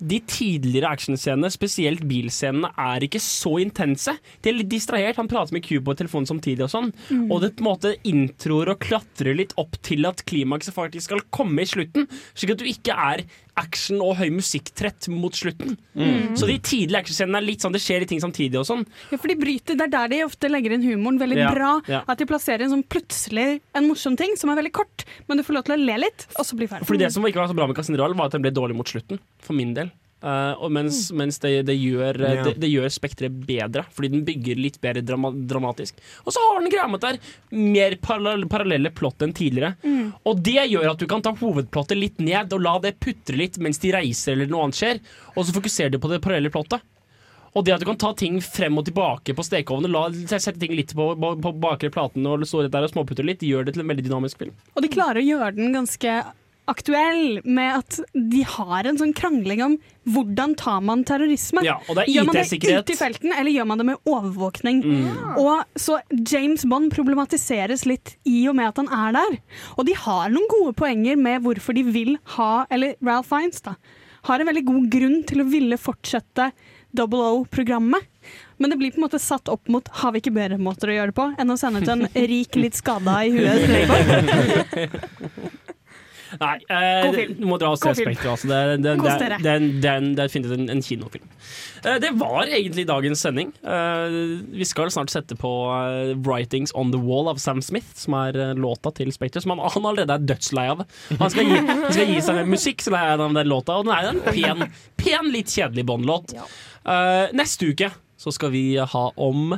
de 0.00 0.18
tidligere 0.24 0.88
actionscenene, 0.88 1.50
spesielt 1.52 2.04
bilscenene, 2.08 2.70
er 2.80 3.04
ikke 3.04 3.20
så 3.22 3.56
intense. 3.60 4.14
De 4.40 4.50
er 4.50 4.56
litt 4.56 4.70
distrahert. 4.72 5.18
Han 5.20 5.28
prater 5.28 5.56
med 5.56 5.64
Q 5.66 5.82
på 5.84 5.96
telefonen 5.98 6.28
samtidig 6.30 6.64
og 6.64 6.72
sånn. 6.72 6.90
Mm. 7.10 7.26
Og 7.28 7.42
det 7.44 7.52
på 7.58 7.64
en 7.64 7.68
måte 7.68 7.94
introer 8.08 8.72
og 8.72 8.80
klatrer 8.86 9.36
litt 9.36 9.52
opp 9.60 9.76
til 9.84 10.08
at 10.08 10.24
klimakset 10.28 10.76
faktisk 10.76 11.10
skal 11.10 11.24
komme 11.34 11.64
i 11.64 11.68
slutten. 11.68 12.08
Slik 12.32 12.54
at 12.56 12.62
du 12.62 12.70
ikke 12.70 12.96
er 12.96 13.26
action 13.60 14.00
og 14.02 14.16
høy 14.18 14.30
musikktrett 14.34 15.08
mot 15.12 15.36
slutten. 15.36 15.76
Mm. 15.94 16.32
Så 16.38 16.48
de 16.48 16.56
tidlige 16.64 17.02
actionscenene 17.04 17.40
er 17.42 17.46
litt 17.46 17.64
sånn, 17.64 17.74
det 17.76 17.82
skjer 17.84 18.02
litt 18.02 18.10
ting 18.12 18.22
samtidig 18.22 18.58
og 18.60 18.66
sånn. 18.68 18.84
Ja, 19.12 19.18
for 19.20 19.28
de 19.30 19.36
bryter, 19.40 19.76
Det 19.76 19.86
er 19.86 19.92
der 19.94 20.08
de 20.14 20.22
ofte 20.26 20.50
legger 20.50 20.72
inn 20.76 20.82
humoren 20.88 21.20
veldig 21.20 21.38
Ja, 21.38 21.52
bra. 21.54 21.72
ja. 21.88 22.02
At 22.08 22.18
de 22.18 22.26
plasserer 22.26 22.64
en 22.66 22.70
sånn 22.74 22.84
plutselig 22.88 23.60
en 23.74 23.88
morsom 23.88 24.16
ting 24.18 24.34
som 24.40 24.50
er 24.50 24.56
veldig 24.62 24.72
kort, 24.72 25.04
men 25.28 25.36
du 25.38 25.44
får 25.44 25.54
lov 25.60 25.64
til 25.68 25.76
å 25.76 25.84
le 25.84 25.98
litt, 26.06 26.26
og 26.38 26.44
så 26.46 26.56
blir 26.56 26.68
ferdig. 26.68 26.86
Fordi 26.88 26.98
Det 27.04 27.12
som 27.12 27.22
ikke 27.24 27.40
var 27.44 27.48
så 27.48 27.56
bra 27.56 27.66
med 27.66 27.76
Casino 27.76 27.98
Royale, 27.98 28.16
var 28.16 28.26
at 28.26 28.32
den 28.32 28.42
ble 28.42 28.50
dårlig 28.50 28.76
mot 28.76 28.86
slutten. 28.88 29.18
For 29.40 29.52
min 29.54 29.74
del. 29.74 29.90
Og 30.20 30.68
mens, 30.72 31.06
mens 31.16 31.38
det, 31.40 31.52
det 31.68 31.76
gjør, 31.78 32.18
yeah. 32.20 32.42
Det, 32.44 32.54
det 32.60 32.68
gjør 32.68 32.92
Spekteret 32.92 33.38
bedre, 33.48 33.86
fordi 33.94 34.10
den 34.12 34.24
bygger 34.26 34.60
litt 34.60 34.76
bedre 34.82 35.00
drama, 35.06 35.30
dramatisk. 35.32 36.00
Og 36.26 36.34
så 36.34 36.42
har 36.44 36.60
den 36.60 36.72
greia 36.72 36.86
med 36.90 37.00
at 37.00 37.06
det 37.06 37.12
er 37.16 37.64
mer 37.76 37.96
parallelle, 38.04 38.50
parallelle 38.50 38.92
plott 38.92 39.24
enn 39.24 39.32
tidligere. 39.36 39.74
Mm. 39.80 40.12
Og 40.28 40.44
det 40.44 40.66
gjør 40.72 40.90
at 40.92 41.00
du 41.00 41.08
kan 41.10 41.24
ta 41.24 41.32
hovedplottet 41.40 41.98
litt 41.98 42.20
ned 42.20 42.52
og 42.52 42.64
la 42.66 42.76
det 42.84 42.98
putre 43.00 43.38
litt 43.40 43.56
mens 43.62 43.80
de 43.80 43.94
reiser 43.96 44.36
eller 44.36 44.50
noe 44.52 44.68
annet 44.68 44.80
skjer, 44.80 45.04
og 45.34 45.46
så 45.46 45.56
fokuserer 45.56 45.94
du 45.94 46.00
på 46.02 46.12
det 46.12 46.20
parallelle 46.24 46.52
plottet. 46.52 46.84
Og 47.50 47.64
det 47.66 47.74
at 47.74 47.82
du 47.82 47.88
kan 47.88 47.98
ta 47.98 48.12
ting 48.14 48.36
frem 48.44 48.78
og 48.78 48.86
tilbake 48.86 49.34
på 49.34 49.44
stekeovnen, 49.46 49.90
la, 49.90 50.04
sette 50.30 50.58
ting 50.60 50.74
litt 50.76 50.94
på, 50.94 51.08
på, 51.18 51.32
på 51.42 51.52
bakre 51.62 51.90
platen 51.90 52.28
og 52.30 52.44
stå 52.46 52.68
der 52.68 52.86
og 52.86 52.92
småputte 52.92 53.26
litt, 53.26 53.42
gjør 53.42 53.66
det 53.66 53.74
til 53.74 53.82
en 53.82 53.90
veldig 53.90 54.06
dynamisk 54.06 54.44
film. 54.44 54.54
Og 54.76 54.84
de 54.84 54.92
klarer 54.92 55.22
å 55.22 55.26
gjøre 55.26 55.56
den 55.58 55.74
ganske 55.74 56.20
aktuell 56.70 57.40
med 57.44 57.80
at 57.80 57.98
de 58.14 58.42
har 58.46 58.86
en 58.88 58.98
sånn 59.00 59.14
krangling 59.16 59.62
om 59.64 59.76
hvordan 60.10 60.54
tar 60.58 60.80
man 60.84 61.02
terrorisme. 61.06 61.62
Ja, 61.66 61.76
og 61.86 61.98
det 61.98 62.06
er 62.06 62.12
gjør 62.14 62.28
man 62.30 62.38
det 62.38 62.46
ute 62.62 62.94
i 62.94 62.98
felten, 62.98 63.34
eller 63.34 63.52
gjør 63.52 63.68
man 63.68 63.82
det 63.82 63.86
med 63.90 64.10
overvåkning? 64.10 64.82
Mm. 64.84 65.38
Og 65.42 65.78
så 65.78 66.00
James 66.10 66.64
Bond 66.70 66.92
problematiseres 66.94 67.86
litt 67.88 68.16
i 68.28 68.42
og 68.50 68.56
med 68.58 68.72
at 68.72 68.82
han 68.82 68.90
er 68.96 69.16
der. 69.18 69.38
Og 69.76 69.86
de 69.88 69.96
har 69.98 70.32
noen 70.32 70.48
gode 70.50 70.74
poenger 70.78 71.20
med 71.20 71.44
hvorfor 71.44 71.76
de 71.76 71.84
vil 71.90 72.16
ha 72.36 72.50
Eller 72.70 72.96
Ralph 73.04 73.28
Fiennes, 73.30 73.62
da. 73.66 73.76
Har 74.28 74.40
en 74.40 74.50
veldig 74.50 74.66
god 74.68 74.90
grunn 74.92 75.22
til 75.28 75.42
å 75.42 75.48
ville 75.48 75.80
fortsette 75.80 76.50
Double 76.96 77.22
O-programmet. 77.38 78.08
Men 78.60 78.72
det 78.72 78.76
blir 78.76 78.90
på 78.92 79.00
en 79.00 79.06
måte 79.06 79.20
satt 79.22 79.48
opp 79.48 79.68
mot 79.72 79.86
har 80.02 80.12
vi 80.12 80.20
ikke 80.20 80.34
bedre 80.34 80.58
måter 80.60 80.90
å 80.90 80.96
gjøre 80.96 81.12
det 81.12 81.16
på 81.16 81.28
enn 81.40 81.54
å 81.54 81.56
sende 81.60 81.80
ut 81.80 81.92
en 81.92 82.04
rik, 82.32 82.58
litt 82.60 82.76
skada 82.76 83.22
i 83.24 83.32
huet 83.32 83.64
playboy. 83.70 85.50
Nei, 86.38 86.56
eh, 86.70 87.18
du 87.34 87.46
må 87.48 87.58
dra 87.60 87.72
og 87.74 87.80
se 87.80 87.92
Spekter. 87.98 88.30
Altså. 88.32 88.48
Det, 88.50 88.78
det, 88.84 88.94
det, 89.02 89.28
det, 89.42 89.54
det, 89.82 89.92
er 89.92 90.06
definitivt 90.18 90.56
en, 90.56 90.68
en 90.72 90.82
kinofilm. 90.84 91.26
Eh, 91.84 91.98
det 92.02 92.12
var 92.20 92.46
egentlig 92.46 92.86
dagens 92.88 93.24
sending. 93.24 93.52
Eh, 93.64 94.18
vi 94.54 94.68
skal 94.68 94.92
snart 94.94 95.12
sette 95.12 95.36
på 95.38 95.52
eh, 95.74 96.12
'Writings 96.14 96.74
On 96.78 96.92
The 96.94 97.00
Wall' 97.00 97.30
av 97.32 97.40
Sam 97.42 97.62
Smith, 97.64 97.90
som 97.98 98.16
er 98.20 98.38
eh, 98.38 98.54
låta 98.54 98.92
til 98.96 99.12
Spekter, 99.14 99.42
som 99.44 99.56
han, 99.56 99.64
han 99.64 99.88
allerede 99.90 100.18
er 100.18 100.28
dødslei 100.32 100.68
av. 100.74 100.84
Han 101.16 101.32
skal 101.32 101.48
gi, 101.48 101.58
han 101.58 101.88
skal 101.88 102.14
gi 102.14 102.20
seg 102.28 102.40
med 102.42 102.52
musikk, 102.54 102.84
så 102.84 102.94
det 102.94 103.02
er 103.06 103.24
den 103.24 103.40
låta, 103.50 103.80
og 103.80 103.88
den 103.88 103.96
er 103.96 104.12
en 104.12 104.22
pen, 104.28 104.68
pen 105.00 105.32
litt 105.34 105.50
kjedelig 105.50 105.86
Bond-låt. 105.90 106.36
Eh, 106.36 107.26
neste 107.36 107.72
uke 107.72 107.90
så 108.20 108.32
skal 108.34 108.52
vi 108.52 108.64
ha 108.76 109.04
om 109.16 109.54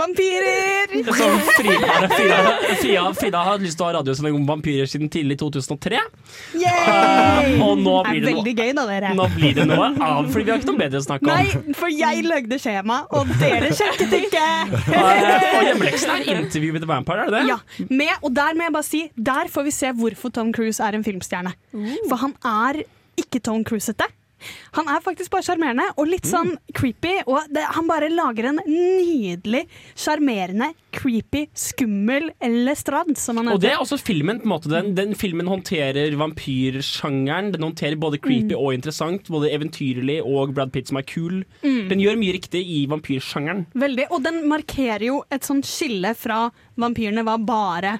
Vampyrer! 0.00 0.88
som 1.18 1.38
Frida, 1.56 2.08
Frida, 2.08 2.38
Frida, 2.80 3.14
Frida 3.14 3.42
har 3.44 3.58
lyst 3.62 3.76
til 3.76 3.84
å 3.84 3.88
ha 3.90 3.96
radiosending 3.98 4.38
om 4.38 4.46
vampyrer 4.48 4.88
siden 4.88 5.10
tidlig 5.12 5.36
2003. 5.42 6.00
Yay! 6.62 7.58
og 7.60 7.82
nå 7.82 7.96
blir 8.08 8.24
det 8.24 8.32
noe- 8.32 8.54
gøy, 8.56 8.72
da. 8.76 9.12
Nå 9.18 9.26
blir 9.34 9.58
det 9.58 9.66
noe 9.68 9.90
av, 9.92 10.30
fordi 10.32 10.46
vi 10.46 10.54
har 10.54 10.62
ikke 10.62 10.70
noe 10.70 10.80
bedre 10.80 11.02
å 11.02 11.06
snakke 11.06 11.28
om. 11.28 11.32
Nei, 11.32 11.74
for 11.78 11.92
jeg 11.92 12.24
lagde 12.26 12.58
skjema, 12.62 13.02
og 13.12 13.34
dere 13.42 13.72
sjekket 13.76 14.16
ikke! 14.22 14.46
uh, 14.96 15.04
og 15.58 15.68
hjemmeleksen 15.68 16.14
er 16.16 16.32
intervju 16.38 16.72
med 16.78 16.86
The 16.86 16.90
Vampire, 16.90 17.26
er 17.28 17.34
det 17.36 17.42
det? 17.42 17.44
Ja, 17.52 17.86
med, 17.92 18.16
og 18.22 18.32
der 18.36 18.56
må 18.56 18.66
jeg 18.66 18.76
bare 18.78 18.88
si 18.88 19.02
Der 19.32 19.52
får 19.52 19.68
vi 19.68 19.76
se 19.76 19.92
hvorfor 20.00 20.32
Tom 20.34 20.50
Cruise 20.56 20.82
er 20.82 20.96
en 20.96 21.04
filmstjerne. 21.06 21.54
For 22.08 22.20
han 22.24 22.34
er 22.48 22.82
ikke 23.20 23.42
Tom 23.44 23.64
Cruisete. 23.68 24.08
Han 24.76 24.88
er 24.88 25.02
faktisk 25.04 25.32
bare 25.32 25.44
sjarmerende 25.46 25.84
og 26.00 26.08
litt 26.08 26.28
sånn 26.28 26.54
creepy. 26.76 27.18
Og 27.28 27.50
det, 27.52 27.64
han 27.76 27.88
bare 27.90 28.08
lager 28.12 28.50
en 28.50 28.60
nydelig, 28.66 29.66
sjarmerende, 29.98 30.70
creepy, 30.96 31.46
skummel 31.56 32.30
lestrade, 32.40 33.16
som 33.20 33.40
han 33.40 33.52
Og 33.52 33.60
det 33.62 33.72
er 33.74 33.82
også 33.82 34.00
filmen. 34.00 34.40
på 34.40 34.48
en 34.48 34.54
måte 34.54 34.72
Den, 34.72 34.92
den 34.96 35.14
filmen 35.18 35.50
håndterer 35.50 36.16
vampyrsjangeren. 36.20 37.52
Den 37.56 37.66
håndterer 37.68 38.00
både 38.00 38.20
creepy 38.22 38.56
og 38.56 38.72
interessant. 38.76 39.28
Både 39.32 39.52
eventyrlig 39.52 40.20
og 40.24 40.54
Brad 40.56 40.72
Pitt 40.72 40.88
som 40.92 41.00
er 41.00 41.06
kul. 41.08 41.42
Mm. 41.62 41.88
Den 41.92 42.02
gjør 42.02 42.20
mye 42.20 42.36
riktig 42.38 42.64
i 42.64 42.82
vampyrsjangeren. 42.90 43.66
Veldig, 43.78 44.08
og 44.10 44.24
den 44.24 44.42
markerer 44.50 45.08
jo 45.10 45.22
et 45.32 45.44
sånt 45.46 45.68
skille 45.68 46.14
fra 46.18 46.46
vampyrene 46.80 47.24
var 47.26 47.42
bare 47.44 47.98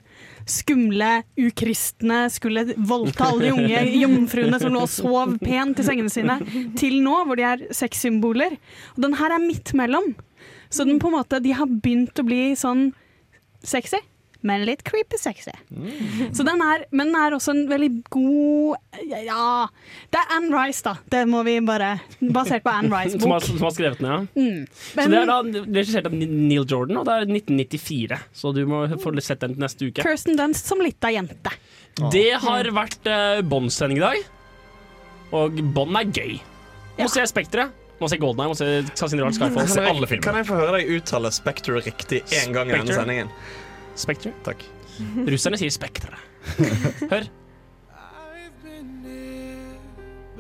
skumle, 0.49 1.23
ukristne, 1.39 2.25
skulle 2.33 2.65
voldta 2.77 3.29
alle 3.31 3.47
de 3.47 3.53
unge 3.55 3.83
jomfruene 4.03 4.59
som 4.59 4.75
lå 4.75 4.85
og 4.87 4.91
sov 4.91 5.37
pent 5.43 5.79
i 5.79 5.87
sengene 5.87 6.13
sine, 6.13 6.39
til 6.79 7.01
nå, 7.05 7.17
hvor 7.29 7.39
de 7.39 7.47
er 7.49 7.67
sexsymboler. 7.75 8.57
Og 8.97 9.03
den 9.07 9.19
her 9.21 9.35
er 9.37 9.43
midt 9.43 9.75
mellom. 9.79 10.13
Så 10.73 10.87
den 10.89 11.01
på 11.03 11.11
en 11.11 11.19
måte, 11.19 11.43
de 11.45 11.53
har 11.57 11.69
begynt 11.69 12.17
å 12.19 12.25
bli 12.27 12.53
sånn 12.59 12.91
sexy, 13.63 14.01
men 14.43 14.65
litt 14.67 14.81
creepy 14.83 15.19
sexy. 15.21 15.53
Så 16.35 16.43
den 16.47 16.63
er, 16.65 16.83
men 16.91 17.13
den 17.13 17.19
er 17.21 17.37
også 17.37 17.53
en 17.55 17.61
veldig 17.71 17.91
god 18.11 19.05
Ja, 19.13 19.69
det 20.11 20.19
er 20.19 20.33
Anne 20.35 20.51
Rice, 20.57 20.83
da. 20.83 20.97
Det 21.15 21.21
må 21.31 21.45
vi 21.47 21.55
bare 21.63 21.93
Basert 22.19 22.65
på 22.65 22.73
Anne 22.73 22.91
Rice 22.97 23.21
Som 23.23 23.31
har, 23.37 23.39
bok. 23.45 23.47
som 23.53 23.69
har 23.69 23.77
skrevet 23.77 24.03
den, 24.03 24.11
ja. 24.11 24.19
Mm. 24.35 24.67
Så 24.73 25.07
det 25.13 25.21
er 25.21 25.31
da 25.31 25.39
regissert 25.79 26.11
av 26.11 26.17
Neil 26.19 26.67
Jordan, 26.67 26.99
og 26.99 27.07
det 27.07 27.19
er 27.21 27.29
1994. 27.31 28.19
Så 28.43 28.55
du 28.57 28.65
må 28.67 28.83
få 29.05 29.15
sett 29.23 29.45
den 29.47 29.55
neste 29.63 29.93
uke. 29.93 30.03
Kirsten 30.03 30.41
Dunst 30.41 30.67
som 30.73 30.83
lita 30.83 31.13
jente. 31.15 31.55
Det 32.11 32.31
har 32.43 32.73
vært 32.75 33.07
eh, 33.07 33.43
Bond-sending 33.47 34.01
i 34.01 34.07
dag. 34.09 34.25
Og 35.39 35.63
Bond 35.77 35.97
er 36.01 36.11
gøy. 36.11 36.41
Må 36.99 37.09
se 37.11 37.25
Spekteret. 37.31 37.79
Må 38.03 38.09
se 38.11 38.19
Golden 38.19 38.43
Eye, 38.43 38.51
må 38.51 38.57
se 38.59 38.67
Casino 38.99 39.23
Royale 39.23 39.37
Skyfall. 39.37 39.69
Se 39.71 39.85
alle 39.87 40.07
Kan 40.25 40.39
jeg 40.41 40.47
få 40.49 40.57
høre 40.59 40.81
deg 40.81 40.91
uttale 40.97 41.31
Spectre 41.35 41.79
riktig 41.85 42.23
én 42.35 42.51
gang 42.55 42.67
i 42.71 42.75
denne 42.75 42.97
sendingen? 42.97 43.31
Spectre? 43.95 44.33
Takk. 44.47 44.65
Russerne 45.29 45.61
sier 45.61 45.73
Spekteret. 45.73 46.19
Hør. 47.13 47.29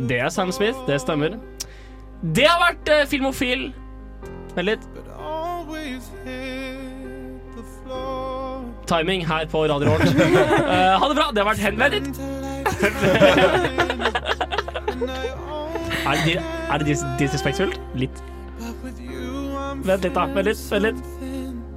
Det 0.03 0.19
er 0.19 0.29
Sam 0.35 0.51
Smith, 0.53 0.79
det 0.89 1.01
stemmer. 1.05 1.37
Det 2.23 2.47
har 2.49 2.59
vært 2.62 2.89
uh, 2.91 3.03
Filmofil. 3.11 3.73
Vent 4.57 4.66
litt. 4.66 4.85
Timing 8.91 9.23
her 9.29 9.47
på 9.53 9.62
Radio 9.70 9.93
Revolt. 9.93 10.03
uh, 10.19 10.99
ha 10.99 11.09
det 11.09 11.16
bra. 11.20 11.31
Det 11.31 11.41
har 11.43 11.49
vært 11.53 11.62
hen... 11.62 11.79
Er 16.03 16.24
det, 16.27 16.37
er 16.70 16.79
det 16.79 16.87
dis 16.87 17.05
disrespektfullt? 17.19 17.81
Litt. 17.95 18.23
Vent 19.87 20.03
litt, 20.03 20.15
da. 20.15 20.27
Vent 20.35 20.47
litt. 20.49 20.65
Vent 20.70 20.89
litt. 20.89 21.05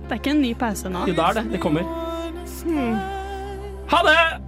Det 0.06 0.12
er 0.14 0.20
ikke 0.22 0.34
en 0.36 0.42
ny 0.42 0.54
pause 0.58 0.90
nå. 0.90 1.06
Jo, 1.10 1.14
det 1.18 1.28
er 1.28 1.40
det. 1.40 1.46
Det 1.56 1.62
kommer. 1.62 1.86
Ha 3.92 4.02
det! 4.06 4.45